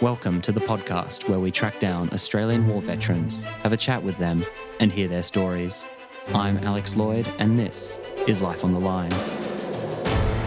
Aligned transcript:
Welcome 0.00 0.40
to 0.42 0.52
the 0.52 0.60
podcast 0.60 1.28
where 1.28 1.38
we 1.40 1.50
track 1.50 1.78
down 1.78 2.08
Australian 2.12 2.66
war 2.68 2.80
veterans, 2.80 3.44
have 3.62 3.72
a 3.72 3.76
chat 3.76 4.02
with 4.02 4.16
them, 4.16 4.44
and 4.78 4.90
hear 4.90 5.08
their 5.08 5.22
stories. 5.22 5.90
I'm 6.34 6.56
Alex 6.58 6.96
Lloyd, 6.96 7.26
and 7.38 7.58
this 7.58 7.98
is 8.26 8.40
Life 8.40 8.64
on 8.64 8.72
the 8.72 8.78
Line. 8.78 9.10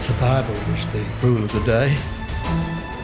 Survival 0.00 0.54
was 0.72 0.86
the 0.92 1.04
rule 1.22 1.44
of 1.44 1.52
the 1.52 1.60
day. 1.60 1.96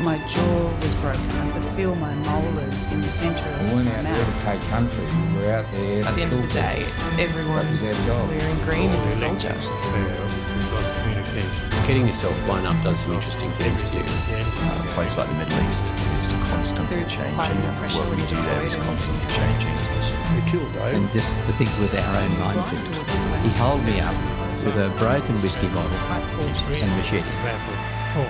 My 0.00 0.18
jaw 0.28 0.76
was 0.82 0.94
broken. 0.96 1.20
I 1.30 1.50
could 1.52 1.76
feel 1.76 1.94
my 1.96 2.14
molars 2.14 2.86
in 2.86 3.00
the 3.00 3.10
centre 3.10 3.38
of 3.46 3.60
We 3.60 3.66
my 3.66 3.74
weren't 3.74 3.88
out 3.88 4.02
there 4.14 4.24
to 4.24 4.40
take 4.40 4.60
country. 4.70 5.04
We 5.04 5.42
were 5.42 5.52
out 5.52 5.70
there 5.72 6.04
At 6.04 6.14
the 6.16 6.22
end 6.22 6.32
of 6.32 6.42
the 6.42 6.52
day, 6.52 6.84
everyone 7.18 7.56
That 7.66 7.70
was 7.70 7.82
our 7.98 8.06
job. 8.06 8.28
wearing 8.28 8.58
green 8.64 8.88
is 8.90 9.06
a 9.06 9.10
soldier. 9.12 9.54
We've 9.54 10.72
lost 10.72 10.94
communication. 10.94 11.79
Getting 11.90 12.06
yourself 12.06 12.44
blown 12.44 12.64
up 12.66 12.80
does 12.84 13.00
some 13.00 13.14
interesting 13.14 13.50
things 13.58 13.82
to 13.82 13.96
you. 13.96 14.04
a 14.04 14.92
place 14.94 15.16
like 15.16 15.28
the 15.28 15.34
Middle 15.34 15.58
East 15.68 15.84
is 16.18 16.28
constantly 16.48 16.94
There's 16.94 17.10
changing. 17.10 17.34
quite 17.34 17.50
enough 17.50 17.96
What 17.96 18.08
we 18.10 18.16
do 18.28 18.36
there 18.36 18.64
is 18.64 18.76
constantly 18.76 19.26
changing. 19.26 19.74
We 20.36 20.48
killed 20.48 20.72
Dave. 20.72 20.94
and 20.94 21.10
just 21.10 21.34
to 21.34 21.52
think 21.54 21.68
was 21.80 21.92
our 21.92 22.16
own 22.22 22.38
minefield. 22.38 22.94
He 23.42 23.48
held 23.58 23.82
me 23.82 23.98
up 23.98 24.14
with 24.62 24.76
a 24.76 24.94
broken 24.98 25.42
whiskey 25.42 25.66
bottle 25.66 25.98
and 26.70 26.96
machete. 26.96 27.26
For 28.14 28.24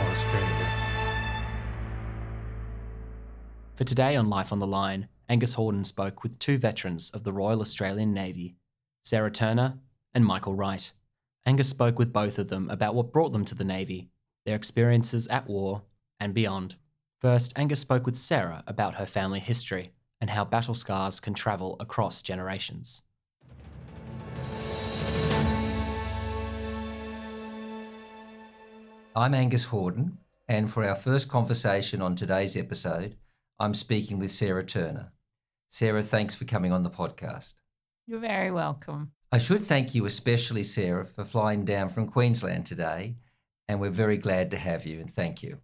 For 3.76 3.84
today 3.84 4.16
on 4.16 4.30
Life 4.30 4.52
on 4.52 4.58
the 4.58 4.66
Line, 4.66 5.08
Angus 5.28 5.56
Horden 5.56 5.84
spoke 5.84 6.22
with 6.22 6.38
two 6.38 6.56
veterans 6.56 7.10
of 7.10 7.24
the 7.24 7.32
Royal 7.34 7.60
Australian 7.60 8.14
Navy, 8.14 8.56
Sarah 9.04 9.30
Turner 9.30 9.74
and 10.14 10.24
Michael 10.24 10.54
Wright. 10.54 10.92
Angus 11.46 11.70
spoke 11.70 11.98
with 11.98 12.12
both 12.12 12.38
of 12.38 12.48
them 12.48 12.68
about 12.68 12.94
what 12.94 13.12
brought 13.12 13.32
them 13.32 13.46
to 13.46 13.54
the 13.54 13.64
Navy, 13.64 14.10
their 14.44 14.54
experiences 14.54 15.26
at 15.28 15.48
war, 15.48 15.82
and 16.20 16.34
beyond. 16.34 16.76
First, 17.18 17.54
Angus 17.56 17.80
spoke 17.80 18.04
with 18.04 18.18
Sarah 18.18 18.62
about 18.66 18.96
her 18.96 19.06
family 19.06 19.40
history 19.40 19.92
and 20.20 20.28
how 20.28 20.44
battle 20.44 20.74
scars 20.74 21.18
can 21.18 21.32
travel 21.32 21.76
across 21.80 22.20
generations. 22.20 23.02
I'm 29.16 29.34
Angus 29.34 29.66
Horden, 29.66 30.18
and 30.46 30.70
for 30.70 30.84
our 30.84 30.94
first 30.94 31.28
conversation 31.28 32.02
on 32.02 32.16
today's 32.16 32.54
episode, 32.54 33.16
I'm 33.58 33.74
speaking 33.74 34.18
with 34.18 34.30
Sarah 34.30 34.64
Turner. 34.64 35.10
Sarah, 35.70 36.02
thanks 36.02 36.34
for 36.34 36.44
coming 36.44 36.70
on 36.70 36.82
the 36.82 36.90
podcast. 36.90 37.54
You're 38.06 38.20
very 38.20 38.50
welcome. 38.50 39.12
I 39.32 39.38
should 39.38 39.66
thank 39.66 39.94
you 39.94 40.06
especially, 40.06 40.64
Sarah, 40.64 41.06
for 41.06 41.24
flying 41.24 41.64
down 41.64 41.88
from 41.88 42.08
Queensland 42.08 42.66
today, 42.66 43.14
and 43.68 43.80
we're 43.80 43.90
very 43.90 44.16
glad 44.16 44.50
to 44.50 44.58
have 44.58 44.84
you, 44.84 45.00
and 45.00 45.12
thank 45.12 45.40
you. 45.40 45.58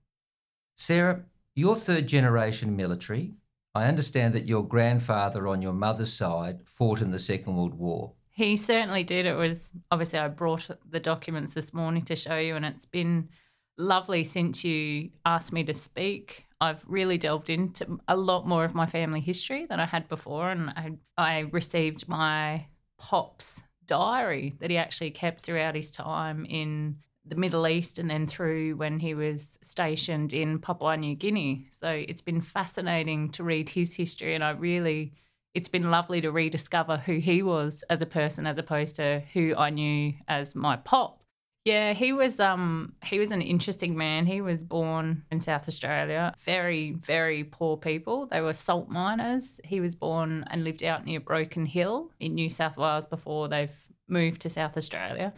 Sarah, 0.76 1.22
you're 1.56 1.74
third 1.74 2.06
generation 2.06 2.76
military. 2.76 3.34
I 3.74 3.86
understand 3.86 4.34
that 4.34 4.46
your 4.46 4.62
grandfather 4.62 5.48
on 5.48 5.62
your 5.62 5.72
mother's 5.72 6.12
side 6.12 6.60
fought 6.64 7.00
in 7.00 7.10
the 7.10 7.18
Second 7.18 7.56
World 7.56 7.74
War. 7.74 8.12
He 8.30 8.56
certainly 8.56 9.02
did. 9.02 9.26
It 9.26 9.34
was 9.34 9.72
obviously 9.90 10.20
I 10.20 10.28
brought 10.28 10.70
the 10.88 11.00
documents 11.00 11.54
this 11.54 11.74
morning 11.74 12.04
to 12.04 12.14
show 12.14 12.38
you, 12.38 12.54
and 12.54 12.64
it's 12.64 12.86
been 12.86 13.30
lovely 13.78 14.22
since 14.22 14.62
you 14.62 15.10
asked 15.24 15.52
me 15.52 15.64
to 15.64 15.74
speak. 15.74 16.44
I've 16.60 16.84
really 16.86 17.18
delved 17.18 17.50
into 17.50 17.98
a 18.06 18.16
lot 18.16 18.46
more 18.46 18.64
of 18.64 18.74
my 18.74 18.86
family 18.86 19.20
history 19.20 19.66
than 19.66 19.80
I 19.80 19.86
had 19.86 20.08
before, 20.08 20.50
and 20.52 20.70
I, 20.70 20.92
I 21.18 21.38
received 21.50 22.08
my 22.08 22.66
pop's 22.98 23.62
diary 23.86 24.56
that 24.60 24.70
he 24.70 24.76
actually 24.76 25.10
kept 25.10 25.40
throughout 25.40 25.74
his 25.74 25.90
time 25.90 26.44
in 26.46 26.96
the 27.24 27.36
Middle 27.36 27.66
East 27.66 27.98
and 27.98 28.08
then 28.08 28.26
through 28.26 28.76
when 28.76 28.98
he 28.98 29.14
was 29.14 29.58
stationed 29.62 30.32
in 30.32 30.58
Papua 30.58 30.96
New 30.96 31.14
Guinea. 31.14 31.66
So 31.72 31.88
it's 31.88 32.22
been 32.22 32.40
fascinating 32.40 33.30
to 33.32 33.44
read 33.44 33.68
his 33.68 33.94
history, 33.94 34.34
and 34.34 34.44
I 34.44 34.50
really 34.50 35.12
it's 35.54 35.68
been 35.68 35.90
lovely 35.90 36.20
to 36.20 36.30
rediscover 36.30 36.98
who 36.98 37.14
he 37.14 37.42
was 37.42 37.82
as 37.88 38.02
a 38.02 38.06
person 38.06 38.46
as 38.46 38.58
opposed 38.58 38.96
to 38.96 39.22
who 39.32 39.54
I 39.56 39.70
knew 39.70 40.12
as 40.28 40.54
my 40.54 40.76
pop. 40.76 41.22
Yeah, 41.66 41.94
he 41.94 42.12
was 42.12 42.38
um 42.38 42.92
he 43.02 43.18
was 43.18 43.32
an 43.32 43.42
interesting 43.42 43.96
man. 43.96 44.24
He 44.24 44.40
was 44.40 44.62
born 44.62 45.24
in 45.32 45.40
South 45.40 45.66
Australia. 45.66 46.32
Very, 46.44 46.92
very 46.92 47.42
poor 47.42 47.76
people. 47.76 48.26
They 48.26 48.40
were 48.40 48.54
salt 48.54 48.88
miners. 48.88 49.60
He 49.64 49.80
was 49.80 49.96
born 49.96 50.44
and 50.48 50.62
lived 50.62 50.84
out 50.84 51.04
near 51.04 51.18
Broken 51.18 51.66
Hill 51.66 52.12
in 52.20 52.36
New 52.36 52.50
South 52.50 52.76
Wales 52.76 53.06
before 53.06 53.48
they've 53.48 53.76
moved 54.06 54.42
to 54.42 54.48
South 54.48 54.76
Australia. 54.76 55.34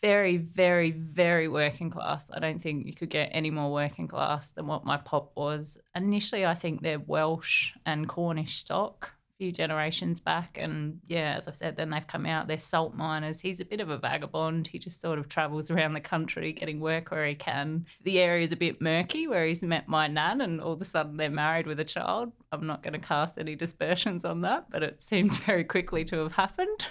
Very, 0.00 0.38
very, 0.38 0.92
very 0.92 1.46
working 1.46 1.90
class. 1.90 2.30
I 2.32 2.38
don't 2.38 2.62
think 2.62 2.86
you 2.86 2.94
could 2.94 3.10
get 3.10 3.28
any 3.32 3.50
more 3.50 3.70
working 3.70 4.08
class 4.08 4.48
than 4.52 4.66
what 4.66 4.86
my 4.86 4.96
pop 4.96 5.32
was. 5.36 5.76
Initially, 5.94 6.46
I 6.46 6.54
think 6.54 6.80
they're 6.80 7.00
Welsh 7.00 7.72
and 7.84 8.08
Cornish 8.08 8.56
stock 8.56 9.12
few 9.38 9.52
generations 9.52 10.20
back. 10.20 10.58
And 10.60 11.00
yeah, 11.06 11.34
as 11.36 11.46
I've 11.46 11.56
said, 11.56 11.76
then 11.76 11.90
they've 11.90 12.06
come 12.06 12.26
out. 12.26 12.48
They're 12.48 12.58
salt 12.58 12.94
miners. 12.94 13.40
He's 13.40 13.60
a 13.60 13.64
bit 13.64 13.80
of 13.80 13.90
a 13.90 13.98
vagabond. 13.98 14.66
He 14.66 14.78
just 14.78 15.00
sort 15.00 15.18
of 15.18 15.28
travels 15.28 15.70
around 15.70 15.92
the 15.92 16.00
country 16.00 16.52
getting 16.52 16.80
work 16.80 17.10
where 17.10 17.26
he 17.26 17.34
can. 17.34 17.86
The 18.04 18.18
area's 18.18 18.52
a 18.52 18.56
bit 18.56 18.80
murky 18.80 19.26
where 19.26 19.46
he's 19.46 19.62
met 19.62 19.88
my 19.88 20.06
nan 20.06 20.40
and 20.40 20.60
all 20.60 20.72
of 20.72 20.82
a 20.82 20.86
sudden 20.86 21.16
they're 21.16 21.30
married 21.30 21.66
with 21.66 21.80
a 21.80 21.84
child. 21.84 22.32
I'm 22.52 22.66
not 22.66 22.82
going 22.82 22.94
to 22.94 23.06
cast 23.06 23.38
any 23.38 23.54
dispersions 23.54 24.24
on 24.24 24.40
that, 24.42 24.70
but 24.70 24.82
it 24.82 25.02
seems 25.02 25.36
very 25.46 25.64
quickly 25.64 26.04
to 26.06 26.18
have 26.18 26.32
happened. 26.32 26.86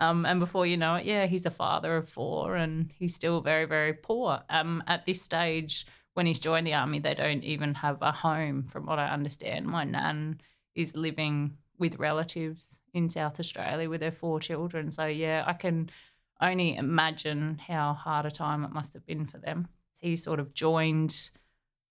Um, 0.00 0.26
and 0.26 0.40
before 0.40 0.66
you 0.66 0.76
know 0.76 0.96
it, 0.96 1.04
yeah, 1.04 1.26
he's 1.26 1.46
a 1.46 1.50
father 1.50 1.96
of 1.96 2.08
four 2.08 2.56
and 2.56 2.90
he's 2.98 3.14
still 3.14 3.40
very, 3.40 3.66
very 3.66 3.92
poor. 3.92 4.40
Um, 4.50 4.82
at 4.86 5.06
this 5.06 5.22
stage, 5.22 5.86
when 6.14 6.26
he's 6.26 6.40
joined 6.40 6.66
the 6.66 6.74
army, 6.74 6.98
they 6.98 7.14
don't 7.14 7.44
even 7.44 7.74
have 7.74 8.02
a 8.02 8.12
home, 8.12 8.64
from 8.64 8.86
what 8.86 8.98
I 8.98 9.08
understand. 9.08 9.66
My 9.66 9.84
nan 9.84 10.40
is 10.74 10.96
living 10.96 11.56
with 11.82 11.98
relatives 11.98 12.78
in 12.94 13.10
South 13.10 13.40
Australia 13.40 13.90
with 13.90 13.98
their 13.98 14.12
four 14.12 14.38
children. 14.38 14.92
So 14.92 15.06
yeah, 15.06 15.42
I 15.44 15.52
can 15.52 15.90
only 16.40 16.76
imagine 16.76 17.58
how 17.58 17.92
hard 17.92 18.24
a 18.24 18.30
time 18.30 18.62
it 18.64 18.70
must 18.70 18.92
have 18.92 19.04
been 19.04 19.26
for 19.26 19.38
them. 19.38 19.66
He 19.98 20.14
sort 20.14 20.38
of 20.38 20.54
joined 20.54 21.30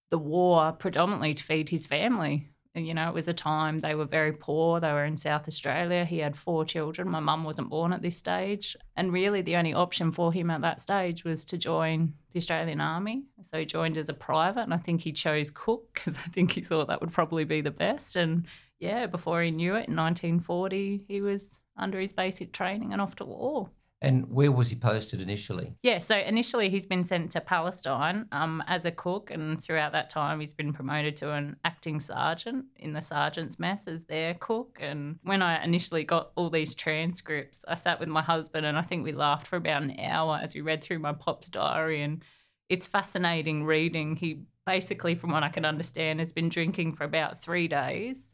the 0.09 0.17
war 0.17 0.71
predominantly 0.71 1.33
to 1.33 1.43
feed 1.43 1.67
his 1.67 1.85
family. 1.85 2.47
And, 2.73 2.87
you 2.87 2.93
know, 2.93 3.09
it 3.09 3.13
was 3.13 3.27
a 3.27 3.33
time 3.33 3.81
they 3.81 3.95
were 3.95 4.05
very 4.05 4.31
poor. 4.31 4.79
They 4.79 4.93
were 4.93 5.03
in 5.03 5.17
South 5.17 5.45
Australia. 5.49 6.05
He 6.05 6.19
had 6.19 6.37
four 6.37 6.63
children. 6.63 7.09
My 7.09 7.19
mum 7.19 7.43
wasn't 7.43 7.69
born 7.69 7.91
at 7.91 8.01
this 8.01 8.15
stage. 8.15 8.77
And 8.95 9.11
really, 9.11 9.41
the 9.41 9.57
only 9.57 9.73
option 9.73 10.13
for 10.13 10.31
him 10.31 10.49
at 10.49 10.61
that 10.61 10.79
stage 10.79 11.25
was 11.25 11.43
to 11.45 11.57
join 11.57 12.13
the 12.31 12.39
Australian 12.39 12.79
Army. 12.79 13.23
So 13.51 13.59
he 13.59 13.65
joined 13.65 13.97
as 13.97 14.07
a 14.07 14.13
private. 14.13 14.61
And 14.61 14.73
I 14.73 14.77
think 14.77 15.01
he 15.01 15.11
chose 15.11 15.51
cook 15.53 15.89
because 15.93 16.15
I 16.17 16.29
think 16.29 16.51
he 16.51 16.61
thought 16.61 16.87
that 16.87 17.01
would 17.01 17.11
probably 17.11 17.43
be 17.43 17.59
the 17.59 17.71
best. 17.71 18.15
And 18.15 18.45
yeah, 18.81 19.05
before 19.05 19.43
he 19.43 19.51
knew 19.51 19.75
it, 19.75 19.87
in 19.87 19.95
1940, 19.95 21.05
he 21.07 21.21
was 21.21 21.61
under 21.77 21.99
his 21.99 22.11
basic 22.11 22.51
training 22.51 22.91
and 22.91 23.01
off 23.01 23.15
to 23.17 23.25
war. 23.25 23.69
And 24.03 24.27
where 24.31 24.51
was 24.51 24.69
he 24.69 24.75
posted 24.75 25.21
initially? 25.21 25.75
Yeah, 25.83 25.99
so 25.99 26.17
initially 26.17 26.71
he's 26.71 26.87
been 26.87 27.03
sent 27.03 27.29
to 27.31 27.41
Palestine 27.41 28.25
um, 28.31 28.63
as 28.65 28.83
a 28.85 28.91
cook, 28.91 29.29
and 29.29 29.63
throughout 29.63 29.91
that 29.91 30.09
time 30.09 30.39
he's 30.39 30.53
been 30.53 30.73
promoted 30.73 31.15
to 31.17 31.31
an 31.31 31.57
acting 31.63 31.99
sergeant 31.99 32.65
in 32.77 32.93
the 32.93 33.01
sergeant's 33.01 33.59
mess 33.59 33.87
as 33.87 34.05
their 34.05 34.33
cook. 34.33 34.79
And 34.81 35.19
when 35.21 35.43
I 35.43 35.63
initially 35.63 36.03
got 36.03 36.31
all 36.35 36.49
these 36.49 36.73
transcripts, 36.73 37.63
I 37.67 37.75
sat 37.75 37.99
with 37.99 38.09
my 38.09 38.23
husband 38.23 38.65
and 38.65 38.75
I 38.75 38.81
think 38.81 39.03
we 39.03 39.11
laughed 39.11 39.45
for 39.45 39.57
about 39.57 39.83
an 39.83 39.99
hour 39.99 40.39
as 40.41 40.55
we 40.55 40.61
read 40.61 40.83
through 40.83 40.99
my 40.99 41.13
pop's 41.13 41.49
diary. 41.49 42.01
And 42.01 42.23
it's 42.69 42.87
fascinating 42.87 43.65
reading. 43.65 44.15
He 44.15 44.41
basically, 44.65 45.13
from 45.13 45.29
what 45.29 45.43
I 45.43 45.49
can 45.49 45.65
understand, 45.65 46.19
has 46.19 46.31
been 46.31 46.49
drinking 46.49 46.95
for 46.95 47.03
about 47.03 47.43
three 47.43 47.67
days 47.67 48.30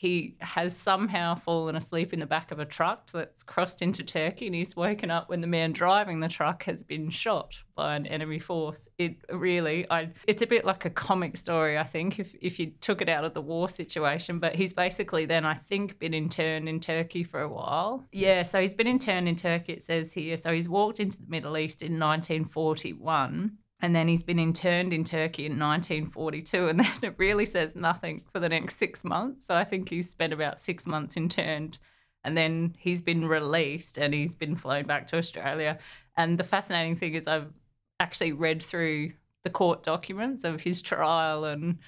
he 0.00 0.34
has 0.40 0.74
somehow 0.74 1.34
fallen 1.34 1.76
asleep 1.76 2.14
in 2.14 2.20
the 2.20 2.24
back 2.24 2.52
of 2.52 2.58
a 2.58 2.64
truck 2.64 3.10
that's 3.12 3.42
crossed 3.42 3.82
into 3.82 4.02
Turkey 4.02 4.46
and 4.46 4.54
he's 4.54 4.74
woken 4.74 5.10
up 5.10 5.28
when 5.28 5.42
the 5.42 5.46
man 5.46 5.72
driving 5.72 6.20
the 6.20 6.28
truck 6.28 6.62
has 6.62 6.82
been 6.82 7.10
shot 7.10 7.54
by 7.74 7.96
an 7.96 8.06
enemy 8.06 8.38
force. 8.38 8.88
It 8.96 9.16
really 9.30 9.86
I 9.90 10.08
it's 10.26 10.40
a 10.40 10.46
bit 10.46 10.64
like 10.64 10.86
a 10.86 10.90
comic 10.90 11.36
story, 11.36 11.76
I 11.76 11.84
think, 11.84 12.18
if 12.18 12.34
if 12.40 12.58
you 12.58 12.72
took 12.80 13.02
it 13.02 13.10
out 13.10 13.24
of 13.24 13.34
the 13.34 13.42
war 13.42 13.68
situation. 13.68 14.38
But 14.38 14.54
he's 14.54 14.72
basically 14.72 15.26
then 15.26 15.44
I 15.44 15.52
think 15.52 15.98
been 15.98 16.14
interned 16.14 16.66
in 16.66 16.80
Turkey 16.80 17.22
for 17.22 17.42
a 17.42 17.48
while. 17.48 18.02
Yeah, 18.10 18.42
so 18.42 18.58
he's 18.58 18.72
been 18.72 18.86
interned 18.86 19.28
in 19.28 19.36
Turkey, 19.36 19.74
it 19.74 19.82
says 19.82 20.14
here. 20.14 20.38
So 20.38 20.50
he's 20.50 20.66
walked 20.66 21.00
into 21.00 21.18
the 21.18 21.28
Middle 21.28 21.58
East 21.58 21.82
in 21.82 21.98
1941 21.98 23.58
and 23.82 23.94
then 23.94 24.08
he's 24.08 24.22
been 24.22 24.38
interned 24.38 24.92
in 24.92 25.04
Turkey 25.04 25.46
in 25.46 25.58
1942, 25.58 26.68
and 26.68 26.80
then 26.80 26.92
it 27.02 27.14
really 27.16 27.46
says 27.46 27.74
nothing 27.74 28.22
for 28.32 28.40
the 28.40 28.48
next 28.48 28.76
six 28.76 29.04
months. 29.04 29.46
So 29.46 29.54
I 29.54 29.64
think 29.64 29.88
he's 29.88 30.10
spent 30.10 30.32
about 30.32 30.60
six 30.60 30.86
months 30.86 31.16
interned, 31.16 31.78
and 32.24 32.36
then 32.36 32.76
he's 32.78 33.00
been 33.00 33.26
released 33.26 33.96
and 33.96 34.12
he's 34.12 34.34
been 34.34 34.54
flown 34.54 34.84
back 34.84 35.06
to 35.08 35.16
Australia. 35.16 35.78
And 36.16 36.38
the 36.38 36.44
fascinating 36.44 36.96
thing 36.96 37.14
is, 37.14 37.26
I've 37.26 37.52
actually 37.98 38.32
read 38.32 38.62
through 38.62 39.12
the 39.42 39.50
court 39.50 39.82
documents 39.82 40.44
of 40.44 40.60
his 40.60 40.82
trial, 40.82 41.44
and 41.44 41.78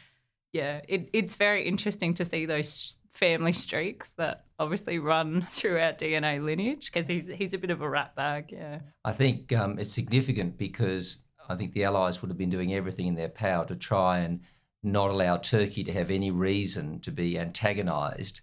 yeah, 0.52 0.80
it, 0.88 1.10
it's 1.12 1.36
very 1.36 1.66
interesting 1.66 2.14
to 2.14 2.24
see 2.24 2.46
those 2.46 2.98
family 3.14 3.52
streaks 3.52 4.10
that 4.16 4.44
obviously 4.58 4.98
run 4.98 5.46
through 5.50 5.78
our 5.78 5.92
DNA 5.92 6.42
lineage 6.42 6.90
because 6.90 7.06
he's 7.06 7.26
he's 7.26 7.52
a 7.52 7.58
bit 7.58 7.70
of 7.70 7.82
a 7.82 7.88
rat 7.88 8.14
bag. 8.14 8.50
Yeah. 8.50 8.80
I 9.04 9.12
think 9.12 9.52
um, 9.52 9.78
it's 9.78 9.92
significant 9.92 10.56
because 10.56 11.18
I 11.48 11.56
think 11.56 11.72
the 11.72 11.84
Allies 11.84 12.20
would 12.20 12.30
have 12.30 12.38
been 12.38 12.50
doing 12.50 12.74
everything 12.74 13.06
in 13.06 13.14
their 13.14 13.28
power 13.28 13.64
to 13.66 13.76
try 13.76 14.18
and 14.18 14.40
not 14.82 15.10
allow 15.10 15.36
Turkey 15.36 15.84
to 15.84 15.92
have 15.92 16.10
any 16.10 16.30
reason 16.30 17.00
to 17.00 17.10
be 17.10 17.38
antagonised, 17.38 18.40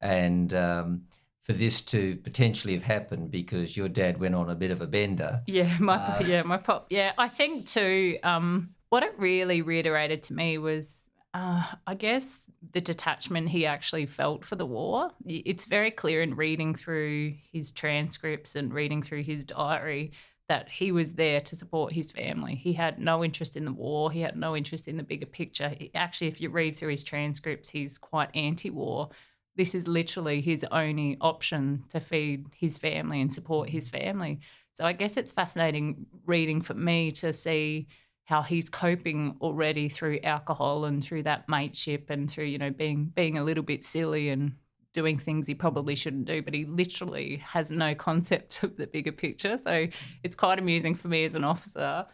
and 0.00 0.52
um, 0.54 1.02
for 1.42 1.52
this 1.52 1.80
to 1.82 2.16
potentially 2.16 2.74
have 2.74 2.82
happened 2.82 3.30
because 3.30 3.76
your 3.76 3.88
dad 3.88 4.18
went 4.18 4.34
on 4.34 4.48
a 4.48 4.54
bit 4.54 4.70
of 4.70 4.80
a 4.80 4.86
bender. 4.86 5.42
Yeah, 5.46 5.76
my 5.78 5.96
uh, 5.96 6.22
yeah, 6.24 6.42
my 6.42 6.56
pop. 6.56 6.86
Yeah, 6.90 7.12
I 7.18 7.28
think 7.28 7.66
too. 7.66 8.18
Um, 8.22 8.70
what 8.88 9.02
it 9.02 9.14
really 9.18 9.62
reiterated 9.62 10.22
to 10.24 10.34
me 10.34 10.58
was, 10.58 10.94
uh, 11.34 11.64
I 11.86 11.94
guess, 11.94 12.30
the 12.72 12.80
detachment 12.80 13.48
he 13.48 13.66
actually 13.66 14.06
felt 14.06 14.44
for 14.44 14.56
the 14.56 14.66
war. 14.66 15.10
It's 15.26 15.64
very 15.64 15.90
clear 15.90 16.22
in 16.22 16.36
reading 16.36 16.74
through 16.74 17.34
his 17.52 17.72
transcripts 17.72 18.54
and 18.54 18.72
reading 18.72 19.02
through 19.02 19.24
his 19.24 19.44
diary 19.44 20.12
that 20.52 20.68
he 20.68 20.92
was 20.92 21.14
there 21.14 21.40
to 21.40 21.56
support 21.56 21.94
his 21.94 22.10
family. 22.10 22.54
He 22.54 22.74
had 22.74 22.98
no 22.98 23.24
interest 23.24 23.56
in 23.56 23.64
the 23.64 23.72
war. 23.72 24.12
He 24.12 24.20
had 24.20 24.36
no 24.36 24.54
interest 24.54 24.86
in 24.86 24.98
the 24.98 25.02
bigger 25.02 25.24
picture. 25.24 25.74
Actually, 25.94 26.26
if 26.26 26.42
you 26.42 26.50
read 26.50 26.76
through 26.76 26.90
his 26.90 27.02
transcripts, 27.02 27.70
he's 27.70 27.96
quite 27.96 28.28
anti 28.34 28.68
war. 28.68 29.08
This 29.56 29.74
is 29.74 29.88
literally 29.88 30.42
his 30.42 30.62
only 30.70 31.16
option 31.22 31.84
to 31.88 32.00
feed 32.00 32.44
his 32.54 32.76
family 32.76 33.22
and 33.22 33.32
support 33.32 33.70
his 33.70 33.88
family. 33.88 34.40
So 34.74 34.84
I 34.84 34.92
guess 34.92 35.16
it's 35.16 35.32
fascinating 35.32 36.04
reading 36.26 36.60
for 36.60 36.74
me 36.74 37.12
to 37.12 37.32
see 37.32 37.86
how 38.24 38.42
he's 38.42 38.68
coping 38.68 39.36
already 39.40 39.88
through 39.88 40.20
alcohol 40.22 40.84
and 40.84 41.02
through 41.02 41.22
that 41.22 41.48
mateship 41.48 42.10
and 42.10 42.30
through 42.30 42.44
you 42.44 42.58
know 42.58 42.70
being 42.70 43.06
being 43.14 43.38
a 43.38 43.44
little 43.44 43.64
bit 43.64 43.84
silly 43.84 44.28
and 44.28 44.52
doing 44.92 45.18
things 45.18 45.46
he 45.46 45.54
probably 45.54 45.96
shouldn't 45.96 46.26
do 46.26 46.42
but 46.42 46.52
he 46.52 46.64
literally 46.66 47.36
has 47.38 47.70
no 47.70 47.94
concept 47.94 48.62
of 48.62 48.76
the 48.76 48.86
bigger 48.86 49.12
picture. 49.12 49.56
So 49.56 49.86
it's 50.22 50.36
quite 50.36 50.58
amusing 50.58 50.94
for 50.94 51.08
me 51.08 51.24
as 51.24 51.34
an 51.34 51.44
officer 51.44 52.06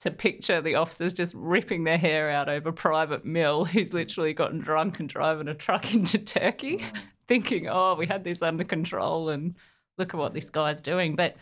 to 0.00 0.10
picture 0.10 0.60
the 0.60 0.74
officers 0.74 1.14
just 1.14 1.34
ripping 1.34 1.84
their 1.84 1.96
hair 1.96 2.30
out 2.30 2.50
over 2.50 2.70
private 2.70 3.24
mill 3.24 3.64
who's 3.64 3.94
literally 3.94 4.34
gotten 4.34 4.58
drunk 4.60 5.00
and 5.00 5.08
driving 5.08 5.48
a 5.48 5.54
truck 5.54 5.94
into 5.94 6.18
turkey 6.18 6.84
thinking 7.26 7.66
oh 7.68 7.94
we 7.94 8.06
had 8.06 8.22
this 8.22 8.42
under 8.42 8.64
control 8.64 9.30
and 9.30 9.54
look 9.98 10.14
at 10.14 10.18
what 10.18 10.34
this 10.34 10.50
guy's 10.50 10.80
doing. 10.80 11.16
But 11.16 11.36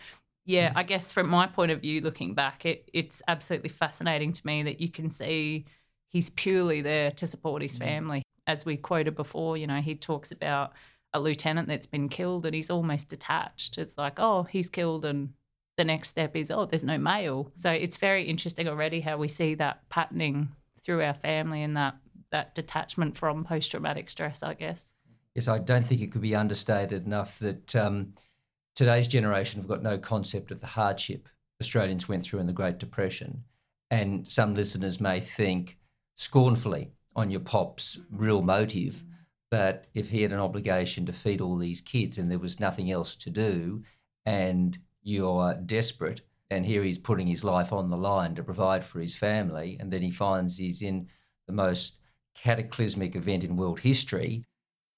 yeah, 0.45 0.73
I 0.75 0.83
guess 0.83 1.11
from 1.11 1.29
my 1.29 1.47
point 1.47 1.73
of 1.73 1.81
view, 1.81 2.01
looking 2.01 2.35
back, 2.35 2.67
it, 2.67 2.89
it's 2.93 3.23
absolutely 3.29 3.71
fascinating 3.71 4.33
to 4.33 4.47
me 4.47 4.63
that 4.65 4.81
you 4.81 4.91
can 4.91 5.11
see 5.11 5.65
he's 6.09 6.31
purely 6.31 6.83
there 6.83 7.11
to 7.13 7.27
support 7.27 7.63
his 7.63 7.77
mm. 7.77 7.85
family. 7.85 8.23
As 8.47 8.65
we 8.65 8.77
quoted 8.77 9.15
before, 9.17 9.57
you 9.57 9.67
know, 9.67 9.81
he 9.81 9.95
talks 9.95 10.31
about 10.31 10.73
a 11.13 11.21
lieutenant 11.21 11.69
that's 11.69 11.87
been 11.87 12.09
killed 12.09 12.45
and 12.45 12.55
he's 12.55 12.71
almost 12.71 13.09
detached. 13.09 13.79
It's 13.79 13.97
like, 13.97 14.19
oh, 14.19 14.43
he's 14.45 14.69
killed, 14.69 15.05
and 15.05 15.33
the 15.77 15.85
next 15.85 16.09
step 16.09 16.37
is, 16.37 16.51
oh, 16.51 16.67
there's 16.67 16.85
no 16.85 16.99
mail. 16.99 17.51
So 17.55 17.71
it's 17.71 17.97
very 17.97 18.25
interesting 18.25 18.69
already 18.69 19.01
how 19.01 19.17
we 19.17 19.29
see 19.29 19.55
that 19.57 19.89
patterning 19.89 20.49
through 20.83 21.03
our 21.03 21.15
family 21.15 21.63
and 21.63 21.77
that 21.77 21.97
that 22.31 22.55
detachment 22.55 23.17
from 23.17 23.45
post 23.45 23.71
traumatic 23.71 24.11
stress, 24.11 24.43
I 24.43 24.55
guess. 24.55 24.91
Yes, 25.35 25.49
I 25.49 25.59
don't 25.59 25.87
think 25.87 26.01
it 26.01 26.13
could 26.13 26.23
be 26.23 26.35
understated 26.35 27.07
enough 27.07 27.39
that. 27.39 27.75
Um, 27.75 28.15
today's 28.77 29.07
generation 29.07 29.61
have 29.61 29.69
got 29.69 29.83
no 29.83 29.97
concept 29.97 30.51
of 30.51 30.61
the 30.61 30.67
hardship 30.67 31.29
Australians 31.61 32.09
went 32.09 32.25
through 32.25 32.41
in 32.41 32.47
the 32.47 32.53
Great 32.53 32.79
Depression. 32.79 33.45
And 33.91 34.29
some 34.29 34.55
listeners 34.55 35.01
may 35.01 35.21
think 35.21 35.79
scornfully 36.17 36.91
on 37.17 37.31
your 37.31 37.41
pop's 37.41 37.99
real 38.11 38.43
motive, 38.43 39.05
but 39.51 39.87
if 39.95 40.09
he 40.09 40.23
had 40.23 40.33
an 40.33 40.41
obligation 40.41 41.07
to 41.07 41.13
feed 41.13 41.41
all 41.41 41.57
these 41.57 41.81
kids 41.81 42.19
and 42.19 42.31
there 42.31 42.39
was 42.39 42.61
nothing 42.61 42.91
else 42.91 43.15
to 43.15 43.31
do, 43.31 43.83
and 44.27 44.79
you're 45.03 45.55
desperate, 45.67 46.23
and 46.51 46.67
here 46.67 46.83
he's 46.83 46.99
putting 46.99 47.27
his 47.27 47.45
life 47.45 47.73
on 47.73 47.91
the 47.91 47.97
line 47.97 48.35
to 48.35 48.43
provide 48.43 48.85
for 48.85 49.01
his 49.01 49.15
family, 49.15 49.77
and 49.81 49.93
then 49.93 50.03
he 50.03 50.11
finds 50.11 50.59
he's 50.59 50.83
in 50.83 51.09
the 51.47 51.53
most 51.53 51.99
cataclysmic 52.35 53.15
event 53.15 53.45
in 53.45 53.57
world 53.57 53.81
history, 53.81 54.45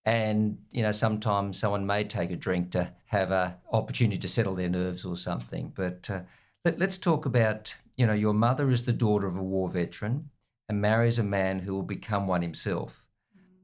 and 0.05 0.59
you 0.71 0.83
know 0.83 0.93
sometimes 0.93 1.59
someone 1.59 1.85
may 1.85 2.05
take 2.05 2.31
a 2.31 2.37
drink 2.37 2.71
to 2.71 2.91
have 3.07 3.31
a 3.31 3.57
opportunity 3.73 4.19
to 4.19 4.29
settle 4.29 4.55
their 4.55 4.69
nerves 4.69 5.05
or 5.05 5.17
something. 5.17 5.73
But 5.75 6.09
uh, 6.09 6.21
let, 6.65 6.79
let's 6.79 6.99
talk 6.99 7.27
about 7.27 7.75
you 7.97 8.07
know 8.07 8.15
your 8.15 8.35
mother 8.35 8.71
is 8.71 8.85
the 8.85 8.93
daughter 8.93 9.27
of 9.27 9.37
a 9.37 9.43
war 9.43 9.69
veteran 9.69 10.31
and 10.69 10.81
marries 10.81 11.19
a 11.19 11.23
man 11.23 11.61
who 11.61 11.75
will 11.75 11.83
become 11.83 12.27
one 12.27 12.43
himself 12.43 13.07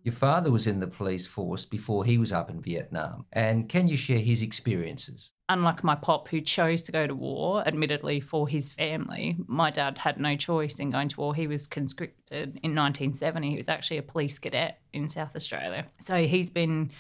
your 0.04 0.12
father 0.12 0.50
was 0.50 0.66
in 0.66 0.80
the 0.80 0.86
police 0.86 1.26
force 1.26 1.64
before 1.64 2.04
he 2.04 2.18
was 2.18 2.32
up 2.32 2.50
in 2.50 2.60
Vietnam. 2.60 3.24
And 3.32 3.68
can 3.68 3.86
you 3.86 3.96
share 3.96 4.18
his 4.18 4.42
experiences? 4.42 5.30
Unlike 5.48 5.84
my 5.84 5.94
pop, 5.94 6.28
who 6.28 6.40
chose 6.40 6.82
to 6.84 6.92
go 6.92 7.06
to 7.06 7.14
war, 7.14 7.66
admittedly 7.66 8.20
for 8.20 8.48
his 8.48 8.70
family, 8.70 9.36
my 9.46 9.70
dad 9.70 9.98
had 9.98 10.18
no 10.18 10.34
choice 10.34 10.78
in 10.78 10.90
going 10.90 11.08
to 11.08 11.20
war. 11.20 11.34
He 11.34 11.46
was 11.46 11.66
conscripted 11.66 12.58
in 12.62 12.74
1970. 12.74 13.50
He 13.50 13.56
was 13.56 13.68
actually 13.68 13.98
a 13.98 14.02
police 14.02 14.38
cadet 14.38 14.80
in 14.92 15.08
South 15.08 15.36
Australia. 15.36 15.86
So 16.00 16.24
he's 16.26 16.50
been 16.50 16.90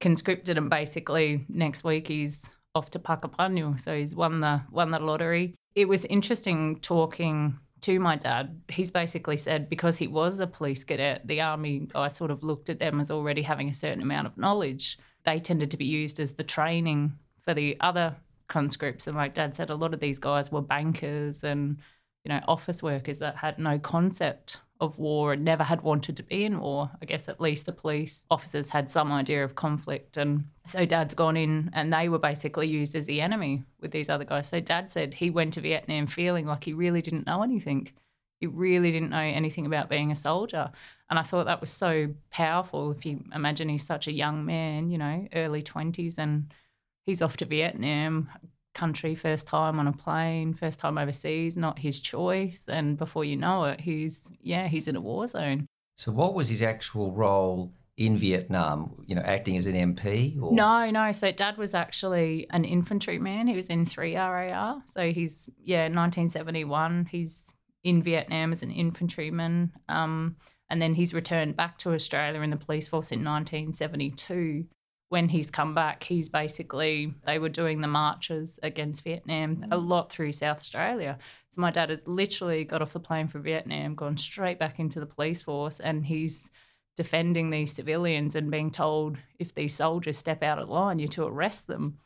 conscripted, 0.00 0.58
and 0.58 0.70
basically 0.70 1.44
next 1.48 1.84
week 1.84 2.08
he's 2.08 2.44
off 2.74 2.90
to 2.90 2.98
Puckapunyal. 2.98 3.78
So 3.78 3.96
he's 3.96 4.14
won 4.14 4.40
the 4.40 4.62
won 4.70 4.90
the 4.90 4.98
lottery. 4.98 5.54
It 5.74 5.86
was 5.86 6.04
interesting 6.06 6.80
talking 6.80 7.58
to 7.82 8.00
my 8.00 8.16
dad, 8.16 8.60
he's 8.68 8.90
basically 8.90 9.36
said 9.36 9.68
because 9.68 9.96
he 9.96 10.06
was 10.06 10.40
a 10.40 10.46
police 10.46 10.84
cadet, 10.84 11.26
the 11.26 11.40
army, 11.40 11.88
I 11.94 12.08
sort 12.08 12.30
of 12.30 12.42
looked 12.42 12.68
at 12.68 12.78
them 12.78 13.00
as 13.00 13.10
already 13.10 13.42
having 13.42 13.68
a 13.68 13.74
certain 13.74 14.02
amount 14.02 14.26
of 14.26 14.36
knowledge. 14.36 14.98
They 15.24 15.38
tended 15.38 15.70
to 15.70 15.76
be 15.76 15.84
used 15.84 16.20
as 16.20 16.32
the 16.32 16.44
training 16.44 17.18
for 17.42 17.54
the 17.54 17.76
other 17.80 18.16
conscripts. 18.48 19.06
And 19.06 19.16
like 19.16 19.34
dad 19.34 19.54
said, 19.54 19.70
a 19.70 19.74
lot 19.74 19.94
of 19.94 20.00
these 20.00 20.18
guys 20.18 20.50
were 20.50 20.62
bankers 20.62 21.44
and, 21.44 21.78
you 22.24 22.30
know, 22.30 22.40
office 22.48 22.82
workers 22.82 23.18
that 23.20 23.36
had 23.36 23.58
no 23.58 23.78
concept 23.78 24.58
of 24.80 24.96
war 24.98 25.32
and 25.32 25.44
never 25.44 25.64
had 25.64 25.82
wanted 25.82 26.16
to 26.16 26.22
be 26.22 26.44
in 26.44 26.60
war. 26.60 26.90
I 27.02 27.04
guess 27.04 27.28
at 27.28 27.40
least 27.40 27.66
the 27.66 27.72
police 27.72 28.24
officers 28.30 28.70
had 28.70 28.90
some 28.90 29.10
idea 29.10 29.44
of 29.44 29.54
conflict. 29.54 30.16
And 30.16 30.44
so 30.66 30.86
dad's 30.86 31.14
gone 31.14 31.36
in 31.36 31.70
and 31.72 31.92
they 31.92 32.08
were 32.08 32.18
basically 32.18 32.68
used 32.68 32.94
as 32.94 33.06
the 33.06 33.20
enemy 33.20 33.64
with 33.80 33.90
these 33.90 34.08
other 34.08 34.24
guys. 34.24 34.48
So 34.48 34.60
dad 34.60 34.92
said 34.92 35.14
he 35.14 35.30
went 35.30 35.54
to 35.54 35.60
Vietnam 35.60 36.06
feeling 36.06 36.46
like 36.46 36.64
he 36.64 36.72
really 36.72 37.02
didn't 37.02 37.26
know 37.26 37.42
anything. 37.42 37.90
He 38.40 38.46
really 38.46 38.92
didn't 38.92 39.10
know 39.10 39.18
anything 39.18 39.66
about 39.66 39.90
being 39.90 40.12
a 40.12 40.16
soldier. 40.16 40.70
And 41.10 41.18
I 41.18 41.22
thought 41.22 41.46
that 41.46 41.60
was 41.60 41.70
so 41.70 42.08
powerful. 42.30 42.92
If 42.92 43.04
you 43.04 43.24
imagine 43.34 43.68
he's 43.68 43.86
such 43.86 44.06
a 44.06 44.12
young 44.12 44.44
man, 44.44 44.90
you 44.90 44.98
know, 44.98 45.26
early 45.34 45.62
20s, 45.62 46.18
and 46.18 46.52
he's 47.04 47.22
off 47.22 47.36
to 47.38 47.46
Vietnam, 47.46 48.28
country, 48.78 49.14
first 49.14 49.46
time 49.46 49.78
on 49.78 49.88
a 49.88 49.92
plane, 49.92 50.54
first 50.54 50.78
time 50.78 50.96
overseas, 50.96 51.56
not 51.56 51.78
his 51.78 52.00
choice. 52.00 52.64
And 52.68 52.96
before 52.96 53.24
you 53.24 53.36
know 53.36 53.64
it, 53.64 53.80
he's, 53.80 54.30
yeah, 54.40 54.68
he's 54.68 54.88
in 54.88 54.96
a 54.96 55.00
war 55.00 55.26
zone. 55.26 55.66
So, 55.96 56.12
what 56.12 56.34
was 56.34 56.48
his 56.48 56.62
actual 56.62 57.12
role 57.12 57.72
in 57.96 58.16
Vietnam? 58.16 58.94
You 59.06 59.16
know, 59.16 59.22
acting 59.22 59.56
as 59.56 59.66
an 59.66 59.74
MP? 59.74 60.40
Or? 60.40 60.52
No, 60.52 60.90
no. 60.90 61.10
So, 61.12 61.32
dad 61.32 61.58
was 61.58 61.74
actually 61.74 62.46
an 62.50 62.64
infantryman. 62.64 63.48
He 63.48 63.56
was 63.56 63.66
in 63.66 63.84
3 63.84 64.16
RAR. 64.16 64.82
So, 64.94 65.10
he's, 65.10 65.50
yeah, 65.62 65.88
1971. 65.88 67.08
He's 67.10 67.52
in 67.84 68.02
Vietnam 68.02 68.52
as 68.52 68.62
an 68.62 68.70
infantryman. 68.70 69.72
Um, 69.88 70.36
and 70.70 70.80
then 70.80 70.94
he's 70.94 71.14
returned 71.14 71.56
back 71.56 71.78
to 71.78 71.94
Australia 71.94 72.40
in 72.42 72.50
the 72.50 72.56
police 72.56 72.88
force 72.88 73.10
in 73.10 73.24
1972 73.24 74.66
when 75.08 75.28
he's 75.28 75.50
come 75.50 75.74
back, 75.74 76.02
he's 76.04 76.28
basically, 76.28 77.14
they 77.24 77.38
were 77.38 77.48
doing 77.48 77.80
the 77.80 77.88
marches 77.88 78.58
against 78.62 79.04
Vietnam 79.04 79.64
a 79.70 79.76
mm. 79.76 79.88
lot 79.88 80.10
through 80.10 80.32
South 80.32 80.58
Australia. 80.58 81.18
So 81.48 81.60
my 81.60 81.70
dad 81.70 81.90
has 81.90 82.02
literally 82.06 82.64
got 82.64 82.82
off 82.82 82.92
the 82.92 83.00
plane 83.00 83.28
from 83.28 83.42
Vietnam, 83.42 83.94
gone 83.94 84.16
straight 84.16 84.58
back 84.58 84.78
into 84.78 85.00
the 85.00 85.06
police 85.06 85.40
force, 85.40 85.80
and 85.80 86.04
he's 86.04 86.50
defending 86.94 87.48
these 87.48 87.72
civilians 87.72 88.34
and 88.34 88.50
being 88.50 88.70
told 88.70 89.16
if 89.38 89.54
these 89.54 89.74
soldiers 89.74 90.18
step 90.18 90.42
out 90.42 90.58
of 90.58 90.68
line, 90.68 90.98
you're 90.98 91.08
to 91.08 91.24
arrest 91.24 91.68
them. 91.68 91.96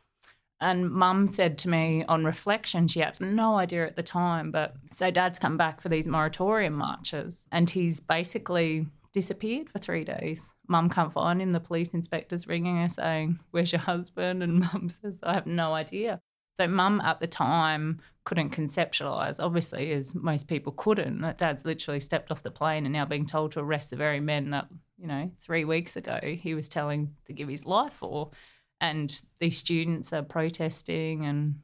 And 0.61 0.91
mum 0.91 1.27
said 1.27 1.59
to 1.59 1.69
me 1.69 2.05
on 2.07 2.25
reflection, 2.25 2.87
she 2.87 3.01
had 3.01 3.21
no 3.21 3.57
idea 3.57 3.85
at 3.85 3.97
the 3.97 4.03
time, 4.03 4.53
but 4.53 4.77
so 4.93 5.11
dad's 5.11 5.41
come 5.41 5.57
back 5.57 5.81
for 5.81 5.89
these 5.89 6.07
moratorium 6.07 6.75
marches 6.75 7.47
and 7.51 7.69
he's 7.69 7.99
basically 7.99 8.87
disappeared 9.13 9.69
for 9.71 9.81
three 9.81 10.05
days. 10.05 10.41
Mum 10.73 10.88
can't 10.88 11.12
find 11.12 11.43
him. 11.43 11.52
The 11.52 11.61
police 11.61 11.91
inspector's 11.91 12.49
ringing 12.49 12.79
her 12.79 12.88
saying, 12.88 13.38
Where's 13.50 13.73
your 13.73 13.83
husband? 13.83 14.43
And 14.43 14.61
mum 14.61 14.91
says, 15.02 15.21
I 15.23 15.35
have 15.35 15.47
no 15.47 15.75
idea. 15.75 16.19
So 16.57 16.67
mum 16.67 17.02
at 17.02 17.21
the 17.21 17.26
time 17.26 18.00
couldn't 18.25 18.50
conceptualise, 18.50 19.37
obviously, 19.38 19.93
as 19.93 20.14
most 20.14 20.49
people 20.49 20.73
couldn't, 20.73 21.21
that 21.21 21.37
dad's 21.37 21.67
literally 21.67 22.00
stepped 22.00 22.31
off 22.31 22.43
the 22.43 22.50
plane 22.50 22.87
and 22.87 22.93
now 22.93 23.05
being 23.05 23.26
told 23.26 23.52
to 23.52 23.61
arrest 23.61 23.91
the 23.91 23.97
very 23.97 24.21
men 24.21 24.50
that, 24.50 24.69
you 24.99 25.07
know, 25.07 25.31
three 25.41 25.67
weeks 25.67 25.97
ago 25.97 26.19
he 26.23 26.55
was 26.55 26.71
telling 26.71 27.14
to 27.26 27.35
give 27.35 27.49
his 27.49 27.67
life 27.67 27.93
for. 27.93 28.31
And 28.81 29.14
these 29.41 29.59
students 29.59 30.11
are 30.14 30.23
protesting 30.23 31.26
and 31.26 31.61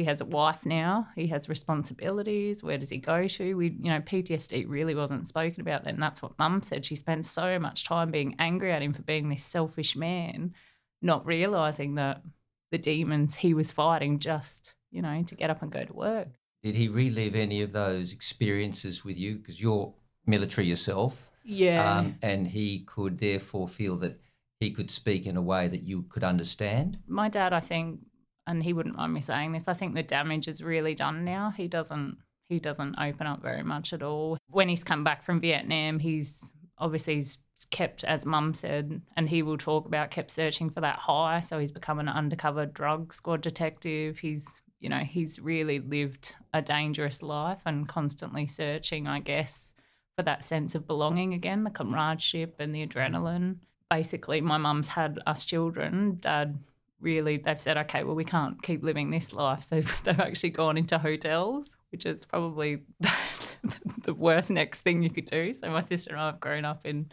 he 0.00 0.06
has 0.06 0.22
a 0.22 0.24
wife 0.24 0.64
now. 0.64 1.06
He 1.14 1.26
has 1.26 1.48
responsibilities. 1.48 2.62
Where 2.62 2.78
does 2.78 2.88
he 2.88 2.96
go 2.96 3.28
to? 3.28 3.54
We, 3.54 3.76
you 3.78 3.90
know, 3.90 4.00
PTSD 4.00 4.64
really 4.66 4.94
wasn't 4.94 5.28
spoken 5.28 5.60
about 5.60 5.86
and 5.86 6.02
That's 6.02 6.22
what 6.22 6.38
Mum 6.38 6.62
said. 6.62 6.86
She 6.86 6.96
spent 6.96 7.26
so 7.26 7.58
much 7.58 7.84
time 7.84 8.10
being 8.10 8.34
angry 8.38 8.72
at 8.72 8.80
him 8.80 8.94
for 8.94 9.02
being 9.02 9.28
this 9.28 9.44
selfish 9.44 9.94
man, 9.94 10.54
not 11.02 11.26
realizing 11.26 11.96
that 11.96 12.22
the 12.70 12.78
demons 12.78 13.36
he 13.36 13.52
was 13.52 13.70
fighting 13.70 14.20
just, 14.20 14.72
you 14.90 15.02
know, 15.02 15.22
to 15.22 15.34
get 15.34 15.50
up 15.50 15.60
and 15.60 15.70
go 15.70 15.84
to 15.84 15.92
work. 15.92 16.28
Did 16.62 16.76
he 16.76 16.88
relive 16.88 17.34
any 17.34 17.60
of 17.60 17.72
those 17.72 18.12
experiences 18.14 19.04
with 19.04 19.18
you? 19.18 19.36
Because 19.36 19.60
you're 19.60 19.92
military 20.26 20.66
yourself. 20.66 21.30
Yeah. 21.44 21.98
Um, 21.98 22.16
and 22.22 22.46
he 22.46 22.86
could 22.86 23.18
therefore 23.18 23.68
feel 23.68 23.96
that 23.98 24.18
he 24.60 24.70
could 24.70 24.90
speak 24.90 25.26
in 25.26 25.36
a 25.36 25.42
way 25.42 25.68
that 25.68 25.82
you 25.82 26.04
could 26.04 26.24
understand. 26.24 26.98
My 27.06 27.28
dad, 27.28 27.52
I 27.52 27.60
think, 27.60 28.00
and 28.46 28.62
he 28.62 28.72
wouldn't 28.72 28.96
mind 28.96 29.14
me 29.14 29.20
saying 29.20 29.52
this, 29.52 29.68
I 29.68 29.74
think 29.74 29.94
the 29.94 30.02
damage 30.02 30.48
is 30.48 30.62
really 30.62 30.94
done 30.94 31.24
now. 31.24 31.52
He 31.56 31.68
doesn't 31.68 32.18
he 32.48 32.58
doesn't 32.58 32.96
open 32.98 33.28
up 33.28 33.40
very 33.40 33.62
much 33.62 33.92
at 33.92 34.02
all. 34.02 34.36
When 34.48 34.68
he's 34.68 34.82
come 34.82 35.04
back 35.04 35.24
from 35.24 35.40
Vietnam, 35.40 36.00
he's 36.00 36.52
obviously 36.78 37.16
he's 37.16 37.38
kept, 37.70 38.02
as 38.04 38.26
mum 38.26 38.54
said, 38.54 39.00
and 39.16 39.28
he 39.28 39.42
will 39.42 39.56
talk 39.56 39.86
about, 39.86 40.10
kept 40.10 40.30
searching 40.30 40.68
for 40.68 40.80
that 40.80 40.98
high. 40.98 41.42
So 41.42 41.58
he's 41.58 41.70
become 41.70 42.00
an 42.00 42.08
undercover 42.08 42.66
drug 42.66 43.12
squad 43.14 43.42
detective. 43.42 44.18
He's, 44.18 44.48
you 44.80 44.88
know, 44.88 44.98
he's 44.98 45.38
really 45.38 45.78
lived 45.78 46.34
a 46.52 46.60
dangerous 46.60 47.22
life 47.22 47.60
and 47.66 47.88
constantly 47.88 48.48
searching, 48.48 49.06
I 49.06 49.20
guess, 49.20 49.72
for 50.16 50.22
that 50.24 50.42
sense 50.42 50.74
of 50.74 50.88
belonging 50.88 51.34
again, 51.34 51.64
the 51.64 51.70
comradeship 51.70 52.56
and 52.58 52.74
the 52.74 52.86
adrenaline. 52.86 53.56
Basically, 53.90 54.40
my 54.40 54.56
mum's 54.56 54.88
had 54.88 55.20
us 55.26 55.44
children. 55.44 56.18
Dad 56.20 56.58
really 57.00 57.38
they've 57.38 57.60
said 57.60 57.76
okay 57.76 58.04
well 58.04 58.14
we 58.14 58.24
can't 58.24 58.62
keep 58.62 58.82
living 58.82 59.10
this 59.10 59.32
life. 59.32 59.64
So 59.64 59.82
they've 60.04 60.20
actually 60.20 60.50
gone 60.50 60.76
into 60.76 60.98
hotels 60.98 61.76
which 61.90 62.06
is 62.06 62.24
probably 62.24 62.82
the 64.04 64.14
worst 64.14 64.50
next 64.50 64.80
thing 64.80 65.02
you 65.02 65.10
could 65.10 65.24
do. 65.24 65.52
So 65.52 65.70
my 65.70 65.80
sister 65.80 66.10
and 66.10 66.20
i 66.20 66.26
have 66.26 66.40
grown 66.40 66.64
up 66.64 66.86
in 66.86 67.10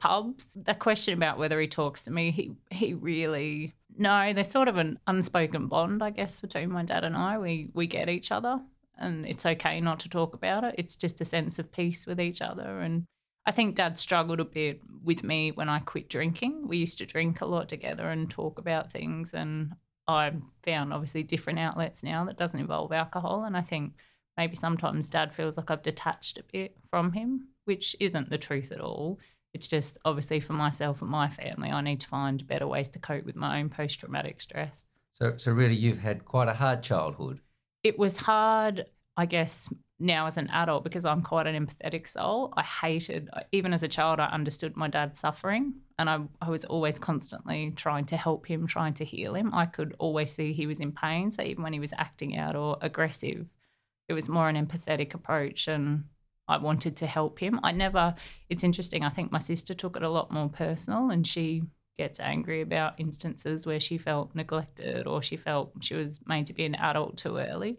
pubs. 0.00 0.46
The 0.54 0.74
question 0.74 1.14
about 1.14 1.38
whether 1.38 1.60
he 1.60 1.68
talks 1.68 2.02
to 2.04 2.10
me 2.10 2.30
he 2.30 2.52
he 2.70 2.94
really 2.94 3.74
no 3.96 4.32
there's 4.32 4.50
sort 4.50 4.68
of 4.68 4.76
an 4.76 4.98
unspoken 5.06 5.68
bond 5.68 6.02
i 6.02 6.10
guess 6.10 6.40
between 6.40 6.70
my 6.70 6.84
dad 6.84 7.04
and 7.04 7.16
i. 7.16 7.38
We 7.38 7.70
we 7.74 7.86
get 7.86 8.08
each 8.08 8.32
other 8.32 8.60
and 8.98 9.26
it's 9.26 9.46
okay 9.46 9.80
not 9.80 10.00
to 10.00 10.08
talk 10.08 10.34
about 10.34 10.64
it. 10.64 10.74
It's 10.78 10.96
just 10.96 11.20
a 11.20 11.24
sense 11.24 11.58
of 11.58 11.72
peace 11.72 12.06
with 12.06 12.20
each 12.20 12.40
other 12.40 12.80
and 12.80 13.06
I 13.46 13.52
think 13.52 13.74
dad 13.74 13.98
struggled 13.98 14.40
a 14.40 14.44
bit 14.44 14.80
with 15.02 15.22
me 15.22 15.52
when 15.52 15.68
I 15.68 15.80
quit 15.80 16.08
drinking. 16.08 16.66
We 16.66 16.78
used 16.78 16.98
to 16.98 17.06
drink 17.06 17.40
a 17.40 17.46
lot 17.46 17.68
together 17.68 18.08
and 18.08 18.30
talk 18.30 18.58
about 18.58 18.90
things. 18.90 19.34
And 19.34 19.74
I 20.08 20.32
found 20.64 20.92
obviously 20.92 21.22
different 21.22 21.58
outlets 21.58 22.02
now 22.02 22.24
that 22.24 22.38
doesn't 22.38 22.58
involve 22.58 22.92
alcohol. 22.92 23.44
And 23.44 23.56
I 23.56 23.60
think 23.60 23.92
maybe 24.36 24.56
sometimes 24.56 25.10
dad 25.10 25.34
feels 25.34 25.56
like 25.56 25.70
I've 25.70 25.82
detached 25.82 26.38
a 26.38 26.44
bit 26.50 26.76
from 26.90 27.12
him, 27.12 27.48
which 27.66 27.94
isn't 28.00 28.30
the 28.30 28.38
truth 28.38 28.72
at 28.72 28.80
all. 28.80 29.18
It's 29.52 29.68
just 29.68 29.98
obviously 30.04 30.40
for 30.40 30.54
myself 30.54 31.02
and 31.02 31.10
my 31.10 31.28
family, 31.28 31.70
I 31.70 31.80
need 31.80 32.00
to 32.00 32.08
find 32.08 32.46
better 32.46 32.66
ways 32.66 32.88
to 32.90 32.98
cope 32.98 33.24
with 33.24 33.36
my 33.36 33.60
own 33.60 33.68
post 33.68 34.00
traumatic 34.00 34.40
stress. 34.40 34.86
So, 35.12 35.36
so 35.36 35.52
really, 35.52 35.76
you've 35.76 36.00
had 36.00 36.24
quite 36.24 36.48
a 36.48 36.54
hard 36.54 36.82
childhood. 36.82 37.40
It 37.84 37.98
was 37.98 38.16
hard, 38.16 38.86
I 39.16 39.26
guess, 39.26 39.72
now 40.00 40.26
as 40.26 40.36
an 40.36 40.48
adult 40.50 40.84
because 40.84 41.04
I'm 41.04 41.22
quite 41.22 41.46
an 41.46 41.66
empathetic 41.66 42.08
soul. 42.08 42.52
I 42.56 42.62
hated, 42.62 43.30
even 43.52 43.72
as 43.72 43.82
a 43.82 43.88
child, 43.88 44.20
I 44.20 44.26
understood 44.26 44.76
my 44.76 44.88
dad's 44.88 45.20
suffering 45.20 45.74
and 45.98 46.10
I, 46.10 46.20
I 46.40 46.50
was 46.50 46.64
always 46.64 46.98
constantly 46.98 47.72
trying 47.76 48.04
to 48.06 48.16
help 48.16 48.46
him, 48.46 48.66
trying 48.66 48.94
to 48.94 49.04
heal 49.04 49.34
him. 49.34 49.54
I 49.54 49.66
could 49.66 49.94
always 49.98 50.32
see 50.32 50.52
he 50.52 50.66
was 50.66 50.80
in 50.80 50.92
pain. 50.92 51.30
So 51.30 51.42
even 51.42 51.62
when 51.62 51.72
he 51.72 51.80
was 51.80 51.94
acting 51.96 52.36
out 52.36 52.56
or 52.56 52.76
aggressive, 52.80 53.46
it 54.08 54.12
was 54.14 54.28
more 54.28 54.48
an 54.48 54.66
empathetic 54.66 55.14
approach 55.14 55.68
and 55.68 56.04
I 56.48 56.58
wanted 56.58 56.96
to 56.98 57.06
help 57.06 57.38
him. 57.38 57.60
I 57.62 57.72
never, 57.72 58.14
it's 58.50 58.64
interesting, 58.64 59.04
I 59.04 59.10
think 59.10 59.32
my 59.32 59.38
sister 59.38 59.74
took 59.74 59.96
it 59.96 60.02
a 60.02 60.10
lot 60.10 60.30
more 60.30 60.48
personal 60.48 61.10
and 61.10 61.26
she 61.26 61.62
gets 61.96 62.18
angry 62.18 62.60
about 62.60 62.98
instances 62.98 63.66
where 63.66 63.80
she 63.80 63.96
felt 63.96 64.34
neglected 64.34 65.06
or 65.06 65.22
she 65.22 65.36
felt 65.36 65.72
she 65.80 65.94
was 65.94 66.18
made 66.26 66.48
to 66.48 66.52
be 66.52 66.64
an 66.64 66.74
adult 66.74 67.16
too 67.16 67.38
early. 67.38 67.78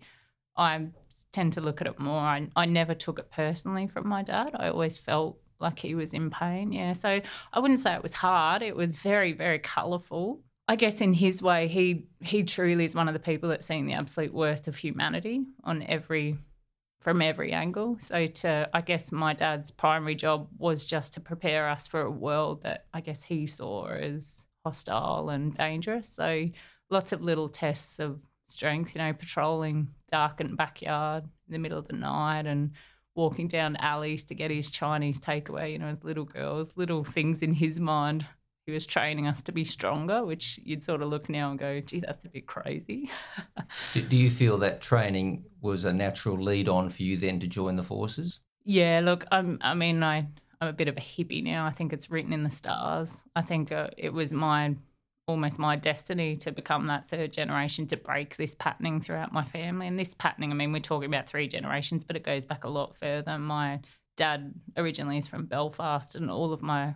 I 0.57 0.87
tend 1.35 1.53
to 1.53 1.61
look 1.61 1.81
at 1.81 1.87
it 1.87 1.99
more. 1.99 2.19
I, 2.19 2.47
I 2.55 2.65
never 2.65 2.95
took 2.95 3.19
it 3.19 3.29
personally 3.31 3.87
from 3.87 4.07
my 4.07 4.23
dad. 4.23 4.51
I 4.55 4.69
always 4.69 4.97
felt 4.97 5.37
like 5.59 5.77
he 5.79 5.93
was 5.93 6.13
in 6.13 6.29
pain. 6.29 6.71
Yeah. 6.71 6.93
So 6.93 7.21
I 7.53 7.59
wouldn't 7.59 7.81
say 7.81 7.93
it 7.93 8.03
was 8.03 8.13
hard. 8.13 8.61
It 8.61 8.75
was 8.75 8.95
very, 8.95 9.33
very 9.33 9.59
colourful. 9.59 10.41
I 10.67 10.75
guess 10.75 11.01
in 11.01 11.13
his 11.13 11.43
way, 11.43 11.67
he 11.67 12.07
he 12.21 12.43
truly 12.43 12.85
is 12.85 12.95
one 12.95 13.07
of 13.07 13.13
the 13.13 13.19
people 13.19 13.49
that's 13.49 13.67
seen 13.67 13.85
the 13.85 13.93
absolute 13.93 14.33
worst 14.33 14.67
of 14.67 14.75
humanity 14.75 15.45
on 15.63 15.83
every 15.83 16.37
from 17.01 17.21
every 17.21 17.51
angle. 17.51 17.97
So 17.99 18.25
to 18.25 18.69
I 18.73 18.81
guess 18.81 19.11
my 19.11 19.33
dad's 19.33 19.69
primary 19.69 20.15
job 20.15 20.47
was 20.57 20.83
just 20.85 21.13
to 21.13 21.19
prepare 21.19 21.69
us 21.69 21.85
for 21.85 22.01
a 22.01 22.09
world 22.09 22.63
that 22.63 22.85
I 22.93 23.01
guess 23.01 23.23
he 23.23 23.45
saw 23.45 23.87
as 23.89 24.45
hostile 24.65 25.29
and 25.29 25.53
dangerous. 25.53 26.09
So 26.09 26.49
lots 26.89 27.11
of 27.11 27.21
little 27.21 27.49
tests 27.49 27.99
of 27.99 28.19
strength, 28.47 28.95
you 28.95 29.01
know, 29.01 29.13
patrolling 29.13 29.89
darkened 30.11 30.57
backyard 30.57 31.23
in 31.47 31.53
the 31.53 31.59
middle 31.59 31.77
of 31.77 31.87
the 31.87 31.95
night 31.95 32.45
and 32.45 32.71
walking 33.15 33.47
down 33.47 33.75
alleys 33.77 34.23
to 34.25 34.35
get 34.35 34.51
his 34.51 34.69
Chinese 34.69 35.19
takeaway, 35.19 35.71
you 35.71 35.79
know, 35.79 35.87
as 35.87 36.03
little 36.03 36.25
girls, 36.25 36.71
little 36.75 37.03
things 37.03 37.41
in 37.41 37.53
his 37.53 37.79
mind. 37.79 38.25
He 38.65 38.71
was 38.71 38.85
training 38.85 39.27
us 39.27 39.43
to 39.43 39.51
be 39.51 39.63
stronger, 39.63 40.25
which 40.25 40.59
you'd 40.63 40.83
sort 40.83 41.03
of 41.03 41.09
look 41.09 41.29
now 41.29 41.51
and 41.51 41.59
go, 41.59 41.79
gee, 41.81 41.99
that's 41.99 42.25
a 42.25 42.29
bit 42.29 42.47
crazy. 42.47 43.11
Do 43.93 44.15
you 44.15 44.31
feel 44.31 44.57
that 44.57 44.81
training 44.81 45.45
was 45.61 45.85
a 45.85 45.93
natural 45.93 46.41
lead 46.41 46.67
on 46.67 46.89
for 46.89 47.03
you 47.03 47.15
then 47.15 47.39
to 47.41 47.47
join 47.47 47.75
the 47.75 47.83
forces? 47.83 48.39
Yeah, 48.63 49.01
look, 49.03 49.23
I'm, 49.31 49.59
I 49.61 49.75
mean, 49.75 50.01
I, 50.01 50.27
I'm 50.59 50.67
a 50.67 50.73
bit 50.73 50.87
of 50.87 50.97
a 50.97 51.01
hippie 51.01 51.43
now. 51.43 51.67
I 51.67 51.71
think 51.71 51.93
it's 51.93 52.09
written 52.09 52.33
in 52.33 52.43
the 52.43 52.49
stars. 52.49 53.15
I 53.35 53.43
think 53.43 53.71
uh, 53.71 53.89
it 53.97 54.11
was 54.11 54.33
my 54.33 54.75
almost 55.27 55.57
my 55.57 55.75
destiny 55.75 56.35
to 56.37 56.51
become 56.51 56.87
that 56.87 57.09
third 57.09 57.33
generation 57.33 57.87
to 57.87 57.97
break 57.97 58.35
this 58.35 58.55
patterning 58.55 59.01
throughout 59.01 59.33
my 59.33 59.43
family. 59.43 59.87
And 59.87 59.97
this 59.97 60.13
patterning, 60.13 60.51
I 60.51 60.55
mean, 60.55 60.71
we're 60.71 60.79
talking 60.79 61.09
about 61.09 61.27
three 61.27 61.47
generations, 61.47 62.03
but 62.03 62.15
it 62.15 62.23
goes 62.23 62.45
back 62.45 62.63
a 62.63 62.69
lot 62.69 62.95
further. 62.99 63.37
My 63.37 63.79
dad 64.17 64.53
originally 64.77 65.17
is 65.17 65.27
from 65.27 65.45
Belfast, 65.45 66.15
and 66.15 66.29
all 66.29 66.53
of 66.53 66.61
my 66.61 66.95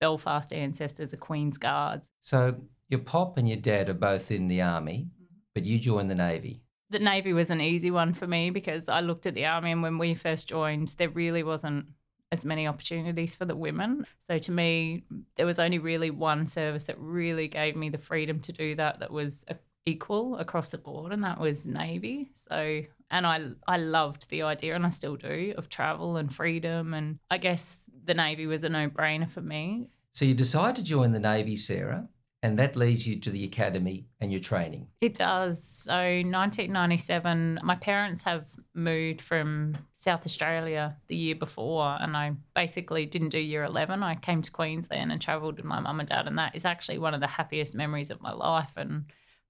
Belfast 0.00 0.52
ancestors 0.52 1.12
are 1.12 1.18
Queen's 1.18 1.58
Guards. 1.58 2.08
So 2.22 2.54
your 2.88 3.00
pop 3.00 3.38
and 3.38 3.48
your 3.48 3.58
dad 3.58 3.88
are 3.88 3.94
both 3.94 4.30
in 4.30 4.48
the 4.48 4.62
army, 4.62 5.08
mm-hmm. 5.08 5.34
but 5.54 5.64
you 5.64 5.78
joined 5.78 6.10
the 6.10 6.14
Navy. 6.14 6.62
The 6.90 6.98
Navy 7.00 7.32
was 7.32 7.50
an 7.50 7.60
easy 7.60 7.90
one 7.90 8.14
for 8.14 8.26
me 8.26 8.50
because 8.50 8.88
I 8.88 9.00
looked 9.00 9.26
at 9.26 9.34
the 9.34 9.46
army, 9.46 9.72
and 9.72 9.82
when 9.82 9.98
we 9.98 10.14
first 10.14 10.48
joined, 10.48 10.94
there 10.98 11.08
really 11.08 11.42
wasn't 11.42 11.86
as 12.34 12.44
many 12.44 12.66
opportunities 12.66 13.34
for 13.34 13.44
the 13.44 13.56
women. 13.56 14.06
So 14.26 14.38
to 14.38 14.52
me, 14.52 15.04
there 15.36 15.46
was 15.46 15.58
only 15.58 15.78
really 15.78 16.10
one 16.10 16.46
service 16.46 16.84
that 16.84 16.98
really 16.98 17.48
gave 17.48 17.76
me 17.76 17.88
the 17.88 17.98
freedom 17.98 18.40
to 18.40 18.52
do 18.52 18.74
that 18.74 18.98
that 19.00 19.10
was 19.10 19.44
equal 19.86 20.36
across 20.38 20.70
the 20.70 20.78
board 20.78 21.12
and 21.12 21.24
that 21.24 21.38
was 21.38 21.64
navy. 21.66 22.30
So 22.48 22.82
and 23.10 23.26
i 23.26 23.44
i 23.68 23.76
loved 23.76 24.28
the 24.30 24.42
idea 24.42 24.74
and 24.74 24.86
i 24.86 24.90
still 24.90 25.16
do 25.16 25.54
of 25.56 25.68
travel 25.68 26.16
and 26.16 26.34
freedom. 26.34 26.94
And 26.94 27.18
i 27.30 27.38
guess 27.38 27.88
the 28.04 28.14
navy 28.14 28.46
was 28.46 28.64
a 28.64 28.68
no-brainer 28.68 29.30
for 29.30 29.40
me. 29.42 29.88
So 30.14 30.24
you 30.24 30.34
decide 30.34 30.76
to 30.76 30.82
join 30.82 31.12
the 31.12 31.20
navy 31.20 31.56
sarah 31.56 32.08
and 32.42 32.58
that 32.58 32.76
leads 32.76 33.06
you 33.06 33.20
to 33.20 33.30
the 33.30 33.44
academy 33.44 34.06
and 34.20 34.30
your 34.30 34.40
training. 34.40 34.86
It 35.00 35.14
does. 35.14 35.64
So 35.64 35.92
1997 35.92 37.60
my 37.62 37.76
parents 37.76 38.22
have 38.24 38.46
moved 38.74 39.20
from 39.20 39.74
South 39.94 40.26
Australia 40.26 40.96
the 41.08 41.16
year 41.16 41.34
before, 41.34 41.96
and 42.00 42.16
I 42.16 42.32
basically 42.54 43.06
didn't 43.06 43.30
do 43.30 43.38
year 43.38 43.64
11. 43.64 44.02
I 44.02 44.16
came 44.16 44.42
to 44.42 44.50
Queensland 44.50 45.12
and 45.12 45.20
travelled 45.20 45.56
with 45.56 45.64
my 45.64 45.80
mum 45.80 46.00
and 46.00 46.08
dad, 46.08 46.26
and 46.26 46.38
that 46.38 46.54
is 46.54 46.64
actually 46.64 46.98
one 46.98 47.14
of 47.14 47.20
the 47.20 47.26
happiest 47.26 47.74
memories 47.74 48.10
of 48.10 48.20
my 48.20 48.32
life. 48.32 48.72
And 48.76 49.04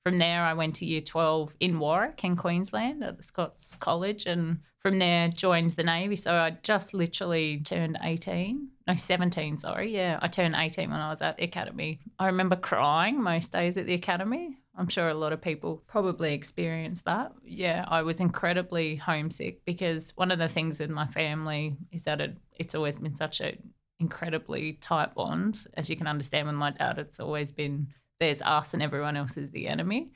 from 0.04 0.18
there, 0.18 0.42
I 0.42 0.54
went 0.54 0.76
to 0.76 0.86
year 0.86 1.00
12 1.00 1.54
in 1.60 1.78
Warwick 1.78 2.22
in 2.24 2.36
Queensland 2.36 3.02
at 3.02 3.16
the 3.16 3.22
Scots 3.22 3.74
College, 3.76 4.26
and 4.26 4.58
from 4.80 4.98
there 4.98 5.28
joined 5.28 5.70
the 5.70 5.82
Navy. 5.82 6.16
So 6.16 6.34
I 6.34 6.58
just 6.62 6.92
literally 6.92 7.60
turned 7.64 7.98
18. 8.02 8.68
No, 8.86 8.94
17, 8.94 9.58
sorry. 9.58 9.94
Yeah, 9.94 10.18
I 10.20 10.28
turned 10.28 10.54
18 10.54 10.90
when 10.90 11.00
I 11.00 11.08
was 11.08 11.22
at 11.22 11.38
the 11.38 11.44
academy. 11.44 12.00
I 12.18 12.26
remember 12.26 12.56
crying 12.56 13.22
most 13.22 13.50
days 13.50 13.78
at 13.78 13.86
the 13.86 13.94
academy. 13.94 14.58
I'm 14.76 14.88
sure 14.88 15.08
a 15.08 15.14
lot 15.14 15.32
of 15.32 15.40
people 15.40 15.82
probably 15.86 16.34
experienced 16.34 17.04
that. 17.04 17.32
Yeah, 17.44 17.84
I 17.86 18.02
was 18.02 18.20
incredibly 18.20 18.96
homesick 18.96 19.64
because 19.64 20.12
one 20.16 20.30
of 20.30 20.38
the 20.38 20.48
things 20.48 20.78
with 20.78 20.90
my 20.90 21.06
family 21.06 21.76
is 21.92 22.02
that 22.02 22.20
it, 22.20 22.36
it's 22.56 22.74
always 22.74 22.98
been 22.98 23.14
such 23.14 23.40
an 23.40 23.56
incredibly 24.00 24.74
tight 24.74 25.14
bond. 25.14 25.66
As 25.74 25.88
you 25.88 25.96
can 25.96 26.08
understand 26.08 26.48
with 26.48 26.56
my 26.56 26.70
dad, 26.70 26.98
it's 26.98 27.20
always 27.20 27.52
been 27.52 27.88
there's 28.18 28.42
us 28.42 28.74
and 28.74 28.82
everyone 28.82 29.16
else 29.16 29.36
is 29.36 29.50
the 29.50 29.68
enemy. 29.68 30.10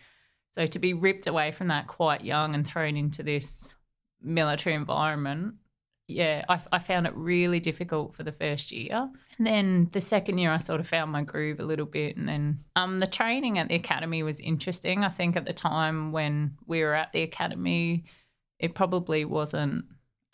So 0.53 0.67
to 0.67 0.79
be 0.79 0.95
ripped 0.95 1.27
away 1.27 1.53
from 1.53 1.69
that 1.69 1.87
quite 1.87 2.25
young 2.25 2.55
and 2.55 2.67
thrown 2.67 2.97
into 2.97 3.23
this 3.23 3.75
military 4.21 4.75
environment, 4.75 5.55
yeah, 6.09 6.45
I, 6.49 6.61
I 6.73 6.79
found 6.79 7.07
it 7.07 7.15
really 7.15 7.61
difficult 7.61 8.17
for 8.17 8.25
the 8.25 8.33
first 8.33 8.73
year. 8.73 9.09
Then 9.39 9.89
the 9.93 10.01
second 10.01 10.39
year, 10.39 10.51
I 10.51 10.59
sort 10.59 10.81
of 10.81 10.89
found 10.89 11.13
my 11.13 11.23
groove 11.23 11.61
a 11.61 11.65
little 11.65 11.87
bit. 11.87 12.17
And 12.17 12.29
then 12.29 12.65
um, 12.75 12.99
the 13.01 13.07
training 13.07 13.59
at 13.59 13.69
the 13.69 13.77
academy 13.77 14.23
was 14.23 14.41
interesting. 14.41 15.05
I 15.05 15.09
think 15.09 15.37
at 15.37 15.47
the 15.47 15.53
time 15.53 16.13
when 16.13 16.57
we 16.67 16.83
were 16.83 16.95
at 16.95 17.13
the 17.13 17.23
academy, 17.23 18.05
it 18.59 18.75
probably 18.75 19.25
wasn't 19.25 19.85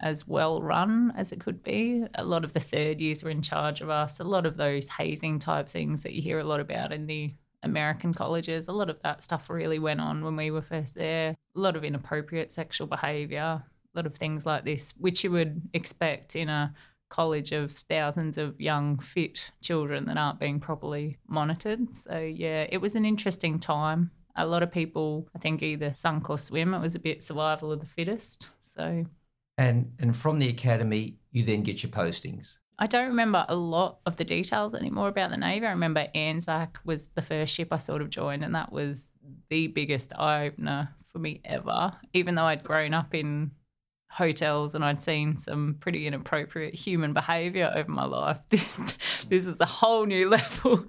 as 0.00 0.26
well 0.26 0.62
run 0.62 1.12
as 1.16 1.32
it 1.32 1.40
could 1.40 1.62
be. 1.62 2.04
A 2.14 2.24
lot 2.24 2.44
of 2.44 2.52
the 2.52 2.60
third 2.60 3.00
years 3.00 3.22
were 3.22 3.30
in 3.30 3.42
charge 3.42 3.80
of 3.80 3.90
us. 3.90 4.20
A 4.20 4.24
lot 4.24 4.46
of 4.46 4.56
those 4.56 4.88
hazing 4.88 5.38
type 5.38 5.68
things 5.68 6.02
that 6.02 6.14
you 6.14 6.22
hear 6.22 6.38
a 6.38 6.44
lot 6.44 6.60
about 6.60 6.92
in 6.92 7.06
the 7.06 7.34
American 7.64 8.14
colleges, 8.14 8.68
a 8.68 8.72
lot 8.72 8.90
of 8.90 9.00
that 9.00 9.22
stuff 9.22 9.48
really 9.48 9.78
went 9.78 10.00
on 10.00 10.22
when 10.22 10.36
we 10.36 10.50
were 10.50 10.62
first 10.62 10.94
there. 10.94 11.30
A 11.56 11.60
lot 11.60 11.76
of 11.76 11.84
inappropriate 11.84 12.52
sexual 12.52 12.86
behaviour, 12.86 13.40
a 13.40 13.64
lot 13.94 14.06
of 14.06 14.14
things 14.14 14.46
like 14.46 14.64
this, 14.64 14.92
which 14.98 15.24
you 15.24 15.30
would 15.30 15.62
expect 15.72 16.36
in 16.36 16.48
a 16.48 16.74
college 17.14 17.52
of 17.52 17.70
thousands 17.88 18.38
of 18.38 18.60
young, 18.60 18.98
fit 18.98 19.52
children 19.62 20.04
that 20.06 20.16
aren't 20.16 20.40
being 20.40 20.58
properly 20.58 21.16
monitored. 21.28 21.94
So, 21.94 22.18
yeah, 22.18 22.66
it 22.68 22.78
was 22.78 22.96
an 22.96 23.04
interesting 23.04 23.60
time. 23.60 24.10
A 24.34 24.44
lot 24.44 24.64
of 24.64 24.72
people, 24.72 25.28
I 25.32 25.38
think, 25.38 25.62
either 25.62 25.92
sunk 25.92 26.28
or 26.28 26.40
swim. 26.40 26.74
It 26.74 26.80
was 26.80 26.96
a 26.96 26.98
bit 26.98 27.22
survival 27.22 27.70
of 27.70 27.78
the 27.78 27.86
fittest. 27.86 28.48
So, 28.64 29.04
And 29.58 29.92
and 30.00 30.16
from 30.16 30.40
the 30.40 30.48
academy, 30.48 31.14
you 31.30 31.44
then 31.44 31.62
get 31.62 31.84
your 31.84 31.92
postings. 31.92 32.58
I 32.80 32.88
don't 32.88 33.06
remember 33.06 33.46
a 33.48 33.54
lot 33.54 33.98
of 34.06 34.16
the 34.16 34.24
details 34.24 34.74
anymore 34.74 35.06
about 35.06 35.30
the 35.30 35.36
Navy. 35.36 35.66
I 35.66 35.70
remember 35.70 36.08
Anzac 36.16 36.80
was 36.84 37.06
the 37.14 37.22
first 37.22 37.54
ship 37.54 37.68
I 37.70 37.78
sort 37.78 38.02
of 38.02 38.10
joined, 38.10 38.42
and 38.42 38.56
that 38.56 38.72
was 38.72 39.12
the 39.50 39.68
biggest 39.68 40.12
eye 40.18 40.46
opener 40.46 40.88
for 41.12 41.20
me 41.20 41.40
ever. 41.44 41.92
Even 42.12 42.34
though 42.34 42.46
I'd 42.46 42.64
grown 42.64 42.92
up 42.92 43.14
in 43.14 43.52
hotels 44.14 44.74
and 44.74 44.84
I'd 44.84 45.02
seen 45.02 45.36
some 45.36 45.76
pretty 45.80 46.06
inappropriate 46.06 46.74
human 46.74 47.12
behaviour 47.12 47.72
over 47.74 47.90
my 47.90 48.04
life, 48.04 48.38
this, 48.48 48.94
this 49.28 49.46
is 49.46 49.60
a 49.60 49.66
whole 49.66 50.06
new 50.06 50.28
level, 50.30 50.86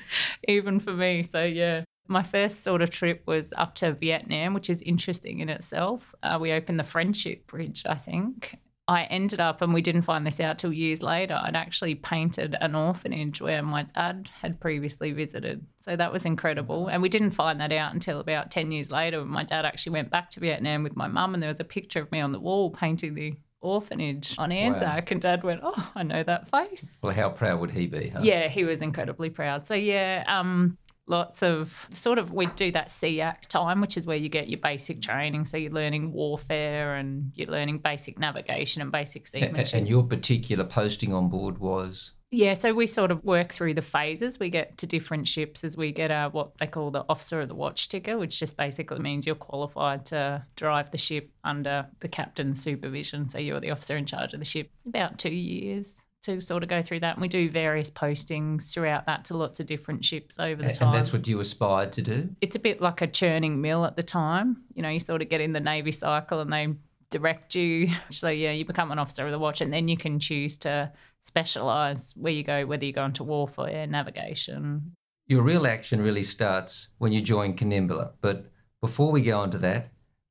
even 0.47 0.79
for 0.79 0.93
me. 0.93 1.23
So, 1.23 1.43
yeah. 1.43 1.83
My 2.07 2.21
first 2.21 2.63
sort 2.63 2.83
of 2.83 2.91
trip 2.91 3.23
was 3.25 3.51
up 3.57 3.73
to 3.75 3.93
Vietnam, 3.93 4.53
which 4.53 4.69
is 4.69 4.79
interesting 4.83 5.39
in 5.39 5.49
itself. 5.49 6.13
Uh, 6.21 6.37
we 6.39 6.51
opened 6.51 6.79
the 6.79 6.83
Friendship 6.83 7.47
Bridge, 7.47 7.81
I 7.87 7.95
think, 7.95 8.59
I 8.87 9.03
ended 9.05 9.39
up, 9.39 9.61
and 9.61 9.73
we 9.73 9.81
didn't 9.81 10.03
find 10.03 10.25
this 10.27 10.39
out 10.39 10.59
till 10.59 10.71
years 10.71 11.01
later, 11.01 11.39
I'd 11.41 11.55
actually 11.55 11.95
painted 11.95 12.55
an 12.61 12.75
orphanage 12.75 13.41
where 13.41 13.63
my 13.63 13.83
dad 13.83 14.29
had 14.41 14.59
previously 14.59 15.11
visited. 15.11 15.65
So 15.79 15.95
that 15.95 16.13
was 16.13 16.25
incredible. 16.25 16.87
And 16.87 17.01
we 17.01 17.09
didn't 17.09 17.31
find 17.31 17.59
that 17.61 17.71
out 17.71 17.93
until 17.93 18.19
about 18.19 18.51
10 18.51 18.71
years 18.71 18.91
later 18.91 19.19
when 19.19 19.29
my 19.29 19.43
dad 19.43 19.65
actually 19.65 19.93
went 19.93 20.11
back 20.11 20.29
to 20.31 20.39
Vietnam 20.39 20.83
with 20.83 20.95
my 20.95 21.07
mum, 21.07 21.33
and 21.33 21.41
there 21.41 21.49
was 21.49 21.59
a 21.59 21.65
picture 21.65 22.01
of 22.01 22.11
me 22.11 22.19
on 22.19 22.31
the 22.31 22.39
wall 22.39 22.69
painting 22.69 23.15
the 23.15 23.33
orphanage 23.61 24.35
on 24.37 24.51
Anzac. 24.51 25.09
And 25.09 25.19
dad 25.19 25.43
went, 25.43 25.61
Oh, 25.63 25.91
I 25.95 26.03
know 26.03 26.21
that 26.23 26.51
face. 26.51 26.91
Well, 27.01 27.13
how 27.13 27.29
proud 27.29 27.59
would 27.61 27.71
he 27.71 27.87
be? 27.87 28.09
Huh? 28.09 28.19
Yeah, 28.21 28.47
he 28.47 28.63
was 28.65 28.83
incredibly 28.83 29.31
proud. 29.31 29.65
So, 29.65 29.73
yeah, 29.73 30.23
um, 30.27 30.77
lots 31.07 31.43
of 31.43 31.87
sort 31.91 32.17
of 32.17 32.31
we 32.31 32.47
do 32.47 32.71
that 32.71 32.87
SEAC 32.87 33.41
time, 33.47 33.81
which 33.81 33.97
is 33.97 34.05
where 34.05 34.17
you 34.17 34.29
get 34.29 34.49
your 34.49 34.59
basic 34.59 35.01
training. 35.01 35.45
So 35.45 35.57
you're 35.57 35.71
learning 35.71 36.11
warfare 36.11 36.95
and 36.95 37.31
you're 37.35 37.49
learning 37.49 37.79
basic 37.79 38.19
navigation 38.19 38.81
and 38.81 38.91
basic 38.91 39.27
seamanship. 39.27 39.77
And 39.77 39.87
your 39.87 40.03
particular 40.03 40.63
posting 40.63 41.13
on 41.13 41.29
board 41.29 41.57
was 41.59 42.11
Yeah, 42.31 42.53
so 42.53 42.73
we 42.73 42.87
sort 42.87 43.11
of 43.11 43.23
work 43.23 43.53
through 43.53 43.75
the 43.75 43.81
phases. 43.81 44.39
We 44.39 44.49
get 44.49 44.77
to 44.79 44.87
different 44.87 45.27
ships 45.27 45.63
as 45.63 45.77
we 45.77 45.91
get 45.91 46.11
our 46.11 46.29
what 46.29 46.57
they 46.59 46.67
call 46.67 46.91
the 46.91 47.05
officer 47.07 47.41
of 47.41 47.49
the 47.49 47.55
watch 47.55 47.89
ticker, 47.89 48.17
which 48.17 48.39
just 48.39 48.57
basically 48.57 48.99
means 48.99 49.25
you're 49.25 49.35
qualified 49.35 50.05
to 50.07 50.43
drive 50.55 50.91
the 50.91 50.97
ship 50.97 51.29
under 51.43 51.85
the 51.99 52.07
captain's 52.07 52.61
supervision. 52.61 53.29
So 53.29 53.37
you're 53.37 53.59
the 53.59 53.71
officer 53.71 53.95
in 53.95 54.05
charge 54.05 54.33
of 54.33 54.39
the 54.39 54.45
ship. 54.45 54.71
About 54.87 55.19
two 55.19 55.29
years 55.29 56.01
to 56.25 56.41
sort 56.41 56.63
of 56.63 56.69
go 56.69 56.81
through 56.81 56.99
that. 57.01 57.15
And 57.15 57.21
we 57.21 57.27
do 57.27 57.49
various 57.49 57.89
postings 57.89 58.73
throughout 58.73 59.05
that 59.05 59.25
to 59.25 59.37
lots 59.37 59.59
of 59.59 59.67
different 59.67 60.03
ships 60.03 60.39
over 60.39 60.61
the 60.61 60.69
and 60.69 60.77
time. 60.77 60.87
And 60.89 60.97
that's 60.97 61.13
what 61.13 61.27
you 61.27 61.39
aspired 61.39 61.91
to 61.93 62.01
do. 62.01 62.29
it's 62.41 62.55
a 62.55 62.59
bit 62.59 62.81
like 62.81 63.01
a 63.01 63.07
churning 63.07 63.61
mill 63.61 63.85
at 63.85 63.95
the 63.95 64.03
time. 64.03 64.57
You 64.73 64.81
know, 64.81 64.89
you 64.89 64.99
sort 64.99 65.21
of 65.21 65.29
get 65.29 65.41
in 65.41 65.53
the 65.53 65.59
Navy 65.59 65.91
cycle 65.91 66.39
and 66.39 66.51
they 66.51 66.67
direct 67.11 67.55
you. 67.55 67.89
So, 68.09 68.29
yeah, 68.29 68.51
you 68.51 68.65
become 68.65 68.91
an 68.91 68.99
officer 68.99 69.25
of 69.25 69.31
the 69.31 69.39
watch 69.39 69.61
and 69.61 69.71
then 69.71 69.87
you 69.87 69.97
can 69.97 70.19
choose 70.19 70.57
to 70.59 70.91
specialise 71.21 72.13
where 72.15 72.33
you 72.33 72.43
go, 72.43 72.65
whether 72.65 72.85
you 72.85 72.93
go 72.93 73.05
into 73.05 73.23
warfare, 73.23 73.85
navigation. 73.87 74.95
Your 75.27 75.41
real 75.41 75.65
action 75.65 76.01
really 76.01 76.23
starts 76.23 76.89
when 76.97 77.11
you 77.11 77.21
join 77.21 77.55
Kanimbla. 77.55 78.13
But 78.21 78.51
before 78.81 79.11
we 79.11 79.21
go 79.21 79.39
on 79.39 79.51
to 79.51 79.57
that, 79.59 79.89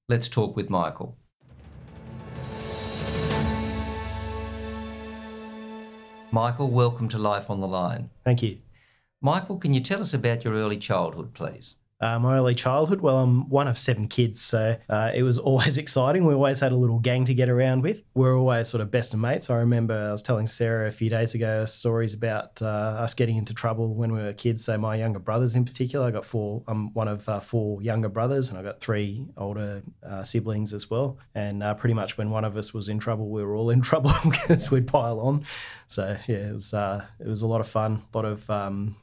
let's 0.08 0.28
talk 0.28 0.56
with 0.56 0.70
Michael. 0.70 1.18
Michael, 6.34 6.68
welcome 6.68 7.08
to 7.10 7.16
Life 7.16 7.48
on 7.48 7.60
the 7.60 7.68
Line. 7.68 8.10
Thank 8.25 8.42
you. 8.42 8.58
Michael, 9.20 9.56
can 9.56 9.73
you 9.73 9.78
tell 9.78 10.00
us 10.00 10.12
about 10.12 10.42
your 10.42 10.54
early 10.54 10.78
childhood, 10.78 11.32
please? 11.32 11.76
Uh, 12.00 12.19
my 12.19 12.37
early 12.37 12.54
childhood, 12.54 13.00
well, 13.00 13.19
I'm 13.19 13.49
one 13.49 13.69
of 13.69 13.78
seven 13.78 14.09
kids, 14.09 14.41
so 14.41 14.76
uh, 14.91 15.13
it 15.15 15.23
was 15.23 15.39
always 15.39 15.78
exciting. 15.85 16.26
We 16.26 16.35
always 16.35 16.59
had 16.59 16.73
a 16.73 16.76
little 16.76 16.99
gang 16.99 17.25
to 17.26 17.35
get 17.35 17.49
around 17.49 17.83
with. 17.83 18.02
We 18.15 18.26
are 18.26 18.35
always 18.37 18.69
sort 18.69 18.80
of 18.80 18.91
best 18.91 19.15
of 19.15 19.21
mates. 19.21 19.49
I 19.49 19.57
remember 19.57 20.09
I 20.09 20.11
was 20.11 20.23
telling 20.23 20.47
Sarah 20.47 20.89
a 20.89 20.91
few 20.91 21.09
days 21.09 21.35
ago 21.35 21.65
stories 21.65 22.13
about 22.13 22.61
uh, 22.61 22.67
us 22.67 23.15
getting 23.15 23.37
into 23.37 23.54
trouble 23.54 23.95
when 23.95 24.13
we 24.13 24.23
were 24.23 24.33
kids. 24.33 24.65
So 24.65 24.76
my 24.76 24.97
younger 24.97 25.21
brothers, 25.21 25.54
in 25.54 25.65
particular, 25.65 26.07
I 26.07 26.11
got 26.11 26.26
four. 26.26 26.63
I'm 26.67 26.93
one 26.95 27.07
of 27.09 27.28
uh, 27.28 27.39
four 27.39 27.80
younger 27.80 28.09
brothers, 28.09 28.49
and 28.49 28.59
I 28.59 28.63
got 28.63 28.80
three 28.80 29.28
older 29.37 29.83
uh, 30.04 30.25
siblings 30.25 30.75
as 30.75 30.91
well. 30.91 31.19
And 31.37 31.63
uh, 31.63 31.75
pretty 31.75 31.95
much 31.95 32.19
when 32.19 32.30
one 32.30 32.45
of 32.45 32.57
us 32.57 32.75
was 32.75 32.89
in 32.89 32.99
trouble, 32.99 33.28
we 33.30 33.45
were 33.45 33.54
all 33.54 33.71
in 33.71 33.80
trouble 33.83 34.13
because 34.25 34.71
we'd 34.71 34.89
pile 34.89 35.21
on. 35.21 35.45
So 35.87 36.17
yeah, 36.26 36.49
it 36.49 36.52
was 36.52 36.75
it 36.75 37.28
was 37.28 37.43
a 37.43 37.47
lot 37.47 37.61
of 37.61 37.69
fun, 37.69 38.02
a 38.13 38.17
lot 38.19 38.25
of 38.25 38.50
um, 38.50 38.97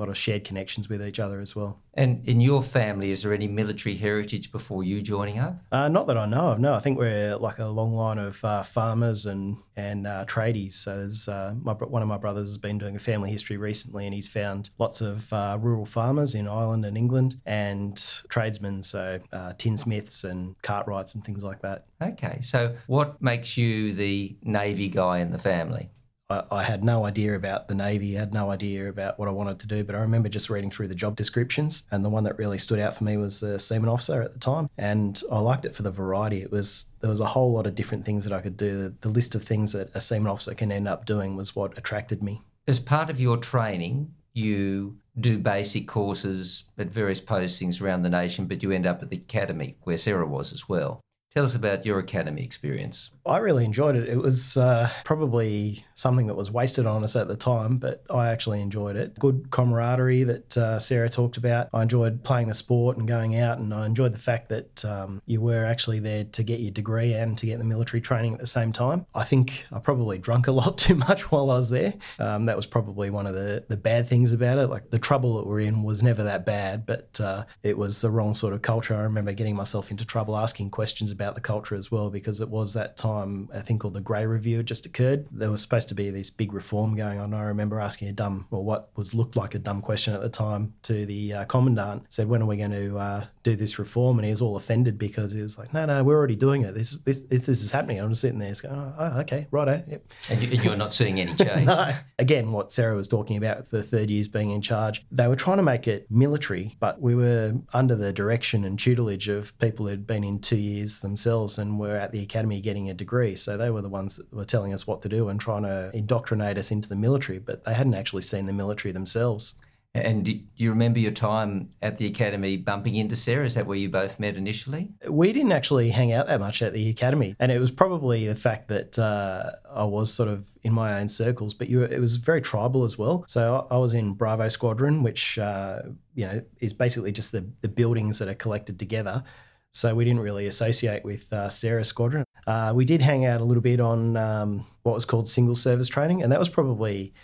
lot 0.00 0.08
of 0.08 0.16
shared 0.16 0.44
connections 0.44 0.88
with 0.88 1.02
each 1.02 1.20
other 1.20 1.40
as 1.40 1.54
well. 1.54 1.78
And 1.94 2.26
in 2.28 2.40
your 2.40 2.62
family, 2.62 3.10
is 3.10 3.22
there 3.22 3.34
any 3.34 3.48
military 3.48 3.96
heritage 3.96 4.52
before 4.52 4.84
you 4.84 5.02
joining 5.02 5.38
up? 5.38 5.62
Uh, 5.70 5.88
not 5.88 6.06
that 6.06 6.16
I 6.16 6.26
know 6.26 6.52
of. 6.52 6.60
No, 6.60 6.74
I 6.74 6.80
think 6.80 6.98
we're 6.98 7.36
like 7.36 7.58
a 7.58 7.66
long 7.66 7.94
line 7.94 8.18
of 8.18 8.44
uh, 8.44 8.62
farmers 8.62 9.26
and 9.26 9.56
and 9.76 10.06
uh, 10.06 10.24
tradies. 10.26 10.74
So 10.74 10.98
there's 10.98 11.28
uh, 11.28 11.54
my 11.60 11.72
one 11.72 12.02
of 12.02 12.08
my 12.08 12.18
brothers 12.18 12.48
has 12.48 12.58
been 12.58 12.78
doing 12.78 12.96
a 12.96 12.98
family 12.98 13.30
history 13.30 13.56
recently, 13.56 14.06
and 14.06 14.14
he's 14.14 14.28
found 14.28 14.70
lots 14.78 15.00
of 15.00 15.32
uh, 15.32 15.58
rural 15.60 15.84
farmers 15.84 16.34
in 16.34 16.46
Ireland 16.46 16.84
and 16.84 16.96
England, 16.96 17.40
and 17.46 17.96
tradesmen, 18.28 18.82
so 18.82 19.18
uh, 19.32 19.52
tinsmiths 19.58 20.24
and 20.24 20.60
cartwrights 20.62 21.14
and 21.14 21.24
things 21.24 21.42
like 21.42 21.60
that. 21.62 21.86
Okay, 22.02 22.38
so 22.40 22.76
what 22.86 23.20
makes 23.20 23.56
you 23.56 23.92
the 23.92 24.36
Navy 24.42 24.88
guy 24.88 25.18
in 25.18 25.30
the 25.30 25.38
family? 25.38 25.90
I, 26.30 26.42
I 26.50 26.62
had 26.62 26.84
no 26.84 27.04
idea 27.04 27.34
about 27.34 27.68
the 27.68 27.74
Navy, 27.74 28.14
had 28.14 28.32
no 28.32 28.50
idea 28.50 28.88
about 28.88 29.18
what 29.18 29.28
I 29.28 29.32
wanted 29.32 29.58
to 29.60 29.66
do, 29.66 29.84
but 29.84 29.94
I 29.94 29.98
remember 29.98 30.28
just 30.28 30.48
reading 30.48 30.70
through 30.70 30.88
the 30.88 30.94
job 30.94 31.16
descriptions, 31.16 31.86
and 31.90 32.04
the 32.04 32.08
one 32.08 32.24
that 32.24 32.38
really 32.38 32.58
stood 32.58 32.78
out 32.78 32.96
for 32.96 33.04
me 33.04 33.16
was 33.16 33.40
the 33.40 33.58
seaman 33.58 33.88
officer 33.88 34.22
at 34.22 34.32
the 34.32 34.40
time, 34.40 34.70
and 34.78 35.22
I 35.30 35.40
liked 35.40 35.66
it 35.66 35.74
for 35.74 35.82
the 35.82 35.90
variety. 35.90 36.42
It 36.42 36.52
was 36.52 36.86
there 37.00 37.10
was 37.10 37.20
a 37.20 37.26
whole 37.26 37.52
lot 37.52 37.66
of 37.66 37.74
different 37.74 38.04
things 38.04 38.24
that 38.24 38.32
I 38.32 38.40
could 38.40 38.56
do. 38.56 38.82
The, 38.82 38.94
the 39.00 39.08
list 39.08 39.34
of 39.34 39.44
things 39.44 39.72
that 39.72 39.90
a 39.94 40.00
seaman 40.00 40.28
officer 40.28 40.54
can 40.54 40.72
end 40.72 40.88
up 40.88 41.06
doing 41.06 41.36
was 41.36 41.56
what 41.56 41.76
attracted 41.76 42.22
me. 42.22 42.40
As 42.68 42.78
part 42.78 43.10
of 43.10 43.20
your 43.20 43.36
training, 43.36 44.14
you 44.32 44.96
do 45.18 45.38
basic 45.38 45.88
courses 45.88 46.64
at 46.78 46.86
various 46.86 47.20
postings 47.20 47.82
around 47.82 48.02
the 48.02 48.10
nation, 48.10 48.46
but 48.46 48.62
you 48.62 48.70
end 48.70 48.86
up 48.86 49.02
at 49.02 49.10
the 49.10 49.16
academy 49.16 49.76
where 49.82 49.98
Sarah 49.98 50.26
was 50.26 50.52
as 50.52 50.68
well. 50.68 51.00
Tell 51.32 51.44
us 51.44 51.54
about 51.54 51.86
your 51.86 52.00
academy 52.00 52.42
experience. 52.42 53.10
I 53.24 53.36
really 53.36 53.64
enjoyed 53.64 53.94
it. 53.94 54.08
It 54.08 54.16
was 54.16 54.56
uh, 54.56 54.90
probably 55.04 55.84
something 55.94 56.26
that 56.26 56.34
was 56.34 56.50
wasted 56.50 56.86
on 56.86 57.04
us 57.04 57.14
at 57.14 57.28
the 57.28 57.36
time, 57.36 57.76
but 57.76 58.02
I 58.10 58.28
actually 58.30 58.60
enjoyed 58.60 58.96
it. 58.96 59.16
Good 59.18 59.48
camaraderie 59.50 60.24
that 60.24 60.56
uh, 60.56 60.78
Sarah 60.80 61.08
talked 61.08 61.36
about. 61.36 61.68
I 61.72 61.82
enjoyed 61.82 62.24
playing 62.24 62.48
the 62.48 62.54
sport 62.54 62.96
and 62.96 63.06
going 63.06 63.36
out, 63.36 63.58
and 63.58 63.72
I 63.72 63.86
enjoyed 63.86 64.14
the 64.14 64.18
fact 64.18 64.48
that 64.48 64.84
um, 64.84 65.22
you 65.26 65.40
were 65.40 65.64
actually 65.64 66.00
there 66.00 66.24
to 66.24 66.42
get 66.42 66.58
your 66.58 66.72
degree 66.72 67.14
and 67.14 67.38
to 67.38 67.46
get 67.46 67.58
the 67.58 67.64
military 67.64 68.00
training 68.00 68.34
at 68.34 68.40
the 68.40 68.46
same 68.46 68.72
time. 68.72 69.06
I 69.14 69.22
think 69.24 69.66
I 69.70 69.78
probably 69.78 70.18
drunk 70.18 70.48
a 70.48 70.52
lot 70.52 70.78
too 70.78 70.96
much 70.96 71.30
while 71.30 71.50
I 71.50 71.56
was 71.56 71.70
there. 71.70 71.94
Um, 72.18 72.46
that 72.46 72.56
was 72.56 72.66
probably 72.66 73.10
one 73.10 73.26
of 73.26 73.34
the, 73.34 73.64
the 73.68 73.76
bad 73.76 74.08
things 74.08 74.32
about 74.32 74.58
it. 74.58 74.68
Like 74.68 74.90
the 74.90 74.98
trouble 74.98 75.36
that 75.36 75.46
we're 75.46 75.60
in 75.60 75.84
was 75.84 76.02
never 76.02 76.24
that 76.24 76.44
bad, 76.44 76.86
but 76.86 77.20
uh, 77.20 77.44
it 77.62 77.78
was 77.78 78.00
the 78.00 78.10
wrong 78.10 78.34
sort 78.34 78.54
of 78.54 78.62
culture. 78.62 78.96
I 78.96 79.02
remember 79.02 79.32
getting 79.32 79.54
myself 79.54 79.90
into 79.92 80.04
trouble 80.04 80.36
asking 80.36 80.70
questions 80.70 81.12
about 81.20 81.34
the 81.34 81.40
culture 81.40 81.74
as 81.74 81.90
well 81.90 82.08
because 82.08 82.40
it 82.40 82.48
was 82.48 82.72
that 82.72 82.96
time, 82.96 83.48
I 83.52 83.60
think, 83.60 83.82
called 83.82 83.94
the 83.94 84.00
Grey 84.00 84.24
Review 84.24 84.58
had 84.58 84.66
just 84.66 84.86
occurred. 84.86 85.26
There 85.30 85.50
was 85.50 85.60
supposed 85.60 85.88
to 85.88 85.94
be 85.94 86.08
this 86.08 86.30
big 86.30 86.54
reform 86.54 86.96
going 86.96 87.18
on. 87.18 87.34
I 87.34 87.42
remember 87.42 87.78
asking 87.78 88.08
a 88.08 88.12
dumb, 88.12 88.46
or 88.50 88.64
what 88.64 88.88
was 88.96 89.12
looked 89.12 89.36
like 89.36 89.54
a 89.54 89.58
dumb 89.58 89.82
question 89.82 90.14
at 90.14 90.22
the 90.22 90.30
time 90.30 90.72
to 90.84 91.04
the 91.04 91.34
uh, 91.34 91.44
commandant. 91.44 92.04
Said, 92.08 92.28
"When 92.28 92.42
are 92.42 92.46
we 92.46 92.56
going 92.56 92.70
to 92.70 92.98
uh, 92.98 93.24
do 93.42 93.54
this 93.54 93.78
reform?" 93.78 94.18
And 94.18 94.24
he 94.24 94.30
was 94.30 94.40
all 94.40 94.56
offended 94.56 94.98
because 94.98 95.32
he 95.32 95.42
was 95.42 95.58
like, 95.58 95.74
"No, 95.74 95.84
no, 95.84 96.02
we're 96.02 96.16
already 96.16 96.36
doing 96.36 96.62
it. 96.62 96.74
This, 96.74 96.98
this, 96.98 97.20
this, 97.20 97.44
this 97.44 97.62
is 97.62 97.70
happening." 97.70 98.00
I'm 98.00 98.08
just 98.08 98.22
sitting 98.22 98.38
there, 98.38 98.54
going, 98.54 98.74
"Oh, 98.74 98.94
oh 98.98 99.20
okay, 99.20 99.46
righto, 99.50 99.82
yep." 99.88 100.04
And, 100.30 100.42
you, 100.42 100.50
and 100.52 100.64
you're 100.64 100.76
not 100.76 100.94
seeing 100.94 101.20
any 101.20 101.34
change. 101.44 101.66
No. 101.66 101.94
Again, 102.18 102.52
what 102.52 102.72
Sarah 102.72 102.96
was 102.96 103.08
talking 103.08 103.36
about, 103.36 103.70
the 103.70 103.82
third 103.82 104.08
years 104.08 104.26
being 104.26 104.50
in 104.50 104.62
charge, 104.62 105.04
they 105.12 105.28
were 105.28 105.36
trying 105.36 105.58
to 105.58 105.62
make 105.62 105.86
it 105.86 106.10
military, 106.10 106.76
but 106.80 107.00
we 107.00 107.14
were 107.14 107.54
under 107.72 107.94
the 107.94 108.12
direction 108.12 108.64
and 108.64 108.78
tutelage 108.78 109.28
of 109.28 109.56
people 109.58 109.86
who'd 109.86 110.06
been 110.06 110.24
in 110.24 110.38
two 110.38 110.56
years 110.56 110.98
themselves 111.10 111.58
and 111.58 111.78
were 111.78 111.96
at 111.96 112.12
the 112.12 112.22
academy 112.22 112.60
getting 112.60 112.90
a 112.90 112.94
degree. 112.94 113.36
So 113.36 113.56
they 113.56 113.70
were 113.70 113.82
the 113.82 113.88
ones 113.88 114.16
that 114.16 114.32
were 114.32 114.44
telling 114.44 114.72
us 114.72 114.86
what 114.86 115.02
to 115.02 115.08
do 115.08 115.28
and 115.28 115.40
trying 115.40 115.64
to 115.64 115.90
indoctrinate 115.92 116.58
us 116.58 116.70
into 116.70 116.88
the 116.88 116.96
military, 116.96 117.38
but 117.38 117.64
they 117.64 117.74
hadn't 117.74 117.94
actually 117.94 118.22
seen 118.22 118.46
the 118.46 118.52
military 118.52 118.92
themselves. 118.92 119.54
And 119.92 120.24
do 120.24 120.38
you 120.54 120.70
remember 120.70 121.00
your 121.00 121.10
time 121.10 121.70
at 121.82 121.98
the 121.98 122.06
academy 122.06 122.56
bumping 122.56 122.94
into 122.94 123.16
Sarah? 123.16 123.44
Is 123.44 123.56
that 123.56 123.66
where 123.66 123.76
you 123.76 123.88
both 123.88 124.20
met 124.20 124.36
initially? 124.36 124.88
We 125.08 125.32
didn't 125.32 125.50
actually 125.50 125.90
hang 125.90 126.12
out 126.12 126.28
that 126.28 126.38
much 126.38 126.62
at 126.62 126.72
the 126.72 126.88
academy, 126.90 127.34
and 127.40 127.50
it 127.50 127.58
was 127.58 127.72
probably 127.72 128.28
the 128.28 128.36
fact 128.36 128.68
that 128.68 128.96
uh, 129.00 129.50
I 129.68 129.82
was 129.82 130.14
sort 130.14 130.28
of 130.28 130.48
in 130.62 130.72
my 130.72 131.00
own 131.00 131.08
circles. 131.08 131.54
But 131.54 131.68
you, 131.68 131.82
it 131.82 131.98
was 131.98 132.18
very 132.18 132.40
tribal 132.40 132.84
as 132.84 132.98
well. 132.98 133.24
So 133.26 133.66
I 133.68 133.78
was 133.78 133.92
in 133.92 134.12
Bravo 134.12 134.46
Squadron, 134.46 135.02
which 135.02 135.40
uh, 135.40 135.80
you 136.14 136.26
know 136.26 136.40
is 136.60 136.72
basically 136.72 137.10
just 137.10 137.32
the 137.32 137.44
the 137.60 137.68
buildings 137.68 138.20
that 138.20 138.28
are 138.28 138.34
collected 138.34 138.78
together. 138.78 139.24
So 139.72 139.94
we 139.94 140.04
didn't 140.04 140.20
really 140.20 140.46
associate 140.46 141.04
with 141.04 141.32
uh, 141.32 141.48
Sarah's 141.48 141.88
squadron. 141.88 142.24
Uh, 142.46 142.72
we 142.74 142.84
did 142.84 143.00
hang 143.00 143.24
out 143.24 143.40
a 143.40 143.44
little 143.44 143.62
bit 143.62 143.80
on 143.80 144.16
um, 144.16 144.66
what 144.82 144.94
was 144.94 145.04
called 145.04 145.28
single 145.28 145.54
service 145.54 145.88
training, 145.88 146.22
and 146.22 146.32
that 146.32 146.38
was 146.38 146.48
probably 146.48 147.14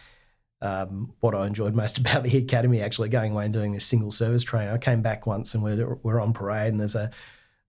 um, 0.63 1.13
what 1.21 1.35
I 1.35 1.47
enjoyed 1.47 1.75
most 1.83 1.99
about 1.99 2.23
the 2.23 2.39
academy. 2.39 2.81
Actually, 2.81 3.09
going 3.09 3.33
away 3.33 3.45
and 3.45 3.55
doing 3.55 3.73
this 3.73 3.85
single 3.85 4.11
service 4.11 4.43
training. 4.43 4.73
I 4.73 4.79
came 4.79 5.03
back 5.03 5.27
once 5.27 5.55
and 5.55 5.63
we're, 5.63 5.95
we're 6.03 6.21
on 6.21 6.33
parade, 6.33 6.73
and 6.73 6.81
there's 6.81 6.95
a 6.95 7.11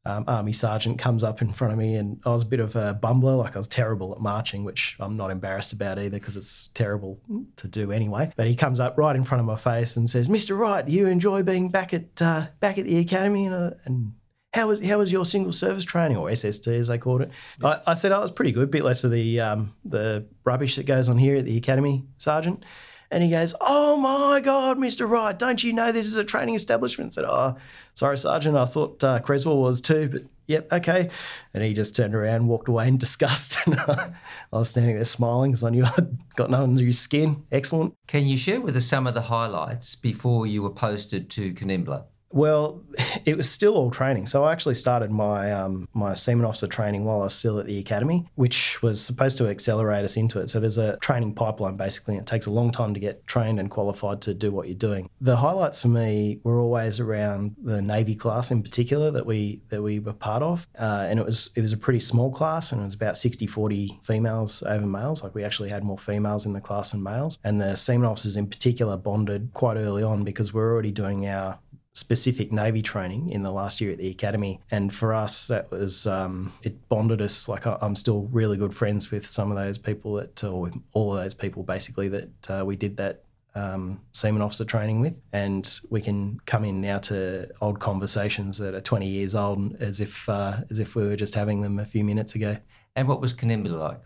um, 0.07 0.23
army 0.25 0.53
sergeant 0.53 0.99
comes 0.99 1.21
up 1.21 1.41
in 1.41 1.51
front 1.51 1.73
of 1.73 1.79
me, 1.79 1.95
and 1.95 2.21
I 2.25 2.29
was 2.29 2.43
a 2.43 2.45
bit 2.45 2.61
of 2.61 2.75
a 2.75 2.93
bumbler. 2.93 3.35
Like 3.35 3.55
I 3.55 3.59
was 3.59 3.67
terrible 3.67 4.13
at 4.13 4.21
marching, 4.21 4.63
which 4.63 4.95
I'm 4.99 5.17
not 5.17 5.31
embarrassed 5.31 5.73
about 5.73 5.99
either 5.99 6.17
because 6.17 6.37
it's 6.37 6.67
terrible 6.75 7.19
to 7.57 7.67
do 7.67 7.91
anyway. 7.91 8.31
But 8.37 8.47
he 8.47 8.55
comes 8.55 8.79
up 8.79 8.97
right 8.97 9.15
in 9.15 9.25
front 9.25 9.41
of 9.41 9.45
my 9.45 9.57
face 9.57 9.97
and 9.97 10.09
says, 10.09 10.29
"Mr. 10.29 10.57
Wright, 10.57 10.87
you 10.87 11.07
enjoy 11.07 11.43
being 11.43 11.69
back 11.69 11.93
at 11.93 12.21
uh, 12.21 12.47
back 12.59 12.77
at 12.77 12.85
the 12.85 12.99
academy?" 12.99 13.47
And, 13.47 13.55
uh, 13.55 13.71
and 13.83 14.13
how 14.57 14.67
was 14.67 14.83
how 14.85 14.97
was 14.97 15.11
your 15.11 15.25
single 15.25 15.53
service 15.53 15.85
training 15.85 16.17
or 16.17 16.33
SST 16.35 16.67
as 16.67 16.87
they 16.87 16.97
called 16.97 17.21
it? 17.21 17.31
I, 17.63 17.79
I 17.87 17.93
said, 17.93 18.11
"Oh, 18.11 18.19
it 18.19 18.21
was 18.21 18.31
pretty 18.31 18.51
good. 18.51 18.63
A 18.63 18.67
bit 18.67 18.83
less 18.83 19.03
of 19.03 19.11
the 19.11 19.39
um, 19.39 19.73
the 19.85 20.25
rubbish 20.43 20.75
that 20.75 20.85
goes 20.85 21.07
on 21.07 21.17
here 21.17 21.37
at 21.37 21.45
the 21.45 21.57
academy, 21.57 22.05
sergeant." 22.17 22.65
And 23.09 23.23
he 23.23 23.29
goes, 23.29 23.55
Oh 23.61 23.95
my 23.95 24.41
God, 24.41 24.77
Mr. 24.77 25.09
Wright, 25.09 25.37
don't 25.37 25.63
you 25.63 25.71
know 25.71 25.93
this 25.93 26.07
is 26.07 26.17
a 26.17 26.25
training 26.25 26.55
establishment? 26.55 27.13
I 27.13 27.15
said, 27.15 27.25
Oh, 27.25 27.55
sorry, 27.93 28.17
Sergeant. 28.17 28.57
I 28.57 28.65
thought 28.65 29.01
uh, 29.01 29.19
Creswell 29.19 29.61
was 29.61 29.79
too, 29.79 30.09
but 30.11 30.23
yep, 30.47 30.69
okay. 30.73 31.09
And 31.53 31.63
he 31.63 31.73
just 31.73 31.95
turned 31.95 32.13
around, 32.13 32.49
walked 32.49 32.67
away 32.67 32.87
in 32.89 32.97
disgust. 32.97 33.59
And 33.65 33.79
I 33.79 34.11
was 34.51 34.71
standing 34.71 34.95
there 34.95 35.05
smiling 35.05 35.51
because 35.51 35.63
I 35.63 35.69
knew 35.69 35.85
I'd 35.85 36.35
got 36.35 36.49
no 36.49 36.63
under 36.63 36.83
his 36.83 36.99
skin. 36.99 37.45
Excellent. 37.49 37.93
Can 38.07 38.25
you 38.25 38.35
share 38.35 38.59
with 38.59 38.75
us 38.75 38.85
some 38.85 39.07
of 39.07 39.13
the 39.13 39.21
highlights 39.21 39.95
before 39.95 40.45
you 40.45 40.61
were 40.61 40.69
posted 40.69 41.29
to 41.31 41.53
Kanimbla? 41.53 42.03
Well, 42.31 42.83
it 43.25 43.37
was 43.37 43.49
still 43.49 43.75
all 43.75 43.91
training. 43.91 44.25
So 44.25 44.43
I 44.43 44.51
actually 44.51 44.75
started 44.75 45.11
my 45.11 45.51
um, 45.51 45.87
my 45.93 46.13
seaman 46.13 46.45
officer 46.45 46.67
training 46.67 47.05
while 47.05 47.21
I 47.21 47.23
was 47.23 47.33
still 47.33 47.59
at 47.59 47.65
the 47.65 47.79
academy, 47.79 48.27
which 48.35 48.81
was 48.81 49.01
supposed 49.01 49.37
to 49.37 49.47
accelerate 49.47 50.03
us 50.03 50.17
into 50.17 50.39
it. 50.39 50.49
So 50.49 50.59
there's 50.59 50.77
a 50.77 50.97
training 50.97 51.35
pipeline 51.35 51.77
basically. 51.77 52.15
And 52.15 52.21
it 52.21 52.27
takes 52.27 52.45
a 52.45 52.51
long 52.51 52.71
time 52.71 52.93
to 52.93 52.99
get 52.99 53.25
trained 53.27 53.59
and 53.59 53.69
qualified 53.69 54.21
to 54.21 54.33
do 54.33 54.51
what 54.51 54.67
you're 54.67 54.77
doing. 54.77 55.09
The 55.21 55.37
highlights 55.37 55.81
for 55.81 55.87
me 55.87 56.39
were 56.43 56.59
always 56.59 56.99
around 56.99 57.55
the 57.63 57.81
Navy 57.81 58.15
class 58.15 58.51
in 58.51 58.61
particular 58.61 59.11
that 59.11 59.25
we 59.25 59.61
that 59.69 59.81
we 59.81 59.99
were 59.99 60.13
part 60.13 60.43
of, 60.43 60.67
uh, 60.77 61.07
and 61.09 61.19
it 61.19 61.25
was 61.25 61.49
it 61.55 61.61
was 61.61 61.73
a 61.73 61.77
pretty 61.77 61.99
small 61.99 62.31
class, 62.31 62.71
and 62.71 62.81
it 62.81 62.85
was 62.85 62.93
about 62.93 63.15
60-40 63.15 64.03
females 64.03 64.63
over 64.63 64.85
males. 64.85 65.23
Like 65.23 65.33
we 65.33 65.43
actually 65.43 65.69
had 65.69 65.83
more 65.83 65.97
females 65.97 66.45
in 66.45 66.53
the 66.53 66.61
class 66.61 66.91
than 66.91 67.03
males, 67.03 67.39
and 67.43 67.59
the 67.61 67.75
seaman 67.75 68.07
officers 68.07 68.35
in 68.35 68.47
particular 68.47 68.97
bonded 68.97 69.49
quite 69.53 69.77
early 69.77 70.03
on 70.03 70.23
because 70.23 70.53
we're 70.53 70.71
already 70.71 70.91
doing 70.91 71.27
our 71.27 71.57
specific 71.97 72.51
Navy 72.51 72.83
training 72.83 73.31
in 73.31 73.41
the 73.41 73.51
last 73.51 73.81
year 73.81 73.91
at 73.91 73.97
the 73.97 74.09
academy. 74.09 74.61
And 74.69 74.93
for 74.93 75.15
us, 75.15 75.47
that 75.47 75.71
was, 75.71 76.05
um, 76.05 76.53
it 76.61 76.87
bonded 76.89 77.21
us. 77.21 77.49
Like 77.49 77.65
I'm 77.65 77.95
still 77.95 78.29
really 78.31 78.55
good 78.55 78.73
friends 78.73 79.09
with 79.09 79.27
some 79.27 79.51
of 79.51 79.57
those 79.57 79.79
people 79.79 80.13
that, 80.15 80.43
or 80.43 80.61
with 80.61 80.75
all 80.93 81.15
of 81.15 81.23
those 81.23 81.33
people 81.33 81.63
basically 81.63 82.07
that 82.09 82.49
uh, 82.49 82.63
we 82.63 82.75
did 82.75 82.97
that 82.97 83.23
um, 83.55 83.99
seaman 84.11 84.43
officer 84.43 84.63
training 84.63 85.01
with, 85.01 85.15
and 85.33 85.79
we 85.89 85.99
can 85.99 86.39
come 86.45 86.63
in 86.63 86.79
now 86.79 86.99
to 86.99 87.49
old 87.61 87.79
conversations 87.79 88.59
that 88.59 88.75
are 88.75 88.81
20 88.81 89.07
years 89.07 89.33
old, 89.33 89.75
as 89.81 89.99
if 89.99 90.29
uh, 90.29 90.57
as 90.69 90.77
if 90.77 90.93
we 90.93 91.03
were 91.07 91.15
just 91.15 91.33
having 91.33 91.61
them 91.61 91.79
a 91.79 91.85
few 91.85 92.03
minutes 92.03 92.35
ago. 92.35 92.55
And 92.95 93.07
what 93.07 93.19
was 93.19 93.33
Kanimbla 93.33 93.79
like? 93.79 94.01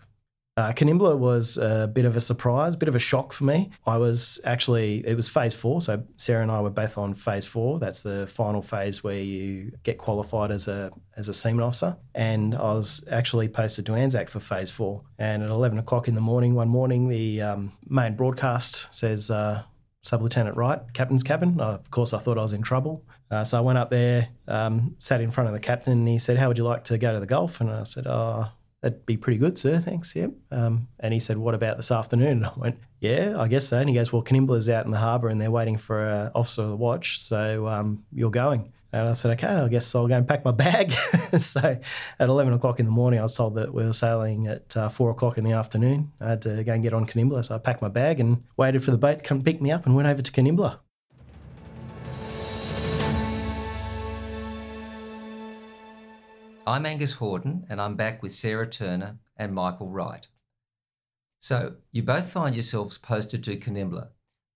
Uh, 0.57 0.73
Kanimbla 0.73 1.17
was 1.17 1.57
a 1.57 1.89
bit 1.93 2.03
of 2.03 2.17
a 2.17 2.21
surprise, 2.21 2.73
a 2.73 2.77
bit 2.77 2.89
of 2.89 2.95
a 2.95 2.99
shock 2.99 3.31
for 3.31 3.45
me. 3.45 3.71
I 3.85 3.97
was 3.97 4.39
actually, 4.43 5.01
it 5.07 5.15
was 5.15 5.29
phase 5.29 5.53
four. 5.53 5.81
So 5.81 6.03
Sarah 6.17 6.41
and 6.41 6.51
I 6.51 6.59
were 6.59 6.69
both 6.69 6.97
on 6.97 7.13
phase 7.13 7.45
four. 7.45 7.79
That's 7.79 8.01
the 8.01 8.27
final 8.27 8.61
phase 8.61 9.01
where 9.01 9.19
you 9.19 9.71
get 9.83 9.97
qualified 9.97 10.51
as 10.51 10.67
a 10.67 10.91
as 11.15 11.29
a 11.29 11.33
seaman 11.33 11.63
officer. 11.63 11.95
And 12.15 12.53
I 12.53 12.73
was 12.73 13.07
actually 13.09 13.47
posted 13.47 13.85
to 13.85 13.95
Anzac 13.95 14.27
for 14.27 14.41
phase 14.41 14.69
four. 14.69 15.03
And 15.17 15.41
at 15.41 15.49
11 15.49 15.79
o'clock 15.79 16.09
in 16.09 16.15
the 16.15 16.21
morning, 16.21 16.53
one 16.53 16.69
morning, 16.69 17.07
the 17.07 17.41
um, 17.41 17.71
main 17.87 18.17
broadcast 18.17 18.87
says, 18.91 19.31
uh, 19.31 19.63
Sub 20.01 20.21
Lieutenant 20.21 20.57
Wright, 20.57 20.81
captain's 20.93 21.23
cabin. 21.23 21.61
Uh, 21.61 21.73
of 21.73 21.91
course, 21.91 22.11
I 22.11 22.17
thought 22.17 22.37
I 22.37 22.41
was 22.41 22.53
in 22.53 22.63
trouble. 22.63 23.05
Uh, 23.29 23.43
so 23.43 23.57
I 23.57 23.61
went 23.61 23.77
up 23.77 23.89
there, 23.89 24.27
um, 24.47 24.95
sat 24.99 25.21
in 25.21 25.31
front 25.31 25.47
of 25.47 25.53
the 25.53 25.59
captain, 25.59 25.93
and 25.93 26.07
he 26.07 26.19
said, 26.19 26.37
How 26.37 26.47
would 26.47 26.57
you 26.57 26.63
like 26.65 26.83
to 26.85 26.97
go 26.97 27.13
to 27.13 27.19
the 27.19 27.25
Gulf? 27.25 27.61
And 27.61 27.69
I 27.69 27.83
said, 27.83 28.07
Oh, 28.07 28.47
That'd 28.81 29.05
be 29.05 29.15
pretty 29.15 29.37
good, 29.37 29.57
sir. 29.57 29.79
Thanks. 29.79 30.15
Yep. 30.15 30.31
Um, 30.49 30.87
and 30.99 31.13
he 31.13 31.19
said, 31.19 31.37
What 31.37 31.53
about 31.53 31.77
this 31.77 31.91
afternoon? 31.91 32.37
And 32.37 32.45
I 32.47 32.53
went, 32.55 32.79
Yeah, 32.99 33.35
I 33.37 33.47
guess 33.47 33.67
so. 33.67 33.77
And 33.77 33.87
he 33.87 33.93
goes, 33.93 34.11
Well, 34.11 34.23
Kanimbla's 34.23 34.69
out 34.69 34.85
in 34.85 34.91
the 34.91 34.97
harbour 34.97 35.29
and 35.29 35.39
they're 35.39 35.51
waiting 35.51 35.77
for 35.77 36.03
an 36.03 36.31
officer 36.33 36.63
of 36.63 36.69
the 36.69 36.75
watch. 36.75 37.19
So 37.19 37.67
um, 37.67 38.03
you're 38.11 38.31
going. 38.31 38.73
And 38.91 39.07
I 39.07 39.13
said, 39.13 39.31
Okay, 39.33 39.47
I 39.47 39.67
guess 39.67 39.93
I'll 39.93 40.07
go 40.07 40.15
and 40.15 40.27
pack 40.27 40.43
my 40.43 40.51
bag. 40.51 40.91
so 41.39 41.59
at 42.19 42.29
11 42.29 42.53
o'clock 42.53 42.79
in 42.79 42.87
the 42.87 42.91
morning, 42.91 43.19
I 43.19 43.23
was 43.23 43.35
told 43.35 43.53
that 43.55 43.71
we 43.71 43.85
were 43.85 43.93
sailing 43.93 44.47
at 44.47 44.75
uh, 44.75 44.89
4 44.89 45.11
o'clock 45.11 45.37
in 45.37 45.43
the 45.43 45.53
afternoon. 45.53 46.11
I 46.19 46.29
had 46.29 46.41
to 46.41 46.63
go 46.63 46.73
and 46.73 46.81
get 46.81 46.93
on 46.93 47.05
Kanimbla. 47.05 47.45
So 47.45 47.55
I 47.55 47.59
packed 47.59 47.83
my 47.83 47.87
bag 47.87 48.19
and 48.19 48.43
waited 48.57 48.83
for 48.83 48.89
the 48.89 48.97
boat 48.97 49.19
to 49.19 49.23
come 49.23 49.43
pick 49.43 49.61
me 49.61 49.69
up 49.69 49.85
and 49.85 49.95
went 49.95 50.07
over 50.07 50.23
to 50.23 50.31
Kanimbla. 50.31 50.79
I'm 56.67 56.85
Angus 56.85 57.15
Horden, 57.15 57.63
and 57.69 57.81
I'm 57.81 57.95
back 57.95 58.21
with 58.21 58.33
Sarah 58.33 58.69
Turner 58.69 59.17
and 59.35 59.53
Michael 59.53 59.89
Wright. 59.89 60.27
So, 61.39 61.77
you 61.91 62.03
both 62.03 62.29
find 62.29 62.55
yourselves 62.55 62.99
posted 62.99 63.43
to 63.45 63.57
Kanimbla, 63.57 64.09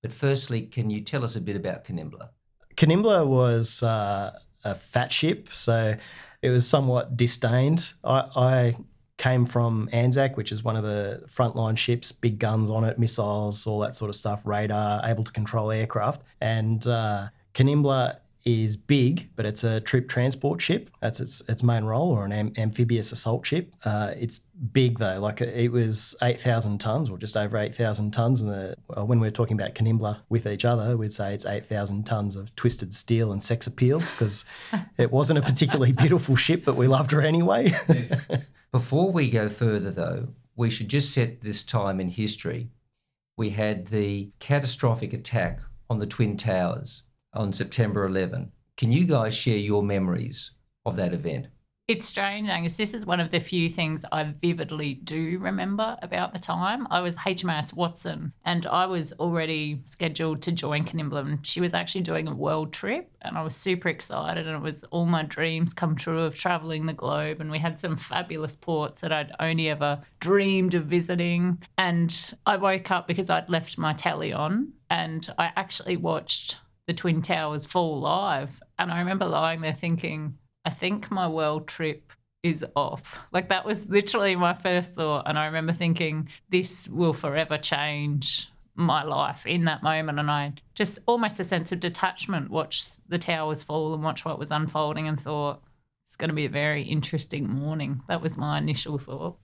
but 0.04 0.14
firstly, 0.14 0.68
can 0.68 0.92
you 0.92 1.02
tell 1.02 1.24
us 1.24 1.36
a 1.36 1.42
bit 1.42 1.56
about 1.56 1.84
Kanimbla? 1.84 2.30
Kanimbla 2.76 3.26
was 3.26 3.82
uh, 3.82 4.38
a 4.64 4.76
fat 4.76 5.12
ship, 5.12 5.50
so 5.52 5.96
it 6.44 6.50
was 6.52 6.68
somewhat 6.68 7.18
disdained. 7.18 7.94
I, 8.04 8.20
I, 8.36 8.78
came 9.18 9.46
from 9.46 9.88
Anzac, 9.94 10.36
which 10.36 10.52
is 10.52 10.62
one 10.62 10.76
of 10.76 10.84
the 10.84 11.24
frontline 11.28 11.78
ships, 11.78 12.12
big 12.12 12.38
guns 12.38 12.70
on 12.70 12.84
it, 12.84 13.00
missiles, 13.00 13.66
all 13.66 13.80
that 13.80 13.96
sort 13.96 14.10
of 14.10 14.16
stuff, 14.16 14.46
radar, 14.46 15.02
able 15.06 15.24
to 15.24 15.32
control 15.32 15.72
aircraft. 15.72 16.22
And 16.42 16.86
uh, 16.86 17.30
Kanimbla 17.54 18.18
is 18.46 18.78
big, 18.78 19.28
but 19.36 19.46
it's 19.46 19.64
a 19.64 19.82
troop 19.82 20.08
transport 20.08 20.62
ship. 20.62 20.90
That's 21.02 21.20
its 21.20 21.42
its 21.50 21.64
main 21.64 21.84
role, 21.84 22.12
or 22.12 22.26
an 22.26 22.32
am- 22.32 22.54
amphibious 22.58 23.12
assault 23.12 23.46
ship. 23.46 23.74
Uh, 23.84 24.14
it's 24.16 24.40
big 24.72 25.00
though, 25.00 25.20
like 25.20 25.42
it 25.42 25.72
was 25.72 26.16
eight 26.22 26.40
thousand 26.40 26.78
tons, 26.80 27.10
or 27.10 27.18
just 27.18 27.36
over 27.36 27.58
eight 27.58 27.74
thousand 27.74 28.12
tons. 28.12 28.42
And 28.42 28.76
well, 28.88 29.08
when 29.08 29.20
we're 29.20 29.32
talking 29.32 29.60
about 29.60 29.74
Kanimbla 29.74 30.20
with 30.30 30.46
each 30.46 30.64
other, 30.64 30.96
we'd 30.96 31.12
say 31.12 31.34
it's 31.34 31.46
eight 31.48 31.66
thousand 31.66 32.06
tons 32.06 32.36
of 32.36 32.56
twisted 32.56 32.94
steel 32.94 33.32
and 33.32 33.44
sex 33.44 33.66
appeal 33.66 34.00
because 34.00 34.46
it 34.98 35.12
wasn't 35.12 35.40
a 35.40 35.42
particularly 35.42 35.92
beautiful 35.92 36.36
ship, 36.36 36.64
but 36.64 36.76
we 36.76 36.88
loved 36.88 37.12
her 37.12 37.22
anyway. 37.22 37.76
Before 38.72 39.12
we 39.12 39.32
go 39.32 39.50
further, 39.50 39.90
though, 39.90 40.28
we 40.56 40.70
should 40.70 40.90
just 40.90 41.14
set 41.14 41.42
this 41.42 41.64
time 41.64 42.00
in 42.00 42.10
history. 42.10 42.70
We 43.38 43.50
had 43.50 43.88
the 43.88 44.30
catastrophic 44.40 45.14
attack 45.14 45.62
on 45.90 46.00
the 46.00 46.06
Twin 46.06 46.38
Towers 46.38 47.04
on 47.36 47.54
September 47.54 48.06
11. 48.06 48.52
Can 48.78 48.92
you 48.92 49.06
guys 49.06 49.36
share 49.36 49.58
your 49.58 49.84
memories 49.84 50.52
of 50.86 50.96
that 50.98 51.14
event? 51.14 51.48
It's 51.88 52.08
strange, 52.08 52.50
Angus. 52.50 52.78
This 52.78 52.96
is 52.96 53.06
one 53.06 53.20
of 53.20 53.30
the 53.30 53.40
few 53.40 53.70
things 53.70 54.04
I 54.12 54.24
vividly 54.24 54.96
do 54.96 55.38
remember 55.38 55.96
about 56.02 56.34
the 56.34 56.40
time. 56.40 56.88
I 56.90 57.00
was 57.02 57.16
HMAS 57.16 57.74
Watson 57.74 58.34
and 58.44 58.66
I 58.66 58.88
was 58.88 59.14
already 59.14 59.84
scheduled 59.86 60.42
to 60.42 60.52
join 60.52 60.84
Kanimbla. 60.84 61.38
She 61.44 61.62
was 61.62 61.76
actually 61.76 62.02
doing 62.02 62.28
a 62.28 62.34
world 62.34 62.74
trip 62.74 63.12
and 63.22 63.38
I 63.38 63.44
was 63.44 63.56
super 63.56 63.88
excited 63.90 64.48
and 64.48 64.56
it 64.56 64.64
was 64.64 64.84
all 64.86 65.06
my 65.06 65.22
dreams 65.22 65.76
come 65.76 65.96
true 65.96 66.24
of 66.24 66.34
traveling 66.34 66.88
the 66.88 66.94
globe 66.94 67.40
and 67.40 67.52
we 67.52 67.60
had 67.60 67.80
some 67.80 67.98
fabulous 67.98 68.56
ports 68.56 69.02
that 69.02 69.14
I'd 69.14 69.36
only 69.40 69.70
ever 69.70 70.02
dreamed 70.20 70.74
of 70.74 70.86
visiting. 70.86 71.62
And 71.78 72.34
I 72.48 72.58
woke 72.58 72.90
up 72.90 73.08
because 73.08 73.30
I'd 73.30 73.48
left 73.48 73.78
my 73.78 73.94
telly 73.94 74.34
on 74.34 74.74
and 74.90 75.32
I 75.38 75.52
actually 75.56 75.98
watched 75.98 76.58
the 76.88 76.94
Twin 76.94 77.22
Towers 77.22 77.66
fall 77.66 78.00
live. 78.00 78.50
And 78.78 78.92
I 78.92 79.00
remember 79.00 79.26
lying 79.26 79.62
there 79.62 79.74
thinking, 79.74 80.38
I 80.66 80.70
think 80.70 81.12
my 81.12 81.28
world 81.28 81.68
trip 81.68 82.12
is 82.44 82.66
off. 82.76 83.20
Like 83.32 83.50
that 83.50 83.66
was 83.66 83.88
literally 83.90 84.36
my 84.36 84.54
first 84.54 84.94
thought. 84.94 85.24
And 85.28 85.38
I 85.38 85.46
remember 85.46 85.74
thinking, 85.74 86.30
this 86.50 86.88
will 86.88 87.14
forever 87.14 87.58
change 87.58 88.50
my 88.76 89.04
life 89.04 89.46
in 89.46 89.66
that 89.66 89.84
moment. 89.84 90.20
And 90.20 90.30
I 90.30 90.54
just 90.76 91.00
almost 91.06 91.40
a 91.40 91.44
sense 91.44 91.72
of 91.72 91.80
detachment 91.80 92.52
watched 92.52 93.00
the 93.10 93.18
towers 93.18 93.64
fall 93.64 93.94
and 93.94 94.04
watch 94.04 94.26
what 94.26 94.38
was 94.38 94.52
unfolding 94.52 95.08
and 95.08 95.20
thought, 95.20 95.62
it's 96.06 96.16
going 96.16 96.30
to 96.30 96.36
be 96.36 96.46
a 96.46 96.50
very 96.50 96.84
interesting 96.84 97.50
morning. 97.50 98.02
That 98.08 98.22
was 98.22 98.38
my 98.38 98.58
initial 98.58 99.00
thought. 99.00 99.38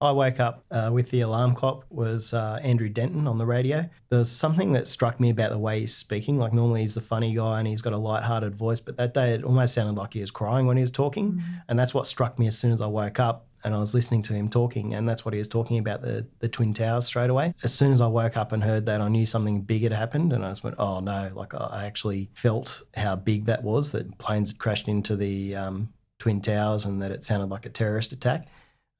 I 0.00 0.10
woke 0.10 0.40
up 0.40 0.64
uh, 0.70 0.90
with 0.92 1.10
the 1.10 1.22
alarm 1.22 1.54
clock 1.54 1.86
was 1.88 2.34
uh, 2.34 2.58
Andrew 2.62 2.88
Denton 2.88 3.26
on 3.26 3.38
the 3.38 3.46
radio. 3.46 3.88
There's 4.10 4.30
something 4.30 4.72
that 4.72 4.86
struck 4.86 5.18
me 5.18 5.30
about 5.30 5.50
the 5.50 5.58
way 5.58 5.80
he's 5.80 5.94
speaking. 5.94 6.38
Like 6.38 6.52
normally 6.52 6.82
he's 6.82 6.94
the 6.94 7.00
funny 7.00 7.34
guy 7.34 7.58
and 7.60 7.68
he's 7.68 7.80
got 7.80 7.92
a 7.92 7.98
light-hearted 7.98 8.54
voice, 8.54 8.80
but 8.80 8.96
that 8.96 9.14
day 9.14 9.34
it 9.34 9.44
almost 9.44 9.72
sounded 9.72 9.98
like 9.98 10.12
he 10.12 10.20
was 10.20 10.30
crying 10.30 10.66
when 10.66 10.76
he 10.76 10.82
was 10.82 10.90
talking, 10.90 11.32
mm-hmm. 11.32 11.52
and 11.68 11.78
that's 11.78 11.94
what 11.94 12.06
struck 12.06 12.38
me 12.38 12.46
as 12.46 12.58
soon 12.58 12.72
as 12.72 12.80
I 12.80 12.86
woke 12.86 13.18
up 13.18 13.46
and 13.64 13.74
I 13.74 13.78
was 13.78 13.94
listening 13.94 14.22
to 14.24 14.34
him 14.34 14.50
talking, 14.50 14.94
and 14.94 15.08
that's 15.08 15.24
what 15.24 15.32
he 15.32 15.38
was 15.38 15.48
talking 15.48 15.78
about 15.78 16.02
the 16.02 16.26
the 16.40 16.48
twin 16.48 16.74
towers 16.74 17.06
straight 17.06 17.30
away. 17.30 17.54
As 17.62 17.72
soon 17.72 17.92
as 17.92 18.00
I 18.02 18.06
woke 18.06 18.36
up 18.36 18.52
and 18.52 18.62
heard 18.62 18.84
that, 18.86 19.00
I 19.00 19.08
knew 19.08 19.24
something 19.24 19.62
big 19.62 19.84
had 19.84 19.92
happened, 19.92 20.34
and 20.34 20.44
I 20.44 20.50
just 20.50 20.64
went, 20.64 20.76
"Oh 20.78 21.00
no!" 21.00 21.32
Like 21.34 21.54
I 21.54 21.86
actually 21.86 22.28
felt 22.34 22.82
how 22.94 23.16
big 23.16 23.46
that 23.46 23.62
was. 23.62 23.90
That 23.92 24.18
planes 24.18 24.50
had 24.50 24.58
crashed 24.58 24.88
into 24.88 25.16
the 25.16 25.56
um, 25.56 25.88
twin 26.18 26.42
towers, 26.42 26.84
and 26.84 27.00
that 27.00 27.10
it 27.10 27.24
sounded 27.24 27.48
like 27.48 27.64
a 27.64 27.70
terrorist 27.70 28.12
attack. 28.12 28.46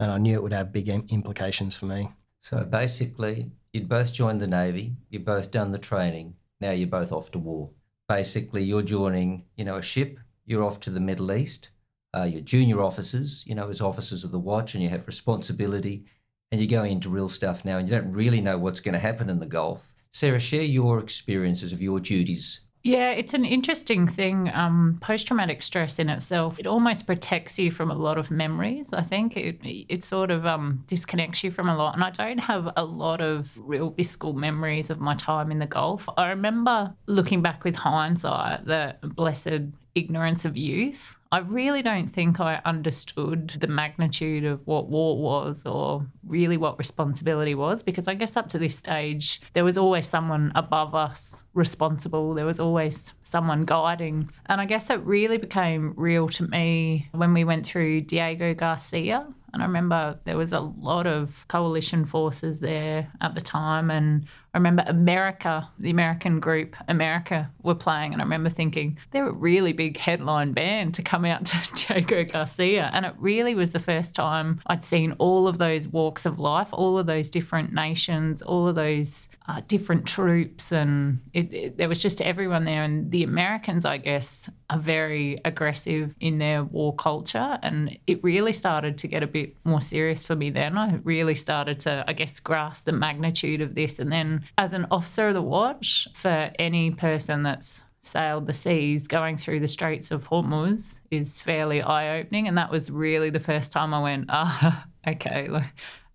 And 0.01 0.11
I 0.11 0.19
knew 0.19 0.35
it 0.35 0.43
would 0.43 0.53
have 0.53 0.73
big 0.73 0.89
implications 0.89 1.75
for 1.75 1.87
me. 1.87 2.09
So 2.41 2.65
basically, 2.65 3.51
you'd 3.73 3.89
both 3.89 4.13
joined 4.13 4.41
the 4.41 4.47
Navy, 4.47 4.97
you've 5.09 5.25
both 5.25 5.51
done 5.51 5.73
the 5.73 5.79
training, 5.79 6.35
now 6.61 6.73
you're 6.73 6.89
both 6.89 7.13
off 7.13 7.31
to 7.33 7.39
war. 7.39 7.71
Basically, 8.09 8.63
you're 8.63 8.83
joining, 8.83 9.45
you 9.57 9.65
know, 9.65 9.77
a 9.77 9.83
ship, 9.83 10.19
you're 10.45 10.65
off 10.65 10.81
to 10.81 10.91
the 10.91 11.01
Middle 11.01 11.33
East, 11.33 11.71
uh, 12.17 12.25
you're 12.25 12.43
junior 12.43 12.83
officers, 12.83 13.45
you 13.47 13.55
know, 13.55 13.69
as 13.69 13.81
officers 13.81 14.25
of 14.25 14.31
the 14.31 14.39
watch, 14.39 14.75
and 14.75 14.83
you 14.83 14.91
have 14.91 15.07
responsibility, 15.07 16.05
and 16.53 16.61
you're 16.61 16.81
going 16.81 16.93
into 16.93 17.09
real 17.09 17.29
stuff 17.29 17.65
now, 17.65 17.79
and 17.79 17.89
you 17.89 17.95
don't 17.95 18.13
really 18.13 18.41
know 18.41 18.59
what's 18.59 18.81
going 18.81 18.93
to 18.93 18.99
happen 18.99 19.31
in 19.31 19.41
the 19.41 19.47
Gulf. 19.47 19.95
Sarah, 20.13 20.39
share 20.39 20.63
your 20.63 21.01
experiences 21.01 21.73
of 21.73 21.83
your 21.83 21.99
duties 21.99 22.61
yeah, 22.85 23.13
it's 23.13 23.33
an 23.33 23.47
interesting 23.47 24.07
thing. 24.07 24.51
Um, 24.53 24.99
Post 25.01 25.27
traumatic 25.27 25.63
stress 25.63 25.99
in 25.99 26.11
itself, 26.11 26.59
it 26.59 26.67
almost 26.67 27.07
protects 27.07 27.59
you 27.59 27.71
from 27.71 27.91
a 27.91 27.95
lot 27.95 28.19
of 28.19 28.31
memories. 28.31 28.93
I 28.93 29.01
think 29.01 29.39
it, 29.39 29.59
it 29.65 30.05
sort 30.05 30.31
of 30.31 30.45
um, 30.45 30.85
disconnects 30.87 31.43
you 31.43 31.51
from 31.51 31.71
a 31.71 31.77
lot. 31.77 31.95
And 31.95 32.05
I 32.05 32.11
don't 32.11 32.39
have 32.39 32.71
a 32.77 32.85
lot 32.85 33.23
of 33.23 33.51
real 33.57 33.89
visceral 33.89 34.35
memories 34.35 34.91
of 34.91 35.01
my 35.01 35.15
time 35.15 35.51
in 35.51 35.61
the 35.61 35.67
Gulf. 35.67 36.07
I 36.19 36.29
remember 36.29 36.95
looking 37.07 37.41
back 37.41 37.65
with 37.65 37.75
hindsight, 37.75 38.67
the 38.67 38.97
blessed 39.03 39.73
ignorance 39.95 40.45
of 40.45 40.55
youth. 40.55 41.17
I 41.35 41.39
really 41.39 41.83
don't 41.83 42.11
think 42.11 42.39
I 42.39 42.61
understood 42.65 43.57
the 43.59 43.67
magnitude 43.67 44.45
of 44.45 44.65
what 44.67 44.89
war 44.89 45.19
was 45.19 45.67
or 45.67 46.07
really 46.25 46.57
what 46.57 46.79
responsibility 46.79 47.57
was 47.57 47.83
because 47.83 48.07
I 48.07 48.15
guess 48.15 48.37
up 48.37 48.49
to 48.51 48.59
this 48.61 48.77
stage, 48.77 49.41
there 49.53 49.65
was 49.65 49.77
always 49.77 50.07
someone 50.07 50.53
above 50.55 50.95
us 50.95 51.43
responsible. 51.53 52.35
There 52.35 52.47
was 52.47 52.61
always 52.61 53.15
someone 53.25 53.65
guiding. 53.65 54.31
And 54.47 54.61
I 54.61 54.65
guess 54.65 54.91
it 54.91 55.01
really 55.01 55.39
became 55.39 55.95
real 55.97 56.29
to 56.29 56.47
me 56.47 57.09
when 57.11 57.35
we 57.35 57.43
went 57.43 57.67
through 57.67 58.03
Diego 58.03 58.55
Garcia. 58.55 59.27
And 59.53 59.61
I 59.61 59.67
remember 59.67 60.17
there 60.27 60.37
was 60.37 60.53
a 60.53 60.61
lot 60.61 61.09
of 61.09 61.47
coalition 61.49 62.05
forces 62.05 62.61
there 62.61 63.11
at 63.21 63.35
the 63.35 63.41
time. 63.41 63.91
And 63.91 64.27
I 64.55 64.59
remember 64.59 64.85
America, 64.87 65.69
the 65.81 65.91
American 65.91 66.39
group, 66.39 66.77
America 66.87 67.51
were 67.65 67.75
playing. 67.75 68.13
And 68.13 68.23
I 68.23 68.25
remember 68.25 68.49
thinking, 68.49 68.97
they're 69.11 69.29
a 69.29 69.33
really 69.33 69.73
big 69.73 69.97
headline 69.97 70.53
band 70.53 70.95
to 70.95 71.03
come 71.03 71.25
out 71.25 71.45
to 71.47 71.59
Diego 71.75 72.25
Garcia. 72.25 72.89
And 72.95 73.05
it 73.05 73.15
really 73.19 73.57
was 73.57 73.73
the 73.73 73.81
first 73.81 74.15
time 74.15 74.61
I'd 74.69 74.85
seen 74.85 75.13
all 75.19 75.49
of 75.49 75.59
those 75.59 75.89
walks 75.89 76.25
of 76.25 76.39
life, 76.39 76.69
all 76.71 76.97
of 76.97 77.07
those 77.07 77.29
different 77.29 77.73
nations, 77.73 78.43
all 78.43 78.69
of 78.69 78.77
those 78.77 79.29
uh, 79.47 79.61
different 79.69 80.07
troops. 80.07 80.73
And 80.73 81.21
it, 81.33 81.53
it, 81.53 81.77
there 81.77 81.89
was 81.89 82.01
just 82.01 82.21
everyone 82.23 82.65
there. 82.65 82.83
And 82.83 83.11
the 83.11 83.25
Americans, 83.25 83.85
I 83.85 83.99
guess, 83.99 84.49
are 84.71 84.79
very 84.79 85.41
aggressive 85.45 86.15
in 86.21 86.39
their 86.39 86.65
war 86.65 86.95
culture. 86.95 87.59
And 87.63 87.99
it 88.07 88.23
really 88.25 88.53
started 88.53 88.97
to 88.99 89.09
get 89.09 89.23
a 89.23 89.27
bit 89.27 89.55
more 89.65 89.81
serious 89.81 90.25
for 90.25 90.35
me 90.35 90.51
then. 90.51 90.79
I 90.79 90.95
really 91.05 91.35
started 91.35 91.81
to, 91.81 92.05
I 92.07 92.15
guess, 92.15 92.41
grasp 92.41 92.87
the 92.87 92.93
magnitude 92.93 93.61
of 93.61 93.75
this. 93.75 93.99
And 93.99 94.11
then 94.11 94.45
as 94.57 94.73
an 94.73 94.87
officer 94.91 95.29
of 95.29 95.35
the 95.35 95.43
watch, 95.43 96.09
for 96.15 96.51
any 96.59 96.91
person 96.91 97.43
that's 97.43 97.83
sailed 98.01 98.47
the 98.47 98.55
seas, 98.55 99.07
going 99.07 99.37
through 99.37 99.61
the 99.61 99.69
Straits 99.69 100.11
of 100.11 100.29
Hormuz 100.29 101.01
is 101.11 101.39
fairly 101.39 101.83
eye 101.83 102.19
opening. 102.19 102.49
And 102.49 102.57
that 102.57 102.71
was 102.71 102.91
really 102.91 103.31
the 103.31 103.41
first 103.41 103.73
time 103.73 103.93
I 103.93 104.03
went, 104.03 104.27
ah, 104.31 104.87
okay. 105.07 105.49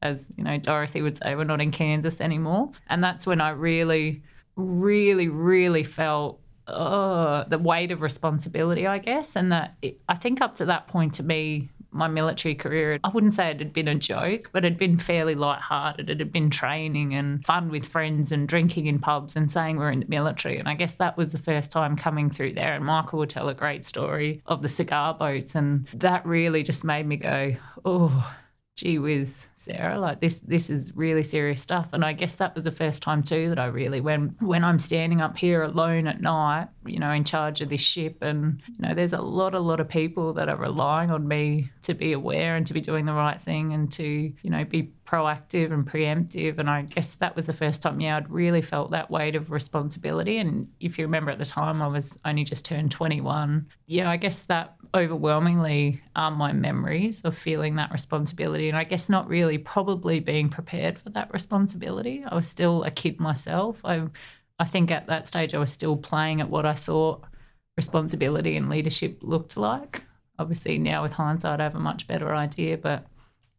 As 0.01 0.29
you 0.37 0.43
know, 0.43 0.57
Dorothy 0.57 1.01
would 1.01 1.17
say, 1.17 1.35
we're 1.35 1.43
not 1.43 1.61
in 1.61 1.71
Kansas 1.71 2.21
anymore. 2.21 2.71
And 2.87 3.03
that's 3.03 3.27
when 3.27 3.41
I 3.41 3.49
really, 3.49 4.23
really, 4.55 5.27
really 5.27 5.83
felt 5.83 6.39
oh, 6.67 7.43
the 7.47 7.57
weight 7.57 7.91
of 7.91 8.01
responsibility, 8.01 8.87
I 8.87 8.99
guess. 8.99 9.35
And 9.35 9.51
that 9.51 9.75
it, 9.81 9.99
I 10.07 10.15
think 10.15 10.41
up 10.41 10.55
to 10.55 10.65
that 10.65 10.87
point 10.87 11.15
to 11.15 11.23
me, 11.23 11.69
my 11.91 12.07
military 12.07 12.53
career, 12.53 12.99
I 13.03 13.09
wouldn't 13.09 13.33
say 13.33 13.49
it 13.49 13.57
had 13.57 13.73
been 13.73 13.87
a 13.87 13.95
joke, 13.95 14.51
but 14.53 14.63
it 14.63 14.73
had 14.73 14.77
been 14.77 14.97
fairly 14.97 15.33
light-hearted. 15.33 16.09
It 16.09 16.19
had 16.19 16.31
been 16.31 16.51
training 16.51 17.15
and 17.15 17.43
fun 17.43 17.69
with 17.69 17.83
friends 17.83 18.31
and 18.31 18.47
drinking 18.47 18.85
in 18.85 18.99
pubs 18.99 19.35
and 19.35 19.51
saying 19.51 19.77
we're 19.77 19.89
in 19.89 20.01
the 20.01 20.05
military. 20.05 20.59
And 20.59 20.69
I 20.69 20.75
guess 20.75 20.93
that 20.95 21.17
was 21.17 21.31
the 21.31 21.39
first 21.39 21.71
time 21.71 21.97
coming 21.97 22.29
through 22.29 22.53
there. 22.53 22.75
And 22.75 22.85
Michael 22.85 23.17
would 23.19 23.31
tell 23.31 23.49
a 23.49 23.55
great 23.55 23.87
story 23.87 24.43
of 24.45 24.61
the 24.61 24.69
cigar 24.69 25.15
boats. 25.15 25.55
And 25.55 25.87
that 25.95 26.23
really 26.27 26.61
just 26.61 26.83
made 26.83 27.07
me 27.07 27.17
go, 27.17 27.55
oh, 27.85 28.33
gee 28.79 28.97
whiz, 28.97 29.47
Sarah, 29.55 29.99
like 29.99 30.21
this 30.21 30.39
this 30.39 30.69
is 30.69 30.95
really 30.95 31.23
serious 31.23 31.61
stuff. 31.61 31.89
And 31.91 32.05
I 32.05 32.13
guess 32.13 32.37
that 32.37 32.55
was 32.55 32.63
the 32.63 32.71
first 32.71 33.03
time 33.03 33.21
too 33.21 33.49
that 33.49 33.59
I 33.59 33.65
really 33.65 33.99
when 33.99 34.35
when 34.39 34.63
I'm 34.63 34.79
standing 34.79 35.19
up 35.19 35.35
here 35.37 35.63
alone 35.63 36.07
at 36.07 36.21
night, 36.21 36.69
you 36.85 36.97
know, 36.97 37.11
in 37.11 37.25
charge 37.25 37.59
of 37.59 37.69
this 37.69 37.81
ship 37.81 38.21
and 38.21 38.61
you 38.67 38.87
know, 38.87 38.93
there's 38.93 39.13
a 39.13 39.21
lot, 39.21 39.53
a 39.53 39.59
lot 39.59 39.81
of 39.81 39.89
people 39.89 40.33
that 40.33 40.47
are 40.47 40.55
relying 40.55 41.11
on 41.11 41.27
me 41.27 41.69
to 41.81 41.93
be 41.93 42.13
aware 42.13 42.55
and 42.55 42.65
to 42.67 42.73
be 42.73 42.81
doing 42.81 43.05
the 43.05 43.13
right 43.13 43.41
thing 43.41 43.73
and 43.73 43.91
to, 43.93 44.03
you 44.05 44.49
know, 44.49 44.63
be 44.63 44.93
proactive 45.09 45.71
and 45.71 45.89
preemptive. 45.89 46.59
And 46.59 46.69
I 46.69 46.83
guess 46.83 47.15
that 47.15 47.35
was 47.35 47.47
the 47.47 47.53
first 47.53 47.81
time, 47.81 47.99
yeah, 47.99 48.17
I'd 48.17 48.29
really 48.29 48.61
felt 48.61 48.91
that 48.91 49.09
weight 49.09 49.35
of 49.35 49.49
responsibility. 49.49 50.37
And 50.37 50.67
if 50.79 50.99
you 50.99 51.05
remember 51.05 51.31
at 51.31 51.39
the 51.39 51.45
time, 51.45 51.81
I 51.81 51.87
was 51.87 52.17
only 52.25 52.43
just 52.43 52.65
turned 52.65 52.91
21. 52.91 53.65
Yeah, 53.87 54.09
I 54.09 54.17
guess 54.17 54.43
that 54.43 54.75
overwhelmingly 54.93 56.01
are 56.15 56.29
my 56.29 56.53
memories 56.53 57.21
of 57.21 57.35
feeling 57.35 57.75
that 57.75 57.91
responsibility. 57.91 58.69
And 58.69 58.77
I 58.77 58.83
guess 58.83 59.09
not 59.09 59.27
really 59.27 59.57
probably 59.57 60.19
being 60.19 60.47
prepared 60.47 60.99
for 60.99 61.09
that 61.11 61.33
responsibility. 61.33 62.23
I 62.27 62.35
was 62.35 62.47
still 62.47 62.83
a 62.83 62.91
kid 62.91 63.19
myself. 63.19 63.81
I, 63.83 64.07
I 64.59 64.65
think 64.65 64.91
at 64.91 65.07
that 65.07 65.27
stage, 65.27 65.55
I 65.55 65.59
was 65.59 65.73
still 65.73 65.97
playing 65.97 66.39
at 66.41 66.49
what 66.49 66.67
I 66.67 66.73
thought 66.75 67.23
responsibility 67.77 68.57
and 68.57 68.69
leadership 68.69 69.19
looked 69.21 69.57
like. 69.57 70.03
Obviously, 70.37 70.77
now 70.77 71.01
with 71.01 71.13
hindsight, 71.13 71.59
I 71.59 71.63
have 71.63 71.75
a 71.75 71.79
much 71.79 72.07
better 72.07 72.35
idea, 72.35 72.77
but 72.77 73.07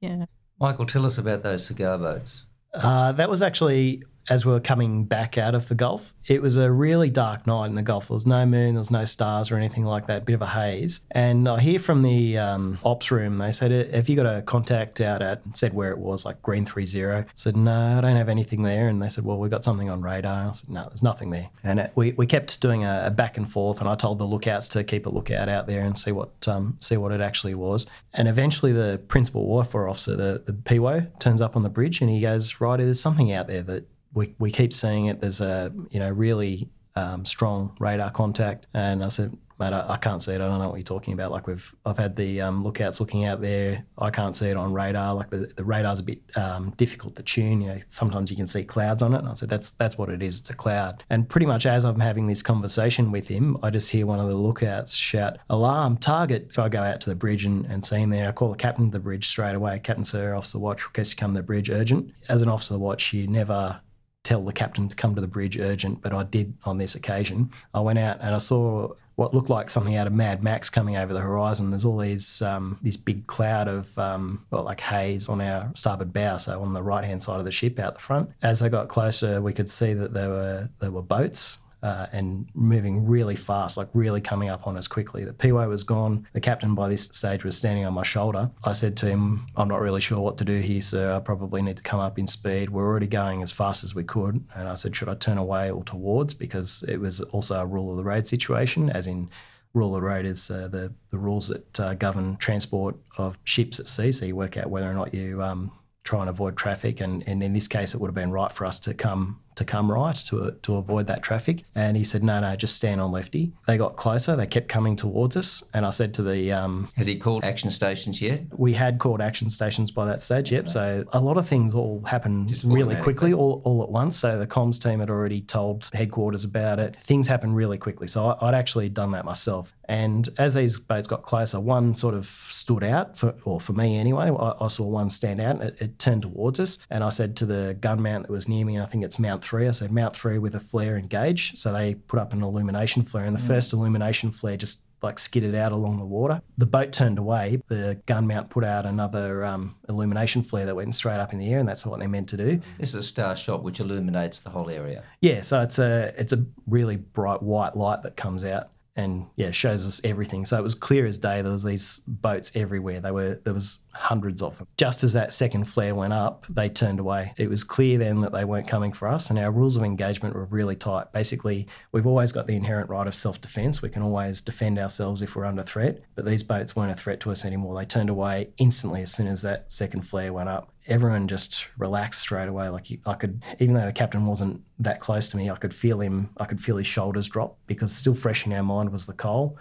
yeah. 0.00 0.26
Michael, 0.60 0.86
tell 0.86 1.06
us 1.06 1.16
about 1.16 1.42
those 1.42 1.64
cigar 1.64 1.96
boats. 1.96 2.44
Uh, 2.74 3.12
that 3.12 3.30
was 3.30 3.42
actually 3.42 4.02
as 4.28 4.46
we 4.46 4.52
were 4.52 4.60
coming 4.60 5.04
back 5.04 5.38
out 5.38 5.54
of 5.54 5.68
the 5.68 5.74
Gulf. 5.74 6.14
It 6.26 6.40
was 6.42 6.56
a 6.56 6.70
really 6.70 7.10
dark 7.10 7.46
night 7.46 7.66
in 7.66 7.74
the 7.74 7.82
Gulf. 7.82 8.08
There 8.08 8.14
was 8.14 8.26
no 8.26 8.46
moon, 8.46 8.74
there 8.74 8.80
was 8.80 8.90
no 8.90 9.04
stars 9.04 9.50
or 9.50 9.56
anything 9.56 9.84
like 9.84 10.06
that, 10.06 10.24
bit 10.24 10.34
of 10.34 10.42
a 10.42 10.46
haze. 10.46 11.04
And 11.10 11.48
I 11.48 11.60
hear 11.60 11.78
from 11.78 12.02
the 12.02 12.38
um, 12.38 12.78
ops 12.84 13.10
room, 13.10 13.38
they 13.38 13.50
said, 13.50 13.92
Have 13.92 14.08
you 14.08 14.16
got 14.16 14.26
a 14.26 14.42
contact 14.42 15.00
out 15.00 15.22
at, 15.22 15.42
said 15.56 15.74
where 15.74 15.90
it 15.90 15.98
was, 15.98 16.24
like 16.24 16.40
Green 16.42 16.64
30? 16.64 17.04
I 17.04 17.24
said, 17.34 17.56
No, 17.56 17.98
I 17.98 18.00
don't 18.00 18.16
have 18.16 18.28
anything 18.28 18.62
there. 18.62 18.88
And 18.88 19.02
they 19.02 19.08
said, 19.08 19.24
Well, 19.24 19.38
we've 19.38 19.50
got 19.50 19.64
something 19.64 19.90
on 19.90 20.02
radar. 20.02 20.48
I 20.48 20.52
said, 20.52 20.70
No, 20.70 20.84
there's 20.88 21.02
nothing 21.02 21.30
there. 21.30 21.48
And 21.64 21.80
it, 21.80 21.92
we, 21.94 22.12
we 22.12 22.26
kept 22.26 22.60
doing 22.60 22.84
a, 22.84 23.06
a, 23.06 23.10
back 23.10 23.36
and 23.36 23.50
forth, 23.50 23.80
and 23.80 23.88
I 23.88 23.94
told 23.96 24.18
the 24.18 24.24
lookouts 24.24 24.68
to 24.68 24.84
keep 24.84 25.06
a 25.06 25.10
lookout 25.10 25.48
out 25.48 25.66
there 25.66 25.82
and 25.82 25.98
see 25.98 26.12
what 26.12 26.30
um, 26.46 26.76
see 26.80 26.96
what 26.96 27.12
it 27.12 27.20
actually 27.20 27.54
was. 27.54 27.86
And 28.14 28.28
eventually, 28.28 28.72
the 28.72 29.00
principal 29.08 29.46
warfare 29.46 29.88
officer, 29.88 30.16
the, 30.16 30.42
the 30.44 30.52
PWO, 30.52 31.18
turns 31.18 31.42
up 31.42 31.56
on 31.56 31.62
the 31.62 31.68
bridge 31.68 32.00
and 32.00 32.10
he 32.10 32.20
goes, 32.20 32.60
Right, 32.60 32.76
there's 32.76 33.00
something 33.00 33.32
out 33.32 33.46
there 33.46 33.62
that 33.62 33.86
we, 34.12 34.34
we 34.38 34.50
keep 34.50 34.72
seeing 34.72 35.06
it. 35.06 35.20
There's 35.20 35.40
a 35.40 35.72
you 35.90 36.00
know 36.00 36.10
really 36.10 36.68
um, 36.96 37.24
strong 37.24 37.76
radar 37.78 38.10
contact, 38.10 38.66
and 38.74 39.04
I 39.04 39.08
said, 39.08 39.36
mate, 39.60 39.72
I, 39.72 39.90
I, 39.90 39.96
can't 39.98 40.22
see 40.22 40.32
it. 40.32 40.36
I 40.36 40.46
don't 40.46 40.58
know 40.58 40.68
what 40.68 40.76
you're 40.76 40.82
talking 40.82 41.12
about. 41.12 41.30
Like 41.30 41.46
we've 41.46 41.72
I've 41.86 41.98
had 41.98 42.16
the 42.16 42.40
um, 42.40 42.64
lookouts 42.64 42.98
looking 42.98 43.26
out 43.26 43.40
there. 43.40 43.84
I 43.98 44.10
can't 44.10 44.34
see 44.34 44.48
it 44.48 44.56
on 44.56 44.72
radar. 44.72 45.14
Like 45.14 45.30
the, 45.30 45.52
the 45.54 45.62
radar's 45.62 46.00
a 46.00 46.02
bit 46.02 46.18
um, 46.34 46.70
difficult 46.76 47.14
to 47.16 47.22
tune. 47.22 47.60
You 47.60 47.68
know, 47.68 47.80
sometimes 47.86 48.30
you 48.30 48.36
can 48.36 48.46
see 48.46 48.64
clouds 48.64 49.02
on 49.02 49.14
it. 49.14 49.18
And 49.18 49.28
I 49.28 49.34
said 49.34 49.48
that's 49.48 49.72
that's 49.72 49.96
what 49.98 50.08
it 50.08 50.22
is. 50.22 50.40
It's 50.40 50.50
a 50.50 50.54
cloud. 50.54 51.04
And 51.10 51.28
pretty 51.28 51.46
much 51.46 51.66
as 51.66 51.84
I'm 51.84 52.00
having 52.00 52.26
this 52.26 52.42
conversation 52.42 53.12
with 53.12 53.28
him, 53.28 53.56
I 53.62 53.70
just 53.70 53.90
hear 53.90 54.06
one 54.06 54.18
of 54.18 54.28
the 54.28 54.34
lookouts 54.34 54.96
shout, 54.96 55.38
"Alarm! 55.50 55.98
Target!" 55.98 56.50
I 56.58 56.68
go 56.68 56.82
out 56.82 57.00
to 57.02 57.10
the 57.10 57.16
bridge 57.16 57.44
and, 57.44 57.66
and 57.66 57.84
see 57.84 57.96
him 57.96 58.10
there. 58.10 58.28
I 58.28 58.32
call 58.32 58.50
the 58.50 58.56
captain 58.56 58.86
of 58.86 58.92
the 58.92 58.98
bridge 58.98 59.28
straight 59.28 59.54
away. 59.54 59.78
Captain 59.78 60.04
Sir, 60.04 60.34
Officer 60.34 60.58
Watch, 60.58 60.84
request 60.84 61.10
to 61.10 61.16
come 61.16 61.34
to 61.34 61.40
the 61.40 61.46
bridge 61.46 61.70
urgent. 61.70 62.12
As 62.28 62.42
an 62.42 62.48
officer 62.48 62.78
watch, 62.78 63.12
you 63.12 63.26
never 63.26 63.80
tell 64.22 64.44
the 64.44 64.52
captain 64.52 64.88
to 64.88 64.96
come 64.96 65.14
to 65.14 65.20
the 65.20 65.26
bridge 65.26 65.58
urgent, 65.58 66.02
but 66.02 66.12
I 66.12 66.24
did 66.24 66.54
on 66.64 66.78
this 66.78 66.94
occasion. 66.94 67.50
I 67.74 67.80
went 67.80 67.98
out 67.98 68.18
and 68.20 68.34
I 68.34 68.38
saw 68.38 68.92
what 69.16 69.34
looked 69.34 69.50
like 69.50 69.70
something 69.70 69.96
out 69.96 70.06
of 70.06 70.14
Mad 70.14 70.42
Max 70.42 70.70
coming 70.70 70.96
over 70.96 71.12
the 71.12 71.20
horizon. 71.20 71.70
There's 71.70 71.84
all 71.84 71.98
these 71.98 72.40
um, 72.42 72.78
this 72.82 72.96
big 72.96 73.26
cloud 73.26 73.68
of 73.68 73.98
um, 73.98 74.44
well, 74.50 74.62
like 74.62 74.80
haze 74.80 75.28
on 75.28 75.40
our 75.40 75.70
starboard 75.74 76.12
bow, 76.12 76.38
so 76.38 76.62
on 76.62 76.72
the 76.72 76.82
right 76.82 77.04
hand 77.04 77.22
side 77.22 77.38
of 77.38 77.44
the 77.44 77.52
ship 77.52 77.78
out 77.78 77.94
the 77.94 78.00
front. 78.00 78.30
As 78.42 78.62
I 78.62 78.68
got 78.68 78.88
closer, 78.88 79.42
we 79.42 79.52
could 79.52 79.68
see 79.68 79.94
that 79.94 80.14
there 80.14 80.28
were 80.30 80.68
there 80.80 80.90
were 80.90 81.02
boats 81.02 81.58
uh, 81.82 82.06
and 82.12 82.46
moving 82.54 83.06
really 83.06 83.36
fast, 83.36 83.76
like 83.76 83.88
really 83.94 84.20
coming 84.20 84.48
up 84.48 84.66
on 84.66 84.76
us 84.76 84.86
quickly. 84.86 85.24
The 85.24 85.32
PWO 85.32 85.68
was 85.68 85.82
gone. 85.82 86.26
The 86.32 86.40
captain 86.40 86.74
by 86.74 86.88
this 86.88 87.04
stage 87.04 87.44
was 87.44 87.56
standing 87.56 87.84
on 87.84 87.94
my 87.94 88.02
shoulder. 88.02 88.50
I 88.64 88.72
said 88.72 88.96
to 88.98 89.06
him, 89.06 89.46
I'm 89.56 89.68
not 89.68 89.80
really 89.80 90.00
sure 90.00 90.20
what 90.20 90.38
to 90.38 90.44
do 90.44 90.58
here, 90.60 90.80
sir. 90.80 91.14
I 91.14 91.20
probably 91.20 91.62
need 91.62 91.76
to 91.78 91.82
come 91.82 92.00
up 92.00 92.18
in 92.18 92.26
speed. 92.26 92.70
We're 92.70 92.86
already 92.86 93.06
going 93.06 93.42
as 93.42 93.52
fast 93.52 93.84
as 93.84 93.94
we 93.94 94.04
could. 94.04 94.44
And 94.54 94.68
I 94.68 94.74
said, 94.74 94.94
should 94.94 95.08
I 95.08 95.14
turn 95.14 95.38
away 95.38 95.70
or 95.70 95.82
towards? 95.84 96.34
Because 96.34 96.84
it 96.88 96.98
was 96.98 97.20
also 97.20 97.60
a 97.60 97.66
rule 97.66 97.90
of 97.90 97.96
the 97.96 98.04
road 98.04 98.26
situation, 98.26 98.90
as 98.90 99.06
in 99.06 99.30
rule 99.72 99.94
of 99.94 100.02
the 100.02 100.06
road 100.06 100.26
is 100.26 100.50
uh, 100.50 100.68
the, 100.68 100.92
the 101.10 101.18
rules 101.18 101.48
that 101.48 101.80
uh, 101.80 101.94
govern 101.94 102.36
transport 102.36 102.96
of 103.16 103.38
ships 103.44 103.78
at 103.78 103.86
sea. 103.86 104.12
So 104.12 104.26
you 104.26 104.36
work 104.36 104.56
out 104.56 104.68
whether 104.68 104.90
or 104.90 104.94
not 104.94 105.14
you 105.14 105.42
um, 105.42 105.70
try 106.04 106.20
and 106.20 106.30
avoid 106.30 106.56
traffic. 106.56 107.00
And, 107.00 107.22
and 107.26 107.42
in 107.42 107.52
this 107.52 107.68
case, 107.68 107.94
it 107.94 108.00
would 108.00 108.08
have 108.08 108.14
been 108.14 108.32
right 108.32 108.52
for 108.52 108.66
us 108.66 108.80
to 108.80 108.94
come 108.94 109.40
to 109.60 109.64
come 109.66 109.92
right 109.92 110.16
to 110.16 110.56
to 110.62 110.76
avoid 110.76 111.06
that 111.06 111.22
traffic. 111.22 111.64
And 111.74 111.94
he 111.94 112.02
said, 112.02 112.24
no, 112.24 112.40
no, 112.40 112.56
just 112.56 112.76
stand 112.76 112.98
on 112.98 113.12
lefty. 113.12 113.52
They 113.66 113.76
got 113.76 113.96
closer. 113.96 114.34
They 114.34 114.46
kept 114.46 114.68
coming 114.68 114.96
towards 114.96 115.36
us. 115.36 115.62
And 115.74 115.84
I 115.84 115.90
said 115.90 116.14
to 116.14 116.22
the 116.22 116.50
um, 116.50 116.88
Has 116.96 117.06
he 117.06 117.18
called 117.18 117.44
action 117.44 117.70
stations 117.70 118.22
yet? 118.22 118.40
we 118.56 118.72
had 118.72 118.98
called 118.98 119.20
action 119.20 119.50
stations 119.50 119.90
by 119.90 120.06
that 120.06 120.22
stage. 120.22 120.50
Yep. 120.50 120.66
So 120.66 121.04
a 121.12 121.20
lot 121.20 121.36
of 121.36 121.46
things 121.46 121.74
all 121.74 122.02
happened 122.06 122.48
Just 122.48 122.64
really 122.64 122.96
quickly, 122.96 123.34
all, 123.34 123.60
all 123.64 123.82
at 123.82 123.90
once. 123.90 124.18
So 124.18 124.38
the 124.38 124.46
comms 124.46 124.82
team 124.82 125.00
had 125.00 125.10
already 125.10 125.42
told 125.42 125.90
headquarters 125.92 126.44
about 126.44 126.78
it. 126.78 126.96
Things 127.02 127.28
happened 127.28 127.54
really 127.54 127.76
quickly. 127.76 128.08
So 128.08 128.28
I, 128.28 128.48
I'd 128.48 128.54
actually 128.54 128.88
done 128.88 129.10
that 129.12 129.26
myself. 129.26 129.74
And 129.90 130.28
as 130.38 130.54
these 130.54 130.78
boats 130.78 131.08
got 131.08 131.22
closer, 131.22 131.58
one 131.58 131.94
sort 131.96 132.14
of 132.14 132.26
stood 132.26 132.84
out 132.84 133.18
for, 133.18 133.34
or 133.44 133.60
for 133.60 133.72
me 133.72 133.98
anyway. 133.98 134.30
I, 134.30 134.52
I 134.60 134.68
saw 134.68 134.84
one 134.84 135.10
stand 135.10 135.40
out, 135.40 135.56
and 135.56 135.64
it, 135.64 135.76
it 135.80 135.98
turned 135.98 136.22
towards 136.22 136.60
us. 136.60 136.78
And 136.90 137.02
I 137.02 137.08
said 137.08 137.36
to 137.38 137.46
the 137.46 137.76
gun 137.80 138.00
mount 138.00 138.26
that 138.26 138.32
was 138.32 138.48
near 138.48 138.64
me, 138.64 138.78
I 138.78 138.86
think 138.86 139.04
it's 139.04 139.18
Mount 139.18 139.42
Three. 139.50 139.66
I 139.66 139.72
said 139.72 139.90
Mount 139.90 140.14
Three 140.14 140.38
with 140.38 140.54
a 140.54 140.60
flare 140.60 140.96
engage. 140.96 141.56
So 141.56 141.72
they 141.72 141.94
put 141.94 142.20
up 142.20 142.32
an 142.32 142.42
illumination 142.42 143.02
flare, 143.02 143.24
and 143.24 143.36
the 143.36 143.42
first 143.42 143.72
illumination 143.72 144.30
flare 144.30 144.56
just 144.56 144.82
like 145.02 145.18
skidded 145.18 145.54
out 145.54 145.72
along 145.72 145.98
the 145.98 146.04
water. 146.04 146.40
The 146.58 146.66
boat 146.66 146.92
turned 146.92 147.18
away. 147.18 147.60
The 147.68 148.00
gun 148.06 148.26
mount 148.26 148.50
put 148.50 148.64
out 148.64 148.86
another 148.86 149.44
um, 149.44 149.74
illumination 149.88 150.42
flare 150.42 150.66
that 150.66 150.76
went 150.76 150.94
straight 150.94 151.18
up 151.18 151.32
in 151.32 151.38
the 151.40 151.52
air, 151.52 151.58
and 151.58 151.68
that's 151.68 151.84
what 151.84 151.98
they 151.98 152.06
meant 152.06 152.28
to 152.28 152.36
do. 152.36 152.60
This 152.78 152.90
is 152.90 152.94
a 152.94 153.02
star 153.02 153.34
shot 153.34 153.64
which 153.64 153.80
illuminates 153.80 154.40
the 154.40 154.50
whole 154.50 154.70
area. 154.70 155.02
Yeah, 155.20 155.40
so 155.40 155.62
it's 155.62 155.78
a 155.78 156.14
it's 156.16 156.32
a 156.32 156.44
really 156.68 156.96
bright 156.96 157.42
white 157.42 157.76
light 157.76 158.02
that 158.04 158.16
comes 158.16 158.44
out 158.44 158.68
and 159.00 159.26
yeah 159.36 159.50
shows 159.50 159.86
us 159.86 160.00
everything. 160.04 160.44
So 160.44 160.58
it 160.58 160.62
was 160.62 160.74
clear 160.74 161.06
as 161.06 161.18
day. 161.18 161.42
There 161.42 161.52
was 161.52 161.64
these 161.64 162.00
boats 162.06 162.52
everywhere. 162.54 163.00
They 163.00 163.10
were 163.10 163.40
there 163.44 163.54
was 163.54 163.80
hundreds 163.92 164.42
of 164.42 164.56
them. 164.58 164.66
Just 164.76 165.02
as 165.02 165.12
that 165.14 165.32
second 165.32 165.64
flare 165.64 165.94
went 165.94 166.12
up, 166.12 166.46
they 166.48 166.68
turned 166.68 167.00
away. 167.00 167.32
It 167.36 167.48
was 167.48 167.64
clear 167.64 167.98
then 167.98 168.20
that 168.20 168.32
they 168.32 168.44
weren't 168.44 168.68
coming 168.68 168.92
for 168.92 169.08
us, 169.08 169.30
and 169.30 169.38
our 169.38 169.50
rules 169.50 169.76
of 169.76 169.82
engagement 169.82 170.34
were 170.34 170.44
really 170.44 170.76
tight. 170.76 171.12
Basically, 171.12 171.66
we've 171.92 172.06
always 172.06 172.32
got 172.32 172.46
the 172.46 172.56
inherent 172.56 172.90
right 172.90 173.06
of 173.06 173.14
self 173.14 173.40
defence. 173.40 173.82
We 173.82 173.88
can 173.88 174.02
always 174.02 174.40
defend 174.40 174.78
ourselves 174.78 175.22
if 175.22 175.34
we're 175.34 175.44
under 175.44 175.62
threat. 175.62 176.02
But 176.14 176.24
these 176.24 176.42
boats 176.42 176.76
weren't 176.76 176.92
a 176.92 176.96
threat 176.96 177.20
to 177.20 177.30
us 177.30 177.44
anymore. 177.44 177.78
They 177.78 177.86
turned 177.86 178.10
away 178.10 178.50
instantly 178.58 179.02
as 179.02 179.12
soon 179.12 179.26
as 179.26 179.42
that 179.42 179.70
second 179.72 180.02
flare 180.02 180.32
went 180.32 180.48
up 180.48 180.72
everyone 180.86 181.28
just 181.28 181.68
relaxed 181.78 182.20
straight 182.20 182.48
away. 182.48 182.68
Like 182.68 182.86
I 183.06 183.14
could, 183.14 183.42
even 183.58 183.74
though 183.74 183.86
the 183.86 183.92
captain 183.92 184.26
wasn't 184.26 184.62
that 184.78 185.00
close 185.00 185.28
to 185.28 185.36
me, 185.36 185.50
I 185.50 185.56
could 185.56 185.74
feel 185.74 186.00
him. 186.00 186.30
I 186.38 186.44
could 186.44 186.60
feel 186.60 186.76
his 186.76 186.86
shoulders 186.86 187.28
drop 187.28 187.58
because 187.66 187.94
still 187.94 188.14
fresh 188.14 188.46
in 188.46 188.52
our 188.52 188.62
mind 188.62 188.90
was 188.90 189.06
the 189.06 189.12
Cole, 189.12 189.58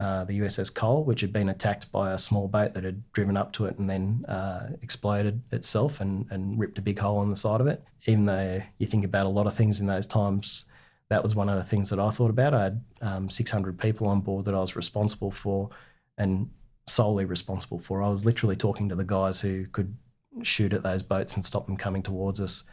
uh, 0.00 0.24
the 0.24 0.40
USS 0.40 0.74
Cole, 0.74 1.04
which 1.04 1.20
had 1.20 1.32
been 1.32 1.48
attacked 1.48 1.90
by 1.92 2.12
a 2.12 2.18
small 2.18 2.48
boat 2.48 2.74
that 2.74 2.84
had 2.84 3.02
driven 3.12 3.36
up 3.36 3.52
to 3.54 3.66
it 3.66 3.78
and 3.78 3.88
then 3.88 4.24
uh, 4.26 4.70
exploded 4.82 5.40
itself 5.52 6.00
and, 6.00 6.26
and 6.30 6.58
ripped 6.58 6.78
a 6.78 6.82
big 6.82 6.98
hole 6.98 7.22
in 7.22 7.30
the 7.30 7.36
side 7.36 7.60
of 7.60 7.66
it. 7.66 7.84
Even 8.06 8.26
though 8.26 8.60
you 8.78 8.86
think 8.86 9.04
about 9.04 9.26
a 9.26 9.30
lot 9.30 9.46
of 9.46 9.54
things 9.54 9.80
in 9.80 9.86
those 9.86 10.06
times, 10.06 10.64
that 11.08 11.22
was 11.22 11.34
one 11.34 11.48
of 11.48 11.56
the 11.56 11.64
things 11.64 11.90
that 11.90 12.00
I 12.00 12.10
thought 12.10 12.30
about. 12.30 12.54
I 12.54 12.62
had 12.64 12.84
um, 13.02 13.28
600 13.28 13.78
people 13.78 14.08
on 14.08 14.20
board 14.20 14.46
that 14.46 14.54
I 14.54 14.60
was 14.60 14.74
responsible 14.74 15.30
for 15.30 15.68
and 16.16 16.50
solely 16.86 17.24
responsible 17.24 17.78
for. 17.78 18.02
I 18.02 18.08
was 18.08 18.24
literally 18.24 18.56
talking 18.56 18.88
to 18.88 18.94
the 18.94 19.04
guys 19.04 19.40
who 19.40 19.66
could 19.66 19.94
shoot 20.42 20.72
at 20.72 20.82
those 20.82 21.02
boats 21.02 21.36
and 21.36 21.44
stop 21.44 21.66
them 21.66 21.76
coming 21.76 22.02
towards 22.02 22.40
us. 22.40 22.64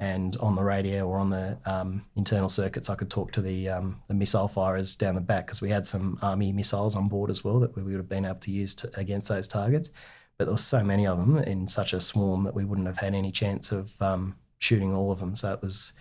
And 0.00 0.36
on 0.38 0.56
the 0.56 0.64
radio 0.64 1.06
or 1.06 1.18
on 1.18 1.30
the 1.30 1.58
um, 1.64 2.04
internal 2.16 2.48
circuits, 2.48 2.90
I 2.90 2.96
could 2.96 3.10
talk 3.10 3.30
to 3.32 3.42
the 3.42 3.68
um, 3.68 4.02
the 4.08 4.14
missile 4.14 4.48
firers 4.48 4.96
down 4.96 5.14
the 5.14 5.20
back 5.20 5.46
because 5.46 5.62
we 5.62 5.70
had 5.70 5.86
some 5.86 6.18
army 6.22 6.52
missiles 6.52 6.96
on 6.96 7.08
board 7.08 7.30
as 7.30 7.44
well 7.44 7.60
that 7.60 7.76
we 7.76 7.82
would 7.82 7.94
have 7.94 8.08
been 8.08 8.24
able 8.24 8.40
to 8.40 8.50
use 8.50 8.74
to, 8.76 8.90
against 8.98 9.28
those 9.28 9.46
targets. 9.46 9.90
But 10.38 10.46
there 10.46 10.54
were 10.54 10.58
so 10.58 10.82
many 10.82 11.06
of 11.06 11.18
them 11.18 11.38
in 11.38 11.68
such 11.68 11.92
a 11.92 12.00
swarm 12.00 12.42
that 12.44 12.54
we 12.54 12.64
wouldn't 12.64 12.88
have 12.88 12.98
had 12.98 13.14
any 13.14 13.30
chance 13.30 13.70
of 13.70 14.00
um, 14.02 14.36
shooting 14.58 14.92
all 14.92 15.12
of 15.12 15.20
them. 15.20 15.36
So 15.36 15.52
it 15.52 15.62
was 15.62 15.92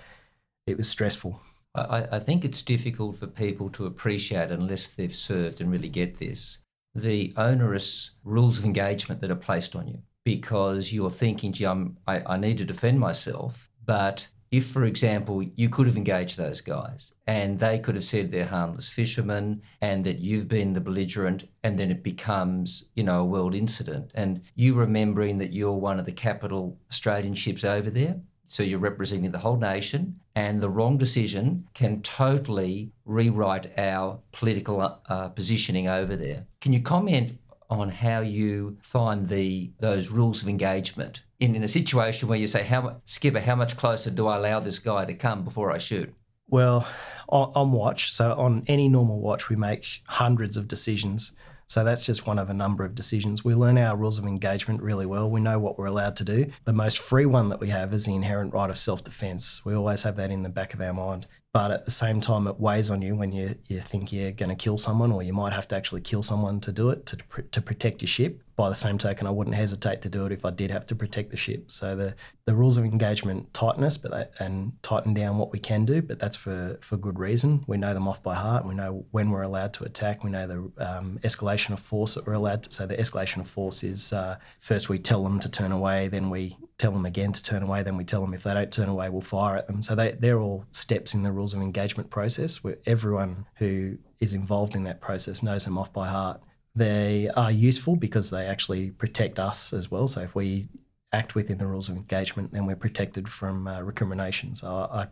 it 0.66 0.78
was 0.78 0.90
stressful. 0.90 1.40
I, 1.76 2.08
I 2.14 2.20
think 2.20 2.44
it's 2.44 2.64
difficult 2.64 3.18
for 3.18 3.28
people 3.28 3.70
to 3.72 3.86
appreciate 3.86 4.50
unless 4.50 4.88
they've 4.88 5.16
served 5.16 5.62
and 5.62 5.72
really 5.72 5.90
get 5.90 6.18
this 6.18 6.60
the 6.96 7.32
onerous 7.38 8.12
rules 8.24 8.60
of 8.60 8.66
engagement 8.66 9.22
that 9.22 9.32
are 9.32 9.36
placed 9.36 9.76
on 9.76 9.88
you 9.88 10.00
because 10.24 10.94
you're 10.94 11.10
thinking, 11.10 11.54
gee, 11.54 11.66
I'm, 11.66 11.98
I, 12.08 12.22
I 12.26 12.38
need 12.38 12.58
to 12.60 12.66
defend 12.66 13.00
myself. 13.00 13.70
But 13.86 14.28
if, 14.52 14.68
for 14.68 14.84
example, 14.84 15.42
you 15.56 15.70
could 15.70 15.88
have 15.88 15.96
engaged 15.96 16.38
those 16.38 16.60
guys 16.60 17.14
and 17.26 17.58
they 17.58 17.80
could 17.80 17.96
have 17.96 18.04
said 18.04 18.32
they're 18.32 18.46
harmless 18.46 18.90
fishermen 18.90 19.62
and 19.80 20.06
that 20.06 20.20
you've 20.20 20.50
been 20.50 20.74
the 20.74 20.82
belligerent 20.82 21.48
and 21.64 21.80
then 21.80 21.90
it 21.90 22.04
becomes, 22.04 22.84
you 22.96 23.04
know, 23.04 23.22
a 23.22 23.26
world 23.26 23.56
incident 23.56 24.12
and 24.14 24.42
you 24.56 24.74
remembering 24.74 25.38
that 25.38 25.54
you're 25.54 25.72
one 25.72 26.00
of 26.00 26.06
the 26.06 26.12
capital 26.12 26.78
Australian 26.90 27.34
ships 27.34 27.64
over 27.64 27.90
there, 27.90 28.18
so 28.50 28.64
you're 28.64 28.80
representing 28.80 29.32
the 29.32 29.38
whole 29.38 29.56
nation, 29.56 30.20
and 30.36 30.60
the 30.60 30.70
wrong 30.70 30.98
decision 30.98 31.66
can 31.74 32.02
totally 32.02 32.92
rewrite 33.06 33.72
our 33.80 34.20
political 34.34 35.00
uh, 35.08 35.30
positioning 35.30 35.88
over 35.88 36.18
there. 36.18 36.46
Can 36.60 36.74
you 36.74 36.82
comment 36.82 37.40
on 37.72 37.90
how 37.90 38.20
you 38.20 38.78
find 38.82 39.28
the 39.30 39.72
those 39.80 40.10
rules 40.10 40.42
of 40.42 40.50
engagement 40.50 41.22
in, 41.40 41.56
in 41.56 41.64
a 41.64 41.68
situation 41.68 42.28
where 42.28 42.38
you 42.38 42.46
say, 42.46 42.64
"How 42.64 42.98
skipper? 43.06 43.40
How 43.40 43.56
much 43.56 43.78
closer 43.78 44.12
do 44.12 44.28
I 44.28 44.38
allow 44.38 44.60
this 44.60 44.78
guy 44.78 45.06
to 45.06 45.14
come 45.14 45.44
before 45.44 45.72
I 45.72 45.78
shoot?" 45.78 46.14
Well, 46.50 46.86
on, 47.30 47.52
on 47.56 47.72
watch, 47.72 48.12
so 48.12 48.34
on 48.34 48.66
any 48.68 48.90
normal 48.90 49.22
watch, 49.22 49.50
we 49.50 49.56
make 49.56 49.86
hundreds 50.06 50.58
of 50.58 50.68
decisions. 50.68 51.32
So 51.68 51.86
that's 51.86 52.06
just 52.06 52.28
one 52.28 52.38
of 52.38 52.50
a 52.50 52.54
number 52.54 52.84
of 52.84 52.96
decisions. 52.96 53.46
We 53.46 53.56
learn 53.56 53.78
our 53.78 53.96
rules 53.96 54.20
of 54.20 54.26
engagement 54.26 54.82
really 54.82 55.06
well. 55.06 55.30
We 55.30 55.40
know 55.40 55.58
what 55.58 55.80
we're 55.80 55.86
allowed 55.86 56.18
to 56.18 56.26
do. 56.26 56.52
The 56.66 56.74
most 56.74 57.00
free 57.00 57.26
one 57.26 57.48
that 57.48 57.62
we 57.62 57.70
have 57.70 57.94
is 57.94 58.04
the 58.04 58.14
inherent 58.14 58.54
right 58.54 58.70
of 58.70 58.78
self 58.78 59.06
defense. 59.06 59.62
We 59.66 59.74
always 59.74 60.02
have 60.02 60.18
that 60.18 60.32
in 60.32 60.44
the 60.44 60.50
back 60.50 60.74
of 60.74 60.82
our 60.82 60.94
mind. 60.94 61.28
But 61.54 61.72
at 61.72 61.84
the 61.84 61.92
same 61.92 62.22
time, 62.22 62.48
it 62.48 62.60
weighs 62.62 62.90
on 62.90 63.02
you 63.02 63.14
when 63.14 63.34
you, 63.34 63.56
you 63.68 63.82
think 63.82 64.14
you're 64.14 64.32
going 64.32 64.50
to 64.50 64.56
kill 64.56 64.78
someone, 64.78 65.12
or 65.12 65.22
you 65.22 65.34
might 65.34 65.52
have 65.52 65.68
to 65.70 65.76
actually 65.76 66.00
kill 66.00 66.24
someone 66.24 66.62
to 66.62 66.72
do 66.72 66.92
it 66.92 67.06
to, 67.08 67.18
to 67.52 67.62
protect 67.62 68.02
your 68.02 68.08
ship. 68.08 68.42
By 68.56 68.70
the 68.70 68.76
same 68.76 68.98
token, 68.98 69.28
I 69.28 69.32
wouldn't 69.32 69.56
hesitate 69.56 70.02
to 70.04 70.10
do 70.10 70.26
it 70.26 70.32
if 70.32 70.46
I 70.46 70.52
did 70.52 70.72
have 70.72 70.86
to 70.86 70.96
protect 70.96 71.32
the 71.32 71.36
ship. 71.36 71.70
So 71.70 71.96
the, 71.96 72.16
the 72.46 72.56
rules 72.56 72.78
of 72.78 72.86
engagement 72.86 73.54
tighten 73.54 73.84
us, 73.84 73.98
but 73.98 74.32
and 74.40 74.72
tighten 74.82 75.14
down 75.14 75.38
what 75.38 75.52
we 75.52 75.60
can 75.60 75.84
do, 75.84 76.02
but 76.02 76.20
that's 76.20 76.38
for, 76.38 76.78
for 76.80 76.96
good 76.96 77.20
reason. 77.20 77.66
We 77.68 77.76
know 77.76 77.94
them 77.94 78.08
off 78.08 78.24
by 78.24 78.36
heart. 78.36 78.66
We 78.66 78.76
know 78.76 79.06
when 79.12 79.30
we're 79.30 79.42
allowed 79.42 79.74
to 79.74 79.84
attack. 79.84 80.24
We 80.24 80.30
know 80.30 80.48
the 80.48 80.88
um, 80.88 81.20
escalation 81.24 81.72
of 81.72 81.80
force 81.80 82.14
that 82.14 82.26
we're 82.26 82.34
allowed 82.34 82.64
to. 82.64 82.72
So 82.72 82.86
the 82.86 82.96
escalation 82.96 83.42
of 83.42 83.50
force 83.50 83.84
is 83.84 84.14
uh, 84.14 84.38
first 84.62 84.88
we 84.88 85.00
tell 85.00 85.24
them 85.24 85.40
to 85.40 85.50
turn 85.50 85.74
away, 85.74 86.08
then 86.08 86.30
we 86.30 86.56
tell 86.82 86.92
them 86.92 87.06
again 87.06 87.32
to 87.32 87.44
turn 87.44 87.62
away, 87.62 87.84
then 87.84 87.96
we 87.96 88.04
tell 88.04 88.22
them 88.22 88.34
if 88.34 88.42
they 88.42 88.56
don't 88.56 88.74
turn 88.74 88.90
away, 88.90 89.08
we'll 89.08 89.22
fire 89.22 89.56
at 89.56 89.68
them. 89.68 89.84
So 89.84 89.94
they, 89.94 90.14
they're 90.14 90.40
all 90.40 90.66
steps 90.72 91.14
in 91.14 91.22
the 91.22 91.32
rules 91.32 91.54
of 91.54 91.62
engagement 91.62 92.10
process 92.10 92.64
where 92.64 92.78
everyone 92.88 93.46
who 93.58 94.00
is 94.20 94.34
involved 94.34 94.74
in 94.74 94.84
that 94.86 95.00
process 95.00 95.44
knows 95.44 95.64
them 95.64 95.78
off 95.78 95.94
by 95.94 96.08
heart. 96.08 96.42
They 96.74 97.30
are 97.36 97.52
useful 97.52 97.96
because 97.96 98.32
they 98.32 98.48
actually 98.48 98.90
protect 98.90 99.38
us 99.38 99.74
as 99.74 99.92
well. 99.92 100.08
So 100.08 100.22
if 100.22 100.34
we 100.34 100.70
act 101.14 101.36
within 101.36 101.60
the 101.60 101.68
rules 101.68 101.88
of 101.88 101.98
engagement, 101.98 102.52
then 102.52 102.66
we're 102.66 102.76
protected 102.76 103.30
from 103.30 103.68
uh, 103.68 103.82
recrimination. 103.82 104.56
So 104.56 104.68
I, 104.68 105.04
I 105.04 105.08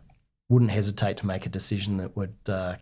wouldn't 0.48 0.72
hesitate 0.72 1.18
to 1.18 1.26
make 1.26 1.46
a 1.46 1.50
decision 1.50 1.98
that 1.98 2.16
would 2.16 2.34
uh, 2.48 2.76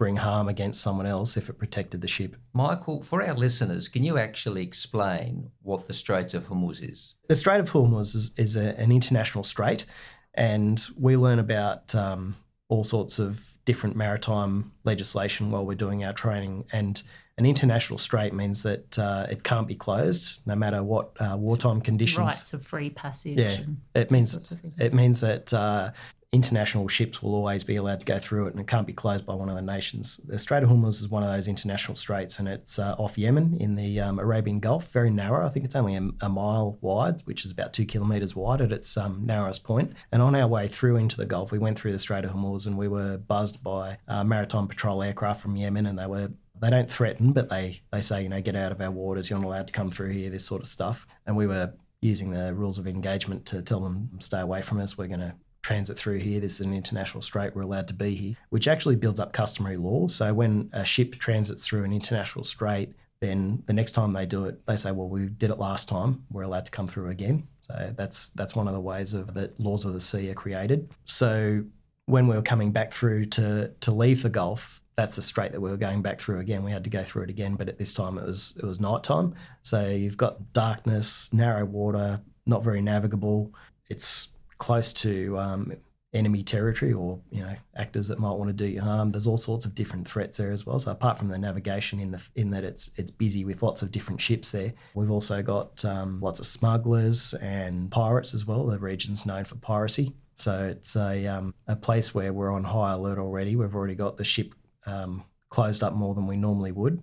bring 0.00 0.16
harm 0.16 0.48
against 0.48 0.80
someone 0.80 1.04
else 1.04 1.36
if 1.36 1.50
it 1.50 1.58
protected 1.58 2.00
the 2.00 2.08
ship. 2.08 2.34
Michael, 2.54 3.02
for 3.02 3.22
our 3.22 3.34
listeners, 3.34 3.86
can 3.86 4.02
you 4.02 4.16
actually 4.16 4.62
explain 4.62 5.50
what 5.60 5.86
the 5.86 5.92
Straits 5.92 6.32
of 6.32 6.48
Hormuz 6.48 6.82
is? 6.82 7.12
The 7.28 7.36
Strait 7.36 7.60
of 7.60 7.70
Hormuz 7.70 8.16
is, 8.16 8.30
is 8.38 8.56
a, 8.56 8.74
an 8.80 8.92
international 8.92 9.44
strait, 9.44 9.84
and 10.32 10.82
we 10.98 11.18
learn 11.18 11.38
about 11.38 11.94
um, 11.94 12.34
all 12.68 12.82
sorts 12.82 13.18
of 13.18 13.46
different 13.66 13.94
maritime 13.94 14.72
legislation 14.84 15.50
while 15.50 15.66
we're 15.66 15.74
doing 15.74 16.02
our 16.02 16.14
training. 16.14 16.64
And 16.72 17.02
an 17.36 17.44
international 17.44 17.98
strait 17.98 18.32
means 18.32 18.62
that 18.62 18.98
uh, 18.98 19.26
it 19.30 19.44
can't 19.44 19.68
be 19.68 19.74
closed, 19.74 20.40
no 20.46 20.56
matter 20.56 20.82
what 20.82 21.10
uh, 21.20 21.36
wartime 21.38 21.82
conditions. 21.82 22.20
Rights 22.20 22.54
of 22.54 22.66
free 22.66 22.88
passage. 22.88 23.36
Yeah, 23.36 23.58
it 23.94 24.10
means 24.10 24.32
sorts 24.32 24.50
of 24.50 24.60
things. 24.62 24.74
it 24.78 24.94
means 24.94 25.20
that 25.20 25.52
uh, 25.52 25.90
international 26.32 26.86
ships 26.86 27.20
will 27.20 27.34
always 27.34 27.64
be 27.64 27.74
allowed 27.74 27.98
to 27.98 28.06
go 28.06 28.18
through 28.18 28.46
it, 28.46 28.52
and 28.52 28.60
it 28.60 28.68
can't 28.68 28.86
be 28.86 28.92
closed 28.92 29.26
by 29.26 29.34
one 29.34 29.48
of 29.48 29.56
the 29.56 29.62
nations. 29.62 30.18
The 30.18 30.38
Strait 30.38 30.62
of 30.62 30.68
Hormuz 30.68 31.00
is 31.00 31.08
one 31.08 31.24
of 31.24 31.30
those 31.30 31.48
international 31.48 31.96
straits, 31.96 32.38
and 32.38 32.46
it's 32.46 32.78
uh, 32.78 32.94
off 32.98 33.18
Yemen 33.18 33.56
in 33.58 33.74
the 33.74 34.00
um, 34.00 34.20
Arabian 34.20 34.60
Gulf. 34.60 34.92
Very 34.92 35.10
narrow. 35.10 35.44
I 35.44 35.48
think 35.48 35.64
it's 35.64 35.74
only 35.74 35.96
a, 35.96 36.08
a 36.20 36.28
mile 36.28 36.78
wide, 36.80 37.22
which 37.22 37.44
is 37.44 37.50
about 37.50 37.72
two 37.72 37.84
kilometres 37.84 38.36
wide 38.36 38.60
at 38.60 38.70
its 38.70 38.96
um, 38.96 39.22
narrowest 39.26 39.64
point. 39.64 39.92
And 40.12 40.22
on 40.22 40.36
our 40.36 40.46
way 40.46 40.68
through 40.68 40.96
into 40.96 41.16
the 41.16 41.26
Gulf, 41.26 41.50
we 41.50 41.58
went 41.58 41.78
through 41.78 41.92
the 41.92 41.98
Strait 41.98 42.24
of 42.24 42.30
Hormuz, 42.30 42.66
and 42.66 42.78
we 42.78 42.86
were 42.86 43.16
buzzed 43.16 43.64
by 43.64 43.98
uh, 44.06 44.22
maritime 44.22 44.68
patrol 44.68 45.02
aircraft 45.02 45.42
from 45.42 45.56
Yemen, 45.56 45.86
and 45.86 45.98
they 45.98 46.06
were 46.06 46.30
they 46.60 46.70
don't 46.70 46.90
threaten, 46.90 47.32
but 47.32 47.48
they 47.48 47.80
they 47.90 48.02
say, 48.02 48.22
you 48.22 48.28
know, 48.28 48.40
get 48.40 48.54
out 48.54 48.70
of 48.70 48.80
our 48.80 48.90
waters. 48.90 49.30
You're 49.30 49.38
not 49.40 49.48
allowed 49.48 49.66
to 49.66 49.72
come 49.72 49.90
through 49.90 50.10
here. 50.10 50.30
This 50.30 50.44
sort 50.44 50.60
of 50.60 50.68
stuff. 50.68 51.08
And 51.26 51.36
we 51.36 51.48
were 51.48 51.72
using 52.02 52.30
the 52.30 52.54
rules 52.54 52.78
of 52.78 52.86
engagement 52.86 53.46
to 53.46 53.62
tell 53.62 53.80
them 53.80 54.10
stay 54.20 54.40
away 54.40 54.62
from 54.62 54.78
us. 54.78 54.96
We're 54.96 55.08
going 55.08 55.20
to 55.20 55.34
transit 55.62 55.98
through 55.98 56.18
here. 56.18 56.40
This 56.40 56.54
is 56.54 56.66
an 56.66 56.74
international 56.74 57.22
strait. 57.22 57.54
We're 57.54 57.62
allowed 57.62 57.88
to 57.88 57.94
be 57.94 58.14
here, 58.14 58.36
which 58.50 58.68
actually 58.68 58.96
builds 58.96 59.20
up 59.20 59.32
customary 59.32 59.76
law. 59.76 60.08
So 60.08 60.32
when 60.32 60.70
a 60.72 60.84
ship 60.84 61.16
transits 61.16 61.66
through 61.66 61.84
an 61.84 61.92
international 61.92 62.44
strait, 62.44 62.94
then 63.20 63.62
the 63.66 63.72
next 63.72 63.92
time 63.92 64.12
they 64.12 64.26
do 64.26 64.46
it, 64.46 64.64
they 64.66 64.76
say, 64.76 64.92
well, 64.92 65.08
we 65.08 65.26
did 65.26 65.50
it 65.50 65.58
last 65.58 65.88
time. 65.88 66.24
We're 66.30 66.42
allowed 66.42 66.64
to 66.64 66.70
come 66.70 66.86
through 66.86 67.10
again. 67.10 67.46
So 67.60 67.92
that's 67.96 68.30
that's 68.30 68.56
one 68.56 68.66
of 68.66 68.74
the 68.74 68.80
ways 68.80 69.14
of 69.14 69.34
that 69.34 69.58
laws 69.60 69.84
of 69.84 69.92
the 69.92 70.00
sea 70.00 70.30
are 70.30 70.34
created. 70.34 70.90
So 71.04 71.62
when 72.06 72.26
we 72.26 72.34
were 72.34 72.42
coming 72.42 72.72
back 72.72 72.92
through 72.92 73.26
to 73.26 73.70
to 73.80 73.92
leave 73.92 74.22
the 74.22 74.30
Gulf, 74.30 74.82
that's 74.96 75.16
the 75.16 75.22
strait 75.22 75.52
that 75.52 75.60
we 75.60 75.70
were 75.70 75.76
going 75.76 76.02
back 76.02 76.20
through 76.20 76.40
again. 76.40 76.64
We 76.64 76.72
had 76.72 76.84
to 76.84 76.90
go 76.90 77.04
through 77.04 77.24
it 77.24 77.30
again, 77.30 77.54
but 77.54 77.68
at 77.68 77.78
this 77.78 77.94
time 77.94 78.18
it 78.18 78.26
was 78.26 78.56
it 78.56 78.64
was 78.64 78.80
night 78.80 79.04
time. 79.04 79.34
So 79.62 79.88
you've 79.88 80.16
got 80.16 80.52
darkness, 80.52 81.32
narrow 81.32 81.64
water, 81.64 82.20
not 82.46 82.64
very 82.64 82.82
navigable. 82.82 83.54
It's 83.88 84.28
close 84.60 84.92
to 84.92 85.36
um, 85.38 85.72
enemy 86.12 86.42
territory 86.42 86.92
or 86.92 87.20
you 87.30 87.40
know 87.40 87.54
actors 87.76 88.08
that 88.08 88.18
might 88.18 88.32
want 88.32 88.48
to 88.48 88.52
do 88.52 88.66
you 88.66 88.80
harm. 88.80 89.10
There's 89.10 89.26
all 89.26 89.38
sorts 89.38 89.64
of 89.64 89.74
different 89.74 90.06
threats 90.06 90.36
there 90.38 90.52
as 90.52 90.66
well. 90.66 90.78
So 90.78 90.92
apart 90.92 91.18
from 91.18 91.28
the 91.28 91.38
navigation 91.38 91.98
in 91.98 92.12
the 92.12 92.22
in 92.36 92.50
that 92.50 92.62
it's 92.62 92.92
it's 92.96 93.10
busy 93.10 93.44
with 93.44 93.62
lots 93.62 93.82
of 93.82 93.90
different 93.90 94.20
ships 94.20 94.52
there, 94.52 94.72
we've 94.94 95.10
also 95.10 95.42
got 95.42 95.84
um, 95.84 96.20
lots 96.20 96.38
of 96.38 96.46
smugglers 96.46 97.34
and 97.34 97.90
pirates 97.90 98.34
as 98.34 98.46
well. 98.46 98.66
The 98.66 98.78
region's 98.78 99.26
known 99.26 99.44
for 99.44 99.56
piracy. 99.56 100.14
So 100.34 100.64
it's 100.64 100.96
a 100.96 101.26
um, 101.26 101.54
a 101.66 101.76
place 101.76 102.14
where 102.14 102.32
we're 102.32 102.52
on 102.52 102.64
high 102.64 102.92
alert 102.92 103.18
already. 103.18 103.56
We've 103.56 103.74
already 103.74 103.94
got 103.94 104.16
the 104.16 104.24
ship 104.24 104.54
um, 104.86 105.24
closed 105.50 105.82
up 105.82 105.94
more 105.94 106.14
than 106.14 106.26
we 106.26 106.36
normally 106.36 106.72
would, 106.72 107.02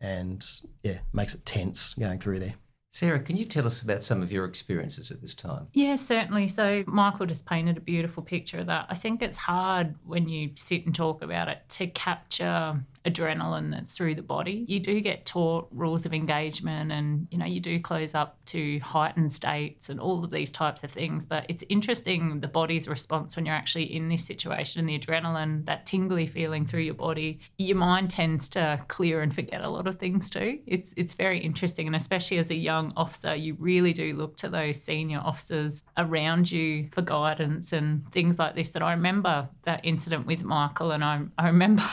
and 0.00 0.44
yeah, 0.82 0.98
makes 1.12 1.34
it 1.34 1.44
tense 1.44 1.94
going 1.94 2.18
through 2.18 2.40
there. 2.40 2.54
Sarah, 2.94 3.18
can 3.18 3.36
you 3.36 3.44
tell 3.44 3.66
us 3.66 3.82
about 3.82 4.04
some 4.04 4.22
of 4.22 4.30
your 4.30 4.44
experiences 4.44 5.10
at 5.10 5.20
this 5.20 5.34
time? 5.34 5.66
Yeah, 5.72 5.96
certainly. 5.96 6.46
So 6.46 6.84
Michael 6.86 7.26
just 7.26 7.44
painted 7.44 7.76
a 7.76 7.80
beautiful 7.80 8.22
picture 8.22 8.58
of 8.58 8.66
that. 8.66 8.86
I 8.88 8.94
think 8.94 9.20
it's 9.20 9.36
hard 9.36 9.96
when 10.04 10.28
you 10.28 10.52
sit 10.54 10.86
and 10.86 10.94
talk 10.94 11.20
about 11.20 11.48
it 11.48 11.58
to 11.70 11.88
capture 11.88 12.80
adrenaline 13.04 13.70
that's 13.70 13.94
through 13.94 14.14
the 14.14 14.22
body. 14.22 14.64
You 14.66 14.80
do 14.80 15.00
get 15.00 15.26
taught 15.26 15.68
rules 15.70 16.06
of 16.06 16.14
engagement 16.14 16.90
and 16.90 17.26
you 17.30 17.38
know 17.38 17.44
you 17.44 17.60
do 17.60 17.78
close 17.80 18.14
up 18.14 18.38
to 18.46 18.78
heightened 18.80 19.32
states 19.32 19.88
and 19.88 20.00
all 20.00 20.24
of 20.24 20.30
these 20.30 20.50
types 20.50 20.84
of 20.84 20.90
things, 20.90 21.26
but 21.26 21.44
it's 21.48 21.64
interesting 21.68 22.40
the 22.40 22.48
body's 22.48 22.88
response 22.88 23.36
when 23.36 23.46
you're 23.46 23.54
actually 23.54 23.94
in 23.94 24.08
this 24.08 24.24
situation 24.24 24.80
and 24.80 24.88
the 24.88 24.98
adrenaline, 24.98 25.64
that 25.66 25.86
tingly 25.86 26.26
feeling 26.26 26.66
through 26.66 26.80
your 26.80 26.94
body. 26.94 27.40
Your 27.58 27.76
mind 27.76 28.10
tends 28.10 28.48
to 28.50 28.82
clear 28.88 29.22
and 29.22 29.34
forget 29.34 29.62
a 29.62 29.68
lot 29.68 29.86
of 29.86 29.98
things 29.98 30.30
too. 30.30 30.58
It's 30.66 30.94
it's 30.96 31.14
very 31.14 31.38
interesting 31.38 31.86
and 31.86 31.96
especially 31.96 32.38
as 32.38 32.50
a 32.50 32.54
young 32.54 32.92
officer, 32.96 33.34
you 33.34 33.56
really 33.58 33.92
do 33.92 34.14
look 34.14 34.36
to 34.38 34.48
those 34.48 34.80
senior 34.80 35.18
officers 35.18 35.84
around 35.96 36.50
you 36.50 36.88
for 36.92 37.02
guidance 37.02 37.72
and 37.72 38.10
things 38.12 38.38
like 38.38 38.54
this. 38.54 38.70
That 38.70 38.82
I 38.82 38.92
remember 38.92 39.48
that 39.64 39.80
incident 39.84 40.26
with 40.26 40.42
Michael 40.42 40.92
and 40.92 41.04
I 41.04 41.22
I 41.38 41.48
remember 41.48 41.84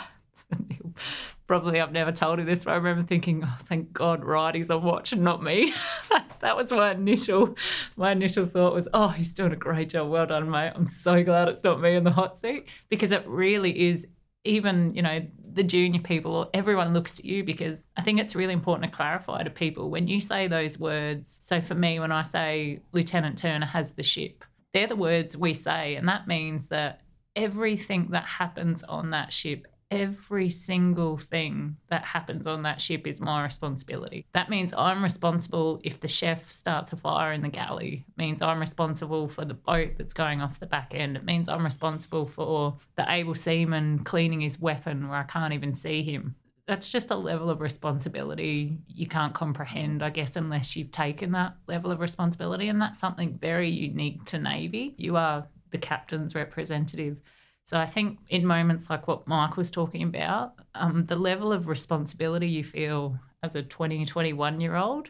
probably 1.47 1.81
I've 1.81 1.91
never 1.91 2.11
told 2.11 2.39
you 2.39 2.45
this, 2.45 2.63
but 2.63 2.71
I 2.71 2.75
remember 2.75 3.03
thinking, 3.03 3.43
oh, 3.45 3.57
thank 3.67 3.91
God 3.91 4.23
Wrighty's 4.23 4.69
on 4.69 4.83
watch 4.83 5.11
and 5.11 5.23
not 5.23 5.43
me. 5.43 5.73
that 6.41 6.55
was 6.55 6.71
my 6.71 6.91
initial 6.91 7.55
my 7.97 8.11
initial 8.11 8.45
thought 8.45 8.73
was, 8.73 8.87
oh, 8.93 9.09
he's 9.09 9.33
doing 9.33 9.51
a 9.51 9.57
great 9.57 9.89
job. 9.89 10.09
Well 10.09 10.25
done, 10.25 10.49
mate. 10.49 10.71
I'm 10.75 10.85
so 10.85 11.23
glad 11.23 11.49
it's 11.49 11.63
not 11.63 11.81
me 11.81 11.95
in 11.95 12.03
the 12.03 12.11
hot 12.11 12.37
seat 12.37 12.67
because 12.89 13.11
it 13.11 13.27
really 13.27 13.89
is 13.89 14.07
even, 14.43 14.93
you 14.95 15.01
know, 15.01 15.21
the 15.53 15.63
junior 15.63 15.99
people 15.99 16.49
everyone 16.53 16.93
looks 16.93 17.13
to 17.15 17.27
you 17.27 17.43
because 17.43 17.85
I 17.97 18.01
think 18.01 18.19
it's 18.19 18.35
really 18.35 18.53
important 18.53 18.89
to 18.89 18.95
clarify 18.95 19.43
to 19.43 19.49
people 19.49 19.89
when 19.89 20.07
you 20.07 20.21
say 20.21 20.47
those 20.47 20.79
words. 20.79 21.41
So 21.43 21.61
for 21.61 21.75
me, 21.75 21.99
when 21.99 22.11
I 22.11 22.23
say 22.23 22.79
Lieutenant 22.93 23.37
Turner 23.37 23.65
has 23.65 23.91
the 23.91 24.03
ship, 24.03 24.45
they're 24.73 24.87
the 24.87 24.95
words 24.95 25.35
we 25.35 25.53
say. 25.53 25.95
And 25.95 26.07
that 26.07 26.27
means 26.27 26.67
that 26.67 27.01
everything 27.35 28.09
that 28.11 28.25
happens 28.25 28.83
on 28.83 29.11
that 29.11 29.33
ship, 29.33 29.67
every 29.91 30.49
single 30.49 31.17
thing 31.17 31.75
that 31.89 32.03
happens 32.03 32.47
on 32.47 32.63
that 32.63 32.81
ship 32.81 33.05
is 33.05 33.19
my 33.19 33.43
responsibility. 33.43 34.25
That 34.33 34.49
means 34.49 34.73
I'm 34.73 35.03
responsible 35.03 35.81
if 35.83 35.99
the 35.99 36.07
chef 36.07 36.51
starts 36.51 36.93
a 36.93 36.95
fire 36.95 37.33
in 37.33 37.41
the 37.41 37.49
galley. 37.49 38.05
It 38.07 38.17
means 38.17 38.41
I'm 38.41 38.59
responsible 38.59 39.27
for 39.27 39.43
the 39.43 39.53
boat 39.53 39.91
that's 39.97 40.13
going 40.13 40.41
off 40.41 40.59
the 40.59 40.65
back 40.65 40.93
end. 40.95 41.17
It 41.17 41.25
means 41.25 41.49
I'm 41.49 41.65
responsible 41.65 42.25
for 42.25 42.77
the 42.95 43.05
able 43.11 43.35
seaman 43.35 43.99
cleaning 44.05 44.41
his 44.41 44.59
weapon 44.59 45.09
where 45.09 45.19
I 45.19 45.23
can't 45.23 45.53
even 45.53 45.73
see 45.73 46.01
him. 46.01 46.35
That's 46.67 46.89
just 46.89 47.11
a 47.11 47.15
level 47.15 47.49
of 47.49 47.59
responsibility 47.59 48.77
you 48.87 49.07
can't 49.07 49.33
comprehend, 49.33 50.01
I 50.01 50.09
guess, 50.09 50.37
unless 50.37 50.75
you've 50.75 50.91
taken 50.91 51.31
that 51.33 51.55
level 51.67 51.91
of 51.91 51.99
responsibility. 51.99 52.69
And 52.69 52.79
that's 52.79 52.99
something 52.99 53.37
very 53.41 53.69
unique 53.69 54.23
to 54.25 54.39
Navy. 54.39 54.95
You 54.97 55.17
are 55.17 55.45
the 55.71 55.77
captain's 55.77 56.33
representative. 56.33 57.17
So 57.65 57.79
I 57.79 57.85
think 57.85 58.19
in 58.29 58.45
moments 58.45 58.89
like 58.89 59.07
what 59.07 59.27
Mike 59.27 59.55
was 59.55 59.71
talking 59.71 60.03
about, 60.03 60.53
um, 60.75 61.05
the 61.05 61.15
level 61.15 61.53
of 61.53 61.67
responsibility 61.67 62.47
you 62.47 62.63
feel 62.63 63.17
as 63.43 63.55
a 63.55 63.63
20, 63.63 64.05
21 64.05 64.59
year 64.59 64.75
old 64.75 65.09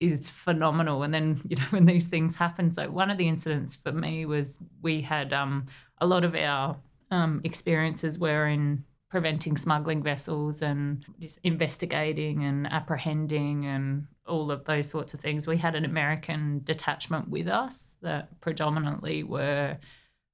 is 0.00 0.28
phenomenal. 0.28 1.02
And 1.02 1.12
then, 1.12 1.40
you 1.48 1.56
know, 1.56 1.62
when 1.70 1.86
these 1.86 2.06
things 2.06 2.36
happen, 2.36 2.72
so 2.72 2.88
one 2.90 3.10
of 3.10 3.18
the 3.18 3.28
incidents 3.28 3.76
for 3.76 3.92
me 3.92 4.26
was 4.26 4.58
we 4.82 5.00
had 5.00 5.32
um, 5.32 5.66
a 6.00 6.06
lot 6.06 6.24
of 6.24 6.34
our 6.34 6.76
um, 7.10 7.40
experiences 7.44 8.18
were 8.18 8.46
in 8.46 8.84
preventing 9.10 9.56
smuggling 9.56 10.02
vessels 10.02 10.60
and 10.60 11.04
just 11.18 11.38
investigating 11.42 12.44
and 12.44 12.66
apprehending 12.70 13.64
and 13.64 14.06
all 14.26 14.50
of 14.50 14.64
those 14.66 14.88
sorts 14.88 15.14
of 15.14 15.20
things. 15.20 15.46
We 15.46 15.56
had 15.56 15.74
an 15.74 15.86
American 15.86 16.60
detachment 16.64 17.28
with 17.28 17.48
us 17.48 17.94
that 18.02 18.38
predominantly 18.40 19.22
were 19.22 19.78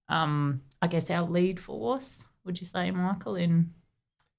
um, 0.08 0.62
I 0.82 0.86
guess, 0.86 1.10
our 1.10 1.22
lead 1.28 1.58
force, 1.60 2.26
would 2.44 2.60
you 2.60 2.66
say, 2.66 2.90
Michael, 2.90 3.36
in 3.36 3.72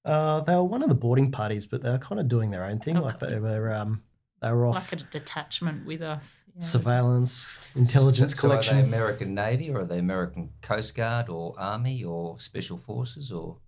Uh, 0.04 0.40
they 0.40 0.54
were 0.54 0.62
one 0.64 0.82
of 0.82 0.88
the 0.88 0.94
boarding 0.94 1.30
parties, 1.32 1.66
but 1.66 1.82
they 1.82 1.90
were 1.90 1.98
kind 1.98 2.20
of 2.20 2.28
doing 2.28 2.50
their 2.50 2.64
own 2.64 2.78
thing. 2.78 2.96
Like 2.96 3.18
they 3.18 3.38
were, 3.40 3.72
um, 3.74 4.02
they 4.40 4.50
were 4.52 4.66
off 4.66 4.92
like 4.92 5.00
a 5.00 5.04
detachment 5.04 5.84
with 5.86 6.02
us? 6.02 6.44
Yeah. 6.54 6.62
surveillance, 6.62 7.60
intelligence 7.74 8.32
So- 8.32 8.36
so 8.36 8.40
collection. 8.48 8.78
Are 8.78 8.82
they 8.82 8.88
American 8.88 9.34
Navy 9.34 9.68
or 9.70 9.80
are 9.80 9.84
they 9.84 9.98
American 9.98 10.50
Coast 10.62 10.94
Guard 10.94 11.28
or 11.28 11.54
Army 11.58 12.02
or 12.04 12.38
Special 12.40 12.78
Forces 12.78 13.30
or? 13.32 13.58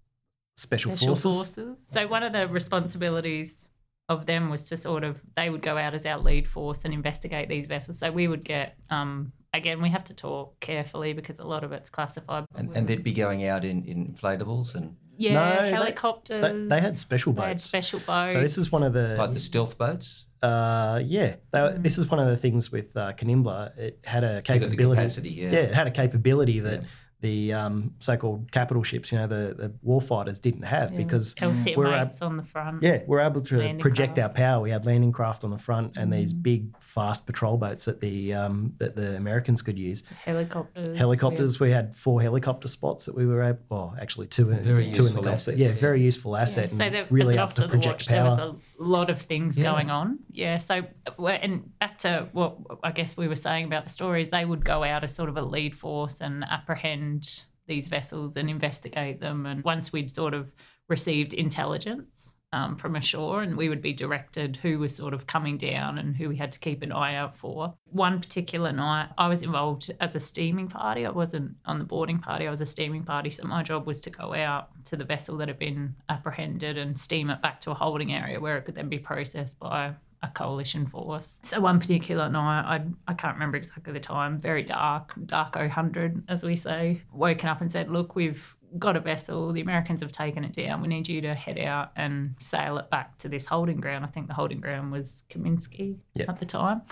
special, 0.57 0.97
Special 0.97 1.15
forces. 1.15 1.55
forces. 1.57 1.87
So 1.91 2.09
one 2.09 2.23
of 2.25 2.33
the 2.33 2.49
responsibilities 2.49 3.69
of 4.09 4.27
them 4.27 4.49
was 4.49 4.69
to 4.71 4.77
sort 4.77 5.05
of 5.05 5.21
they 5.37 5.51
would 5.51 5.63
go 5.63 5.77
out 5.77 5.95
as 5.95 6.07
our 6.07 6.19
lead 6.19 6.49
force 6.49 6.85
and 6.85 6.93
investigate 6.95 7.49
these 7.49 7.67
vessels. 7.67 7.99
So 7.99 8.11
we 8.11 8.27
would 8.27 8.43
get 8.43 8.77
um, 8.91 9.33
again 9.55 9.81
we 9.83 9.89
have 9.91 10.05
to 10.05 10.15
talk 10.15 10.59
carefully 10.61 11.13
because 11.13 11.39
a 11.39 11.45
lot 11.47 11.65
of 11.65 11.73
it's 11.73 11.91
classified. 11.91 12.45
And, 12.55 12.77
and 12.77 12.87
they'd 12.87 13.03
be 13.05 13.13
going 13.13 13.47
out 13.47 13.65
in, 13.65 13.85
in 13.85 14.13
inflatables 14.15 14.75
and 14.75 14.97
yeah, 15.17 15.35
No, 15.35 15.63
they- 15.63 15.71
helicopters. 15.73 16.43
They, 16.43 16.77
they 16.77 16.81
had 16.81 16.97
special 16.97 17.33
They 17.33 17.43
had 17.43 17.49
boats. 17.55 17.65
special 17.65 18.01
boats. 18.01 18.33
So 18.33 18.41
this 18.41 18.57
is 18.59 18.71
one 18.71 18.83
of 18.85 18.93
the 18.93 19.17
like 19.19 19.33
the 19.33 19.39
stealth 19.41 19.77
boats. 19.79 20.27
Uh, 20.43 21.01
yeah, 21.05 21.35
they, 21.51 21.59
Mm. 21.59 21.83
this 21.83 21.99
is 21.99 22.09
one 22.09 22.21
of 22.21 22.29
the 22.29 22.37
things 22.37 22.71
with 22.71 22.97
uh, 22.97 23.13
Kanimbla. 23.15 23.77
It 23.77 23.99
had 24.05 24.23
a 24.23 24.35
You've 24.37 24.45
got 24.45 24.55
the 24.61 24.61
capability. 24.61 24.97
capacity, 24.97 25.31
yeah. 25.31 25.49
it 25.51 25.75
had 25.75 25.89
a 25.89 25.91
capability 25.91 26.61
that 26.61 26.83
Yeah. 26.83 26.89
The 27.21 27.53
um, 27.53 27.95
so-called 27.99 28.53
capital 28.53 28.85
ships, 28.85 29.11
you 29.11 29.19
know, 29.19 29.27
the, 29.27 29.53
the 29.59 29.73
warfighters 29.85 30.41
didn't 30.41 30.63
have 30.63 30.93
Yeah. 30.93 30.99
because 30.99 31.35
LCM8s 31.35 31.77
we're 31.77 31.93
ab- 31.93 32.13
on 32.23 32.37
the 32.37 32.45
front. 32.45 32.81
yeah, 32.81 33.01
we're 33.09 33.19
able 33.19 33.41
to 33.41 33.57
Landing 33.59 33.81
project 33.81 34.15
craft. 34.15 34.31
our 34.31 34.35
power. 34.37 34.63
We 34.63 34.71
had 34.71 34.87
landing 34.87 35.11
craft 35.11 35.43
on 35.43 35.51
the 35.51 35.59
front 35.59 35.97
and 35.97 36.13
these 36.13 36.33
Mm. 36.33 36.43
big, 36.45 36.77
fast 36.79 37.27
patrol 37.27 37.57
boats 37.57 37.87
that 37.87 38.01
the 38.01 38.35
um, 38.35 38.73
that 38.79 38.95
the 38.95 39.17
Americans 39.17 39.63
could 39.63 39.77
use. 39.81 40.05
Helicopters. 40.25 40.97
Helicopters. 40.97 41.59
We 41.59 41.73
had 41.73 41.97
four 41.97 42.23
helicopter 42.23 42.69
spots 42.69 43.07
that 43.07 43.17
we 43.17 43.27
were 43.27 43.43
able. 43.43 43.59
Well, 43.69 43.97
actually, 44.01 44.29
two. 44.29 44.53
in- 44.53 44.63
Very 44.63 44.93
two 44.93 45.07
in 45.09 45.15
the 45.15 45.21
Gulf. 45.21 45.35
asset, 45.35 45.59
Yeah, 45.59 45.69
yeah. 45.71 45.75
very 45.75 46.01
useful 46.01 46.35
Yeah, 46.37 46.43
asset. 46.43 46.71
so 46.71 46.85
and 46.85 46.95
there, 46.95 47.07
really 47.11 47.35
as 47.37 47.41
up 47.43 47.55
to 47.55 47.65
of 47.65 47.71
the 47.71 47.77
watch, 47.79 47.85
project 47.85 48.09
there 48.09 48.23
was 48.25 48.39
power. 48.39 48.55
A 48.79 48.83
lot 48.83 49.11
of 49.11 49.21
things 49.21 49.59
Yeah. 49.59 49.73
going 49.73 49.91
on. 49.91 50.19
Yeah. 50.31 50.59
So, 50.59 50.83
uh, 51.07 51.27
and 51.27 51.77
back 51.79 51.99
to 52.01 52.29
what 52.33 52.59
I 52.85 52.93
guess 52.93 53.17
we 53.17 53.29
were 53.29 53.37
saying 53.37 53.65
about 53.67 53.85
the 53.85 53.91
stories, 53.91 54.29
they 54.29 54.45
would 54.45 54.65
go 54.65 54.85
out 54.85 55.05
as 55.05 55.15
sort 55.15 55.29
of 55.29 55.37
a 55.37 55.43
lead 55.43 55.77
force 55.77 56.21
and 56.21 56.45
apprehend 56.45 57.43
these 57.67 57.89
vessels 57.89 58.37
and 58.37 58.49
investigate 58.49 59.21
them. 59.21 59.47
And 59.47 59.63
once 59.65 59.93
we'd 59.93 60.11
sort 60.11 60.33
of 60.35 60.53
received 60.89 61.35
intelligence 61.35 62.35
um, 62.53 62.77
from 62.77 62.97
ashore, 62.97 63.43
and 63.43 63.57
we 63.57 63.69
would 63.69 63.83
be 63.83 63.93
directed 63.93 64.57
who 64.57 64.79
was 64.79 64.95
sort 64.95 65.15
of 65.15 65.27
coming 65.27 65.59
down 65.59 65.99
and 65.99 66.17
who 66.17 66.29
we 66.29 66.37
had 66.37 66.53
to 66.53 66.59
keep 66.59 66.83
an 66.83 66.93
eye 66.93 67.15
out 67.15 67.37
for. 67.37 67.75
One 67.91 68.21
particular 68.21 68.73
night, 68.73 69.11
I 69.19 69.29
was 69.29 69.43
involved 69.43 69.91
as 70.01 70.15
a 70.15 70.21
steaming 70.21 70.69
party. 70.69 71.05
I 71.05 71.11
wasn't 71.11 71.57
on 71.67 71.79
the 71.79 71.85
boarding 71.85 72.19
party, 72.19 72.47
I 72.47 72.51
was 72.51 72.61
a 72.61 72.67
steaming 72.67 73.05
party. 73.05 73.31
So 73.31 73.45
my 73.45 73.63
job 73.63 73.87
was 73.87 74.01
to 74.03 74.11
go 74.11 74.35
out 74.35 74.69
to 74.87 74.97
the 74.97 75.05
vessel 75.05 75.37
that 75.39 75.49
had 75.49 75.59
been 75.59 75.95
apprehended 76.09 76.79
and 76.79 76.99
steam 76.99 77.31
it 77.31 77.43
back 77.43 77.61
to 77.63 77.71
a 77.71 77.75
holding 77.75 78.13
area 78.13 78.41
where 78.41 78.57
it 78.57 78.65
could 78.65 78.75
then 78.75 78.89
be 78.89 78.99
processed 78.99 79.59
by 79.59 79.95
a 80.23 80.29
coalition 80.29 80.87
force. 80.87 81.39
So 81.45 81.61
one 81.61 81.79
particular 81.79 82.29
night, 82.29 82.63
I 82.63 82.83
I 83.07 83.15
can't 83.15 83.35
remember 83.35 83.57
exactly 83.57 83.93
the 83.93 84.01
time, 84.01 84.39
very 84.39 84.63
dark, 84.63 85.13
dark 85.27 85.55
000 85.55 86.23
as 86.29 86.43
we 86.43 86.57
say, 86.57 87.03
woken 87.13 87.49
up 87.49 87.61
and 87.61 87.71
said, 87.71 87.91
look, 87.91 88.17
we've 88.17 88.57
got 88.79 88.97
a 88.97 89.01
vessel, 89.01 89.53
the 89.53 89.61
Americans 89.61 90.01
have 90.03 90.13
taken 90.13 90.45
it 90.45 90.53
down, 90.53 90.83
we 90.83 90.89
need 90.89 91.09
you 91.09 91.21
to 91.23 91.35
head 91.35 91.59
out 91.59 91.93
and 91.97 92.35
sail 92.41 92.77
it 92.79 92.91
back 92.91 93.17
to 93.19 93.29
this 93.29 93.47
holding 93.47 93.79
ground. 93.81 94.05
I 94.05 94.09
think 94.09 94.27
the 94.27 94.35
holding 94.35 94.61
ground 94.61 94.93
was 94.93 95.25
Kaminsky 95.31 95.97
Yep. 96.15 96.29
at 96.29 96.39
the 96.41 96.47
time. 96.47 96.83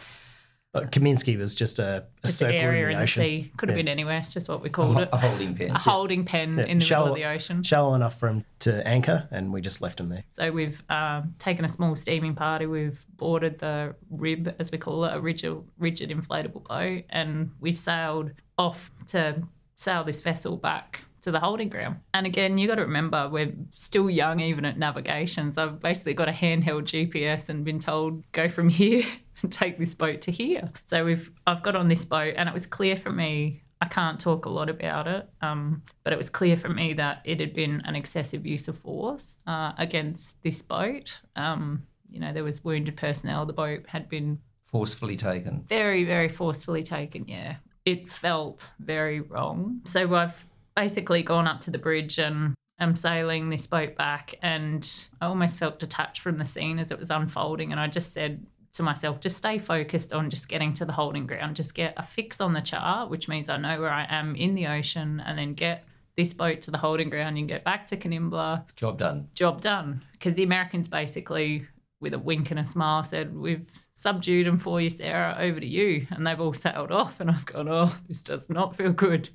But 0.72 0.92
Kaminsky 0.92 1.38
was 1.38 1.54
just 1.54 1.78
a, 1.78 2.04
a 2.22 2.26
Just 2.26 2.38
circle 2.38 2.54
area 2.58 2.82
in 2.82 2.88
the 2.88 2.90
in 2.92 2.96
the 2.98 3.02
ocean. 3.04 3.22
sea. 3.22 3.52
Could 3.56 3.70
have 3.70 3.78
Yeah. 3.78 3.82
been 3.84 3.88
anywhere. 3.88 4.18
It's 4.18 4.34
just 4.34 4.46
what 4.46 4.62
we 4.62 4.68
called 4.68 4.96
ho- 4.96 5.00
it. 5.02 5.08
a 5.10 5.16
holding 5.16 5.54
pen. 5.54 5.70
A 5.70 5.78
holding 5.78 6.24
pen 6.26 6.58
Yeah, 6.58 6.64
in 6.64 6.78
the 6.80 6.84
shallow- 6.84 7.06
middle 7.14 7.14
of 7.14 7.30
the 7.30 7.34
ocean. 7.34 7.62
Shallow 7.62 7.94
enough 7.94 8.18
for 8.18 8.28
him 8.28 8.44
to 8.60 8.86
anchor, 8.86 9.26
and 9.30 9.54
we 9.54 9.62
just 9.62 9.80
left 9.80 9.98
him 10.00 10.10
there. 10.10 10.24
So 10.30 10.52
we've 10.52 10.82
um, 10.90 11.34
taken 11.38 11.64
a 11.64 11.68
small 11.68 11.96
steaming 11.96 12.34
party. 12.34 12.66
We've 12.66 13.02
boarded 13.16 13.58
the 13.58 13.94
rib, 14.10 14.54
as 14.58 14.70
we 14.70 14.76
call 14.76 15.06
it, 15.06 15.14
a 15.14 15.20
rigid, 15.20 15.56
rigid 15.78 16.10
inflatable 16.10 16.64
boat, 16.64 17.04
and 17.08 17.52
we've 17.58 17.78
sailed 17.78 18.32
off 18.58 18.90
to 19.08 19.42
sail 19.76 20.04
this 20.04 20.20
vessel 20.20 20.58
back 20.58 21.04
to 21.26 21.32
the 21.32 21.40
holding 21.40 21.68
ground. 21.68 21.96
And 22.14 22.24
again, 22.24 22.56
you 22.56 22.68
got 22.68 22.76
to 22.76 22.82
remember 22.82 23.28
we're 23.28 23.52
still 23.74 24.08
young, 24.08 24.38
even 24.38 24.64
at 24.64 24.78
navigation. 24.78 25.52
So 25.52 25.64
I've 25.64 25.80
basically 25.80 26.14
got 26.14 26.28
a 26.28 26.32
handheld 26.32 26.84
GPS 26.84 27.48
and 27.48 27.64
been 27.64 27.80
told 27.80 28.22
go 28.30 28.48
from 28.48 28.68
here 28.80 29.02
and 29.42 29.50
take 29.52 29.76
this 29.76 29.92
boat 29.92 30.20
to 30.22 30.30
here. 30.30 30.70
So 30.84 31.04
we've 31.04 31.28
I've 31.46 31.64
got 31.64 31.74
on 31.74 31.88
this 31.88 32.04
boat, 32.04 32.34
and 32.36 32.48
it 32.48 32.52
was 32.54 32.64
clear 32.64 32.94
for 32.96 33.10
me. 33.10 33.62
I 33.82 33.86
can't 33.88 34.18
talk 34.20 34.46
a 34.46 34.48
lot 34.48 34.70
about 34.70 35.06
it, 35.08 35.28
um, 35.42 35.82
but 36.04 36.12
it 36.12 36.16
was 36.16 36.30
clear 36.30 36.56
for 36.56 36.68
me 36.70 36.94
that 36.94 37.20
it 37.24 37.40
had 37.40 37.52
been 37.52 37.82
an 37.84 37.94
excessive 37.96 38.46
use 38.46 38.68
of 38.68 38.78
force 38.78 39.38
uh, 39.46 39.72
against 39.78 40.40
this 40.42 40.62
boat. 40.62 41.20
Um, 41.34 41.82
you 42.08 42.20
know, 42.20 42.32
there 42.32 42.44
was 42.44 42.64
wounded 42.64 42.96
personnel. 42.96 43.44
The 43.46 43.52
boat 43.52 43.80
had 43.88 44.08
been 44.08 44.38
Forcefully 44.66 45.16
taken. 45.16 45.64
very, 45.68 46.04
very 46.04 46.28
forcefully 46.28 46.82
taken. 46.84 47.26
Yeah, 47.28 47.56
it 47.84 48.10
felt 48.10 48.70
very 48.78 49.20
wrong. 49.20 49.80
So 49.84 50.14
I've 50.14 50.42
basically 50.76 51.22
gone 51.22 51.48
up 51.48 51.60
to 51.62 51.70
the 51.70 51.78
bridge 51.78 52.18
and 52.18 52.54
I'm 52.78 52.94
sailing 52.94 53.48
this 53.48 53.66
boat 53.66 53.96
back, 53.96 54.34
and 54.42 54.88
I 55.20 55.26
almost 55.26 55.58
felt 55.58 55.80
detached 55.80 56.20
from 56.20 56.36
the 56.36 56.44
scene 56.44 56.78
as 56.78 56.90
it 56.90 56.98
was 56.98 57.10
unfolding. 57.10 57.72
And 57.72 57.80
I 57.80 57.88
just 57.88 58.12
said 58.12 58.44
to 58.74 58.82
myself, 58.82 59.20
just 59.20 59.38
stay 59.38 59.58
focused 59.58 60.12
on 60.12 60.28
just 60.28 60.48
getting 60.48 60.74
to 60.74 60.84
the 60.84 60.92
holding 60.92 61.26
ground, 61.26 61.56
just 61.56 61.74
get 61.74 61.94
a 61.96 62.02
fix 62.02 62.40
on 62.40 62.52
the 62.52 62.60
chart, 62.60 63.08
which 63.08 63.28
means 63.28 63.48
I 63.48 63.56
know 63.56 63.80
where 63.80 63.90
I 63.90 64.06
am 64.10 64.36
in 64.36 64.54
the 64.54 64.66
ocean, 64.66 65.22
and 65.24 65.38
then 65.38 65.54
get 65.54 65.84
this 66.16 66.34
boat 66.34 66.62
to 66.62 66.70
the 66.70 66.78
holding 66.78 67.08
ground 67.08 67.38
and 67.38 67.48
get 67.48 67.64
back 67.64 67.86
to 67.86 67.96
Kanimbla 67.96 68.64
Job 68.76 68.98
done. 68.98 69.28
job 69.34 69.62
done. 69.62 70.04
Because 70.12 70.34
the 70.34 70.42
Americans 70.42 70.88
basically, 70.88 71.66
with 72.00 72.12
a 72.12 72.18
wink 72.18 72.50
and 72.50 72.60
a 72.60 72.66
smile, 72.66 73.04
said, 73.04 73.34
We've 73.34 73.66
subdued 73.94 74.46
them 74.46 74.58
for 74.58 74.80
you, 74.80 74.90
Sarah, 74.90 75.36
over 75.38 75.60
to 75.60 75.66
you. 75.66 76.06
And 76.10 76.26
they've 76.26 76.40
all 76.40 76.54
sailed 76.54 76.92
off. 76.92 77.20
And 77.20 77.30
I've 77.30 77.46
gone, 77.46 77.68
Oh, 77.68 77.96
this 78.08 78.22
does 78.22 78.50
not 78.50 78.76
feel 78.76 78.92
good. 78.92 79.30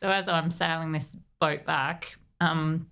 So 0.00 0.08
as 0.08 0.28
I'm 0.28 0.50
sailing 0.50 0.92
this 0.92 1.14
boat 1.40 1.66
back, 1.66 2.16
um, 2.40 2.86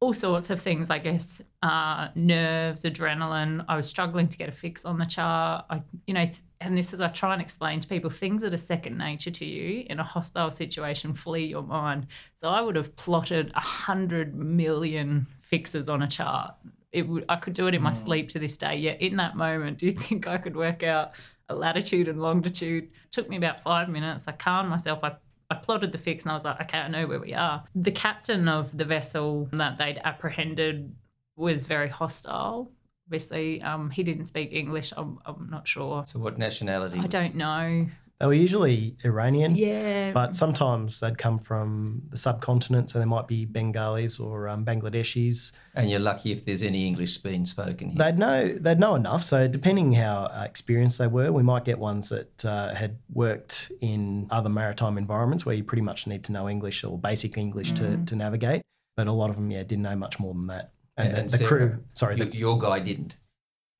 all 0.00 0.14
sorts 0.14 0.48
of 0.48 0.62
things, 0.62 0.88
I 0.88 0.98
guess, 0.98 1.42
uh, 1.62 2.08
nerves, 2.14 2.84
adrenaline. 2.84 3.62
I 3.68 3.76
was 3.76 3.86
struggling 3.86 4.26
to 4.28 4.38
get 4.38 4.48
a 4.48 4.52
fix 4.52 4.86
on 4.86 4.98
the 4.98 5.04
chart. 5.04 5.66
I, 5.68 5.82
you 6.06 6.14
know, 6.14 6.26
and 6.62 6.76
this 6.76 6.94
is 6.94 7.02
I 7.02 7.08
try 7.08 7.34
and 7.34 7.42
explain 7.42 7.80
to 7.80 7.88
people 7.88 8.08
things 8.08 8.40
that 8.40 8.54
are 8.54 8.58
second 8.58 8.96
nature 8.96 9.30
to 9.30 9.44
you 9.44 9.84
in 9.90 10.00
a 10.00 10.02
hostile 10.02 10.50
situation 10.50 11.12
flee 11.12 11.44
your 11.44 11.62
mind. 11.62 12.06
So 12.38 12.48
I 12.48 12.62
would 12.62 12.76
have 12.76 12.96
plotted 12.96 13.52
a 13.54 13.60
hundred 13.60 14.34
million 14.34 15.26
fixes 15.42 15.90
on 15.90 16.02
a 16.02 16.08
chart. 16.08 16.54
It 16.92 17.06
would 17.06 17.26
I 17.28 17.36
could 17.36 17.52
do 17.52 17.66
it 17.66 17.74
in 17.74 17.82
my 17.82 17.92
sleep 17.92 18.30
to 18.30 18.38
this 18.38 18.56
day. 18.56 18.76
Yet 18.76 19.02
in 19.02 19.16
that 19.16 19.36
moment, 19.36 19.76
do 19.76 19.84
you 19.84 19.92
think 19.92 20.26
I 20.26 20.38
could 20.38 20.56
work 20.56 20.82
out 20.82 21.12
a 21.50 21.54
latitude 21.54 22.08
and 22.08 22.22
longitude? 22.22 22.84
It 22.84 23.12
took 23.12 23.28
me 23.28 23.36
about 23.36 23.62
five 23.62 23.90
minutes. 23.90 24.24
I 24.26 24.32
calmed 24.32 24.70
myself. 24.70 25.00
I 25.02 25.16
I 25.50 25.56
plotted 25.56 25.92
the 25.92 25.98
fix 25.98 26.24
and 26.24 26.32
I 26.32 26.34
was 26.34 26.44
like, 26.44 26.60
okay, 26.62 26.78
I 26.78 26.88
know 26.88 27.06
where 27.06 27.18
we 27.18 27.34
are. 27.34 27.64
The 27.74 27.90
captain 27.90 28.48
of 28.48 28.76
the 28.76 28.84
vessel 28.84 29.48
that 29.52 29.78
they'd 29.78 30.00
apprehended 30.04 30.94
was 31.36 31.64
very 31.64 31.88
hostile. 31.88 32.70
Obviously, 33.08 33.60
um, 33.62 33.90
he 33.90 34.04
didn't 34.04 34.26
speak 34.26 34.52
English. 34.52 34.92
I'm, 34.96 35.18
I'm 35.26 35.48
not 35.50 35.66
sure. 35.66 36.04
So 36.06 36.20
what 36.20 36.38
nationality? 36.38 37.00
I 37.00 37.08
don't 37.08 37.34
know. 37.34 37.86
They 38.20 38.26
were 38.26 38.34
usually 38.34 38.96
Iranian, 39.02 39.56
Yeah. 39.56 40.12
but 40.12 40.36
sometimes 40.36 41.00
they'd 41.00 41.16
come 41.16 41.38
from 41.38 42.02
the 42.10 42.18
subcontinent, 42.18 42.90
so 42.90 42.98
they 42.98 43.06
might 43.06 43.26
be 43.26 43.46
Bengalis 43.46 44.20
or 44.20 44.46
um, 44.46 44.62
Bangladeshis. 44.62 45.52
And 45.74 45.88
you're 45.88 46.00
lucky 46.00 46.30
if 46.30 46.44
there's 46.44 46.62
any 46.62 46.86
English 46.86 47.16
being 47.18 47.46
spoken 47.46 47.88
here. 47.88 47.98
They'd 47.98 48.18
know 48.18 48.58
they'd 48.60 48.78
know 48.78 48.94
enough. 48.94 49.24
So 49.24 49.48
depending 49.48 49.94
how 49.94 50.24
uh, 50.26 50.44
experienced 50.46 50.98
they 50.98 51.06
were, 51.06 51.32
we 51.32 51.42
might 51.42 51.64
get 51.64 51.78
ones 51.78 52.10
that 52.10 52.44
uh, 52.44 52.74
had 52.74 52.98
worked 53.10 53.72
in 53.80 54.26
other 54.30 54.50
maritime 54.50 54.98
environments 54.98 55.46
where 55.46 55.54
you 55.54 55.64
pretty 55.64 55.82
much 55.82 56.06
need 56.06 56.22
to 56.24 56.32
know 56.32 56.46
English 56.46 56.84
or 56.84 56.98
basic 56.98 57.38
English 57.38 57.72
to, 57.72 57.96
to 58.04 58.16
navigate. 58.16 58.60
But 58.98 59.06
a 59.06 59.12
lot 59.12 59.30
of 59.30 59.36
them, 59.36 59.50
yeah, 59.50 59.62
didn't 59.62 59.82
know 59.84 59.96
much 59.96 60.18
more 60.20 60.34
than 60.34 60.46
that. 60.48 60.72
And, 60.98 61.08
And 61.16 61.30
the, 61.30 61.38
the 61.38 61.44
crew, 61.46 61.78
sorry, 61.94 62.16
your, 62.18 62.26
the, 62.26 62.36
your 62.36 62.58
guy 62.58 62.80
didn't. 62.80 63.16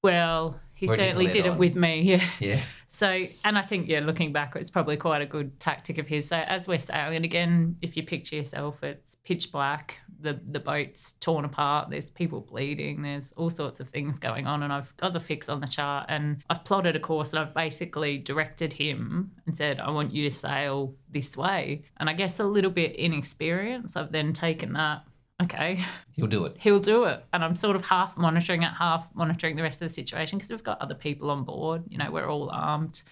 well, 0.02 0.58
he 0.80 0.86
Where 0.86 0.96
certainly 0.96 1.26
did 1.26 1.44
it 1.44 1.50
on? 1.50 1.58
with 1.58 1.76
me. 1.76 2.00
Yeah. 2.00 2.24
Yeah. 2.40 2.62
So, 2.88 3.26
and 3.44 3.56
I 3.58 3.62
think, 3.62 3.86
yeah, 3.86 4.00
looking 4.00 4.32
back, 4.32 4.56
it's 4.56 4.70
probably 4.70 4.96
quite 4.96 5.20
a 5.20 5.26
good 5.26 5.60
tactic 5.60 5.98
of 5.98 6.08
his. 6.08 6.26
So, 6.26 6.38
as 6.38 6.66
we're 6.66 6.78
sailing 6.78 7.22
again, 7.24 7.76
if 7.82 7.96
you 7.96 8.02
picture 8.02 8.34
yourself, 8.36 8.82
it's 8.82 9.16
pitch 9.22 9.52
black, 9.52 9.98
the 10.20 10.40
the 10.50 10.58
boat's 10.58 11.12
torn 11.20 11.44
apart, 11.44 11.90
there's 11.90 12.10
people 12.10 12.40
bleeding, 12.40 13.02
there's 13.02 13.32
all 13.36 13.50
sorts 13.50 13.78
of 13.78 13.90
things 13.90 14.18
going 14.18 14.46
on, 14.46 14.62
and 14.62 14.72
I've 14.72 14.96
got 14.96 15.12
the 15.12 15.20
fix 15.20 15.48
on 15.50 15.60
the 15.60 15.68
chart, 15.68 16.06
and 16.08 16.42
I've 16.48 16.64
plotted 16.64 16.96
a 16.96 17.00
course, 17.00 17.30
and 17.30 17.38
I've 17.40 17.54
basically 17.54 18.16
directed 18.18 18.72
him 18.72 19.30
and 19.46 19.56
said, 19.56 19.78
I 19.78 19.90
want 19.90 20.12
you 20.12 20.28
to 20.28 20.34
sail 20.34 20.94
this 21.10 21.36
way. 21.36 21.82
And 21.98 22.08
I 22.08 22.14
guess 22.14 22.40
a 22.40 22.44
little 22.44 22.70
bit 22.72 22.96
inexperienced, 22.96 23.96
I've 23.96 24.10
then 24.12 24.32
taken 24.32 24.72
that. 24.72 25.04
Okay, 25.42 25.84
He'll 26.12 26.26
do 26.26 26.44
it. 26.44 26.56
he'll 26.60 26.80
do 26.80 27.04
it. 27.04 27.24
And 27.32 27.42
I'm 27.42 27.56
sort 27.56 27.74
of 27.76 27.82
half 27.84 28.16
monitoring 28.16 28.62
it, 28.62 28.72
half 28.78 29.06
monitoring 29.14 29.56
the 29.56 29.62
rest 29.62 29.80
of 29.80 29.88
the 29.88 29.94
situation 29.94 30.38
because 30.38 30.50
we've 30.50 30.62
got 30.62 30.80
other 30.82 30.94
people 30.94 31.30
on 31.30 31.44
board. 31.44 31.82
You 31.88 31.98
know, 31.98 32.10
we're 32.10 32.28
all 32.28 32.50
armed. 32.50 33.02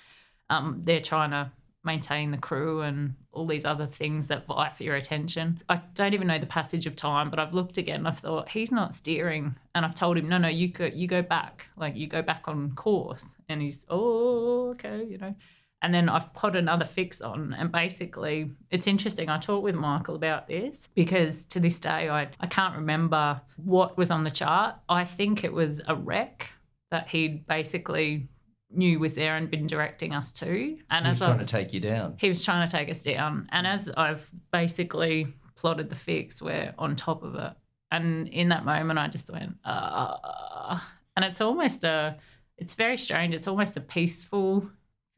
Um, 0.51 0.83
they're 0.85 1.01
trying 1.01 1.31
to 1.31 1.51
maintain 1.85 2.31
the 2.31 2.37
crew 2.37 2.83
and 2.83 3.14
all 3.33 3.47
these 3.47 3.64
other 3.64 3.87
things 3.87 4.26
that 4.26 4.47
vie 4.47 4.70
for 4.76 4.83
your 4.83 4.97
attention. 4.97 5.62
I 5.70 5.81
don't 5.95 6.12
even 6.12 6.26
know 6.26 6.39
the 6.39 6.45
passage 6.47 6.87
of 6.87 6.97
time, 6.97 7.31
but 7.31 7.39
I've 7.39 7.55
looked 7.55 7.79
again 7.79 8.01
and 8.01 8.09
I've 8.09 8.18
thought 8.18 8.49
he's 8.49 8.72
not 8.72 8.95
steering. 8.95 9.57
And 9.74 9.87
I've 9.87 9.95
told 9.95 10.18
him, 10.18 10.29
no, 10.29 10.37
no, 10.39 10.49
you 10.49 10.68
go, 10.68 10.87
you 10.87 11.07
go 11.09 11.22
back, 11.22 11.66
like 11.76 11.97
you 11.97 12.09
go 12.09 12.20
back 12.20 12.43
on 12.47 12.72
course. 12.74 13.24
And 13.49 13.62
he's, 13.62 13.87
oh, 13.89 14.70
okay, 14.70 15.05
you 15.05 15.16
know. 15.18 15.35
And 15.81 15.95
then 15.95 16.09
I've 16.09 16.33
put 16.35 16.57
another 16.57 16.85
fix 16.85 17.20
on. 17.20 17.55
And 17.57 17.70
basically, 17.70 18.51
it's 18.70 18.87
interesting. 18.89 19.29
I 19.29 19.39
talked 19.39 19.62
with 19.62 19.76
Michael 19.76 20.16
about 20.16 20.49
this 20.49 20.89
because 20.95 21.45
to 21.47 21.61
this 21.61 21.79
day, 21.79 22.09
I, 22.09 22.29
I 22.41 22.47
can't 22.49 22.74
remember 22.74 23.41
what 23.57 23.97
was 23.97 24.11
on 24.11 24.24
the 24.24 24.31
chart. 24.31 24.74
I 24.89 25.05
think 25.05 25.45
it 25.45 25.53
was 25.53 25.81
a 25.87 25.95
wreck 25.95 26.51
that 26.91 27.07
he'd 27.09 27.47
basically 27.47 28.29
knew 28.70 28.99
was 28.99 29.14
there 29.14 29.37
and 29.37 29.49
been 29.51 29.66
directing 29.68 30.12
us 30.14 30.33
to. 30.33 30.76
And 30.91 31.07
He 31.07 31.12
as 31.12 31.20
was 31.20 31.26
trying 31.29 31.39
I've- 31.39 31.45
to 31.47 31.53
take 31.53 31.72
you 31.72 31.81
down. 31.81 32.16
he 32.18 32.29
was 32.29 32.45
trying 32.45 32.68
to 32.68 32.76
take 32.76 32.91
us 32.91 33.03
down. 33.05 33.49
And 33.53 33.66
as 33.66 33.89
I've 33.97 34.29
basically 34.53 35.29
plotted 35.55 35.91
the 35.91 35.97
fix, 35.97 36.43
we're 36.43 36.74
on 36.76 36.97
top 36.97 37.22
of 37.22 37.35
it. 37.37 37.53
And 37.93 38.29
in 38.29 38.49
that 38.51 38.64
moment, 38.64 38.99
I 38.99 39.09
just 39.09 39.31
went, 39.31 39.55
uh, 39.64 40.79
and 41.16 41.24
it's 41.24 41.41
almost 41.41 41.85
a, 41.85 42.16
it's 42.59 42.74
very 42.74 42.99
strange. 42.99 43.33
It's 43.35 43.49
almost 43.49 43.76
a 43.76 43.81
peaceful 43.81 44.68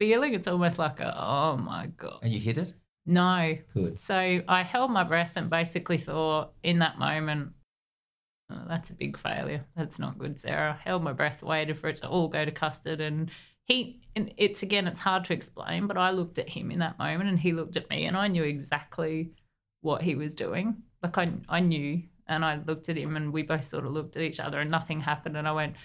feeling. 0.01 0.33
It's 0.33 0.47
almost 0.47 0.79
like 0.79 0.99
a, 0.99 1.15
oh 1.15 1.57
my 1.57 1.85
God. 1.95 2.17
And 2.23 2.33
you 2.33 2.39
hit 2.39 2.57
it? 2.57 2.73
No. 3.05 3.55
Good. 3.75 3.99
So 3.99 4.41
I 4.47 4.63
held 4.63 4.89
my 4.89 5.03
breath 5.03 5.33
and 5.35 5.47
basically 5.47 5.99
thought 5.99 6.53
in 6.63 6.79
that 6.79 6.97
moment, 6.97 7.51
oh, 8.51 8.63
that's 8.67 8.89
a 8.89 8.95
big 8.95 9.15
failure. 9.15 9.63
That's 9.77 9.99
not 9.99 10.17
good, 10.17 10.39
Sarah. 10.39 10.79
Held 10.83 11.03
my 11.03 11.13
breath, 11.13 11.43
waited 11.43 11.77
for 11.77 11.87
it 11.87 11.97
to 11.97 12.07
all 12.07 12.29
go 12.29 12.43
to 12.43 12.51
custard. 12.51 12.99
And 12.99 13.29
he, 13.65 14.01
and 14.15 14.33
it's 14.37 14.63
again, 14.63 14.87
it's 14.87 14.99
hard 14.99 15.23
to 15.25 15.33
explain, 15.33 15.85
but 15.85 15.99
I 15.99 16.09
looked 16.09 16.39
at 16.39 16.49
him 16.49 16.71
in 16.71 16.79
that 16.79 16.97
moment 16.97 17.29
and 17.29 17.37
he 17.37 17.51
looked 17.51 17.77
at 17.77 17.87
me 17.91 18.07
and 18.07 18.17
I 18.17 18.27
knew 18.27 18.43
exactly 18.43 19.29
what 19.81 20.01
he 20.01 20.15
was 20.15 20.33
doing. 20.33 20.77
Like 21.03 21.19
I, 21.19 21.31
I 21.47 21.59
knew 21.59 22.01
and 22.27 22.43
I 22.43 22.59
looked 22.65 22.89
at 22.89 22.97
him 22.97 23.17
and 23.17 23.31
we 23.31 23.43
both 23.43 23.65
sort 23.65 23.85
of 23.85 23.91
looked 23.91 24.15
at 24.15 24.23
each 24.23 24.39
other 24.39 24.61
and 24.61 24.71
nothing 24.71 24.99
happened. 24.99 25.37
And 25.37 25.47
I 25.47 25.51
went, 25.51 25.75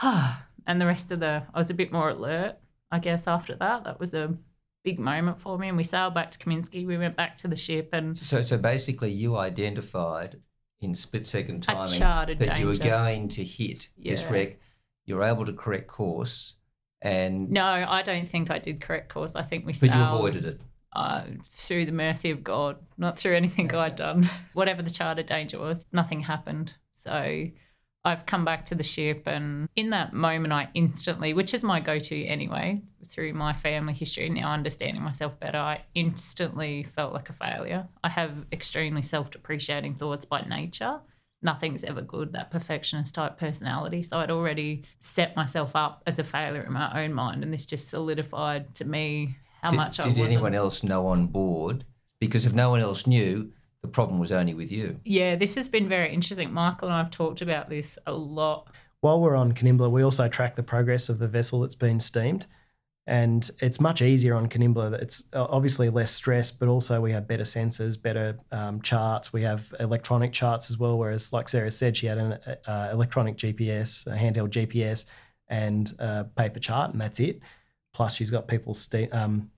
ah. 0.00 0.46
And 0.64 0.80
the 0.80 0.86
rest 0.86 1.10
of 1.10 1.18
the, 1.18 1.42
I 1.52 1.58
was 1.58 1.70
a 1.70 1.74
bit 1.74 1.90
more 1.90 2.10
alert, 2.10 2.56
I 2.92 2.98
guess, 3.00 3.26
after 3.26 3.56
that. 3.56 3.84
That 3.84 3.98
was 3.98 4.14
a 4.14 4.36
big 4.84 5.00
moment 5.00 5.40
for 5.40 5.58
me. 5.58 5.68
And 5.68 5.76
we 5.76 5.82
sailed 5.84 6.14
back 6.14 6.30
to 6.32 6.38
Kaminsky. 6.38 6.86
We 6.86 6.98
went 6.98 7.16
back 7.16 7.36
to 7.38 7.48
the 7.48 7.56
ship 7.56 7.88
and 7.92 8.16
So, 8.18 8.42
so 8.42 8.58
basically, 8.58 9.10
you 9.10 9.36
identified 9.36 10.40
in 10.80 10.94
split 10.94 11.26
second 11.26 11.62
timing 11.62 12.00
that 12.38 12.58
you 12.60 12.66
were 12.66 12.76
going 12.76 13.28
to 13.30 13.42
hit 13.44 13.88
this 13.96 14.22
Yeah. 14.22 14.32
wreck. 14.32 14.60
You're 15.06 15.24
able 15.24 15.44
to 15.46 15.52
correct 15.52 15.88
course, 15.88 16.54
and 17.00 17.50
no, 17.50 17.64
I 17.64 18.02
don't 18.02 18.28
think 18.28 18.50
I 18.52 18.58
did 18.60 18.80
correct 18.80 19.08
course. 19.08 19.34
I 19.34 19.42
think 19.42 19.64
we 19.66 19.72
but 19.72 19.80
sailed. 19.80 19.94
you 19.94 20.02
avoided 20.02 20.44
it. 20.44 20.60
uh, 20.94 21.24
through 21.52 21.86
the 21.86 21.92
mercy 21.92 22.30
of 22.30 22.44
God, 22.44 22.76
not 22.98 23.18
through 23.18 23.34
anything 23.34 23.74
I'd 23.74 23.96
done. 23.96 24.28
Whatever 24.52 24.82
the 24.82 24.90
charter 24.90 25.22
danger 25.24 25.58
was, 25.58 25.86
nothing 25.92 26.20
happened. 26.20 26.74
So 27.04 27.46
I've 28.04 28.26
come 28.26 28.44
back 28.44 28.66
to 28.66 28.74
the 28.74 28.82
ship, 28.82 29.22
and 29.26 29.68
in 29.76 29.90
that 29.90 30.12
moment, 30.12 30.52
I 30.52 30.68
instantly, 30.74 31.34
which 31.34 31.54
is 31.54 31.62
my 31.62 31.78
go 31.80 31.98
to 31.98 32.24
anyway, 32.26 32.82
through 33.08 33.32
my 33.34 33.52
family 33.52 33.92
history, 33.92 34.28
now 34.28 34.52
understanding 34.52 35.02
myself 35.02 35.38
better, 35.38 35.58
I 35.58 35.82
instantly 35.94 36.84
felt 36.96 37.12
like 37.12 37.28
a 37.30 37.34
failure. 37.34 37.86
I 38.02 38.08
have 38.08 38.32
extremely 38.52 39.02
self 39.02 39.30
depreciating 39.30 39.96
thoughts 39.96 40.24
by 40.24 40.42
nature. 40.42 41.00
nothing's 41.42 41.82
ever 41.84 42.00
good, 42.02 42.32
that 42.32 42.50
perfectionist 42.50 43.14
type 43.14 43.36
personality. 43.38 44.02
So 44.02 44.18
I'd 44.18 44.30
already 44.30 44.84
set 45.00 45.34
myself 45.36 45.74
up 45.74 46.02
as 46.06 46.18
a 46.18 46.24
failure 46.24 46.62
in 46.62 46.72
my 46.72 47.02
own 47.04 47.12
mind. 47.12 47.42
And 47.42 47.52
this 47.52 47.66
just 47.66 47.88
solidified 47.88 48.74
to 48.76 48.84
me 48.84 49.36
how 49.60 49.70
did, 49.70 49.76
much 49.76 49.98
I 50.00 50.04
Did 50.04 50.18
wasn't. 50.18 50.30
anyone 50.32 50.54
else 50.54 50.82
know 50.82 51.06
on 51.08 51.26
board? 51.26 51.84
Because 52.20 52.46
if 52.46 52.52
no 52.54 52.70
one 52.70 52.80
else 52.80 53.06
knew, 53.06 53.52
the 53.82 53.88
problem 53.88 54.18
was 54.18 54.32
only 54.32 54.54
with 54.54 54.70
you. 54.70 54.98
Yeah, 55.04 55.36
this 55.36 55.54
has 55.56 55.68
been 55.68 55.88
very 55.88 56.12
interesting. 56.12 56.52
Michael 56.52 56.88
and 56.88 56.94
I 56.94 56.98
have 56.98 57.10
talked 57.10 57.42
about 57.42 57.68
this 57.68 57.98
a 58.06 58.12
lot. 58.12 58.68
While 59.00 59.20
we're 59.20 59.34
on 59.34 59.52
Kanimbla, 59.52 59.90
we 59.90 60.02
also 60.02 60.28
track 60.28 60.54
the 60.54 60.62
progress 60.62 61.08
of 61.08 61.18
the 61.18 61.26
vessel 61.26 61.60
that's 61.60 61.74
been 61.74 61.98
steamed. 61.98 62.46
And 63.08 63.50
it's 63.60 63.80
much 63.80 64.00
easier 64.00 64.36
on 64.36 64.48
Kanimbla. 64.48 64.92
It's 65.02 65.24
uh, 65.32 65.46
obviously 65.50 65.90
less 65.90 66.12
stress, 66.12 66.52
but 66.52 66.68
also 66.68 67.00
we 67.00 67.10
have 67.10 67.26
better 67.26 67.42
sensors, 67.42 68.00
better 68.00 68.38
um, 68.52 68.80
charts. 68.80 69.32
We 69.32 69.42
have 69.42 69.74
electronic 69.80 70.32
charts 70.32 70.70
as 70.70 70.78
well. 70.78 70.96
Whereas, 70.96 71.32
like 71.32 71.48
Sarah 71.48 71.72
said, 71.72 71.96
she 71.96 72.06
had 72.06 72.18
an 72.18 72.32
uh, 72.64 72.90
electronic 72.92 73.36
GPS, 73.36 74.06
a 74.06 74.10
handheld 74.10 74.50
GPS, 74.50 75.06
and 75.48 75.92
a 75.98 76.24
paper 76.36 76.60
chart, 76.60 76.92
and 76.92 77.00
that's 77.00 77.18
it. 77.18 77.40
Plus, 77.92 78.14
she's 78.14 78.30
got 78.30 78.46
people 78.46 78.72
st- 78.72 79.12
um, 79.12 79.50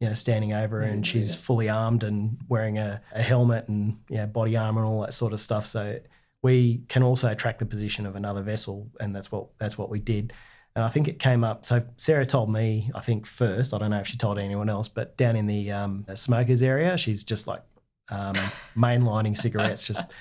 you 0.00 0.08
know, 0.08 0.14
standing 0.14 0.52
over 0.54 0.80
her, 0.80 0.82
and 0.82 1.06
she's 1.06 1.34
fully 1.34 1.68
armed 1.68 2.04
and 2.04 2.38
wearing 2.48 2.78
a, 2.78 3.02
a 3.12 3.22
helmet 3.22 3.68
and 3.68 3.98
you 4.08 4.16
know, 4.16 4.26
body 4.26 4.56
armor 4.56 4.82
and 4.82 4.90
all 4.90 5.02
that 5.02 5.12
sort 5.12 5.32
of 5.32 5.40
stuff. 5.40 5.66
So 5.66 6.00
we 6.42 6.82
can 6.88 7.02
also 7.02 7.34
track 7.34 7.58
the 7.58 7.66
position 7.66 8.06
of 8.06 8.16
another 8.16 8.42
vessel, 8.42 8.88
and 8.98 9.14
that's 9.14 9.30
what 9.30 9.48
that's 9.58 9.76
what 9.76 9.90
we 9.90 9.98
did. 10.00 10.32
And 10.74 10.84
I 10.84 10.88
think 10.88 11.08
it 11.08 11.18
came 11.18 11.44
up. 11.44 11.66
So 11.66 11.82
Sarah 11.96 12.24
told 12.24 12.50
me, 12.50 12.90
I 12.94 13.00
think 13.00 13.26
first. 13.26 13.74
I 13.74 13.78
don't 13.78 13.90
know 13.90 14.00
if 14.00 14.06
she 14.06 14.16
told 14.16 14.38
anyone 14.38 14.70
else, 14.70 14.88
but 14.88 15.16
down 15.16 15.36
in 15.36 15.46
the 15.46 15.70
um, 15.70 16.06
smokers 16.14 16.62
area, 16.62 16.96
she's 16.96 17.24
just 17.24 17.46
like 17.46 17.62
um, 18.08 18.34
mainlining 18.76 19.36
cigarettes, 19.36 19.86
just 19.86 20.12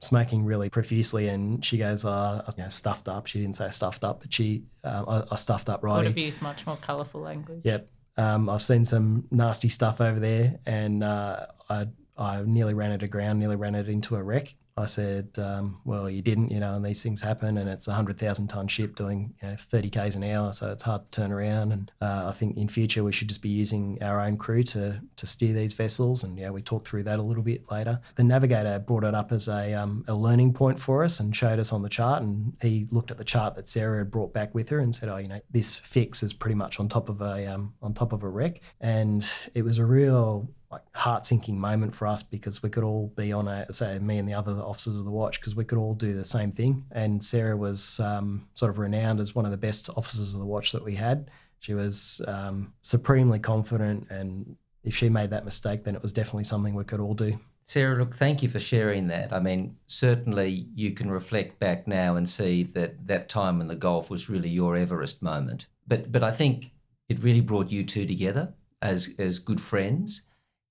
smoking 0.00 0.44
really 0.44 0.70
profusely. 0.70 1.28
And 1.28 1.64
she 1.64 1.78
goes, 1.78 2.04
uh, 2.04 2.42
you 2.56 2.62
know, 2.62 2.68
stuffed 2.70 3.08
up. 3.08 3.26
She 3.26 3.40
didn't 3.40 3.56
say 3.56 3.70
stuffed 3.70 4.02
up, 4.02 4.20
but 4.20 4.32
she, 4.32 4.64
uh, 4.82 5.04
I, 5.06 5.34
I, 5.34 5.36
stuffed 5.36 5.68
up 5.68 5.84
right. 5.84 5.98
Would 5.98 6.06
have 6.06 6.18
used 6.18 6.40
much 6.40 6.66
more 6.66 6.76
colourful 6.76 7.20
language. 7.20 7.60
Yep. 7.64 7.88
Um, 8.18 8.50
I've 8.50 8.62
seen 8.62 8.84
some 8.84 9.26
nasty 9.30 9.68
stuff 9.68 10.00
over 10.00 10.18
there, 10.18 10.58
and 10.66 11.04
uh, 11.04 11.46
I, 11.70 11.86
I 12.18 12.42
nearly 12.42 12.74
ran 12.74 12.90
it 12.90 13.04
aground, 13.04 13.38
nearly 13.38 13.56
ran 13.56 13.76
it 13.76 13.88
into 13.88 14.16
a 14.16 14.22
wreck. 14.22 14.54
I 14.78 14.86
said, 14.86 15.28
um, 15.38 15.80
well, 15.84 16.08
you 16.08 16.22
didn't, 16.22 16.50
you 16.50 16.60
know, 16.60 16.74
and 16.74 16.84
these 16.84 17.02
things 17.02 17.20
happen, 17.20 17.58
and 17.58 17.68
it's 17.68 17.88
a 17.88 17.90
100,000 17.90 18.48
ton 18.48 18.68
ship 18.68 18.96
doing 18.96 19.34
you 19.42 19.48
know, 19.48 19.56
30 19.56 19.90
Ks 19.90 20.14
an 20.14 20.24
hour, 20.24 20.52
so 20.52 20.70
it's 20.70 20.82
hard 20.82 21.04
to 21.04 21.20
turn 21.20 21.32
around. 21.32 21.72
And 21.72 21.92
uh, 22.00 22.26
I 22.28 22.32
think 22.32 22.56
in 22.56 22.68
future 22.68 23.02
we 23.02 23.12
should 23.12 23.28
just 23.28 23.42
be 23.42 23.48
using 23.48 23.98
our 24.02 24.20
own 24.20 24.36
crew 24.36 24.62
to, 24.64 25.00
to 25.16 25.26
steer 25.26 25.52
these 25.52 25.72
vessels. 25.72 26.24
And 26.24 26.38
yeah, 26.38 26.50
we 26.50 26.62
talked 26.62 26.88
through 26.88 27.02
that 27.04 27.18
a 27.18 27.22
little 27.22 27.42
bit 27.42 27.70
later. 27.70 28.00
The 28.16 28.24
navigator 28.24 28.78
brought 28.78 29.04
it 29.04 29.14
up 29.14 29.32
as 29.32 29.48
a, 29.48 29.74
um, 29.74 30.04
a 30.08 30.14
learning 30.14 30.52
point 30.52 30.80
for 30.80 31.04
us 31.04 31.20
and 31.20 31.34
showed 31.34 31.58
us 31.58 31.72
on 31.72 31.82
the 31.82 31.88
chart. 31.88 32.22
And 32.22 32.56
he 32.62 32.86
looked 32.90 33.10
at 33.10 33.18
the 33.18 33.24
chart 33.24 33.56
that 33.56 33.68
Sarah 33.68 33.98
had 33.98 34.10
brought 34.10 34.32
back 34.32 34.54
with 34.54 34.68
her 34.68 34.78
and 34.78 34.94
said, 34.94 35.08
oh, 35.08 35.16
you 35.16 35.28
know, 35.28 35.40
this 35.50 35.78
fix 35.78 36.22
is 36.22 36.32
pretty 36.32 36.54
much 36.54 36.78
on 36.78 36.88
top 36.88 37.08
of 37.08 37.20
a 37.20 37.46
um, 37.46 37.74
on 37.82 37.94
top 37.94 38.12
of 38.12 38.22
a 38.22 38.28
wreck. 38.28 38.60
And 38.80 39.28
it 39.54 39.62
was 39.62 39.78
a 39.78 39.84
real 39.84 40.48
like 40.70 40.82
heart 40.94 41.24
sinking 41.24 41.58
moment 41.58 41.94
for 41.94 42.06
us 42.06 42.22
because 42.22 42.62
we 42.62 42.68
could 42.68 42.84
all 42.84 43.12
be 43.16 43.32
on 43.32 43.48
a 43.48 43.72
say 43.72 43.98
me 43.98 44.18
and 44.18 44.28
the 44.28 44.34
other 44.34 44.52
officers 44.52 44.98
of 44.98 45.04
the 45.04 45.10
watch 45.10 45.40
because 45.40 45.54
we 45.54 45.64
could 45.64 45.78
all 45.78 45.94
do 45.94 46.14
the 46.14 46.24
same 46.24 46.52
thing. 46.52 46.84
And 46.92 47.24
Sarah 47.24 47.56
was 47.56 47.98
um, 48.00 48.46
sort 48.54 48.70
of 48.70 48.78
renowned 48.78 49.20
as 49.20 49.34
one 49.34 49.44
of 49.44 49.50
the 49.50 49.56
best 49.56 49.88
officers 49.96 50.34
of 50.34 50.40
the 50.40 50.46
watch 50.46 50.72
that 50.72 50.84
we 50.84 50.94
had. 50.94 51.30
She 51.60 51.74
was 51.74 52.22
um, 52.28 52.72
supremely 52.80 53.38
confident, 53.38 54.06
and 54.10 54.56
if 54.84 54.94
she 54.94 55.08
made 55.08 55.30
that 55.30 55.44
mistake, 55.44 55.84
then 55.84 55.96
it 55.96 56.02
was 56.02 56.12
definitely 56.12 56.44
something 56.44 56.74
we 56.74 56.84
could 56.84 57.00
all 57.00 57.14
do. 57.14 57.36
Sarah, 57.64 57.98
look, 57.98 58.14
thank 58.14 58.42
you 58.42 58.48
for 58.48 58.60
sharing 58.60 59.08
that. 59.08 59.30
I 59.32 59.40
mean, 59.40 59.76
certainly 59.86 60.68
you 60.74 60.92
can 60.92 61.10
reflect 61.10 61.58
back 61.58 61.86
now 61.86 62.16
and 62.16 62.26
see 62.26 62.62
that 62.74 63.06
that 63.06 63.28
time 63.28 63.60
in 63.60 63.68
the 63.68 63.74
Gulf 63.74 64.08
was 64.08 64.30
really 64.30 64.48
your 64.48 64.76
Everest 64.76 65.20
moment. 65.20 65.66
But 65.86 66.10
but 66.12 66.22
I 66.22 66.30
think 66.30 66.70
it 67.08 67.22
really 67.22 67.40
brought 67.40 67.70
you 67.70 67.84
two 67.84 68.06
together 68.06 68.54
as 68.80 69.10
as 69.18 69.38
good 69.38 69.60
friends. 69.60 70.22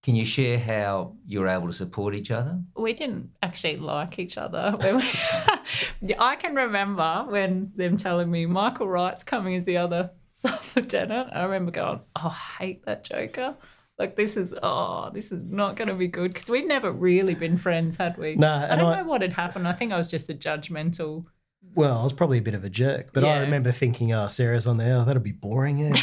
Can 0.04 0.16
you 0.16 0.26
share 0.26 0.58
how 0.58 1.16
you 1.26 1.40
were 1.42 1.48
able 1.48 1.68
to 1.68 1.74
support 1.74 2.16
each 2.16 2.32
other? 2.32 2.62
We 2.78 2.94
didn't 2.94 3.32
actually 3.44 3.78
like 3.78 4.20
each 4.20 4.38
other. 4.38 4.76
I 6.20 6.36
can 6.38 6.56
remember 6.56 7.26
when 7.28 7.72
them 7.76 7.98
telling 7.98 8.32
me 8.32 8.46
Michael 8.46 8.88
Wright's 8.88 9.24
coming 9.24 9.56
as 9.56 9.66
the 9.66 9.78
other 9.78 10.12
sub 10.40 10.62
lieutenant. 10.76 11.30
I 11.34 11.44
remember 11.44 11.72
going, 11.72 12.00
"Oh, 12.16 12.28
I 12.60 12.64
hate 12.64 12.86
that 12.86 13.04
Joker." 13.04 13.56
Like 14.00 14.16
this 14.16 14.38
is 14.38 14.54
oh, 14.62 15.10
this 15.12 15.32
is 15.32 15.44
not 15.44 15.76
going 15.76 15.88
to 15.88 15.96
be 15.96 16.08
good 16.08 16.32
because 16.34 16.50
we'd 16.50 16.68
never 16.68 16.92
really 16.92 17.34
been 17.34 17.58
friends, 17.58 17.98
had 17.98 18.16
we? 18.18 18.36
No, 18.36 18.48
I 18.70 18.76
don't 18.76 18.86
I- 18.86 19.02
know 19.02 19.08
what 19.08 19.22
had 19.24 19.34
happened. 19.34 19.68
I 19.68 19.74
think 19.74 19.92
I 19.92 19.98
was 19.98 20.08
just 20.08 20.30
a 20.30 20.34
judgmental. 20.36 21.26
Well, 21.74 22.00
I 22.00 22.04
was 22.04 22.14
probably 22.14 22.38
a 22.38 22.42
bit 22.42 22.54
of 22.54 22.64
a 22.64 22.70
jerk, 22.70 23.12
but 23.12 23.26
I 23.26 23.40
remember 23.40 23.72
thinking, 23.72 24.14
"Oh, 24.14 24.28
Sarah's 24.28 24.68
on 24.68 24.78
there. 24.78 24.96
Oh, 24.98 25.04
that'll 25.06 25.22
be 25.22 25.32
boring." 25.32 25.80
Yeah. 25.80 25.94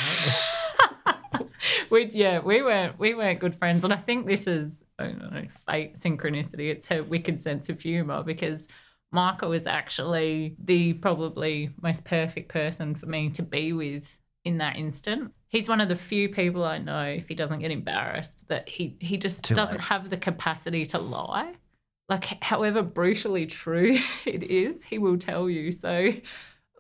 We 1.91 2.11
yeah, 2.13 2.41
we 2.41 2.63
weren't 2.63 2.99
we 2.99 3.15
weren't 3.15 3.41
good 3.41 3.59
friends, 3.59 3.85
and 3.85 3.93
I 3.93 3.97
think 3.97 4.27
this 4.27 4.47
is 4.47 4.83
I 4.99 5.05
don't 5.07 5.19
know 5.19 5.43
fate 5.69 5.95
synchronicity. 5.95 6.71
It's 6.71 6.89
her 6.89 7.03
wicked 7.03 7.41
sense 7.41 7.69
of 7.69 7.81
humor 7.81 8.23
because 8.23 8.69
Michael 9.13 9.53
is 9.53 9.67
actually 9.67 10.57
the 10.63 10.95
probably 10.95 11.71
most 11.83 12.05
perfect 12.05 12.49
person 12.49 12.95
for 12.95 13.07
me 13.07 13.31
to 13.31 13.43
be 13.43 13.73
with 13.73 14.17
in 14.45 14.59
that 14.59 14.77
instant. 14.77 15.33
He's 15.49 15.69
one 15.69 15.81
of 15.81 15.89
the 15.89 15.97
few 15.97 16.29
people 16.29 16.65
I 16.65 16.79
know, 16.79 17.05
if 17.05 17.29
he 17.29 17.35
doesn't 17.35 17.61
get 17.61 17.71
embarrassed, 17.71 18.49
that 18.49 18.69
he 18.69 18.97
he 19.01 19.17
just 19.19 19.45
Too 19.45 19.55
doesn't 19.55 19.79
late. 19.79 19.81
have 19.81 20.11
the 20.11 20.17
capacity 20.17 20.87
to 20.87 20.99
lie. 20.99 21.55
Like 22.09 22.25
however 22.43 22.83
brutally 22.83 23.47
true 23.47 23.97
it 24.27 24.43
is, 24.45 24.85
he 24.85 24.99
will 24.99 25.19
tell 25.19 25.49
you. 25.49 25.73
So 25.73 26.13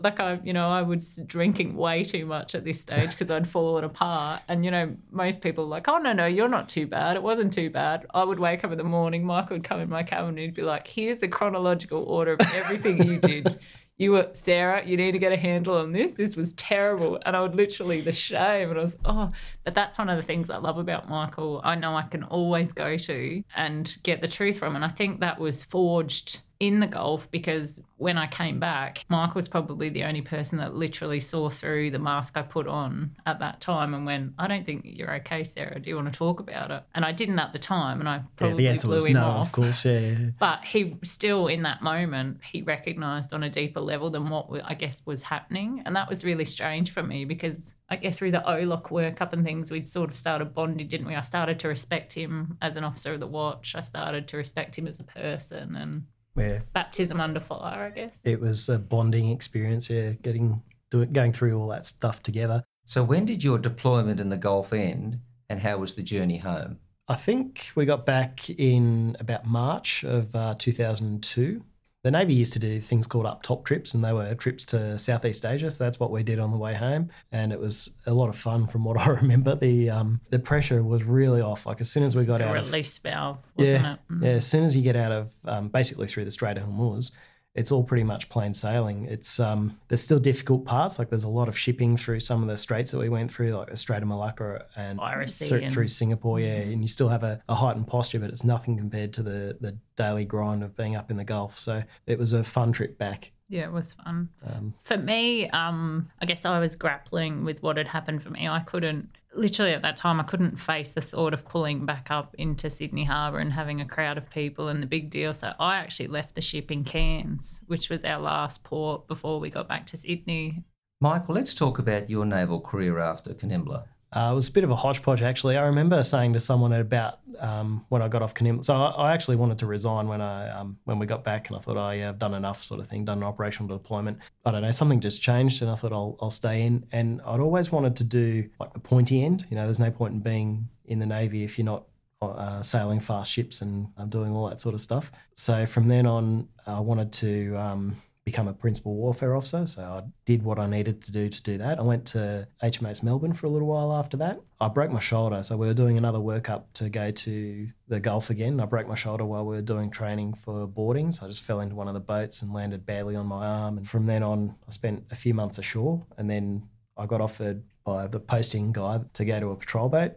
like 0.00 0.18
I, 0.18 0.40
you 0.42 0.52
know, 0.52 0.68
I 0.68 0.82
was 0.82 1.20
drinking 1.26 1.76
way 1.76 2.04
too 2.04 2.26
much 2.26 2.54
at 2.54 2.64
this 2.64 2.80
stage 2.80 3.10
because 3.12 3.30
I'd 3.30 3.48
fallen 3.48 3.84
apart. 3.84 4.42
And 4.48 4.64
you 4.64 4.70
know, 4.70 4.94
most 5.10 5.40
people 5.40 5.64
are 5.64 5.68
like, 5.68 5.88
"Oh 5.88 5.98
no, 5.98 6.12
no, 6.12 6.26
you're 6.26 6.48
not 6.48 6.68
too 6.68 6.86
bad. 6.86 7.16
It 7.16 7.22
wasn't 7.22 7.52
too 7.52 7.70
bad." 7.70 8.06
I 8.12 8.24
would 8.24 8.40
wake 8.40 8.64
up 8.64 8.72
in 8.72 8.78
the 8.78 8.84
morning. 8.84 9.24
Michael 9.24 9.56
would 9.56 9.64
come 9.64 9.80
in 9.80 9.88
my 9.88 10.02
cabin 10.02 10.30
and 10.30 10.38
he'd 10.38 10.54
be 10.54 10.62
like, 10.62 10.86
"Here's 10.86 11.20
the 11.20 11.28
chronological 11.28 12.02
order 12.04 12.34
of 12.34 12.40
everything 12.54 13.02
you 13.02 13.18
did. 13.18 13.58
You 13.96 14.10
were 14.10 14.30
Sarah. 14.32 14.84
You 14.84 14.96
need 14.96 15.12
to 15.12 15.20
get 15.20 15.30
a 15.30 15.36
handle 15.36 15.76
on 15.76 15.92
this. 15.92 16.16
This 16.16 16.34
was 16.34 16.52
terrible." 16.54 17.20
And 17.24 17.36
I 17.36 17.40
would 17.40 17.54
literally 17.54 18.00
the 18.00 18.12
shame, 18.12 18.70
and 18.70 18.78
I 18.80 18.82
was, 18.82 18.96
"Oh." 19.04 19.30
But 19.62 19.74
that's 19.74 19.98
one 19.98 20.08
of 20.08 20.16
the 20.16 20.22
things 20.24 20.50
I 20.50 20.56
love 20.56 20.78
about 20.78 21.08
Michael. 21.08 21.60
I 21.62 21.76
know 21.76 21.94
I 21.94 22.02
can 22.02 22.24
always 22.24 22.72
go 22.72 22.98
to 22.98 23.44
and 23.54 23.96
get 24.02 24.20
the 24.20 24.26
truth 24.26 24.58
from, 24.58 24.74
and 24.74 24.84
I 24.84 24.88
think 24.88 25.20
that 25.20 25.38
was 25.38 25.62
forged 25.62 26.40
in 26.66 26.80
the 26.80 26.86
Gulf 26.86 27.30
because 27.30 27.80
when 27.96 28.18
I 28.18 28.26
came 28.26 28.58
back, 28.58 29.04
Mike 29.08 29.34
was 29.34 29.48
probably 29.48 29.88
the 29.88 30.04
only 30.04 30.22
person 30.22 30.58
that 30.58 30.74
literally 30.74 31.20
saw 31.20 31.50
through 31.50 31.90
the 31.90 31.98
mask 31.98 32.36
I 32.36 32.42
put 32.42 32.66
on 32.66 33.14
at 33.26 33.38
that 33.40 33.60
time 33.60 33.94
and 33.94 34.04
went, 34.06 34.32
I 34.38 34.46
don't 34.46 34.64
think 34.64 34.82
you're 34.84 35.14
okay, 35.16 35.44
Sarah. 35.44 35.78
Do 35.78 35.88
you 35.88 35.96
want 35.96 36.12
to 36.12 36.18
talk 36.18 36.40
about 36.40 36.70
it? 36.70 36.82
And 36.94 37.04
I 37.04 37.12
didn't 37.12 37.38
at 37.38 37.52
the 37.52 37.58
time, 37.58 38.00
and 38.00 38.08
I 38.08 38.16
yeah, 38.16 38.22
probably 38.36 38.64
the 38.64 38.70
answer 38.70 38.88
blew 38.88 38.96
was 38.96 39.04
him 39.04 39.12
no, 39.14 39.24
off. 39.24 39.46
of 39.46 39.52
course. 39.52 39.84
Yeah, 39.84 40.00
yeah. 40.00 40.30
But 40.38 40.64
he 40.64 40.96
still, 41.02 41.46
in 41.46 41.62
that 41.62 41.82
moment, 41.82 42.40
he 42.50 42.62
recognized 42.62 43.32
on 43.32 43.42
a 43.42 43.50
deeper 43.50 43.80
level 43.80 44.10
than 44.10 44.28
what 44.28 44.48
I 44.64 44.74
guess 44.74 45.02
was 45.04 45.22
happening. 45.22 45.82
And 45.84 45.94
that 45.96 46.08
was 46.08 46.24
really 46.24 46.44
strange 46.44 46.92
for 46.92 47.02
me 47.02 47.24
because 47.24 47.74
I 47.88 47.96
guess 47.96 48.18
through 48.18 48.32
the 48.32 48.42
OLOC 48.46 48.88
workup 48.88 49.32
and 49.32 49.44
things, 49.44 49.70
we'd 49.70 49.88
sort 49.88 50.10
of 50.10 50.16
started 50.16 50.54
bonding, 50.54 50.88
didn't 50.88 51.06
we? 51.06 51.14
I 51.14 51.20
started 51.20 51.60
to 51.60 51.68
respect 51.68 52.12
him 52.12 52.56
as 52.62 52.76
an 52.76 52.84
officer 52.84 53.12
of 53.12 53.20
the 53.20 53.26
watch. 53.26 53.74
I 53.76 53.82
started 53.82 54.26
to 54.28 54.36
respect 54.36 54.76
him 54.76 54.86
as 54.86 55.00
a 55.00 55.04
person 55.04 55.76
and 55.76 56.06
yeah. 56.36 56.60
baptism 56.72 57.20
under 57.20 57.40
fire, 57.40 57.86
I 57.86 57.90
guess. 57.90 58.12
It 58.24 58.40
was 58.40 58.68
a 58.68 58.78
bonding 58.78 59.30
experience. 59.30 59.88
Yeah, 59.90 60.12
getting 60.12 60.62
doing 60.90 61.12
going 61.12 61.32
through 61.32 61.58
all 61.58 61.68
that 61.68 61.86
stuff 61.86 62.22
together. 62.22 62.62
So 62.84 63.02
when 63.02 63.24
did 63.24 63.42
your 63.42 63.58
deployment 63.58 64.20
in 64.20 64.28
the 64.28 64.36
Gulf 64.36 64.72
end, 64.72 65.20
and 65.48 65.60
how 65.60 65.78
was 65.78 65.94
the 65.94 66.02
journey 66.02 66.38
home? 66.38 66.78
I 67.08 67.16
think 67.16 67.70
we 67.74 67.84
got 67.84 68.06
back 68.06 68.48
in 68.50 69.16
about 69.20 69.46
March 69.46 70.04
of 70.04 70.34
uh, 70.34 70.54
2002. 70.58 71.62
The 72.04 72.10
Navy 72.10 72.34
used 72.34 72.52
to 72.52 72.58
do 72.58 72.82
things 72.82 73.06
called 73.06 73.24
up 73.24 73.42
top 73.42 73.64
trips, 73.64 73.94
and 73.94 74.04
they 74.04 74.12
were 74.12 74.34
trips 74.34 74.62
to 74.66 74.98
Southeast 74.98 75.46
Asia. 75.46 75.70
So 75.70 75.84
that's 75.84 75.98
what 75.98 76.10
we 76.10 76.22
did 76.22 76.38
on 76.38 76.50
the 76.50 76.58
way 76.58 76.74
home, 76.74 77.08
and 77.32 77.50
it 77.50 77.58
was 77.58 77.88
a 78.04 78.12
lot 78.12 78.28
of 78.28 78.36
fun 78.36 78.66
from 78.66 78.84
what 78.84 78.98
I 79.00 79.08
remember. 79.08 79.56
The 79.56 79.88
um, 79.88 80.20
the 80.28 80.38
pressure 80.38 80.82
was 80.82 81.02
really 81.02 81.40
off. 81.40 81.64
Like 81.64 81.80
as 81.80 81.90
soon 81.90 82.02
as 82.02 82.14
we 82.14 82.26
got 82.26 82.42
out 82.42 82.54
of 82.54 82.66
release 82.66 82.98
valve, 82.98 83.38
wasn't 83.56 83.82
yeah, 83.82 83.92
it? 83.94 83.98
Mm. 84.12 84.22
yeah. 84.22 84.30
As 84.32 84.46
soon 84.46 84.64
as 84.64 84.76
you 84.76 84.82
get 84.82 84.96
out 84.96 85.12
of 85.12 85.32
um, 85.46 85.68
basically 85.68 86.06
through 86.06 86.26
the 86.26 86.30
Strait 86.30 86.58
of 86.58 86.64
Hormuz, 86.64 87.10
it's 87.54 87.70
all 87.70 87.84
pretty 87.84 88.02
much 88.04 88.28
plain 88.28 88.52
sailing. 88.52 89.04
It's 89.06 89.38
um, 89.38 89.78
there's 89.88 90.02
still 90.02 90.18
difficult 90.18 90.64
parts. 90.64 90.98
Like 90.98 91.08
there's 91.08 91.24
a 91.24 91.28
lot 91.28 91.48
of 91.48 91.56
shipping 91.56 91.96
through 91.96 92.20
some 92.20 92.42
of 92.42 92.48
the 92.48 92.56
straits 92.56 92.90
that 92.90 92.98
we 92.98 93.08
went 93.08 93.30
through, 93.30 93.54
like 93.56 93.70
the 93.70 93.76
Strait 93.76 94.02
of 94.02 94.08
Malacca 94.08 94.66
and 94.76 94.98
Piracy 94.98 95.44
cer- 95.44 95.58
and- 95.58 95.72
through 95.72 95.88
Singapore. 95.88 96.40
Yeah, 96.40 96.56
and 96.56 96.82
you 96.82 96.88
still 96.88 97.08
have 97.08 97.22
a, 97.22 97.40
a 97.48 97.54
heightened 97.54 97.86
posture, 97.86 98.18
but 98.18 98.30
it's 98.30 98.44
nothing 98.44 98.76
compared 98.76 99.12
to 99.14 99.22
the 99.22 99.56
the 99.60 99.76
daily 99.96 100.24
grind 100.24 100.64
of 100.64 100.76
being 100.76 100.96
up 100.96 101.10
in 101.10 101.16
the 101.16 101.24
Gulf. 101.24 101.58
So 101.58 101.82
it 102.06 102.18
was 102.18 102.32
a 102.32 102.42
fun 102.42 102.72
trip 102.72 102.98
back. 102.98 103.30
Yeah, 103.48 103.64
it 103.64 103.72
was 103.72 103.92
fun. 103.92 104.30
Um, 104.44 104.74
For 104.84 104.96
me, 104.96 105.48
um, 105.50 106.10
I 106.20 106.24
guess 106.26 106.44
I 106.46 106.58
was 106.58 106.74
grappling 106.76 107.44
with 107.44 107.62
what 107.62 107.76
had 107.76 107.86
happened 107.86 108.22
for 108.22 108.30
me. 108.30 108.48
I 108.48 108.60
couldn't 108.60 109.08
literally 109.36 109.72
at 109.72 109.82
that 109.82 109.96
time, 109.96 110.20
I 110.20 110.24
couldn't 110.24 110.60
face 110.60 110.90
the 110.90 111.00
thought 111.00 111.34
of 111.34 111.44
pulling 111.44 111.84
back 111.86 112.08
up 112.10 112.34
into 112.38 112.70
Sydney 112.70 113.04
Harbour 113.04 113.38
and 113.38 113.52
having 113.52 113.80
a 113.80 113.86
crowd 113.86 114.18
of 114.18 114.30
people 114.30 114.68
and 114.68 114.82
the 114.82 114.86
big 114.86 115.10
deal. 115.10 115.34
So 115.34 115.52
I 115.58 115.76
actually 115.76 116.08
left 116.08 116.34
the 116.34 116.40
ship 116.40 116.70
in 116.70 116.84
Cairns, 116.84 117.60
which 117.66 117.90
was 117.90 118.04
our 118.04 118.20
last 118.20 118.62
port 118.64 119.06
before 119.06 119.40
we 119.40 119.50
got 119.50 119.68
back 119.68 119.86
to 119.86 119.96
Sydney. 119.96 120.64
Michael, 121.00 121.34
let's 121.34 121.54
talk 121.54 121.78
about 121.78 122.08
your 122.08 122.24
naval 122.24 122.60
career 122.60 122.98
after 122.98 123.34
Kanimbla. 123.34 123.84
Uh, 124.14 124.30
it 124.30 124.34
was 124.34 124.46
a 124.46 124.52
bit 124.52 124.62
of 124.62 124.70
a 124.70 124.76
hodgepodge, 124.76 125.22
actually. 125.22 125.56
I 125.56 125.62
remember 125.62 126.00
saying 126.04 126.34
to 126.34 126.40
someone 126.40 126.72
at 126.72 126.80
about 126.80 127.18
um, 127.40 127.84
when 127.88 128.00
I 128.00 128.06
got 128.06 128.22
off 128.22 128.32
Kanimbla. 128.32 128.64
So 128.64 128.74
I, 128.74 128.90
I, 128.90 129.12
actually 129.12 129.34
wanted 129.34 129.58
to 129.58 129.66
resign 129.66 130.06
when 130.06 130.20
I 130.20 130.48
um, 130.50 130.78
when 130.84 131.00
we 131.00 131.06
got 131.06 131.24
back, 131.24 131.48
and 131.48 131.56
I 131.56 131.60
thought, 131.60 131.76
oh 131.76 131.90
yeah, 131.90 132.10
I've 132.10 132.18
done 132.18 132.34
enough, 132.34 132.62
sort 132.62 132.80
of 132.80 132.88
thing, 132.88 133.04
done 133.04 133.18
an 133.18 133.24
operational 133.24 133.76
deployment. 133.76 134.18
But 134.44 134.50
I 134.50 134.52
don't 134.52 134.62
know, 134.62 134.70
something 134.70 135.00
just 135.00 135.20
changed, 135.20 135.62
and 135.62 135.70
I 135.70 135.74
thought 135.74 135.92
I'll 135.92 136.16
I'll 136.20 136.30
stay 136.30 136.62
in. 136.62 136.86
And 136.92 137.20
I'd 137.26 137.40
always 137.40 137.72
wanted 137.72 137.96
to 137.96 138.04
do 138.04 138.48
like 138.60 138.72
the 138.72 138.78
pointy 138.78 139.24
end. 139.24 139.46
You 139.50 139.56
know, 139.56 139.64
there's 139.64 139.80
no 139.80 139.90
point 139.90 140.14
in 140.14 140.20
being 140.20 140.68
in 140.86 141.00
the 141.00 141.06
navy 141.06 141.42
if 141.42 141.58
you're 141.58 141.64
not 141.64 141.84
uh, 142.22 142.62
sailing 142.62 143.00
fast 143.00 143.32
ships 143.32 143.62
and 143.62 143.88
um, 143.96 144.08
doing 144.10 144.30
all 144.32 144.48
that 144.48 144.60
sort 144.60 144.74
of 144.76 144.80
stuff. 144.80 145.10
So 145.34 145.66
from 145.66 145.88
then 145.88 146.06
on, 146.06 146.48
I 146.66 146.78
wanted 146.78 147.12
to 147.14 147.56
um, 147.56 147.96
become 148.24 148.48
a 148.48 148.54
principal 148.54 148.94
warfare 148.94 149.36
officer. 149.36 149.66
So 149.66 149.82
I 149.82 150.02
did 150.24 150.42
what 150.42 150.58
I 150.58 150.66
needed 150.66 151.02
to 151.04 151.12
do 151.12 151.28
to 151.28 151.42
do 151.42 151.58
that. 151.58 151.78
I 151.78 151.82
went 151.82 152.06
to 152.06 152.48
HMAS 152.62 153.02
Melbourne 153.02 153.34
for 153.34 153.46
a 153.46 153.50
little 153.50 153.68
while 153.68 153.92
after 153.92 154.16
that. 154.18 154.40
I 154.60 154.68
broke 154.68 154.90
my 154.90 154.98
shoulder. 154.98 155.42
So 155.42 155.58
we 155.58 155.66
were 155.66 155.74
doing 155.74 155.98
another 155.98 156.18
workup 156.18 156.64
to 156.74 156.88
go 156.88 157.10
to 157.10 157.68
the 157.88 158.00
Gulf 158.00 158.30
again. 158.30 158.60
I 158.60 158.64
broke 158.64 158.88
my 158.88 158.94
shoulder 158.94 159.26
while 159.26 159.44
we 159.44 159.56
were 159.56 159.62
doing 159.62 159.90
training 159.90 160.34
for 160.34 160.66
boarding. 160.66 161.12
So 161.12 161.26
I 161.26 161.28
just 161.28 161.42
fell 161.42 161.60
into 161.60 161.74
one 161.74 161.86
of 161.86 161.94
the 161.94 162.00
boats 162.00 162.40
and 162.40 162.52
landed 162.52 162.86
badly 162.86 163.14
on 163.14 163.26
my 163.26 163.44
arm. 163.44 163.76
And 163.76 163.88
from 163.88 164.06
then 164.06 164.22
on, 164.22 164.54
I 164.66 164.70
spent 164.70 165.04
a 165.10 165.16
few 165.16 165.34
months 165.34 165.58
ashore. 165.58 166.02
And 166.16 166.30
then 166.30 166.66
I 166.96 167.04
got 167.04 167.20
offered 167.20 167.62
by 167.84 168.06
the 168.06 168.20
posting 168.20 168.72
guy 168.72 169.00
to 169.12 169.24
go 169.26 169.38
to 169.38 169.50
a 169.50 169.56
patrol 169.56 169.90
boat. 169.90 170.12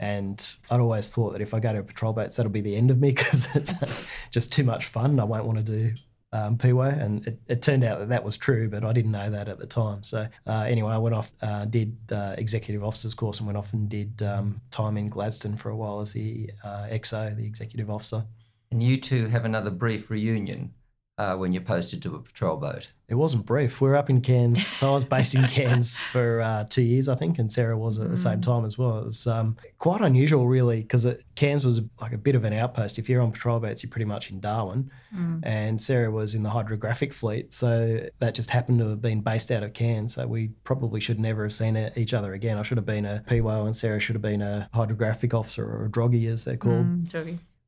And 0.00 0.44
I'd 0.68 0.80
always 0.80 1.10
thought 1.14 1.32
that 1.32 1.40
if 1.40 1.54
I 1.54 1.60
go 1.60 1.72
to 1.72 1.78
a 1.78 1.84
patrol 1.84 2.12
boat, 2.12 2.34
that'll 2.34 2.50
be 2.50 2.60
the 2.60 2.74
end 2.74 2.90
of 2.90 2.98
me 2.98 3.10
because 3.12 3.46
it's 3.54 4.08
just 4.32 4.52
too 4.52 4.64
much 4.64 4.86
fun. 4.86 5.20
I 5.20 5.24
won't 5.24 5.46
want 5.46 5.64
to 5.64 5.64
do 5.64 5.94
um, 6.36 6.58
and 6.58 7.26
it, 7.26 7.38
it, 7.48 7.62
turned 7.62 7.84
out 7.84 7.98
that 7.98 8.08
that 8.08 8.24
was 8.24 8.36
true, 8.36 8.68
but 8.68 8.84
I 8.84 8.92
didn't 8.92 9.12
know 9.12 9.30
that 9.30 9.48
at 9.48 9.58
the 9.58 9.66
time. 9.66 10.02
So 10.02 10.26
uh, 10.46 10.60
anyway, 10.60 10.92
I 10.92 10.98
went 10.98 11.14
off, 11.14 11.32
uh, 11.42 11.64
did 11.64 11.96
uh, 12.12 12.34
executive 12.36 12.84
officers 12.84 13.14
course, 13.14 13.38
and 13.38 13.46
went 13.46 13.56
off 13.56 13.72
and 13.72 13.88
did 13.88 14.22
um, 14.22 14.60
time 14.70 14.96
in 14.96 15.08
Gladstone 15.08 15.56
for 15.56 15.70
a 15.70 15.76
while 15.76 16.00
as 16.00 16.12
the 16.12 16.50
uh, 16.64 16.86
XO, 16.90 17.34
the 17.36 17.44
executive 17.44 17.90
officer. 17.90 18.24
And 18.70 18.82
you 18.82 19.00
two 19.00 19.28
have 19.28 19.44
another 19.44 19.70
brief 19.70 20.10
reunion 20.10 20.74
uh, 21.18 21.34
when 21.34 21.52
you're 21.52 21.62
posted 21.62 22.02
to 22.02 22.14
a 22.14 22.20
patrol 22.20 22.56
boat? 22.56 22.92
It 23.08 23.14
wasn't 23.14 23.46
brief. 23.46 23.80
We 23.80 23.88
are 23.88 23.96
up 23.96 24.10
in 24.10 24.20
Cairns. 24.20 24.66
So 24.76 24.90
I 24.90 24.94
was 24.94 25.04
based 25.04 25.34
in 25.34 25.46
Cairns 25.46 26.02
for 26.02 26.42
uh, 26.42 26.64
two 26.68 26.82
years, 26.82 27.08
I 27.08 27.14
think, 27.14 27.38
and 27.38 27.50
Sarah 27.50 27.78
was 27.78 27.98
at 27.98 28.10
the 28.10 28.16
same 28.16 28.40
mm. 28.40 28.42
time 28.42 28.66
as 28.66 28.76
well. 28.76 28.98
It 28.98 29.04
was 29.06 29.26
um, 29.26 29.56
quite 29.78 30.02
unusual, 30.02 30.46
really, 30.46 30.82
because 30.82 31.06
Cairns 31.34 31.64
was 31.64 31.80
like 32.00 32.12
a 32.12 32.18
bit 32.18 32.34
of 32.34 32.44
an 32.44 32.52
outpost. 32.52 32.98
If 32.98 33.08
you're 33.08 33.22
on 33.22 33.32
patrol 33.32 33.58
boats, 33.58 33.82
you're 33.82 33.90
pretty 33.90 34.04
much 34.04 34.30
in 34.30 34.40
Darwin. 34.40 34.90
Mm. 35.14 35.40
And 35.44 35.80
Sarah 35.80 36.10
was 36.10 36.34
in 36.34 36.42
the 36.42 36.50
hydrographic 36.50 37.14
fleet. 37.14 37.54
So 37.54 38.06
that 38.18 38.34
just 38.34 38.50
happened 38.50 38.80
to 38.80 38.88
have 38.90 39.00
been 39.00 39.22
based 39.22 39.50
out 39.50 39.62
of 39.62 39.72
Cairns. 39.72 40.14
So 40.14 40.26
we 40.26 40.48
probably 40.64 41.00
should 41.00 41.20
never 41.20 41.44
have 41.44 41.54
seen 41.54 41.90
each 41.96 42.12
other 42.12 42.34
again. 42.34 42.58
I 42.58 42.62
should 42.62 42.76
have 42.76 42.86
been 42.86 43.06
a 43.06 43.24
PWO 43.26 43.64
and 43.64 43.74
Sarah 43.74 44.00
should 44.00 44.16
have 44.16 44.22
been 44.22 44.42
a 44.42 44.68
hydrographic 44.74 45.32
officer 45.32 45.64
or 45.64 45.86
a 45.86 45.88
droggy, 45.88 46.28
as 46.30 46.44
they're 46.44 46.58
called. 46.58 46.86
Mm, 46.86 47.10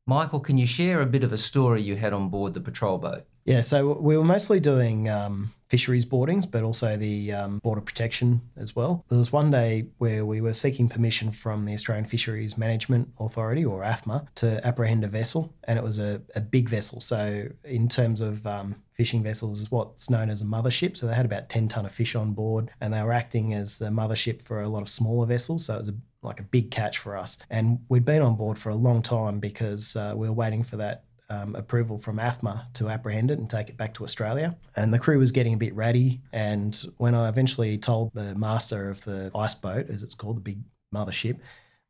Michael, 0.09 0.41
can 0.41 0.57
you 0.57 0.65
share 0.65 1.03
a 1.03 1.07
bit 1.07 1.23
of 1.23 1.35
a 1.35 1.37
story 1.37 1.83
you 1.83 1.95
had 1.97 2.15
on 2.15 2.31
board 2.31 2.55
the 2.55 2.61
patrol 2.61 2.97
boat? 2.97 3.27
Yeah, 3.49 3.63
so 3.63 3.95
we 3.95 4.15
were 4.15 4.25
mostly 4.25 4.61
doing 4.61 5.09
um, 5.09 5.55
fisheries 5.69 6.05
boardings, 6.05 6.45
but 6.45 6.63
also 6.65 6.99
the 6.99 7.33
um, 7.33 7.61
border 7.61 7.81
protection 7.81 8.43
as 8.59 8.77
well. 8.77 9.07
There 9.09 9.17
was 9.17 9.33
one 9.33 9.51
day 9.51 9.87
where 9.97 10.27
we 10.27 10.43
were 10.43 10.53
seeking 10.53 10.87
permission 10.87 11.33
from 11.33 11.65
the 11.65 11.73
Australian 11.73 12.05
Fisheries 12.05 12.59
Management 12.59 13.09
Authority, 13.19 13.65
or 13.65 13.81
AFMA, 13.81 14.27
to 14.35 14.67
apprehend 14.67 15.03
a 15.03 15.09
vessel, 15.09 15.55
and 15.65 15.79
it 15.79 15.83
was 15.83 15.99
a, 15.99 16.21
a 16.35 16.43
big 16.43 16.69
vessel. 16.69 17.01
So, 17.01 17.49
in 17.65 17.89
terms 17.89 18.21
of 18.21 18.47
um, 18.47 18.75
fishing 18.93 19.23
vessels, 19.23 19.61
is 19.61 19.71
what's 19.71 20.11
known 20.11 20.29
as 20.29 20.43
a 20.43 20.45
mothership. 20.45 20.95
So 20.95 21.07
they 21.07 21.15
had 21.15 21.25
about 21.25 21.49
10 21.49 21.69
tonne 21.69 21.87
of 21.87 21.93
fish 21.93 22.15
on 22.15 22.35
board, 22.35 22.71
and 22.83 22.93
they 22.93 23.03
were 23.03 23.15
acting 23.15 23.55
as 23.55 23.79
the 23.79 23.87
mothership 23.87 24.43
for 24.43 24.61
a 24.61 24.69
lot 24.69 24.83
of 24.83 24.91
smaller 24.91 25.25
vessels. 25.25 25.65
So 25.65 25.77
it 25.77 25.79
was 25.79 25.89
a 25.89 25.95
like 26.23 26.41
a 26.41 26.45
big 26.45 26.71
catch 26.71 26.99
for 26.99 27.17
us. 27.17 27.39
And 27.49 27.79
we'd 27.89 28.05
been 28.05 28.23
on 28.23 28.37
board 28.37 28.59
for 28.59 28.71
a 28.71 28.75
long 28.75 29.03
time 29.03 29.39
because 29.39 29.95
uh, 29.95 30.15
we 30.17 30.29
were 30.29 30.35
waiting 30.35 30.65
for 30.65 30.77
that 30.77 31.05
um, 31.31 31.55
approval 31.55 31.99
from 31.99 32.19
AFMA 32.19 32.73
to 32.75 32.89
apprehend 32.89 33.31
it 33.31 33.39
and 33.39 33.49
take 33.49 33.69
it 33.69 33.77
back 33.77 33.95
to 33.95 34.05
Australia. 34.05 34.57
And 34.77 34.93
the 34.93 34.99
crew 34.99 35.19
was 35.19 35.33
getting 35.33 35.55
a 35.55 35.59
bit 35.59 35.75
ratty. 35.75 36.21
And 36.33 36.81
when 36.97 37.15
I 37.15 37.29
eventually 37.29 37.79
told 37.79 38.13
the 38.15 38.35
master 38.35 38.91
of 38.91 39.05
the 39.05 39.31
ice 39.35 39.55
boat, 39.55 39.91
as 39.91 40.03
it's 40.03 40.15
called, 40.15 40.37
the 40.37 40.41
big 40.41 40.61
mothership, 40.95 41.39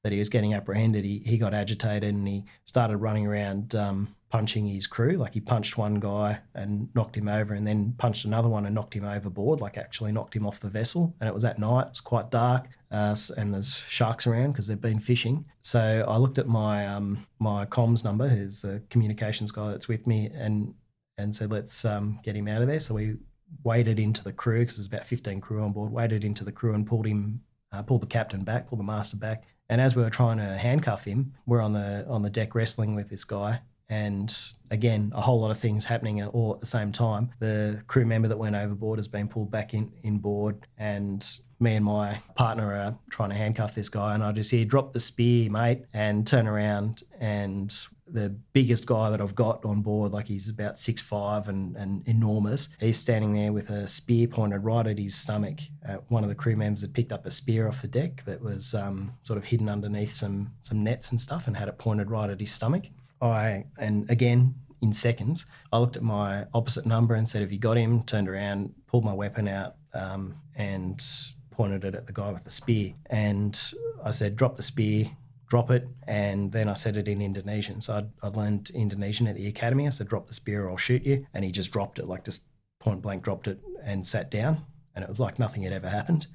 that 0.08 0.14
he 0.14 0.18
was 0.18 0.30
getting 0.30 0.54
apprehended, 0.54 1.04
he, 1.04 1.18
he 1.18 1.36
got 1.36 1.52
agitated 1.52 2.14
and 2.14 2.26
he 2.26 2.42
started 2.64 2.96
running 2.96 3.26
around 3.26 3.74
um, 3.74 4.16
punching 4.30 4.66
his 4.66 4.86
crew. 4.86 5.18
Like 5.18 5.34
he 5.34 5.40
punched 5.40 5.76
one 5.76 5.96
guy 5.96 6.38
and 6.54 6.88
knocked 6.94 7.14
him 7.14 7.28
over, 7.28 7.52
and 7.52 7.66
then 7.66 7.94
punched 7.98 8.24
another 8.24 8.48
one 8.48 8.64
and 8.64 8.74
knocked 8.74 8.94
him 8.94 9.04
overboard. 9.04 9.60
Like 9.60 9.76
actually 9.76 10.12
knocked 10.12 10.34
him 10.34 10.46
off 10.46 10.60
the 10.60 10.70
vessel. 10.70 11.14
And 11.20 11.28
it 11.28 11.34
was 11.34 11.44
at 11.44 11.58
night. 11.58 11.88
It 11.88 11.90
was 11.90 12.00
quite 12.00 12.30
dark, 12.30 12.68
uh, 12.90 13.14
and 13.36 13.52
there's 13.52 13.82
sharks 13.88 14.26
around 14.26 14.52
because 14.52 14.66
they've 14.66 14.80
been 14.80 14.98
fishing. 14.98 15.44
So 15.60 16.06
I 16.08 16.16
looked 16.16 16.38
at 16.38 16.48
my 16.48 16.86
um, 16.86 17.26
my 17.38 17.66
comms 17.66 18.02
number, 18.02 18.28
who's 18.28 18.62
the 18.62 18.82
communications 18.88 19.52
guy 19.52 19.70
that's 19.70 19.88
with 19.88 20.06
me, 20.06 20.30
and 20.34 20.74
and 21.18 21.36
said 21.36 21.50
let's 21.50 21.84
um, 21.84 22.18
get 22.22 22.34
him 22.34 22.48
out 22.48 22.62
of 22.62 22.68
there. 22.68 22.80
So 22.80 22.94
we 22.94 23.16
waded 23.62 23.98
into 23.98 24.24
the 24.24 24.32
crew 24.32 24.60
because 24.60 24.76
there's 24.76 24.86
about 24.86 25.06
15 25.06 25.42
crew 25.42 25.62
on 25.62 25.72
board. 25.72 25.92
Waded 25.92 26.24
into 26.24 26.44
the 26.44 26.52
crew 26.52 26.72
and 26.72 26.86
pulled 26.86 27.06
him, 27.06 27.42
uh, 27.72 27.82
pulled 27.82 28.02
the 28.02 28.06
captain 28.06 28.44
back, 28.44 28.68
pulled 28.68 28.80
the 28.80 28.84
master 28.84 29.16
back. 29.16 29.44
And 29.68 29.80
as 29.80 29.94
we 29.94 30.02
were 30.02 30.10
trying 30.10 30.38
to 30.38 30.56
handcuff 30.56 31.04
him, 31.04 31.34
we're 31.46 31.60
on 31.60 31.72
the 31.72 32.06
on 32.08 32.22
the 32.22 32.30
deck 32.30 32.54
wrestling 32.54 32.94
with 32.94 33.10
this 33.10 33.24
guy, 33.24 33.60
and 33.88 34.34
again, 34.70 35.12
a 35.14 35.20
whole 35.20 35.40
lot 35.40 35.50
of 35.50 35.58
things 35.58 35.84
happening 35.84 36.22
all 36.22 36.54
at 36.54 36.60
the 36.60 36.66
same 36.66 36.92
time. 36.92 37.30
The 37.38 37.82
crew 37.86 38.04
member 38.04 38.28
that 38.28 38.36
went 38.36 38.56
overboard 38.56 38.98
has 38.98 39.08
been 39.08 39.28
pulled 39.28 39.50
back 39.50 39.74
in, 39.74 39.90
in 40.02 40.18
board, 40.18 40.66
and 40.76 41.26
me 41.60 41.74
and 41.74 41.84
my 41.84 42.20
partner 42.34 42.72
are 42.74 42.98
trying 43.10 43.30
to 43.30 43.34
handcuff 43.34 43.74
this 43.74 43.88
guy. 43.88 44.14
And 44.14 44.22
I 44.22 44.32
just 44.32 44.50
hear, 44.50 44.64
drop 44.64 44.92
the 44.92 45.00
spear, 45.00 45.50
mate, 45.50 45.84
and 45.92 46.26
turn 46.26 46.46
around. 46.46 47.02
And 47.18 47.74
the 48.06 48.28
biggest 48.52 48.86
guy 48.86 49.10
that 49.10 49.20
I've 49.20 49.34
got 49.34 49.64
on 49.64 49.82
board, 49.82 50.12
like 50.12 50.28
he's 50.28 50.48
about 50.48 50.78
six 50.78 51.00
five 51.00 51.48
and, 51.48 51.76
and 51.76 52.06
enormous, 52.06 52.68
he's 52.78 52.98
standing 52.98 53.34
there 53.34 53.52
with 53.52 53.70
a 53.70 53.88
spear 53.88 54.28
pointed 54.28 54.64
right 54.64 54.86
at 54.86 54.98
his 54.98 55.14
stomach. 55.14 55.58
Uh, 55.86 55.96
one 56.08 56.22
of 56.22 56.28
the 56.28 56.34
crew 56.34 56.56
members 56.56 56.82
had 56.82 56.94
picked 56.94 57.12
up 57.12 57.26
a 57.26 57.30
spear 57.30 57.66
off 57.68 57.82
the 57.82 57.88
deck 57.88 58.24
that 58.24 58.40
was 58.40 58.74
um, 58.74 59.12
sort 59.22 59.38
of 59.38 59.44
hidden 59.44 59.68
underneath 59.68 60.12
some, 60.12 60.52
some 60.60 60.84
nets 60.84 61.10
and 61.10 61.20
stuff 61.20 61.46
and 61.46 61.56
had 61.56 61.68
it 61.68 61.78
pointed 61.78 62.10
right 62.10 62.30
at 62.30 62.40
his 62.40 62.52
stomach. 62.52 62.84
I 63.20 63.64
and 63.78 64.08
again 64.10 64.54
in 64.80 64.92
seconds, 64.92 65.46
I 65.72 65.78
looked 65.78 65.96
at 65.96 66.02
my 66.02 66.46
opposite 66.54 66.86
number 66.86 67.14
and 67.14 67.28
said, 67.28 67.42
"Have 67.42 67.52
you 67.52 67.58
got 67.58 67.76
him?" 67.76 68.02
Turned 68.04 68.28
around, 68.28 68.74
pulled 68.86 69.04
my 69.04 69.12
weapon 69.12 69.48
out, 69.48 69.76
um, 69.92 70.34
and 70.54 71.02
pointed 71.50 71.84
it 71.84 71.94
at 71.94 72.06
the 72.06 72.12
guy 72.12 72.30
with 72.30 72.44
the 72.44 72.50
spear. 72.50 72.94
And 73.10 73.60
I 74.04 74.10
said, 74.10 74.36
"Drop 74.36 74.56
the 74.56 74.62
spear." 74.62 75.10
Drop 75.48 75.70
it, 75.70 75.88
and 76.06 76.52
then 76.52 76.68
I 76.68 76.74
said 76.74 76.98
it 76.98 77.08
in 77.08 77.22
Indonesian. 77.22 77.80
So 77.80 77.96
I'd, 77.96 78.10
I'd 78.22 78.36
learned 78.36 78.68
Indonesian 78.74 79.26
at 79.26 79.34
the 79.34 79.46
academy. 79.48 79.86
I 79.86 79.90
said, 79.90 80.06
"Drop 80.06 80.26
the 80.26 80.34
spear, 80.34 80.66
or 80.66 80.70
I'll 80.70 80.76
shoot 80.76 81.06
you." 81.06 81.26
And 81.32 81.42
he 81.42 81.50
just 81.50 81.72
dropped 81.72 81.98
it, 81.98 82.06
like 82.06 82.22
just 82.22 82.42
point 82.80 83.00
blank, 83.00 83.22
dropped 83.22 83.48
it, 83.48 83.58
and 83.82 84.06
sat 84.06 84.30
down. 84.30 84.66
And 84.94 85.02
it 85.02 85.08
was 85.08 85.20
like 85.20 85.38
nothing 85.38 85.62
had 85.62 85.72
ever 85.72 85.88
happened. 85.88 86.26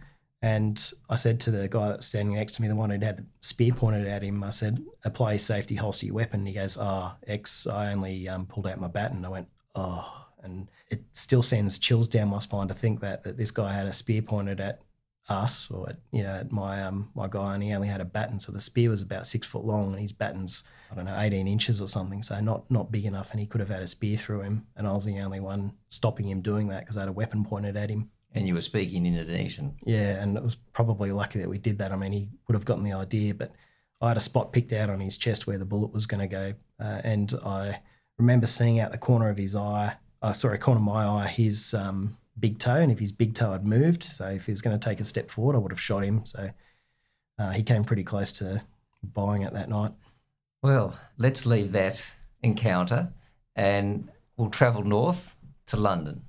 And 0.44 0.92
I 1.10 1.16
said 1.16 1.40
to 1.42 1.52
the 1.52 1.70
guy 1.70 1.88
that's 1.88 2.06
standing 2.06 2.36
next 2.36 2.56
to 2.56 2.62
me, 2.62 2.68
the 2.68 2.76
one 2.76 2.90
who'd 2.90 3.02
had 3.02 3.18
the 3.20 3.26
spear 3.40 3.74
pointed 3.74 4.06
at 4.06 4.22
him, 4.22 4.44
I 4.44 4.50
said, 4.50 4.84
apply 5.06 5.38
safety, 5.38 5.74
holster 5.74 6.08
your 6.08 6.16
weapon. 6.16 6.42
And 6.42 6.48
he 6.50 6.54
goes, 6.54 6.78
oh, 6.78 7.14
X, 7.26 7.66
I 7.66 7.94
only 7.94 8.28
um, 8.28 8.46
pulled 8.46 8.68
out 8.68 8.78
my 8.78 8.90
baton. 8.90 9.24
I 9.24 9.30
went, 9.30 9.48
oh. 9.76 10.26
And 10.44 10.68
it 10.90 11.02
still 11.14 11.42
sends 11.42 11.80
chills 11.80 12.10
down 12.10 12.28
my 12.28 12.40
spine 12.40 12.68
to 12.68 12.74
think 12.74 13.00
that, 13.00 13.24
that 13.24 13.38
this 13.38 13.52
guy 13.52 13.74
had 13.74 13.88
a 13.88 13.94
spear 13.94 14.22
pointed 14.22 14.60
at 14.60 14.82
us 15.30 15.72
or 15.72 15.88
at, 15.88 15.96
you 16.12 16.24
know, 16.24 16.36
at 16.36 16.52
my, 16.52 16.84
um, 16.84 17.10
my 17.16 17.30
guy 17.30 17.54
and 17.54 17.64
he 17.64 17.72
only 17.72 17.88
had 17.88 18.02
a 18.02 18.06
baton. 18.06 18.38
So 18.38 18.52
the 18.52 18.60
spear 18.60 18.90
was 18.90 19.02
about 19.02 19.26
six 19.26 19.48
foot 19.48 19.64
long 19.64 19.94
and 19.94 20.02
his 20.02 20.12
baton's, 20.12 20.64
I 20.92 20.96
don't 20.96 21.06
know, 21.06 21.18
18 21.18 21.48
inches 21.48 21.80
or 21.80 21.88
something. 21.88 22.22
So 22.22 22.38
not, 22.42 22.70
not 22.70 22.92
big 22.92 23.06
enough. 23.06 23.32
And 23.32 23.40
he 23.40 23.46
could 23.46 23.62
have 23.62 23.70
had 23.70 23.82
a 23.82 23.88
spear 23.88 24.18
through 24.18 24.42
him. 24.42 24.68
And 24.76 24.86
I 24.86 24.92
was 24.92 25.06
the 25.06 25.22
only 25.22 25.40
one 25.40 25.72
stopping 25.88 26.28
him 26.28 26.42
doing 26.42 26.68
that 26.68 26.82
because 26.82 26.98
I 26.98 27.02
had 27.02 27.10
a 27.10 27.14
weapon 27.14 27.46
pointed 27.46 27.78
at 27.78 27.90
him. 27.90 28.10
And 28.36 28.48
you 28.48 28.56
were 28.56 28.62
speaking 28.62 29.06
Indonesian. 29.06 29.76
Yeah, 29.86 30.22
and 30.22 30.36
it 30.36 30.44
was 30.44 30.56
probably 30.56 31.12
lucky 31.12 31.40
that 31.40 31.50
we 31.50 31.60
did 31.60 31.78
that. 31.78 31.92
I 31.92 31.96
mean, 31.96 32.12
he 32.12 32.30
would 32.48 32.56
have 32.56 32.66
gotten 32.66 32.84
the 32.84 32.94
idea, 32.94 33.34
but 33.34 33.54
I 34.02 34.08
had 34.08 34.18
a 34.18 34.22
spot 34.22 34.52
picked 34.52 34.74
out 34.74 34.90
on 34.90 35.00
his 35.00 35.18
chest 35.18 35.46
where 35.46 35.58
the 35.58 35.66
bullet 35.66 35.94
was 35.94 36.06
going 36.06 36.22
to 36.22 36.28
go, 36.28 36.54
uh, 36.80 37.02
and 37.04 37.32
I 37.46 37.80
remember 38.18 38.48
seeing 38.48 38.80
out 38.80 38.92
the 38.92 38.98
corner 38.98 39.30
of 39.30 39.38
his 39.38 39.56
eye, 39.56 39.96
uh, 40.22 40.34
sorry, 40.34 40.58
corner 40.58 40.80
of 40.80 40.86
my 40.86 41.06
eye, 41.06 41.28
his 41.28 41.74
um, 41.74 42.18
big 42.40 42.58
toe, 42.58 42.76
and 42.76 42.92
if 42.92 43.00
his 43.00 43.12
big 43.12 43.34
toe 43.36 43.52
had 43.52 43.66
moved, 43.66 44.04
so 44.04 44.28
if 44.28 44.46
he 44.46 44.52
was 44.52 44.62
going 44.62 44.78
to 44.78 44.90
take 44.90 45.00
a 45.00 45.06
step 45.06 45.30
forward, 45.30 45.56
I 45.56 45.60
would 45.60 45.72
have 45.72 45.80
shot 45.80 46.04
him. 46.04 46.26
So 46.26 46.50
uh, 47.40 47.52
he 47.52 47.64
came 47.64 47.84
pretty 47.84 48.04
close 48.04 48.32
to 48.34 48.62
buying 49.04 49.44
it 49.44 49.54
that 49.54 49.70
night. 49.70 49.92
Well, 50.62 50.98
let's 51.18 51.46
leave 51.46 51.72
that 51.74 52.06
encounter, 52.42 53.10
and 53.56 54.10
we'll 54.38 54.50
travel 54.50 54.84
north 54.84 55.36
to 55.68 55.78
London. 55.78 56.24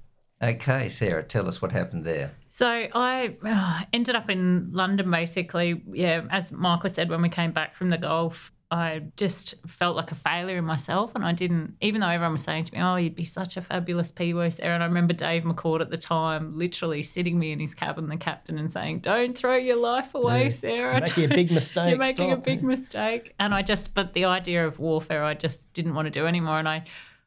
Okay, 0.44 0.88
Sarah, 0.88 1.22
tell 1.22 1.48
us 1.48 1.62
what 1.62 1.72
happened 1.72 2.04
there. 2.04 2.32
So 2.48 2.68
I 2.68 3.36
uh, 3.44 3.84
ended 3.92 4.14
up 4.14 4.28
in 4.30 4.70
London 4.72 5.10
basically. 5.10 5.82
Yeah, 5.92 6.22
as 6.30 6.52
Michael 6.52 6.90
said, 6.90 7.08
when 7.08 7.22
we 7.22 7.28
came 7.28 7.52
back 7.52 7.74
from 7.74 7.90
the 7.90 7.98
Gulf, 7.98 8.52
I 8.70 9.02
just 9.16 9.54
felt 9.66 9.96
like 9.96 10.10
a 10.12 10.14
failure 10.16 10.58
in 10.58 10.64
myself. 10.64 11.14
And 11.14 11.24
I 11.24 11.32
didn't, 11.32 11.76
even 11.80 12.00
though 12.00 12.08
everyone 12.08 12.32
was 12.32 12.42
saying 12.42 12.64
to 12.64 12.74
me, 12.74 12.80
oh, 12.80 12.96
you'd 12.96 13.14
be 13.14 13.24
such 13.24 13.56
a 13.56 13.62
fabulous 13.62 14.10
PWO, 14.10 14.52
Sarah. 14.52 14.74
And 14.74 14.82
I 14.82 14.86
remember 14.86 15.14
Dave 15.14 15.44
McCord 15.44 15.80
at 15.80 15.90
the 15.90 15.98
time 15.98 16.58
literally 16.58 17.02
sitting 17.02 17.38
me 17.38 17.52
in 17.52 17.60
his 17.60 17.74
cabin, 17.74 18.08
the 18.08 18.16
captain, 18.16 18.58
and 18.58 18.70
saying, 18.70 19.00
don't 19.00 19.36
throw 19.36 19.56
your 19.56 19.76
life 19.76 20.14
away, 20.14 20.44
Yeah. 20.44 20.50
Sarah. 20.50 20.92
You're 20.94 21.00
making 21.00 21.24
a 21.24 21.34
big 21.34 21.50
mistake. 21.52 21.90
You're 21.90 21.98
making 21.98 22.32
a 22.32 22.36
big 22.36 22.62
mistake. 22.62 23.34
And 23.38 23.54
I 23.54 23.62
just, 23.62 23.94
but 23.94 24.12
the 24.12 24.24
idea 24.26 24.66
of 24.66 24.78
warfare, 24.78 25.24
I 25.24 25.34
just 25.34 25.72
didn't 25.72 25.94
want 25.94 26.06
to 26.06 26.10
do 26.10 26.26
anymore. 26.26 26.58
And 26.58 26.68
I, 26.68 26.84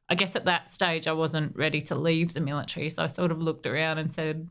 I 0.10 0.16
guess 0.16 0.36
at 0.36 0.45
that 0.45 0.74
stage, 0.74 1.08
I 1.08 1.14
wasn't 1.14 1.55
ready 1.55 1.82
to 1.84 1.95
leave 1.95 2.34
the 2.34 2.39
military. 2.39 2.89
So 2.89 3.03
I 3.03 3.08
sort 3.08 3.32
of 3.32 3.41
looked 3.41 3.66
around 3.66 3.97
and 3.97 4.14
said, 4.14 4.47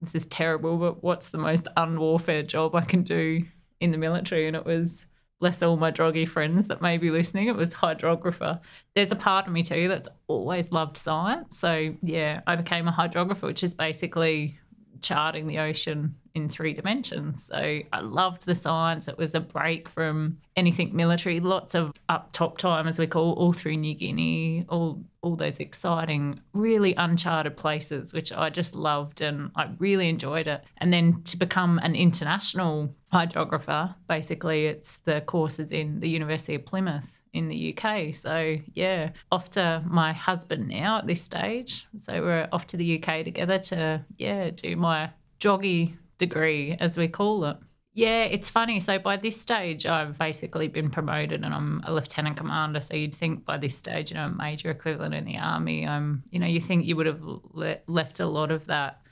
this 0.00 0.14
is 0.14 0.26
terrible, 0.26 0.76
but 0.76 1.02
what's 1.02 1.28
the 1.28 1.38
most 1.38 1.68
unwarfare 1.76 2.46
job 2.46 2.74
I 2.74 2.82
can 2.82 3.02
do 3.02 3.42
in 3.80 3.90
the 3.90 3.98
military? 3.98 4.46
And 4.46 4.56
it 4.56 4.66
was, 4.66 5.06
bless 5.40 5.62
all 5.62 5.76
my 5.76 5.90
droggy 5.90 6.28
friends 6.28 6.66
that 6.66 6.82
may 6.82 6.98
be 6.98 7.10
listening, 7.10 7.48
it 7.48 7.56
was 7.56 7.70
hydrographer. 7.70 8.60
There's 8.94 9.12
a 9.12 9.16
part 9.16 9.46
of 9.46 9.52
me 9.52 9.62
too 9.62 9.88
that's 9.88 10.08
always 10.26 10.72
loved 10.72 10.96
science. 10.96 11.56
So 11.56 11.94
yeah, 12.02 12.40
I 12.46 12.56
became 12.56 12.88
a 12.88 12.92
hydrographer, 12.92 13.42
which 13.42 13.62
is 13.62 13.74
basically 13.74 14.58
charting 15.00 15.46
the 15.46 15.60
ocean 15.60 16.16
in 16.34 16.48
three 16.48 16.72
dimensions. 16.72 17.44
So 17.44 17.80
I 17.92 18.00
loved 18.00 18.46
the 18.46 18.54
science. 18.54 19.08
It 19.08 19.18
was 19.18 19.34
a 19.34 19.40
break 19.40 19.88
from 19.88 20.38
anything 20.56 20.94
military. 20.94 21.40
Lots 21.40 21.74
of 21.74 21.92
up 22.08 22.32
top 22.32 22.58
time, 22.58 22.86
as 22.86 22.98
we 22.98 23.06
call, 23.06 23.32
all 23.34 23.52
through 23.52 23.76
New 23.76 23.94
Guinea, 23.94 24.64
all 24.68 25.02
all 25.22 25.36
those 25.36 25.58
exciting, 25.58 26.40
really 26.52 26.94
uncharted 26.96 27.56
places, 27.56 28.12
which 28.12 28.32
I 28.32 28.50
just 28.50 28.74
loved 28.74 29.20
and 29.20 29.52
I 29.54 29.70
really 29.78 30.08
enjoyed 30.08 30.48
it. 30.48 30.64
And 30.78 30.92
then 30.92 31.22
to 31.24 31.36
become 31.36 31.78
an 31.78 31.94
international 31.94 32.92
hydrographer, 33.12 33.94
basically, 34.08 34.66
it's 34.66 34.96
the 35.04 35.20
courses 35.20 35.70
in 35.70 36.00
the 36.00 36.08
University 36.08 36.56
of 36.56 36.66
Plymouth 36.66 37.22
in 37.32 37.48
the 37.48 37.76
UK. 37.76 38.14
So 38.14 38.56
yeah, 38.74 39.10
off 39.30 39.50
to 39.52 39.82
my 39.86 40.12
husband 40.12 40.68
now 40.68 40.98
at 40.98 41.06
this 41.06 41.22
stage. 41.22 41.86
So 42.00 42.20
we're 42.20 42.48
off 42.52 42.66
to 42.68 42.76
the 42.76 43.02
UK 43.02 43.24
together 43.24 43.58
to 43.58 44.04
yeah 44.18 44.50
do 44.50 44.76
my 44.76 45.10
droggy 45.40 45.94
degree 46.26 46.76
as 46.80 46.96
we 46.96 47.08
call 47.08 47.44
it. 47.44 47.56
Yeah, 47.94 48.22
it's 48.24 48.48
funny. 48.48 48.80
So 48.80 48.98
by 48.98 49.16
this 49.18 49.38
stage, 49.38 49.84
I've 49.84 50.16
basically 50.18 50.68
been 50.68 50.88
promoted 50.88 51.44
and 51.44 51.52
I'm 51.52 51.82
a 51.84 51.92
lieutenant 51.92 52.38
commander. 52.38 52.80
So 52.80 52.94
you'd 52.94 53.14
think 53.14 53.44
by 53.44 53.58
this 53.58 53.76
stage, 53.76 54.10
you 54.10 54.16
know, 54.16 54.26
a 54.26 54.30
major 54.30 54.70
equivalent 54.70 55.14
in 55.14 55.26
the 55.26 55.36
army. 55.36 55.86
I'm, 55.86 56.22
you 56.30 56.38
know, 56.38 56.46
you 56.46 56.60
think 56.60 56.86
you 56.86 56.96
would 56.96 57.06
have 57.06 57.20
le- 57.22 57.82
left 57.86 58.20
a 58.20 58.26
lot 58.26 58.50
of 58.50 58.64
that 58.66 59.02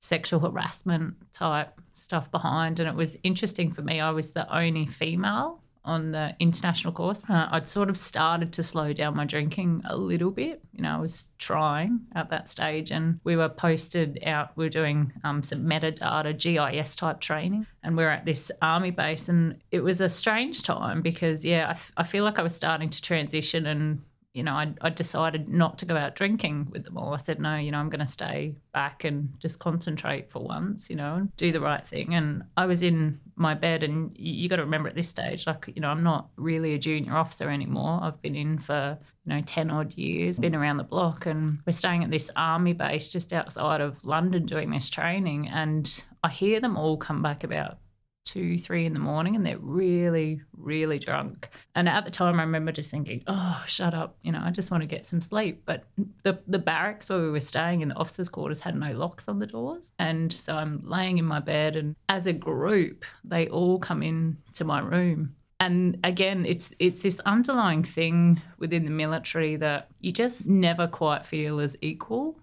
sexual 0.00 0.40
harassment 0.40 1.14
type 1.34 1.78
stuff 1.96 2.30
behind. 2.30 2.80
And 2.80 2.88
it 2.88 2.94
was 2.94 3.18
interesting 3.22 3.72
for 3.72 3.82
me. 3.82 4.00
I 4.00 4.10
was 4.10 4.30
the 4.30 4.50
only 4.54 4.86
female 4.86 5.59
on 5.84 6.12
the 6.12 6.34
international 6.38 6.92
course. 6.92 7.22
Uh, 7.28 7.48
I'd 7.50 7.68
sort 7.68 7.88
of 7.88 7.96
started 7.96 8.52
to 8.54 8.62
slow 8.62 8.92
down 8.92 9.16
my 9.16 9.24
drinking 9.24 9.82
a 9.86 9.96
little 9.96 10.30
bit. 10.30 10.62
You 10.72 10.82
know, 10.82 10.94
I 10.94 10.98
was 10.98 11.30
trying 11.38 12.00
at 12.14 12.30
that 12.30 12.48
stage, 12.48 12.90
and 12.90 13.20
we 13.24 13.36
were 13.36 13.48
posted 13.48 14.22
out. 14.26 14.50
We 14.56 14.64
were 14.64 14.70
doing 14.70 15.12
um, 15.24 15.42
some 15.42 15.60
metadata 15.60 16.36
GIS 16.38 16.96
type 16.96 17.20
training, 17.20 17.66
and 17.82 17.96
we 17.96 18.04
are 18.04 18.10
at 18.10 18.24
this 18.24 18.50
army 18.60 18.90
base, 18.90 19.28
and 19.28 19.56
it 19.70 19.80
was 19.80 20.00
a 20.00 20.08
strange 20.08 20.62
time 20.62 21.02
because 21.02 21.44
yeah, 21.44 21.68
I, 21.68 21.72
f- 21.72 21.92
I 21.96 22.04
feel 22.04 22.24
like 22.24 22.38
I 22.38 22.42
was 22.42 22.54
starting 22.54 22.90
to 22.90 23.02
transition 23.02 23.66
and 23.66 24.02
you 24.32 24.44
know, 24.44 24.52
I, 24.52 24.72
I 24.80 24.90
decided 24.90 25.48
not 25.48 25.78
to 25.78 25.84
go 25.84 25.96
out 25.96 26.14
drinking 26.14 26.68
with 26.70 26.84
them 26.84 26.96
all. 26.96 27.14
I 27.14 27.16
said, 27.16 27.40
no, 27.40 27.56
you 27.56 27.72
know, 27.72 27.78
I'm 27.78 27.90
going 27.90 28.04
to 28.04 28.10
stay 28.10 28.54
back 28.72 29.02
and 29.02 29.34
just 29.40 29.58
concentrate 29.58 30.30
for 30.30 30.40
once, 30.40 30.88
you 30.88 30.94
know, 30.94 31.16
and 31.16 31.36
do 31.36 31.50
the 31.50 31.60
right 31.60 31.84
thing. 31.84 32.14
And 32.14 32.44
I 32.56 32.66
was 32.66 32.82
in 32.82 33.18
my 33.34 33.54
bed, 33.54 33.82
and 33.82 34.16
you, 34.16 34.32
you 34.32 34.48
got 34.48 34.56
to 34.56 34.62
remember 34.62 34.88
at 34.88 34.94
this 34.94 35.08
stage, 35.08 35.48
like, 35.48 35.68
you 35.74 35.82
know, 35.82 35.88
I'm 35.88 36.04
not 36.04 36.28
really 36.36 36.74
a 36.74 36.78
junior 36.78 37.16
officer 37.16 37.50
anymore. 37.50 37.98
I've 38.02 38.22
been 38.22 38.36
in 38.36 38.58
for, 38.58 38.96
you 39.24 39.34
know, 39.34 39.42
10 39.44 39.68
odd 39.68 39.94
years, 39.94 40.38
been 40.38 40.54
around 40.54 40.76
the 40.76 40.84
block, 40.84 41.26
and 41.26 41.58
we're 41.66 41.72
staying 41.72 42.04
at 42.04 42.10
this 42.10 42.30
army 42.36 42.72
base 42.72 43.08
just 43.08 43.32
outside 43.32 43.80
of 43.80 43.96
London 44.04 44.46
doing 44.46 44.70
this 44.70 44.88
training. 44.88 45.48
And 45.48 46.02
I 46.22 46.28
hear 46.28 46.60
them 46.60 46.76
all 46.76 46.96
come 46.96 47.20
back 47.20 47.42
about 47.42 47.78
two, 48.24 48.58
three 48.58 48.86
in 48.86 48.92
the 48.92 49.00
morning, 49.00 49.34
and 49.34 49.44
they're 49.44 49.58
really, 49.58 50.40
really 50.56 50.98
drunk. 50.98 51.48
And 51.74 51.88
at 51.88 52.04
the 52.04 52.10
time, 52.10 52.38
I 52.38 52.42
remember 52.42 52.72
just 52.72 52.90
thinking, 52.90 53.22
"Oh, 53.26 53.62
shut 53.66 53.94
up! 53.94 54.16
You 54.22 54.32
know, 54.32 54.42
I 54.42 54.50
just 54.50 54.70
want 54.70 54.82
to 54.82 54.86
get 54.86 55.06
some 55.06 55.20
sleep." 55.20 55.62
But 55.64 55.84
the 56.22 56.40
the 56.46 56.58
barracks 56.58 57.08
where 57.08 57.20
we 57.20 57.30
were 57.30 57.40
staying 57.40 57.82
in 57.82 57.88
the 57.88 57.96
officers' 57.96 58.28
quarters 58.28 58.60
had 58.60 58.76
no 58.76 58.92
locks 58.92 59.28
on 59.28 59.38
the 59.38 59.46
doors, 59.46 59.92
and 59.98 60.32
so 60.32 60.54
I'm 60.54 60.82
laying 60.84 61.18
in 61.18 61.24
my 61.24 61.40
bed, 61.40 61.76
and 61.76 61.96
as 62.08 62.26
a 62.26 62.32
group, 62.32 63.04
they 63.24 63.48
all 63.48 63.78
come 63.78 64.02
in 64.02 64.38
to 64.54 64.64
my 64.64 64.80
room. 64.80 65.34
And 65.60 65.98
again, 66.04 66.46
it's 66.46 66.70
it's 66.78 67.02
this 67.02 67.20
underlying 67.26 67.84
thing 67.84 68.40
within 68.58 68.84
the 68.84 68.90
military 68.90 69.56
that 69.56 69.88
you 70.00 70.10
just 70.10 70.48
never 70.48 70.88
quite 70.88 71.26
feel 71.26 71.60
as 71.60 71.76
equal 71.82 72.38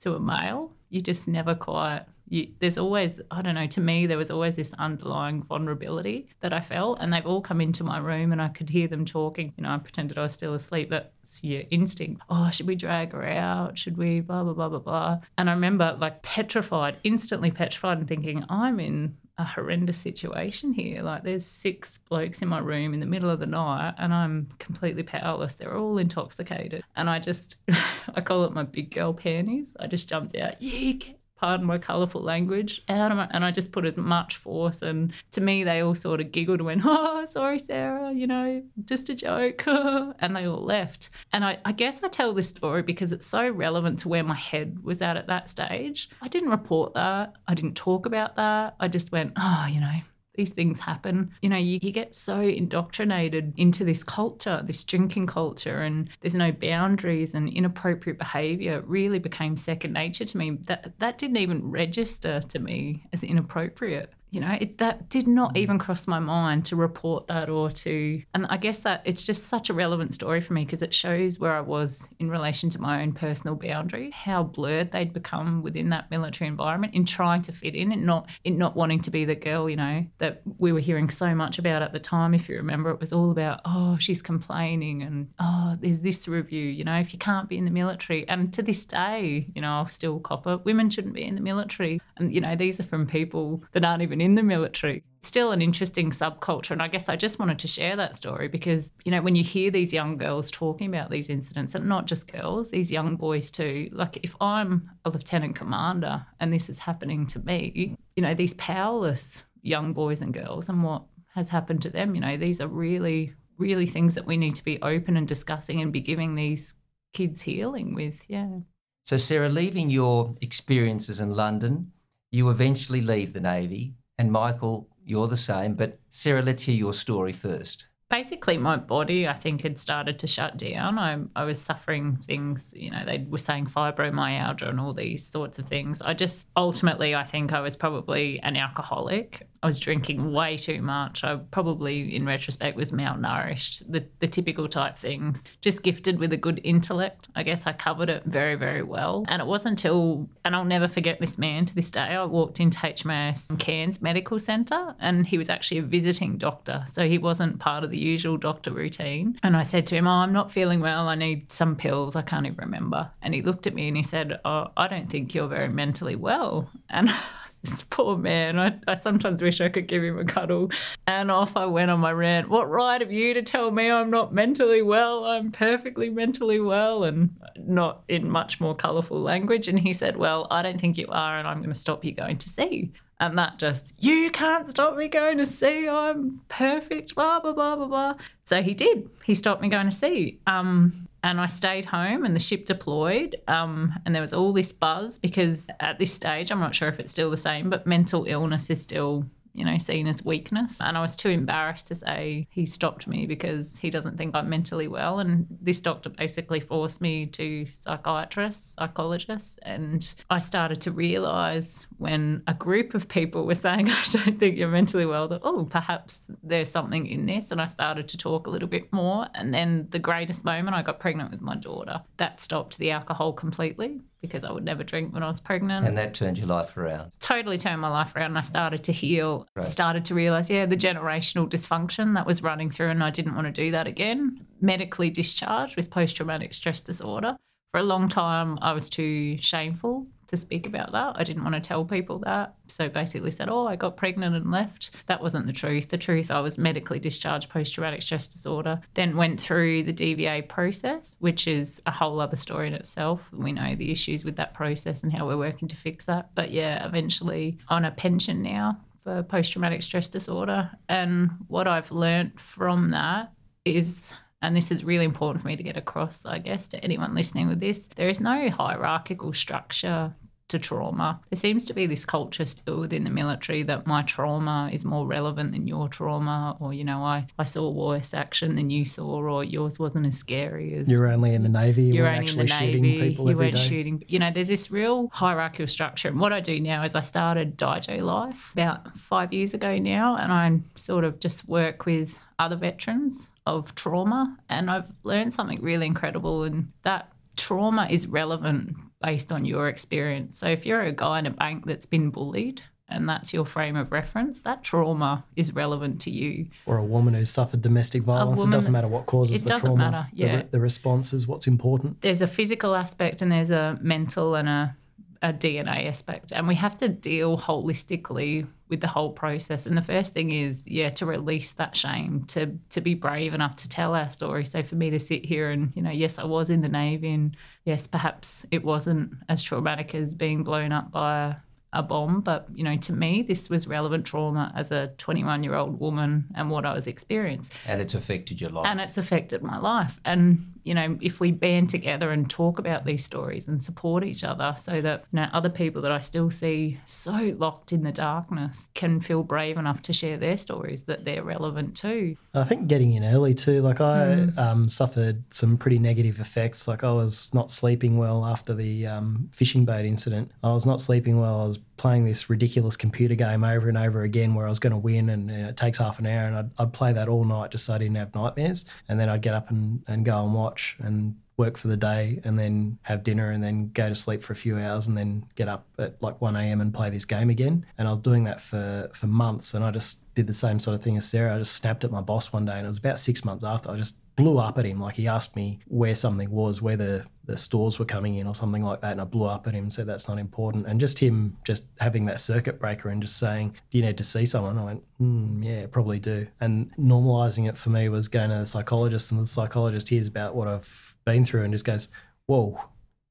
to 0.00 0.14
a 0.14 0.20
male. 0.20 0.72
You 0.90 1.00
just 1.00 1.28
never 1.28 1.54
quite. 1.54 2.04
You, 2.28 2.48
there's 2.60 2.78
always, 2.78 3.20
I 3.30 3.42
don't 3.42 3.54
know, 3.54 3.66
to 3.66 3.80
me, 3.80 4.06
there 4.06 4.18
was 4.18 4.30
always 4.30 4.56
this 4.56 4.72
underlying 4.78 5.42
vulnerability 5.42 6.28
that 6.40 6.52
I 6.52 6.60
felt. 6.60 6.98
And 7.00 7.12
they've 7.12 7.26
all 7.26 7.40
come 7.40 7.60
into 7.60 7.84
my 7.84 7.98
room 7.98 8.32
and 8.32 8.42
I 8.42 8.48
could 8.48 8.68
hear 8.68 8.88
them 8.88 9.04
talking. 9.04 9.52
You 9.56 9.64
know, 9.64 9.70
I 9.70 9.78
pretended 9.78 10.18
I 10.18 10.22
was 10.22 10.34
still 10.34 10.54
asleep. 10.54 10.90
That's 10.90 11.42
your 11.42 11.62
instinct. 11.70 12.22
Oh, 12.28 12.50
should 12.50 12.66
we 12.66 12.76
drag 12.76 13.12
her 13.12 13.26
out? 13.26 13.78
Should 13.78 13.96
we? 13.96 14.20
Blah, 14.20 14.44
blah, 14.44 14.52
blah, 14.52 14.68
blah, 14.68 14.78
blah. 14.78 15.18
And 15.36 15.48
I 15.48 15.54
remember 15.54 15.96
like 15.98 16.22
petrified, 16.22 16.96
instantly 17.04 17.50
petrified 17.50 17.98
and 17.98 18.08
thinking, 18.08 18.44
I'm 18.48 18.78
in 18.80 19.16
a 19.38 19.44
horrendous 19.44 19.98
situation 19.98 20.72
here. 20.72 21.00
Like 21.02 21.22
there's 21.22 21.46
six 21.46 21.98
blokes 22.08 22.42
in 22.42 22.48
my 22.48 22.58
room 22.58 22.92
in 22.92 23.00
the 23.00 23.06
middle 23.06 23.30
of 23.30 23.38
the 23.38 23.46
night 23.46 23.94
and 23.98 24.12
I'm 24.12 24.48
completely 24.58 25.04
powerless. 25.04 25.54
They're 25.54 25.76
all 25.76 25.98
intoxicated. 25.98 26.82
And 26.96 27.08
I 27.08 27.20
just 27.20 27.56
I 28.14 28.20
call 28.20 28.44
it 28.44 28.52
my 28.52 28.64
big 28.64 28.92
girl 28.92 29.14
panties. 29.14 29.76
I 29.78 29.86
just 29.86 30.08
jumped 30.08 30.36
out, 30.36 30.60
yeah, 30.60 30.94
pardon 31.38 31.66
my 31.66 31.78
colourful 31.78 32.20
language, 32.20 32.82
out 32.88 33.10
of 33.10 33.16
my, 33.16 33.28
and 33.30 33.44
I 33.44 33.50
just 33.50 33.72
put 33.72 33.86
as 33.86 33.96
much 33.96 34.36
force. 34.36 34.82
And 34.82 35.12
to 35.32 35.40
me, 35.40 35.64
they 35.64 35.80
all 35.80 35.94
sort 35.94 36.20
of 36.20 36.32
giggled 36.32 36.60
and 36.60 36.66
went, 36.66 36.82
"Oh, 36.84 37.24
sorry, 37.24 37.58
Sarah, 37.58 38.12
you 38.12 38.26
know, 38.26 38.62
just 38.84 39.08
a 39.08 39.14
joke," 39.14 39.64
and 39.66 40.36
they 40.36 40.46
all 40.46 40.62
left. 40.62 41.10
And 41.32 41.44
I, 41.44 41.58
I 41.64 41.72
guess 41.72 42.02
I 42.02 42.08
tell 42.08 42.34
this 42.34 42.48
story 42.48 42.82
because 42.82 43.12
it's 43.12 43.26
so 43.26 43.48
relevant 43.48 44.00
to 44.00 44.08
where 44.08 44.24
my 44.24 44.36
head 44.36 44.82
was 44.82 45.00
at 45.02 45.16
at 45.16 45.28
that 45.28 45.48
stage. 45.48 46.08
I 46.20 46.28
didn't 46.28 46.50
report 46.50 46.94
that. 46.94 47.34
I 47.46 47.54
didn't 47.54 47.74
talk 47.76 48.06
about 48.06 48.36
that. 48.36 48.76
I 48.80 48.88
just 48.88 49.12
went, 49.12 49.32
"Oh, 49.36 49.66
you 49.70 49.80
know." 49.80 50.00
These 50.38 50.52
things 50.52 50.78
happen. 50.78 51.32
You 51.42 51.48
know, 51.48 51.56
you, 51.56 51.80
you 51.82 51.90
get 51.90 52.14
so 52.14 52.40
indoctrinated 52.40 53.52
into 53.56 53.84
this 53.84 54.04
culture, 54.04 54.62
this 54.64 54.84
drinking 54.84 55.26
culture, 55.26 55.82
and 55.82 56.08
there's 56.20 56.36
no 56.36 56.52
boundaries 56.52 57.34
and 57.34 57.48
inappropriate 57.48 58.18
behavior. 58.18 58.84
Really 58.86 59.18
became 59.18 59.56
second 59.56 59.92
nature 59.92 60.24
to 60.24 60.38
me. 60.38 60.52
That 60.66 60.92
that 61.00 61.18
didn't 61.18 61.38
even 61.38 61.68
register 61.68 62.40
to 62.50 62.58
me 62.60 63.04
as 63.12 63.24
inappropriate. 63.24 64.12
You 64.30 64.40
know, 64.40 64.56
it, 64.60 64.78
that 64.78 65.08
did 65.08 65.26
not 65.26 65.54
mm. 65.54 65.58
even 65.58 65.78
cross 65.78 66.06
my 66.06 66.18
mind 66.18 66.64
to 66.66 66.76
report 66.76 67.26
that 67.28 67.48
or 67.48 67.70
to. 67.70 68.22
And 68.34 68.46
I 68.46 68.56
guess 68.56 68.80
that 68.80 69.02
it's 69.04 69.22
just 69.22 69.44
such 69.44 69.70
a 69.70 69.74
relevant 69.74 70.14
story 70.14 70.40
for 70.40 70.52
me 70.52 70.64
because 70.64 70.82
it 70.82 70.94
shows 70.94 71.38
where 71.38 71.54
I 71.54 71.60
was 71.60 72.08
in 72.18 72.30
relation 72.30 72.70
to 72.70 72.80
my 72.80 73.02
own 73.02 73.12
personal 73.12 73.56
boundary, 73.56 74.10
how 74.10 74.42
blurred 74.42 74.92
they'd 74.92 75.12
become 75.12 75.62
within 75.62 75.88
that 75.90 76.10
military 76.10 76.48
environment 76.48 76.94
in 76.94 77.04
trying 77.04 77.42
to 77.42 77.52
fit 77.52 77.74
in 77.74 77.92
and 77.92 78.04
not 78.04 78.28
in 78.44 78.58
not 78.58 78.76
wanting 78.76 79.00
to 79.02 79.10
be 79.10 79.24
the 79.24 79.34
girl, 79.34 79.68
you 79.70 79.76
know, 79.76 80.04
that 80.18 80.42
we 80.58 80.72
were 80.72 80.80
hearing 80.80 81.08
so 81.10 81.34
much 81.34 81.58
about 81.58 81.82
at 81.82 81.92
the 81.92 81.98
time. 81.98 82.34
If 82.34 82.48
you 82.48 82.56
remember, 82.56 82.90
it 82.90 83.00
was 83.00 83.12
all 83.12 83.30
about, 83.30 83.60
oh, 83.64 83.96
she's 83.98 84.20
complaining 84.20 85.02
and 85.02 85.28
oh, 85.38 85.76
there's 85.80 86.00
this 86.00 86.28
review, 86.28 86.64
you 86.64 86.84
know, 86.84 86.98
if 86.98 87.12
you 87.12 87.18
can't 87.18 87.48
be 87.48 87.56
in 87.56 87.64
the 87.64 87.70
military. 87.70 88.28
And 88.28 88.52
to 88.54 88.62
this 88.62 88.84
day, 88.84 89.46
you 89.54 89.62
know, 89.62 89.70
I'll 89.70 89.88
still 89.88 90.20
cop 90.20 90.46
it. 90.46 90.64
Women 90.64 90.90
shouldn't 90.90 91.14
be 91.14 91.24
in 91.24 91.34
the 91.34 91.40
military. 91.40 92.00
And, 92.16 92.34
you 92.34 92.40
know, 92.40 92.56
these 92.56 92.80
are 92.80 92.84
from 92.84 93.06
people 93.06 93.62
that 93.72 93.84
aren't 93.84 94.02
even 94.02 94.17
in 94.20 94.34
the 94.34 94.42
military. 94.42 95.02
Still 95.22 95.52
an 95.52 95.60
interesting 95.60 96.10
subculture. 96.10 96.70
And 96.70 96.82
I 96.82 96.88
guess 96.88 97.08
I 97.08 97.16
just 97.16 97.38
wanted 97.38 97.58
to 97.58 97.68
share 97.68 97.96
that 97.96 98.16
story 98.16 98.48
because, 98.48 98.92
you 99.04 99.10
know, 99.10 99.20
when 99.20 99.34
you 99.34 99.42
hear 99.42 99.70
these 99.70 99.92
young 99.92 100.16
girls 100.16 100.50
talking 100.50 100.88
about 100.88 101.10
these 101.10 101.28
incidents, 101.28 101.74
and 101.74 101.88
not 101.88 102.06
just 102.06 102.32
girls, 102.32 102.70
these 102.70 102.90
young 102.90 103.16
boys 103.16 103.50
too, 103.50 103.88
like 103.92 104.18
if 104.22 104.34
I'm 104.40 104.90
a 105.04 105.10
lieutenant 105.10 105.56
commander 105.56 106.24
and 106.40 106.52
this 106.52 106.68
is 106.68 106.78
happening 106.78 107.26
to 107.28 107.40
me, 107.40 107.96
you 108.16 108.22
know, 108.22 108.34
these 108.34 108.54
powerless 108.54 109.42
young 109.62 109.92
boys 109.92 110.22
and 110.22 110.32
girls 110.32 110.68
and 110.68 110.82
what 110.82 111.02
has 111.34 111.48
happened 111.48 111.82
to 111.82 111.90
them, 111.90 112.14
you 112.14 112.20
know, 112.20 112.36
these 112.36 112.60
are 112.60 112.68
really, 112.68 113.34
really 113.58 113.86
things 113.86 114.14
that 114.14 114.26
we 114.26 114.36
need 114.36 114.54
to 114.54 114.64
be 114.64 114.80
open 114.82 115.16
and 115.16 115.26
discussing 115.26 115.82
and 115.82 115.92
be 115.92 116.00
giving 116.00 116.34
these 116.34 116.74
kids 117.12 117.42
healing 117.42 117.94
with. 117.94 118.16
Yeah. 118.28 118.60
So, 119.04 119.16
Sarah, 119.16 119.48
leaving 119.48 119.90
your 119.90 120.34
experiences 120.40 121.18
in 121.18 121.30
London, 121.30 121.92
you 122.30 122.50
eventually 122.50 123.00
leave 123.00 123.32
the 123.32 123.40
Navy, 123.40 123.94
and 124.18 124.32
Michael, 124.32 124.88
you're 125.04 125.28
the 125.28 125.36
same. 125.36 125.74
But, 125.74 125.98
Sarah, 126.10 126.42
let's 126.42 126.64
hear 126.64 126.76
your 126.76 126.94
story 126.94 127.32
first. 127.32 127.87
Basically 128.10 128.56
my 128.56 128.76
body 128.76 129.28
i 129.28 129.34
think 129.34 129.62
had 129.62 129.78
started 129.78 130.18
to 130.18 130.26
shut 130.26 130.56
down 130.56 130.98
I, 130.98 131.18
I 131.36 131.44
was 131.44 131.60
suffering 131.60 132.16
things 132.26 132.72
you 132.74 132.90
know 132.90 133.04
they 133.04 133.26
were 133.28 133.38
saying 133.38 133.66
fibromyalgia 133.66 134.68
and 134.68 134.80
all 134.80 134.94
these 134.94 135.26
sorts 135.26 135.58
of 135.58 135.66
things 135.66 136.00
i 136.02 136.14
just 136.14 136.48
ultimately 136.56 137.14
i 137.14 137.24
think 137.24 137.52
i 137.52 137.60
was 137.60 137.76
probably 137.76 138.40
an 138.40 138.56
alcoholic 138.56 139.46
I 139.62 139.66
was 139.66 139.78
drinking 139.78 140.32
way 140.32 140.56
too 140.56 140.80
much. 140.82 141.24
I 141.24 141.36
probably, 141.50 142.14
in 142.14 142.24
retrospect, 142.24 142.76
was 142.76 142.92
malnourished, 142.92 143.90
the, 143.90 144.06
the 144.20 144.28
typical 144.28 144.68
type 144.68 144.96
things. 144.96 145.44
Just 145.60 145.82
gifted 145.82 146.18
with 146.18 146.32
a 146.32 146.36
good 146.36 146.60
intellect. 146.62 147.28
I 147.34 147.42
guess 147.42 147.66
I 147.66 147.72
covered 147.72 148.08
it 148.08 148.24
very, 148.24 148.54
very 148.54 148.82
well. 148.82 149.24
And 149.28 149.42
it 149.42 149.46
wasn't 149.46 149.68
until, 149.78 150.28
and 150.44 150.54
I'll 150.54 150.64
never 150.64 150.88
forget 150.88 151.20
this 151.20 151.38
man 151.38 151.66
to 151.66 151.74
this 151.74 151.90
day, 151.90 152.00
I 152.00 152.24
walked 152.24 152.60
into 152.60 152.78
HMAS 152.78 153.58
Cairns 153.58 154.00
Medical 154.00 154.38
Centre 154.38 154.94
and 155.00 155.26
he 155.26 155.38
was 155.38 155.50
actually 155.50 155.78
a 155.78 155.82
visiting 155.82 156.38
doctor. 156.38 156.84
So 156.86 157.08
he 157.08 157.18
wasn't 157.18 157.58
part 157.58 157.84
of 157.84 157.90
the 157.90 157.97
usual 157.98 158.36
doctor 158.36 158.72
routine. 158.72 159.38
And 159.42 159.56
I 159.56 159.62
said 159.62 159.86
to 159.88 159.96
him, 159.96 160.06
Oh, 160.06 160.12
I'm 160.12 160.32
not 160.32 160.52
feeling 160.52 160.80
well. 160.80 161.08
I 161.08 161.14
need 161.14 161.50
some 161.52 161.76
pills. 161.76 162.16
I 162.16 162.22
can't 162.22 162.46
even 162.46 162.58
remember. 162.58 163.10
And 163.22 163.34
he 163.34 163.42
looked 163.42 163.66
at 163.66 163.74
me 163.74 163.88
and 163.88 163.96
he 163.96 164.02
said, 164.02 164.40
Oh, 164.44 164.68
I 164.76 164.86
don't 164.86 165.10
think 165.10 165.34
you're 165.34 165.48
very 165.48 165.68
mentally 165.68 166.16
well. 166.16 166.70
And 166.88 167.10
this 167.62 167.82
poor 167.82 168.16
man. 168.16 168.58
I, 168.58 168.78
I 168.86 168.94
sometimes 168.94 169.42
wish 169.42 169.60
I 169.60 169.68
could 169.68 169.88
give 169.88 170.02
him 170.02 170.18
a 170.18 170.24
cuddle. 170.24 170.70
And 171.06 171.30
off 171.30 171.56
I 171.56 171.66
went 171.66 171.90
on 171.90 172.00
my 172.00 172.12
rant. 172.12 172.48
What 172.48 172.70
right 172.70 173.00
have 173.00 173.12
you 173.12 173.34
to 173.34 173.42
tell 173.42 173.70
me 173.70 173.90
I'm 173.90 174.10
not 174.10 174.32
mentally 174.32 174.82
well? 174.82 175.24
I'm 175.24 175.50
perfectly 175.50 176.10
mentally 176.10 176.60
well, 176.60 177.04
and 177.04 177.34
not 177.56 178.02
in 178.08 178.30
much 178.30 178.60
more 178.60 178.74
colourful 178.74 179.20
language. 179.20 179.68
And 179.68 179.78
he 179.78 179.92
said, 179.92 180.16
Well, 180.16 180.46
I 180.50 180.62
don't 180.62 180.80
think 180.80 180.98
you 180.98 181.06
are, 181.08 181.38
and 181.38 181.48
I'm 181.48 181.58
going 181.58 181.74
to 181.74 181.78
stop 181.78 182.04
you 182.04 182.12
going 182.12 182.38
to 182.38 182.48
sea. 182.48 182.92
And 183.20 183.36
that 183.36 183.58
just, 183.58 183.94
you 183.98 184.30
can't 184.30 184.70
stop 184.70 184.96
me 184.96 185.08
going 185.08 185.38
to 185.38 185.46
sea. 185.46 185.88
I'm 185.88 186.40
perfect, 186.48 187.14
blah, 187.14 187.40
blah, 187.40 187.52
blah, 187.52 187.76
blah, 187.76 187.86
blah. 187.86 188.14
So 188.44 188.62
he 188.62 188.74
did. 188.74 189.10
He 189.24 189.34
stopped 189.34 189.60
me 189.60 189.68
going 189.68 189.90
to 189.90 189.94
sea. 189.94 190.38
Um, 190.46 191.08
and 191.24 191.40
I 191.40 191.46
stayed 191.46 191.84
home 191.84 192.24
and 192.24 192.34
the 192.34 192.40
ship 192.40 192.64
deployed. 192.64 193.36
Um, 193.48 193.92
and 194.06 194.14
there 194.14 194.22
was 194.22 194.32
all 194.32 194.52
this 194.52 194.72
buzz 194.72 195.18
because 195.18 195.68
at 195.80 195.98
this 195.98 196.12
stage, 196.12 196.52
I'm 196.52 196.60
not 196.60 196.74
sure 196.74 196.88
if 196.88 197.00
it's 197.00 197.10
still 197.10 197.30
the 197.30 197.36
same, 197.36 197.68
but 197.68 197.86
mental 197.86 198.24
illness 198.24 198.70
is 198.70 198.80
still 198.80 199.26
you 199.58 199.64
know, 199.64 199.76
seen 199.76 200.06
as 200.06 200.24
weakness. 200.24 200.78
And 200.80 200.96
I 200.96 201.00
was 201.00 201.16
too 201.16 201.30
embarrassed 201.30 201.88
to 201.88 201.96
say 201.96 202.46
he 202.48 202.64
stopped 202.64 203.08
me 203.08 203.26
because 203.26 203.76
he 203.76 203.90
doesn't 203.90 204.16
think 204.16 204.36
I'm 204.36 204.48
mentally 204.48 204.86
well. 204.86 205.18
And 205.18 205.48
this 205.60 205.80
doctor 205.80 206.10
basically 206.10 206.60
forced 206.60 207.00
me 207.00 207.26
to 207.26 207.66
psychiatrists, 207.72 208.74
psychologists. 208.78 209.58
And 209.62 210.14
I 210.30 210.38
started 210.38 210.80
to 210.82 210.92
realize 210.92 211.87
when 211.98 212.42
a 212.46 212.54
group 212.54 212.94
of 212.94 213.08
people 213.08 213.44
were 213.44 213.54
saying, 213.54 213.90
I 213.90 214.04
don't 214.10 214.38
think 214.38 214.56
you're 214.56 214.68
mentally 214.68 215.04
well, 215.04 215.28
that, 215.28 215.40
oh, 215.44 215.64
perhaps 215.68 216.26
there's 216.42 216.70
something 216.70 217.06
in 217.06 217.26
this. 217.26 217.50
And 217.50 217.60
I 217.60 217.68
started 217.68 218.08
to 218.08 218.16
talk 218.16 218.46
a 218.46 218.50
little 218.50 218.68
bit 218.68 218.92
more. 218.92 219.26
And 219.34 219.52
then 219.52 219.88
the 219.90 219.98
greatest 219.98 220.44
moment, 220.44 220.76
I 220.76 220.82
got 220.82 221.00
pregnant 221.00 221.30
with 221.30 221.40
my 221.40 221.56
daughter. 221.56 222.00
That 222.16 222.40
stopped 222.40 222.78
the 222.78 222.92
alcohol 222.92 223.32
completely 223.32 224.00
because 224.20 224.44
I 224.44 224.50
would 224.50 224.64
never 224.64 224.82
drink 224.82 225.12
when 225.12 225.22
I 225.22 225.28
was 225.28 225.40
pregnant. 225.40 225.86
And 225.86 225.98
that 225.98 226.14
turned 226.14 226.38
your 226.38 226.46
life 226.46 226.76
around. 226.76 227.12
Totally 227.20 227.58
turned 227.58 227.80
my 227.80 227.88
life 227.88 228.14
around. 228.14 228.30
And 228.30 228.38
I 228.38 228.42
started 228.42 228.84
to 228.84 228.92
heal. 228.92 229.46
Right. 229.54 229.66
Started 229.66 230.04
to 230.06 230.14
realize, 230.14 230.48
yeah, 230.48 230.66
the 230.66 230.76
generational 230.76 231.48
dysfunction 231.48 232.14
that 232.14 232.26
was 232.26 232.42
running 232.42 232.70
through, 232.70 232.90
and 232.90 233.02
I 233.02 233.10
didn't 233.10 233.34
want 233.34 233.46
to 233.46 233.52
do 233.52 233.70
that 233.72 233.86
again. 233.86 234.46
Medically 234.60 235.10
discharged 235.10 235.76
with 235.76 235.90
post 235.90 236.16
traumatic 236.16 236.54
stress 236.54 236.80
disorder. 236.80 237.36
For 237.72 237.80
a 237.80 237.84
long 237.84 238.08
time, 238.08 238.58
I 238.62 238.72
was 238.72 238.88
too 238.88 239.36
shameful 239.40 240.06
to 240.28 240.36
speak 240.36 240.66
about 240.66 240.92
that. 240.92 241.18
I 241.18 241.24
didn't 241.24 241.42
want 241.42 241.54
to 241.54 241.60
tell 241.60 241.84
people 241.84 242.18
that. 242.20 242.54
So 242.68 242.88
basically 242.88 243.30
said, 243.30 243.48
Oh, 243.48 243.66
I 243.66 243.76
got 243.76 243.96
pregnant 243.96 244.36
and 244.36 244.50
left. 244.50 244.90
That 245.06 245.22
wasn't 245.22 245.46
the 245.46 245.52
truth. 245.52 245.88
The 245.88 245.98
truth, 245.98 246.30
I 246.30 246.40
was 246.40 246.58
medically 246.58 246.98
discharged 246.98 247.50
post 247.50 247.74
traumatic 247.74 248.02
stress 248.02 248.28
disorder. 248.28 248.80
Then 248.94 249.16
went 249.16 249.40
through 249.40 249.84
the 249.84 249.92
DVA 249.92 250.48
process, 250.48 251.16
which 251.18 251.48
is 251.48 251.82
a 251.86 251.90
whole 251.90 252.20
other 252.20 252.36
story 252.36 252.68
in 252.68 252.74
itself. 252.74 253.22
We 253.32 253.52
know 253.52 253.74
the 253.74 253.90
issues 253.90 254.24
with 254.24 254.36
that 254.36 254.54
process 254.54 255.02
and 255.02 255.12
how 255.12 255.26
we're 255.26 255.38
working 255.38 255.68
to 255.68 255.76
fix 255.76 256.04
that. 256.04 256.30
But 256.34 256.50
yeah, 256.50 256.86
eventually 256.86 257.58
on 257.68 257.84
a 257.84 257.90
pension 257.90 258.42
now 258.42 258.78
for 259.04 259.22
post 259.22 259.52
traumatic 259.52 259.82
stress 259.82 260.08
disorder. 260.08 260.70
And 260.88 261.30
what 261.48 261.66
I've 261.66 261.90
learned 261.90 262.38
from 262.38 262.90
that 262.90 263.32
is 263.64 264.12
and 264.42 264.56
this 264.56 264.70
is 264.70 264.84
really 264.84 265.04
important 265.04 265.42
for 265.42 265.48
me 265.48 265.56
to 265.56 265.62
get 265.62 265.76
across, 265.76 266.24
I 266.24 266.38
guess, 266.38 266.66
to 266.68 266.82
anyone 266.84 267.14
listening 267.14 267.48
with 267.48 267.60
this. 267.60 267.88
There 267.88 268.08
is 268.08 268.20
no 268.20 268.50
hierarchical 268.50 269.32
structure 269.32 270.14
to 270.48 270.58
trauma. 270.58 271.20
There 271.30 271.36
seems 271.36 271.64
to 271.66 271.74
be 271.74 271.86
this 271.86 272.06
culture 272.06 272.44
still 272.46 272.80
within 272.80 273.04
the 273.04 273.10
military 273.10 273.62
that 273.64 273.86
my 273.86 274.02
trauma 274.02 274.70
is 274.72 274.84
more 274.84 275.06
relevant 275.06 275.52
than 275.52 275.66
your 275.66 275.88
trauma, 275.88 276.56
or, 276.58 276.72
you 276.72 276.84
know, 276.84 277.04
I, 277.04 277.26
I 277.38 277.44
saw 277.44 277.68
worse 277.68 278.14
action 278.14 278.56
than 278.56 278.70
you 278.70 278.86
saw, 278.86 279.20
or 279.20 279.44
yours 279.44 279.78
wasn't 279.78 280.06
as 280.06 280.16
scary 280.16 280.74
as. 280.74 280.90
You're 280.90 281.08
only 281.08 281.34
in 281.34 281.42
the 281.42 281.50
Navy, 281.50 281.82
you 281.84 282.04
are 282.04 282.08
only 282.08 282.30
in 282.30 282.38
the 282.38 282.44
Navy, 282.44 283.16
you 283.18 283.36
weren't 283.36 283.56
day. 283.56 283.68
shooting. 283.68 284.02
You 284.08 284.18
know, 284.18 284.30
there's 284.32 284.48
this 284.48 284.70
real 284.70 285.10
hierarchical 285.12 285.66
structure. 285.66 286.08
And 286.08 286.18
what 286.18 286.32
I 286.32 286.40
do 286.40 286.58
now 286.60 286.82
is 286.82 286.94
I 286.94 287.02
started 287.02 287.58
Dijo 287.58 288.00
Life 288.00 288.50
about 288.54 288.96
five 288.96 289.32
years 289.32 289.52
ago 289.52 289.78
now, 289.78 290.16
and 290.16 290.32
I 290.32 290.60
sort 290.76 291.04
of 291.04 291.20
just 291.20 291.46
work 291.46 291.84
with 291.84 292.18
other 292.38 292.56
veterans 292.56 293.30
of 293.56 293.74
trauma. 293.74 294.36
And 294.48 294.70
I've 294.70 294.90
learned 295.02 295.34
something 295.34 295.60
really 295.62 295.86
incredible, 295.86 296.44
and 296.44 296.72
that 296.82 297.10
trauma 297.36 297.88
is 297.90 298.06
relevant 298.06 298.76
based 299.00 299.30
on 299.32 299.44
your 299.44 299.68
experience. 299.68 300.38
So 300.38 300.48
if 300.48 300.66
you're 300.66 300.82
a 300.82 300.92
guy 300.92 301.18
in 301.20 301.26
a 301.26 301.30
bank 301.30 301.66
that's 301.66 301.86
been 301.86 302.10
bullied, 302.10 302.62
and 302.90 303.06
that's 303.06 303.34
your 303.34 303.44
frame 303.44 303.76
of 303.76 303.92
reference, 303.92 304.40
that 304.40 304.64
trauma 304.64 305.22
is 305.36 305.54
relevant 305.54 306.00
to 306.00 306.10
you. 306.10 306.46
Or 306.64 306.78
a 306.78 306.84
woman 306.84 307.12
who's 307.12 307.30
suffered 307.30 307.60
domestic 307.60 308.02
violence. 308.02 308.42
It 308.42 308.50
doesn't 308.50 308.72
matter 308.72 308.88
what 308.88 309.04
causes 309.04 309.42
it 309.42 309.44
the 309.44 309.50
doesn't 309.50 309.66
trauma. 309.66 309.90
Matter. 309.90 310.08
Yeah. 310.14 310.36
The, 310.36 310.48
the 310.52 310.60
response 310.60 311.12
is 311.12 311.26
what's 311.26 311.46
important. 311.46 312.00
There's 312.00 312.22
a 312.22 312.26
physical 312.26 312.74
aspect 312.74 313.20
and 313.20 313.30
there's 313.30 313.50
a 313.50 313.78
mental 313.82 314.34
and 314.34 314.48
a 314.48 314.76
a 315.22 315.32
DNA 315.32 315.88
aspect, 315.88 316.32
and 316.32 316.46
we 316.46 316.54
have 316.54 316.76
to 316.78 316.88
deal 316.88 317.38
holistically 317.38 318.46
with 318.68 318.80
the 318.80 318.86
whole 318.86 319.12
process. 319.12 319.66
And 319.66 319.76
the 319.76 319.82
first 319.82 320.12
thing 320.12 320.30
is, 320.30 320.66
yeah, 320.68 320.90
to 320.90 321.06
release 321.06 321.52
that 321.52 321.76
shame, 321.76 322.24
to 322.28 322.58
to 322.70 322.80
be 322.80 322.94
brave 322.94 323.34
enough 323.34 323.56
to 323.56 323.68
tell 323.68 323.94
our 323.94 324.10
story. 324.10 324.44
So 324.44 324.62
for 324.62 324.76
me 324.76 324.90
to 324.90 324.98
sit 324.98 325.24
here 325.24 325.50
and, 325.50 325.72
you 325.74 325.82
know, 325.82 325.90
yes, 325.90 326.18
I 326.18 326.24
was 326.24 326.50
in 326.50 326.60
the 326.60 326.68
Navy, 326.68 327.12
and 327.12 327.36
yes, 327.64 327.86
perhaps 327.86 328.46
it 328.50 328.64
wasn't 328.64 329.12
as 329.28 329.42
traumatic 329.42 329.94
as 329.94 330.14
being 330.14 330.42
blown 330.42 330.72
up 330.72 330.90
by 330.90 331.36
a 331.72 331.82
bomb, 331.82 332.20
but 332.22 332.46
you 332.54 332.64
know, 332.64 332.76
to 332.76 332.92
me, 332.92 333.22
this 333.22 333.50
was 333.50 333.66
relevant 333.66 334.06
trauma 334.06 334.52
as 334.56 334.72
a 334.72 334.88
21 334.98 335.44
year 335.44 335.54
old 335.54 335.78
woman 335.78 336.24
and 336.34 336.50
what 336.50 336.64
I 336.64 336.72
was 336.72 336.86
experiencing. 336.86 337.54
And 337.66 337.80
it's 337.80 337.94
affected 337.94 338.40
your 338.40 338.50
life. 338.50 338.66
And 338.66 338.80
it's 338.80 338.96
affected 338.96 339.42
my 339.42 339.58
life. 339.58 340.00
And 340.04 340.57
you 340.68 340.74
know, 340.74 340.98
if 341.00 341.18
we 341.18 341.32
band 341.32 341.70
together 341.70 342.12
and 342.12 342.28
talk 342.28 342.58
about 342.58 342.84
these 342.84 343.02
stories 343.02 343.48
and 343.48 343.62
support 343.62 344.04
each 344.04 344.22
other 344.22 344.54
so 344.58 344.82
that 344.82 345.06
you 345.10 345.16
know 345.16 345.26
other 345.32 345.48
people 345.48 345.80
that 345.80 345.90
I 345.90 346.00
still 346.00 346.30
see 346.30 346.78
so 346.84 347.34
locked 347.38 347.72
in 347.72 347.84
the 347.84 347.90
darkness 347.90 348.68
can 348.74 349.00
feel 349.00 349.22
brave 349.22 349.56
enough 349.56 349.80
to 349.82 349.94
share 349.94 350.18
their 350.18 350.36
stories 350.36 350.82
that 350.82 351.06
they're 351.06 351.24
relevant 351.24 351.74
too. 351.74 352.18
I 352.34 352.44
think 352.44 352.66
getting 352.66 352.92
in 352.92 353.02
early 353.02 353.32
too. 353.32 353.62
Like 353.62 353.80
I 353.80 353.96
mm. 353.96 354.36
um, 354.36 354.68
suffered 354.68 355.24
some 355.32 355.56
pretty 355.56 355.78
negative 355.78 356.20
effects. 356.20 356.68
Like 356.68 356.84
I 356.84 356.92
was 356.92 357.32
not 357.32 357.50
sleeping 357.50 357.96
well 357.96 358.26
after 358.26 358.52
the 358.52 358.86
um, 358.86 359.30
fishing 359.32 359.64
boat 359.64 359.86
incident. 359.86 360.30
I 360.44 360.52
was 360.52 360.66
not 360.66 360.80
sleeping 360.80 361.18
well. 361.18 361.40
I 361.40 361.44
was 361.44 361.60
playing 361.78 362.04
this 362.04 362.28
ridiculous 362.28 362.76
computer 362.76 363.14
game 363.14 363.44
over 363.44 363.68
and 363.68 363.78
over 363.78 364.02
again 364.02 364.34
where 364.34 364.46
I 364.46 364.48
was 364.48 364.58
going 364.58 364.72
to 364.72 364.78
win 364.78 365.08
and, 365.08 365.30
and 365.30 365.48
it 365.48 365.56
takes 365.56 365.78
half 365.78 365.98
an 365.98 366.06
hour 366.06 366.26
and 366.26 366.36
I'd, 366.36 366.50
I'd, 366.58 366.72
play 366.72 366.92
that 366.92 367.08
all 367.08 367.24
night 367.24 367.52
just 367.52 367.64
so 367.64 367.74
I 367.74 367.78
didn't 367.78 367.96
have 367.96 368.14
nightmares. 368.14 368.66
And 368.88 369.00
then 369.00 369.08
I'd 369.08 369.22
get 369.22 369.34
up 369.34 369.50
and, 369.50 369.82
and 369.86 370.04
go 370.04 370.22
and 370.22 370.34
watch 370.34 370.76
and 370.80 371.16
work 371.38 371.56
for 371.56 371.68
the 371.68 371.76
day 371.76 372.20
and 372.24 372.38
then 372.38 372.78
have 372.82 373.04
dinner 373.04 373.30
and 373.30 373.42
then 373.42 373.70
go 373.72 373.88
to 373.88 373.94
sleep 373.94 374.22
for 374.22 374.32
a 374.32 374.36
few 374.36 374.58
hours 374.58 374.88
and 374.88 374.98
then 374.98 375.24
get 375.36 375.48
up 375.48 375.66
at 375.78 376.00
like 376.02 376.20
1 376.20 376.36
a.m. 376.36 376.60
and 376.60 376.74
play 376.74 376.90
this 376.90 377.04
game 377.04 377.30
again. 377.30 377.64
And 377.78 377.86
I 377.86 377.92
was 377.92 378.00
doing 378.00 378.24
that 378.24 378.40
for, 378.40 378.90
for 378.92 379.06
months 379.06 379.54
and 379.54 379.64
I 379.64 379.70
just 379.70 380.12
did 380.14 380.26
the 380.26 380.34
same 380.34 380.58
sort 380.58 380.74
of 380.74 380.82
thing 380.82 380.96
as 380.96 381.08
Sarah. 381.08 381.36
I 381.36 381.38
just 381.38 381.54
snapped 381.54 381.84
at 381.84 381.92
my 381.92 382.00
boss 382.00 382.32
one 382.32 382.44
day 382.44 382.54
and 382.54 382.64
it 382.64 382.68
was 382.68 382.78
about 382.78 382.98
six 382.98 383.24
months 383.24 383.44
after 383.44 383.70
I 383.70 383.76
just 383.76 383.98
blew 384.16 384.38
up 384.38 384.58
at 384.58 384.66
him. 384.66 384.80
Like 384.80 384.96
he 384.96 385.06
asked 385.06 385.36
me 385.36 385.60
where 385.68 385.94
something 385.94 386.28
was, 386.28 386.60
where 386.60 386.76
the, 386.76 387.04
the 387.26 387.36
stores 387.36 387.78
were 387.78 387.84
coming 387.84 388.16
in 388.16 388.26
or 388.26 388.34
something 388.34 388.64
like 388.64 388.80
that. 388.80 388.90
And 388.92 389.00
I 389.00 389.04
blew 389.04 389.26
up 389.26 389.46
at 389.46 389.54
him 389.54 389.64
and 389.64 389.72
said, 389.72 389.86
that's 389.86 390.08
not 390.08 390.18
important. 390.18 390.66
And 390.66 390.80
just 390.80 390.98
him 390.98 391.36
just 391.44 391.66
having 391.78 392.04
that 392.06 392.18
circuit 392.18 392.58
breaker 392.58 392.88
and 392.88 393.00
just 393.00 393.16
saying, 393.16 393.54
do 393.70 393.78
you 393.78 393.84
need 393.84 393.96
to 393.96 394.02
see 394.02 394.26
someone? 394.26 394.58
I 394.58 394.64
went, 394.64 394.82
mm, 395.00 395.44
yeah, 395.44 395.66
probably 395.68 396.00
do. 396.00 396.26
And 396.40 396.72
normalizing 396.76 397.48
it 397.48 397.56
for 397.56 397.70
me 397.70 397.88
was 397.88 398.08
going 398.08 398.30
to 398.30 398.38
the 398.38 398.46
psychologist 398.46 399.12
and 399.12 399.20
the 399.20 399.26
psychologist 399.26 399.88
hears 399.88 400.08
about 400.08 400.34
what 400.34 400.48
I've 400.48 400.96
been 401.08 401.24
through 401.24 401.44
and 401.44 401.54
just 401.54 401.64
goes, 401.64 401.88
"Whoa, 402.26 402.60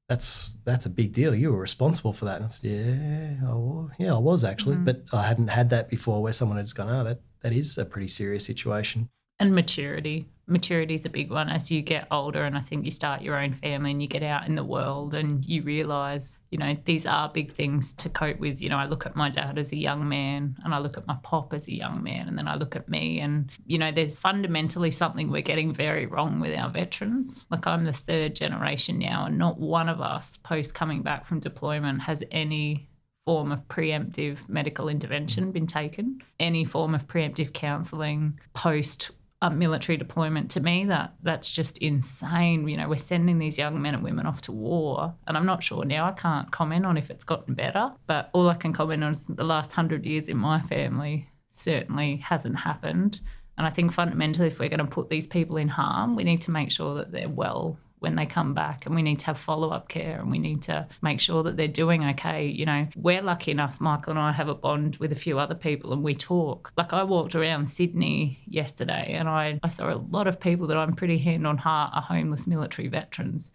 that's 0.08 0.54
that's 0.64 0.86
a 0.86 0.90
big 1.00 1.12
deal. 1.12 1.34
You 1.34 1.52
were 1.52 1.58
responsible 1.58 2.12
for 2.12 2.26
that." 2.26 2.36
And 2.36 2.44
I 2.44 2.48
said, 2.48 2.70
"Yeah, 2.70 3.50
I 3.50 3.54
was. 3.54 3.90
yeah, 3.98 4.14
I 4.14 4.18
was 4.18 4.44
actually, 4.44 4.76
mm-hmm. 4.76 4.84
but 4.84 5.02
I 5.12 5.26
hadn't 5.26 5.48
had 5.48 5.70
that 5.70 5.88
before, 5.88 6.22
where 6.22 6.32
someone 6.32 6.58
had 6.58 6.66
just 6.66 6.76
gone, 6.76 6.88
oh, 6.88 7.04
that 7.04 7.20
that 7.42 7.52
is 7.52 7.76
a 7.78 7.84
pretty 7.84 8.08
serious 8.08 8.44
situation." 8.44 9.08
And 9.40 9.54
maturity. 9.54 10.26
Maturity 10.48 10.94
is 10.94 11.04
a 11.04 11.10
big 11.10 11.30
one 11.30 11.48
as 11.48 11.70
you 11.70 11.82
get 11.82 12.08
older, 12.10 12.42
and 12.44 12.56
I 12.56 12.60
think 12.60 12.84
you 12.84 12.90
start 12.90 13.22
your 13.22 13.38
own 13.38 13.52
family 13.52 13.90
and 13.90 14.00
you 14.02 14.08
get 14.08 14.22
out 14.22 14.46
in 14.46 14.54
the 14.54 14.64
world 14.64 15.14
and 15.14 15.44
you 15.44 15.62
realize, 15.62 16.38
you 16.50 16.58
know, 16.58 16.74
these 16.86 17.04
are 17.06 17.28
big 17.28 17.52
things 17.52 17.92
to 17.94 18.08
cope 18.08 18.40
with. 18.40 18.60
You 18.62 18.70
know, 18.70 18.78
I 18.78 18.86
look 18.86 19.04
at 19.04 19.14
my 19.14 19.28
dad 19.30 19.58
as 19.58 19.70
a 19.72 19.76
young 19.76 20.08
man, 20.08 20.56
and 20.64 20.74
I 20.74 20.78
look 20.78 20.96
at 20.96 21.06
my 21.06 21.18
pop 21.22 21.52
as 21.52 21.68
a 21.68 21.74
young 21.74 22.02
man, 22.02 22.26
and 22.26 22.36
then 22.36 22.48
I 22.48 22.56
look 22.56 22.74
at 22.74 22.88
me, 22.88 23.20
and, 23.20 23.50
you 23.66 23.78
know, 23.78 23.92
there's 23.92 24.16
fundamentally 24.16 24.90
something 24.90 25.30
we're 25.30 25.42
getting 25.42 25.72
very 25.72 26.06
wrong 26.06 26.40
with 26.40 26.58
our 26.58 26.70
veterans. 26.70 27.44
Like, 27.50 27.66
I'm 27.66 27.84
the 27.84 27.92
third 27.92 28.34
generation 28.34 28.98
now, 28.98 29.26
and 29.26 29.38
not 29.38 29.60
one 29.60 29.90
of 29.90 30.00
us 30.00 30.38
post 30.38 30.74
coming 30.74 31.02
back 31.02 31.26
from 31.26 31.40
deployment 31.40 32.00
has 32.00 32.24
any 32.30 32.88
form 33.26 33.52
of 33.52 33.68
preemptive 33.68 34.48
medical 34.48 34.88
intervention 34.88 35.52
been 35.52 35.66
taken, 35.66 36.18
any 36.40 36.64
form 36.64 36.94
of 36.94 37.06
preemptive 37.06 37.52
counselling 37.52 38.40
post 38.54 39.10
a 39.40 39.50
military 39.50 39.96
deployment 39.96 40.50
to 40.50 40.60
me 40.60 40.84
that 40.86 41.14
that's 41.22 41.50
just 41.50 41.78
insane. 41.78 42.66
You 42.66 42.76
know 42.76 42.88
we're 42.88 42.98
sending 42.98 43.38
these 43.38 43.56
young 43.56 43.80
men 43.80 43.94
and 43.94 44.02
women 44.02 44.26
off 44.26 44.42
to 44.42 44.52
war 44.52 45.14
and 45.26 45.36
i'm 45.36 45.46
not 45.46 45.62
sure 45.62 45.84
now 45.84 46.08
i 46.08 46.12
can't 46.12 46.50
comment 46.50 46.84
on 46.84 46.96
if 46.96 47.10
it's 47.10 47.24
gotten 47.24 47.54
better 47.54 47.92
but 48.06 48.30
all 48.32 48.48
i 48.48 48.54
can 48.54 48.72
comment 48.72 49.04
on 49.04 49.14
is 49.14 49.26
the 49.26 49.44
last 49.44 49.70
100 49.70 50.04
years 50.04 50.28
in 50.28 50.36
my 50.36 50.60
family 50.62 51.28
certainly 51.50 52.16
hasn't 52.16 52.56
happened. 52.56 53.20
And 53.56 53.66
i 53.66 53.70
think 53.70 53.92
fundamentally 53.92 54.48
if 54.48 54.58
we're 54.58 54.68
going 54.68 54.78
to 54.78 54.84
put 54.86 55.08
these 55.08 55.26
people 55.26 55.56
in 55.56 55.68
harm 55.68 56.16
we 56.16 56.24
need 56.24 56.42
to 56.42 56.50
make 56.50 56.70
sure 56.70 56.94
that 56.96 57.12
they're 57.12 57.28
well 57.28 57.78
when 58.00 58.14
they 58.14 58.26
come 58.26 58.54
back 58.54 58.86
and 58.86 58.94
we 58.94 59.02
need 59.02 59.18
to 59.18 59.26
have 59.26 59.38
follow-up 59.38 59.88
care 59.88 60.20
and 60.20 60.30
we 60.30 60.38
need 60.38 60.62
to 60.62 60.86
make 61.02 61.20
sure 61.20 61.42
that 61.42 61.56
they're 61.56 61.68
doing 61.68 62.04
okay 62.04 62.46
you 62.46 62.64
know 62.64 62.86
we're 62.96 63.22
lucky 63.22 63.50
enough 63.50 63.80
michael 63.80 64.12
and 64.12 64.20
i 64.20 64.32
have 64.32 64.48
a 64.48 64.54
bond 64.54 64.96
with 64.96 65.12
a 65.12 65.16
few 65.16 65.38
other 65.38 65.54
people 65.54 65.92
and 65.92 66.02
we 66.02 66.14
talk 66.14 66.72
like 66.76 66.92
i 66.92 67.02
walked 67.02 67.34
around 67.34 67.68
sydney 67.68 68.38
yesterday 68.46 69.14
and 69.14 69.28
i, 69.28 69.58
I 69.62 69.68
saw 69.68 69.92
a 69.92 69.96
lot 70.10 70.26
of 70.26 70.40
people 70.40 70.66
that 70.68 70.76
i'm 70.76 70.94
pretty 70.94 71.18
hand 71.18 71.46
on 71.46 71.58
heart 71.58 71.92
are 71.94 72.02
homeless 72.02 72.46
military 72.46 72.88
veterans 72.88 73.50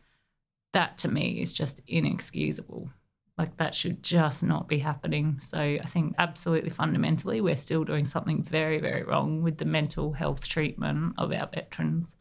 that 0.74 0.98
to 1.00 1.08
me 1.08 1.42
is 1.42 1.54
just 1.54 1.82
inexcusable 1.88 2.90
like 3.38 3.58
that 3.58 3.74
should 3.74 4.04
just 4.04 4.44
not 4.44 4.68
be 4.68 4.78
happening. 4.78 5.40
So 5.42 5.58
I 5.58 5.86
think 5.88 6.14
absolutely 6.20 6.70
fundamentally, 6.70 7.42
we're 7.42 7.56
still 7.56 7.84
doing 7.84 8.06
something 8.06 8.44
very, 8.44 8.80
very 8.80 9.04
wrong 9.04 9.42
with 9.42 9.58
the 9.58 9.66
mental 9.66 10.14
health 10.14 10.48
treatment 10.48 11.16
of 11.18 11.32
our 11.32 11.48
veterans. 11.48 12.16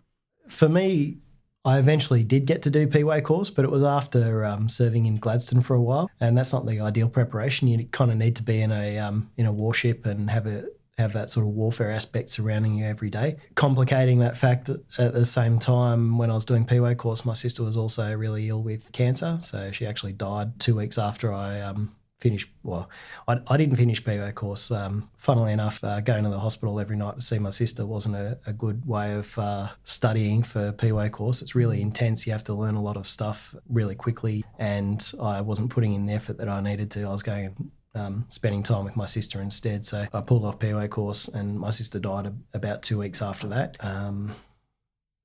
For 0.48 0.68
me, 0.68 1.18
I 1.64 1.78
eventually 1.78 2.24
did 2.24 2.46
get 2.46 2.62
to 2.62 2.70
do 2.70 2.86
PWO 2.86 3.22
course, 3.22 3.48
but 3.48 3.64
it 3.64 3.70
was 3.70 3.84
after 3.84 4.44
um, 4.44 4.68
serving 4.68 5.06
in 5.06 5.16
Gladstone 5.16 5.60
for 5.60 5.74
a 5.74 5.80
while, 5.80 6.10
and 6.20 6.36
that's 6.36 6.52
not 6.52 6.66
the 6.66 6.80
ideal 6.80 7.08
preparation. 7.08 7.68
You 7.68 7.84
kind 7.86 8.10
of 8.10 8.16
need 8.16 8.34
to 8.36 8.42
be 8.42 8.60
in 8.60 8.72
a 8.72 8.98
um, 8.98 9.30
in 9.36 9.46
a 9.46 9.52
warship 9.52 10.04
and 10.06 10.28
have 10.28 10.46
a 10.46 10.64
have 10.98 11.12
that 11.12 11.30
sort 11.30 11.46
of 11.46 11.52
warfare 11.52 11.90
aspect 11.90 12.30
surrounding 12.30 12.74
you 12.74 12.84
every 12.84 13.10
day. 13.10 13.36
Complicating 13.54 14.18
that 14.18 14.36
fact 14.36 14.66
that 14.66 14.82
at 14.98 15.14
the 15.14 15.24
same 15.24 15.58
time, 15.58 16.18
when 16.18 16.30
I 16.30 16.34
was 16.34 16.44
doing 16.44 16.66
PWO 16.66 16.96
course, 16.96 17.24
my 17.24 17.32
sister 17.32 17.62
was 17.62 17.76
also 17.76 18.12
really 18.12 18.48
ill 18.48 18.62
with 18.62 18.90
cancer, 18.92 19.38
so 19.40 19.70
she 19.70 19.86
actually 19.86 20.12
died 20.12 20.58
two 20.58 20.76
weeks 20.76 20.98
after 20.98 21.32
I 21.32 21.60
um, 21.60 21.94
finish. 22.22 22.48
Well, 22.62 22.88
I, 23.26 23.40
I 23.48 23.56
didn't 23.56 23.76
finish 23.76 24.02
PWO 24.02 24.34
course. 24.34 24.70
Um, 24.70 25.10
funnily 25.16 25.52
enough, 25.52 25.82
uh, 25.82 26.00
going 26.00 26.24
to 26.24 26.30
the 26.30 26.38
hospital 26.38 26.80
every 26.80 26.96
night 26.96 27.16
to 27.16 27.20
see 27.20 27.38
my 27.38 27.50
sister 27.50 27.84
wasn't 27.84 28.16
a, 28.16 28.38
a 28.46 28.52
good 28.52 28.86
way 28.86 29.12
of 29.14 29.36
uh, 29.38 29.68
studying 29.84 30.42
for 30.42 30.72
PWO 30.72 31.10
course. 31.10 31.42
It's 31.42 31.54
really 31.54 31.82
intense. 31.82 32.26
You 32.26 32.32
have 32.32 32.44
to 32.44 32.54
learn 32.54 32.76
a 32.76 32.82
lot 32.82 32.96
of 32.96 33.08
stuff 33.08 33.54
really 33.68 33.96
quickly, 33.96 34.44
and 34.58 35.12
I 35.20 35.40
wasn't 35.40 35.70
putting 35.70 35.94
in 35.94 36.06
the 36.06 36.12
effort 36.12 36.38
that 36.38 36.48
I 36.48 36.60
needed 36.60 36.90
to. 36.92 37.02
I 37.02 37.10
was 37.10 37.22
going 37.22 37.70
um, 37.94 38.24
spending 38.28 38.62
time 38.62 38.84
with 38.84 38.96
my 38.96 39.06
sister 39.06 39.42
instead. 39.42 39.84
So 39.84 40.06
I 40.12 40.20
pulled 40.20 40.44
off 40.44 40.58
PWO 40.58 40.88
course, 40.88 41.28
and 41.28 41.58
my 41.58 41.70
sister 41.70 41.98
died 41.98 42.26
a, 42.26 42.32
about 42.54 42.82
two 42.82 42.98
weeks 42.98 43.20
after 43.20 43.48
that. 43.48 43.76
Um, 43.80 44.34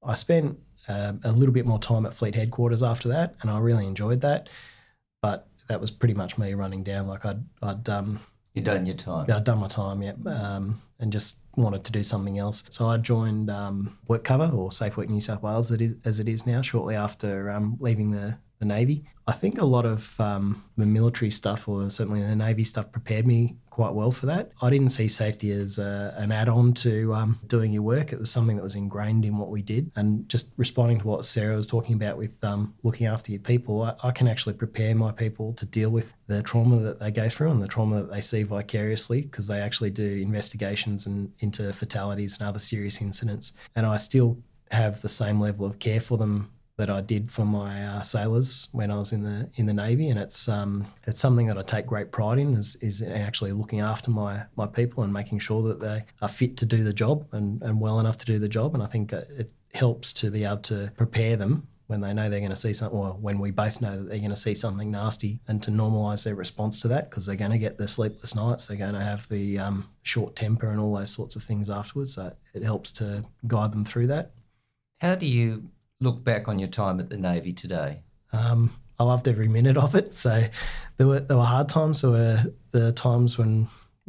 I 0.03 0.15
spent 0.15 0.57
uh, 0.87 1.13
a 1.23 1.31
little 1.31 1.53
bit 1.53 1.65
more 1.65 1.79
time 1.79 2.05
at 2.05 2.13
Fleet 2.13 2.35
Headquarters 2.35 2.81
after 2.81 3.09
that, 3.09 3.35
and 3.41 3.51
I 3.51 3.59
really 3.59 3.85
enjoyed 3.85 4.21
that. 4.21 4.49
But 5.21 5.47
that 5.68 5.80
was 5.80 5.91
pretty 5.91 6.13
much 6.13 6.38
me 6.38 6.53
running 6.53 6.84
down. 6.84 7.07
Like 7.07 7.26
I'd, 7.26 7.43
I'd 7.61 7.88
um, 7.89 8.20
you 8.53 8.63
done 8.63 8.86
your 8.86 8.95
time. 8.95 9.26
Yeah, 9.30 9.38
I'd 9.38 9.43
done 9.43 9.59
my 9.59 9.68
time, 9.68 10.01
yeah, 10.01 10.13
um, 10.26 10.82
and 10.99 11.13
just 11.13 11.41
wanted 11.55 11.84
to 11.84 11.91
do 11.91 12.01
something 12.01 12.39
else. 12.39 12.63
So 12.70 12.89
I 12.89 12.97
joined 12.97 13.49
um, 13.49 13.97
WorkCover 14.09 14.51
or 14.53 14.72
Safe 14.72 14.97
Work 14.97 15.09
New 15.09 15.22
South 15.22 15.43
Wales, 15.43 15.72
as 16.05 16.20
it 16.20 16.28
is 16.28 16.45
now, 16.47 16.61
shortly 16.63 16.95
after 16.95 17.51
um, 17.51 17.78
leaving 17.80 18.11
the 18.11 18.38
the 18.59 18.65
Navy. 18.65 19.03
I 19.27 19.33
think 19.33 19.59
a 19.59 19.65
lot 19.65 19.85
of 19.85 20.19
um, 20.21 20.63
the 20.77 20.85
military 20.85 21.31
stuff, 21.31 21.67
or 21.67 21.89
certainly 21.89 22.21
the 22.21 22.35
Navy 22.35 22.63
stuff, 22.63 22.91
prepared 22.91 23.27
me 23.27 23.57
quite 23.69 23.93
well 23.93 24.09
for 24.09 24.25
that. 24.25 24.51
I 24.61 24.69
didn't 24.69 24.89
see 24.89 25.09
safety 25.09 25.51
as 25.51 25.77
a, 25.77 26.15
an 26.17 26.31
add 26.31 26.47
on 26.47 26.73
to 26.75 27.13
um, 27.13 27.37
doing 27.45 27.73
your 27.73 27.83
work. 27.83 28.13
It 28.13 28.19
was 28.19 28.31
something 28.31 28.55
that 28.55 28.63
was 28.63 28.73
ingrained 28.73 29.25
in 29.25 29.37
what 29.37 29.49
we 29.49 29.61
did. 29.61 29.91
And 29.97 30.27
just 30.29 30.51
responding 30.55 30.99
to 30.99 31.07
what 31.07 31.25
Sarah 31.25 31.57
was 31.57 31.67
talking 31.67 31.93
about 31.93 32.17
with 32.17 32.31
um, 32.41 32.73
looking 32.83 33.05
after 33.05 33.31
your 33.31 33.41
people, 33.41 33.83
I, 33.83 33.95
I, 34.01 34.11
can 34.11 34.27
actually 34.27 34.53
prepare 34.53 34.95
my 34.95 35.11
people 35.11 35.53
to 35.53 35.65
deal 35.65 35.89
with 35.89 36.13
the 36.25 36.41
trauma 36.41 36.79
that 36.79 36.99
they 36.99 37.11
go 37.11 37.27
through 37.29 37.51
and 37.51 37.61
the 37.61 37.67
trauma 37.67 37.97
that 37.97 38.11
they 38.11 38.21
see 38.21 38.43
vicariously 38.43 39.21
because 39.21 39.45
they 39.45 39.59
actually 39.59 39.91
do 39.91 40.03
investigations 40.03 41.05
and 41.05 41.31
into 41.39 41.71
fatalities 41.73 42.39
and 42.39 42.47
other 42.47 42.59
serious 42.59 43.01
incidents. 43.01 43.51
And 43.75 43.85
I 43.85 43.97
still 43.97 44.37
have 44.71 45.01
the 45.01 45.09
same 45.09 45.39
level 45.39 45.65
of 45.65 45.79
care 45.79 46.01
for 46.01 46.17
them 46.17 46.49
that 46.78 46.89
I 46.91 47.01
did 47.01 47.32
for 47.32 47.43
my 47.43 47.84
uh, 47.84 48.01
sailors 48.03 48.67
when 48.71 48.91
I 48.91 48.99
was 48.99 49.11
in 49.11 49.23
the 49.23 49.49
in 49.55 49.65
the 49.65 49.73
navy, 49.73 50.09
and 50.09 50.19
it's 50.19 50.47
um, 50.47 50.86
it's 51.07 51.19
something 51.19 51.47
that 51.47 51.57
I 51.57 51.63
take 51.63 51.88
great 51.88 52.11
pride 52.11 52.38
in 52.38 52.55
is, 52.55 52.75
is 52.82 53.01
actually 53.01 53.51
looking 53.51 53.82
after 53.82 54.11
my 54.11 54.43
my 54.55 54.67
people 54.67 55.03
and 55.03 55.11
making 55.11 55.39
sure 55.39 55.63
that 55.67 55.80
they 55.80 56.05
are 56.21 56.30
fit 56.30 56.55
to 56.57 56.65
do 56.65 56.84
the 56.84 56.93
job 56.93 57.28
and, 57.32 57.61
and 57.63 57.82
well 57.82 57.99
enough 57.99 58.17
to 58.19 58.25
do 58.25 58.39
the 58.39 58.47
job. 58.47 58.75
And 58.75 58.84
I 58.84 58.88
think 58.88 59.11
it 59.11 59.51
helps 59.73 60.13
to 60.13 60.30
be 60.30 60.43
able 60.43 60.57
to 60.57 60.91
prepare 60.95 61.36
them 61.36 61.67
when 61.88 62.01
they 62.01 62.13
know 62.13 62.30
they're 62.30 62.39
going 62.39 62.49
to 62.49 62.55
see 62.55 62.73
something, 62.73 62.99
or 62.99 63.13
when 63.13 63.39
we 63.39 63.49
both 63.49 63.82
know 63.82 63.97
that 63.97 64.09
they're 64.09 64.19
going 64.19 64.30
to 64.30 64.36
see 64.36 64.53
something 64.53 64.91
nasty, 64.91 65.39
and 65.47 65.63
to 65.63 65.71
normalise 65.71 66.23
their 66.23 66.36
response 66.36 66.82
to 66.82 66.88
that 66.89 67.09
because 67.09 67.25
they're 67.25 67.36
going 67.36 67.51
to 67.51 67.57
get 67.57 67.78
the 67.78 67.88
sleepless 67.88 68.36
nights, 68.36 68.67
they're 68.67 68.78
going 68.78 68.93
to 68.93 69.03
have 69.03 69.28
the 69.30 69.57
um, 69.57 69.88
short 70.03 70.36
temper 70.36 70.69
and 70.69 70.80
all 70.80 70.93
those 70.95 71.09
sorts 71.09 71.36
of 71.36 71.43
things 71.43 71.69
afterwards. 71.69 72.13
So 72.13 72.34
it 72.53 72.61
helps 72.61 72.91
to 72.93 73.23
guide 73.47 73.71
them 73.71 73.86
through 73.86 74.07
that. 74.07 74.32
How 74.99 75.15
do 75.15 75.25
you 75.25 75.69
look 75.99 76.23
back 76.23 76.47
on 76.47 76.59
your 76.59 76.67
time 76.67 76.99
at 76.99 77.09
the 77.09 77.17
Navy 77.17 77.53
today? 77.53 78.01
Um, 78.33 78.71
I 78.99 79.03
loved 79.03 79.27
every 79.27 79.47
minute 79.47 79.77
of 79.77 79.95
it. 79.95 80.13
So 80.13 80.43
there 80.97 81.07
were 81.07 81.19
there 81.19 81.37
were 81.37 81.43
hard 81.43 81.69
times. 81.69 82.01
There 82.01 82.11
were 82.11 82.43
the 82.71 82.91
times 82.91 83.37
when 83.37 83.67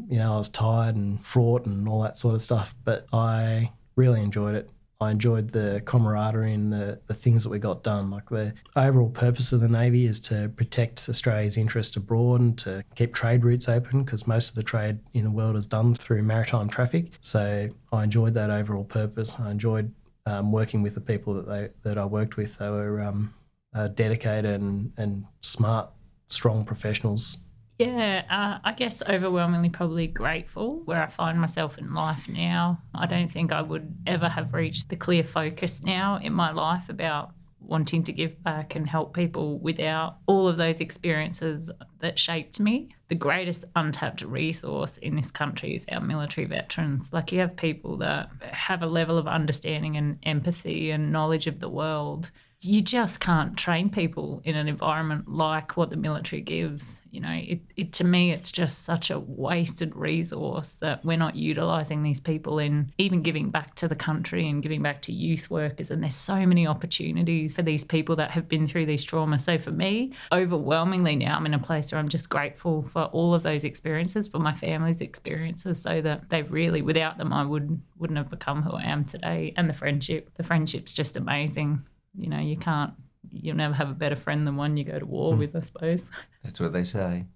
you 0.09 0.18
know 0.18 0.34
I 0.34 0.39
was 0.39 0.49
tired 0.49 0.97
and 0.97 1.24
fraught 1.24 1.66
and 1.66 1.89
all 1.89 2.03
that 2.03 2.16
sort 2.16 2.34
of 2.34 2.41
stuff. 2.41 2.74
But 2.84 3.07
I 3.12 3.72
really 3.97 4.22
enjoyed 4.22 4.55
it. 4.55 4.70
I 5.01 5.12
enjoyed 5.12 5.51
the 5.51 5.80
camaraderie 5.84 6.55
and 6.55 6.72
the, 6.72 6.99
the 7.07 7.14
things 7.14 7.45
that 7.45 7.51
we 7.51 7.61
got 7.61 7.84
done. 7.84 8.11
Like 8.11 8.28
the 8.30 8.53
overall 8.74 9.11
purpose 9.11 9.53
of 9.53 9.61
the 9.61 9.68
Navy 9.68 10.07
is 10.07 10.18
to 10.20 10.49
protect 10.57 11.09
Australia's 11.09 11.57
interest 11.57 11.95
abroad 11.95 12.41
and 12.41 12.59
to 12.59 12.82
keep 12.97 13.14
trade 13.14 13.45
routes 13.45 13.68
open 13.68 14.03
because 14.03 14.26
most 14.26 14.51
of 14.51 14.55
the 14.57 14.62
trade 14.64 14.99
in 15.14 15.22
the 15.22 15.30
world 15.30 15.55
is 15.55 15.66
done 15.66 15.95
through 15.95 16.24
maritime 16.24 16.68
traffic. 16.68 17.12
So 17.20 17.68
I 17.93 18.05
enjoyed 18.05 18.34
that 18.34 18.51
overall 18.51 18.82
purpose. 18.82 19.39
I 19.39 19.53
enjoyed 19.53 19.93
um, 20.29 20.53
working 20.53 20.83
with 20.83 20.95
the 20.95 21.01
people 21.01 21.35
that 21.35 21.49
they 21.49 21.70
that 21.83 21.99
I 21.99 22.05
worked 22.05 22.37
with. 22.37 22.59
They 22.59 22.68
were 22.68 23.01
um, 23.01 23.35
uh, 23.74 23.89
dedicated 23.89 24.61
and, 24.61 24.93
and 24.97 25.24
smart, 25.41 25.91
strong 26.29 26.64
professionals. 26.64 27.39
Yeah, 27.79 28.24
uh, 28.29 28.59
I 28.64 28.72
guess 28.72 29.03
overwhelmingly 29.09 29.70
probably 29.70 30.09
grateful 30.09 30.83
where 30.85 31.01
I 31.01 31.07
find 31.09 31.41
myself 31.41 31.79
in 31.79 31.95
life 31.95 32.29
now. 32.29 32.83
I 32.93 33.07
don't 33.07 33.31
think 33.31 33.53
I 33.53 33.62
would 33.62 33.95
ever 34.05 34.29
have 34.29 34.53
reached 34.53 34.89
the 34.89 34.97
clear 34.97 35.22
focus 35.22 35.85
now 35.85 36.18
in 36.20 36.33
my 36.33 36.51
life 36.51 36.89
about 36.89 37.31
wanting 37.61 38.03
to 38.05 38.13
give 38.13 38.43
back 38.43 38.75
and 38.75 38.89
help 38.89 39.15
people 39.15 39.59
without 39.59 40.19
all 40.27 40.49
of 40.49 40.57
those 40.57 40.81
experiences 40.81 41.71
that 42.01 42.19
shaped 42.19 42.61
me. 42.61 42.89
The 43.09 43.15
greatest 43.15 43.65
untapped 43.77 44.23
resource 44.23 44.99
in 44.99 45.17
this 45.17 45.31
country 45.31 45.75
is 45.75 45.85
our 45.91 46.01
military 46.01 46.47
veterans. 46.47 47.13
Like, 47.13 47.33
you 47.33 47.41
have 47.41 47.57
people 47.57 47.97
that 47.99 48.31
have 48.43 48.83
a 48.83 48.87
level 48.87 49.19
of 49.19 49.27
understanding 49.27 49.97
and 49.97 50.19
empathy 50.23 50.91
and 50.91 51.13
knowledge 51.13 51.47
of 51.47 51.61
the 51.61 51.69
world 51.69 52.31
you 52.61 52.81
just 52.81 53.21
can't 53.21 53.57
train 53.57 53.89
people 53.89 54.43
in 54.45 54.57
an 54.57 54.67
environment 54.67 55.29
like 55.29 55.77
what 55.77 55.91
the 55.91 55.97
military 55.97 56.43
gives. 56.43 57.03
You 57.13 57.21
know, 57.21 57.33
it, 57.33 57.61
it 57.77 57.93
to 57.95 58.05
me, 58.05 58.33
it's 58.33 58.51
just 58.51 58.83
such 58.83 59.11
a 59.11 59.21
wasted 59.21 59.95
resource 59.95 60.75
that 60.81 61.05
we're 61.05 61.17
not 61.17 61.37
utilising 61.37 62.03
these 62.03 62.19
people 62.19 62.59
in 62.59 62.93
even 62.99 63.23
giving 63.23 63.51
back 63.51 63.77
to 63.77 63.87
the 63.87 63.95
country 63.95 64.49
and 64.49 64.61
giving 64.61 64.83
back 64.83 65.03
to 65.03 65.13
youth 65.13 65.49
workers. 65.51 65.93
And 65.93 66.03
there's 66.03 66.17
so 66.17 66.45
many 66.47 66.67
opportunities 66.67 67.55
for 67.55 67.63
these 67.63 67.85
people 67.85 68.17
that 68.17 68.33
have 68.33 68.49
been 68.49 68.67
through 68.67 68.87
these 68.87 69.07
traumas. 69.07 69.43
So 69.43 69.57
for 69.57 69.71
me, 69.71 70.14
overwhelmingly 70.33 71.14
now, 71.14 71.37
I'm 71.37 71.47
in 71.47 71.55
a 71.55 71.61
place 71.61 71.93
where 71.93 72.01
I'm 72.01 72.09
just 72.09 72.29
grateful 72.29 72.83
for 72.93 73.05
all 73.05 73.35
of 73.35 73.45
those 73.45 73.63
experiences, 73.63 74.26
for 74.26 74.41
my 74.41 74.55
family's 74.55 75.01
experiences, 75.01 75.80
so 75.80 76.01
that 76.01 76.29
they 76.29 76.43
really, 76.43 76.83
without 76.83 77.18
them, 77.18 77.33
I 77.33 77.45
would 77.45 77.80
wouldn't 77.99 78.17
have 78.17 78.30
become 78.30 78.63
who 78.63 78.72
I 78.72 78.83
am 78.83 79.05
today. 79.05 79.55
And 79.57 79.71
the 79.71 79.75
friendship, 79.75 80.30
the 80.37 80.43
friendship's 80.43 80.93
just 80.93 81.17
amazing 81.17 81.85
you 82.18 82.28
know, 82.28 82.40
you 82.40 82.57
can't, 82.57 82.92
you'll 83.30 83.57
never 83.57 83.74
have 83.74 83.90
a 83.90 83.95
better 83.95 84.16
friend 84.16 84.46
than 84.46 84.57
one 84.57 84.76
you 84.76 84.84
go 84.84 84.99
to 84.99 85.07
war 85.07 85.34
mm. 85.34 85.38
with, 85.38 85.57
I 85.57 85.61
suppose. 85.61 86.04
That's 86.45 86.61
what 86.61 86.72
they 86.72 86.84
say. 86.84 87.26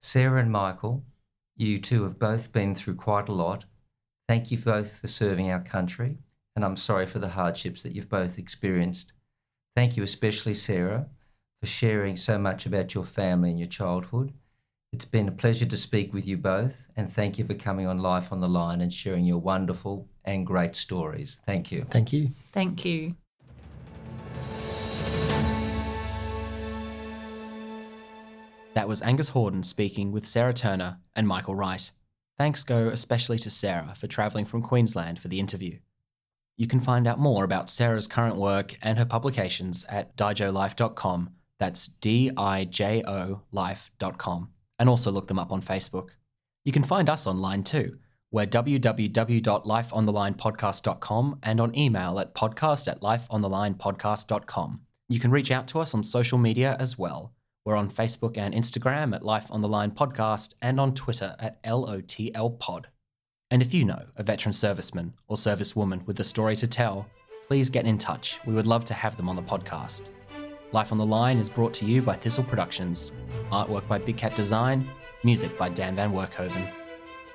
Sarah 0.00 0.40
and 0.40 0.50
Michael, 0.50 1.04
you 1.56 1.80
two 1.80 2.02
have 2.04 2.18
both 2.18 2.52
been 2.52 2.74
through 2.74 2.96
quite 2.96 3.28
a 3.28 3.32
lot. 3.32 3.64
Thank 4.28 4.50
you 4.50 4.58
both 4.58 4.98
for 4.98 5.06
serving 5.06 5.50
our 5.50 5.60
country 5.60 6.18
and 6.54 6.64
I'm 6.64 6.76
sorry 6.76 7.06
for 7.06 7.18
the 7.18 7.30
hardships 7.30 7.82
that 7.82 7.92
you've 7.92 8.08
both 8.08 8.38
experienced. 8.38 9.12
Thank 9.74 9.96
you, 9.96 10.02
especially 10.02 10.54
Sarah, 10.54 11.06
for 11.60 11.66
sharing 11.66 12.16
so 12.16 12.38
much 12.38 12.66
about 12.66 12.94
your 12.94 13.04
family 13.04 13.50
and 13.50 13.58
your 13.58 13.68
childhood. 13.68 14.32
It's 14.92 15.06
been 15.06 15.28
a 15.28 15.32
pleasure 15.32 15.64
to 15.64 15.76
speak 15.76 16.12
with 16.12 16.26
you 16.26 16.36
both, 16.36 16.74
and 16.96 17.10
thank 17.10 17.38
you 17.38 17.46
for 17.46 17.54
coming 17.54 17.86
on 17.86 17.98
Life 17.98 18.30
on 18.30 18.40
the 18.40 18.48
Line 18.48 18.82
and 18.82 18.92
sharing 18.92 19.24
your 19.24 19.38
wonderful 19.38 20.06
and 20.24 20.46
great 20.46 20.76
stories. 20.76 21.40
Thank 21.46 21.72
you. 21.72 21.86
Thank 21.90 22.12
you. 22.12 22.30
Thank 22.52 22.84
you. 22.84 23.14
That 28.74 28.88
was 28.88 29.02
Angus 29.02 29.30
Horden 29.30 29.64
speaking 29.64 30.12
with 30.12 30.26
Sarah 30.26 30.54
Turner 30.54 30.98
and 31.14 31.28
Michael 31.28 31.54
Wright. 31.54 31.90
Thanks 32.38 32.64
go 32.64 32.88
especially 32.88 33.38
to 33.40 33.50
Sarah 33.50 33.94
for 33.96 34.06
travelling 34.06 34.46
from 34.46 34.62
Queensland 34.62 35.20
for 35.20 35.28
the 35.28 35.38
interview. 35.38 35.78
You 36.56 36.66
can 36.66 36.80
find 36.80 37.06
out 37.06 37.18
more 37.18 37.44
about 37.44 37.70
Sarah's 37.70 38.06
current 38.06 38.36
work 38.36 38.76
and 38.82 38.98
her 38.98 39.04
publications 39.04 39.84
at 39.88 40.16
dijolife.com. 40.16 41.30
That's 41.58 41.86
D 41.86 42.30
I 42.36 42.64
J 42.64 43.02
O 43.06 43.42
life.com. 43.52 44.50
And 44.78 44.88
also 44.88 45.10
look 45.10 45.28
them 45.28 45.38
up 45.38 45.52
on 45.52 45.62
Facebook. 45.62 46.08
You 46.64 46.72
can 46.72 46.82
find 46.82 47.08
us 47.08 47.26
online 47.26 47.62
too. 47.62 47.98
We're 48.32 48.46
www.lifeonthelinepodcast.com 48.46 51.38
and 51.42 51.60
on 51.60 51.78
email 51.78 52.18
at 52.18 52.34
podcast 52.34 52.90
at 52.90 53.02
lifeonthelinepodcast.com. 53.02 54.80
You 55.10 55.20
can 55.20 55.30
reach 55.30 55.50
out 55.50 55.68
to 55.68 55.80
us 55.80 55.94
on 55.94 56.02
social 56.02 56.38
media 56.38 56.74
as 56.80 56.98
well. 56.98 57.34
We're 57.66 57.76
on 57.76 57.90
Facebook 57.90 58.38
and 58.38 58.54
Instagram 58.54 59.14
at 59.14 59.22
Life 59.22 59.48
on 59.50 59.60
the 59.60 59.68
Line 59.68 59.90
Podcast 59.90 60.54
and 60.62 60.80
on 60.80 60.94
Twitter 60.94 61.36
at 61.38 61.62
LOTL 61.62 62.58
Pod. 62.58 62.88
And 63.50 63.60
if 63.60 63.74
you 63.74 63.84
know 63.84 64.06
a 64.16 64.22
veteran 64.22 64.54
serviceman 64.54 65.12
or 65.28 65.36
servicewoman 65.36 66.06
with 66.06 66.18
a 66.18 66.24
story 66.24 66.56
to 66.56 66.66
tell, 66.66 67.06
please 67.48 67.68
get 67.68 67.84
in 67.84 67.98
touch. 67.98 68.40
We 68.46 68.54
would 68.54 68.66
love 68.66 68.86
to 68.86 68.94
have 68.94 69.18
them 69.18 69.28
on 69.28 69.36
the 69.36 69.42
podcast. 69.42 70.04
Life 70.72 70.90
on 70.90 70.96
the 70.96 71.04
Line 71.04 71.36
is 71.36 71.50
brought 71.50 71.74
to 71.74 71.84
you 71.84 72.00
by 72.00 72.16
Thistle 72.16 72.44
Productions, 72.44 73.12
artwork 73.50 73.86
by 73.86 73.98
Big 73.98 74.16
Cat 74.16 74.34
Design, 74.34 74.88
music 75.22 75.58
by 75.58 75.68
Dan 75.68 75.94
Van 75.94 76.12
Workhoven. 76.12 76.81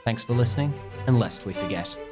Thanks 0.07 0.23
for 0.23 0.31
listening, 0.31 0.73
and 1.05 1.19
lest 1.19 1.45
we 1.45 1.51
forget. 1.51 2.06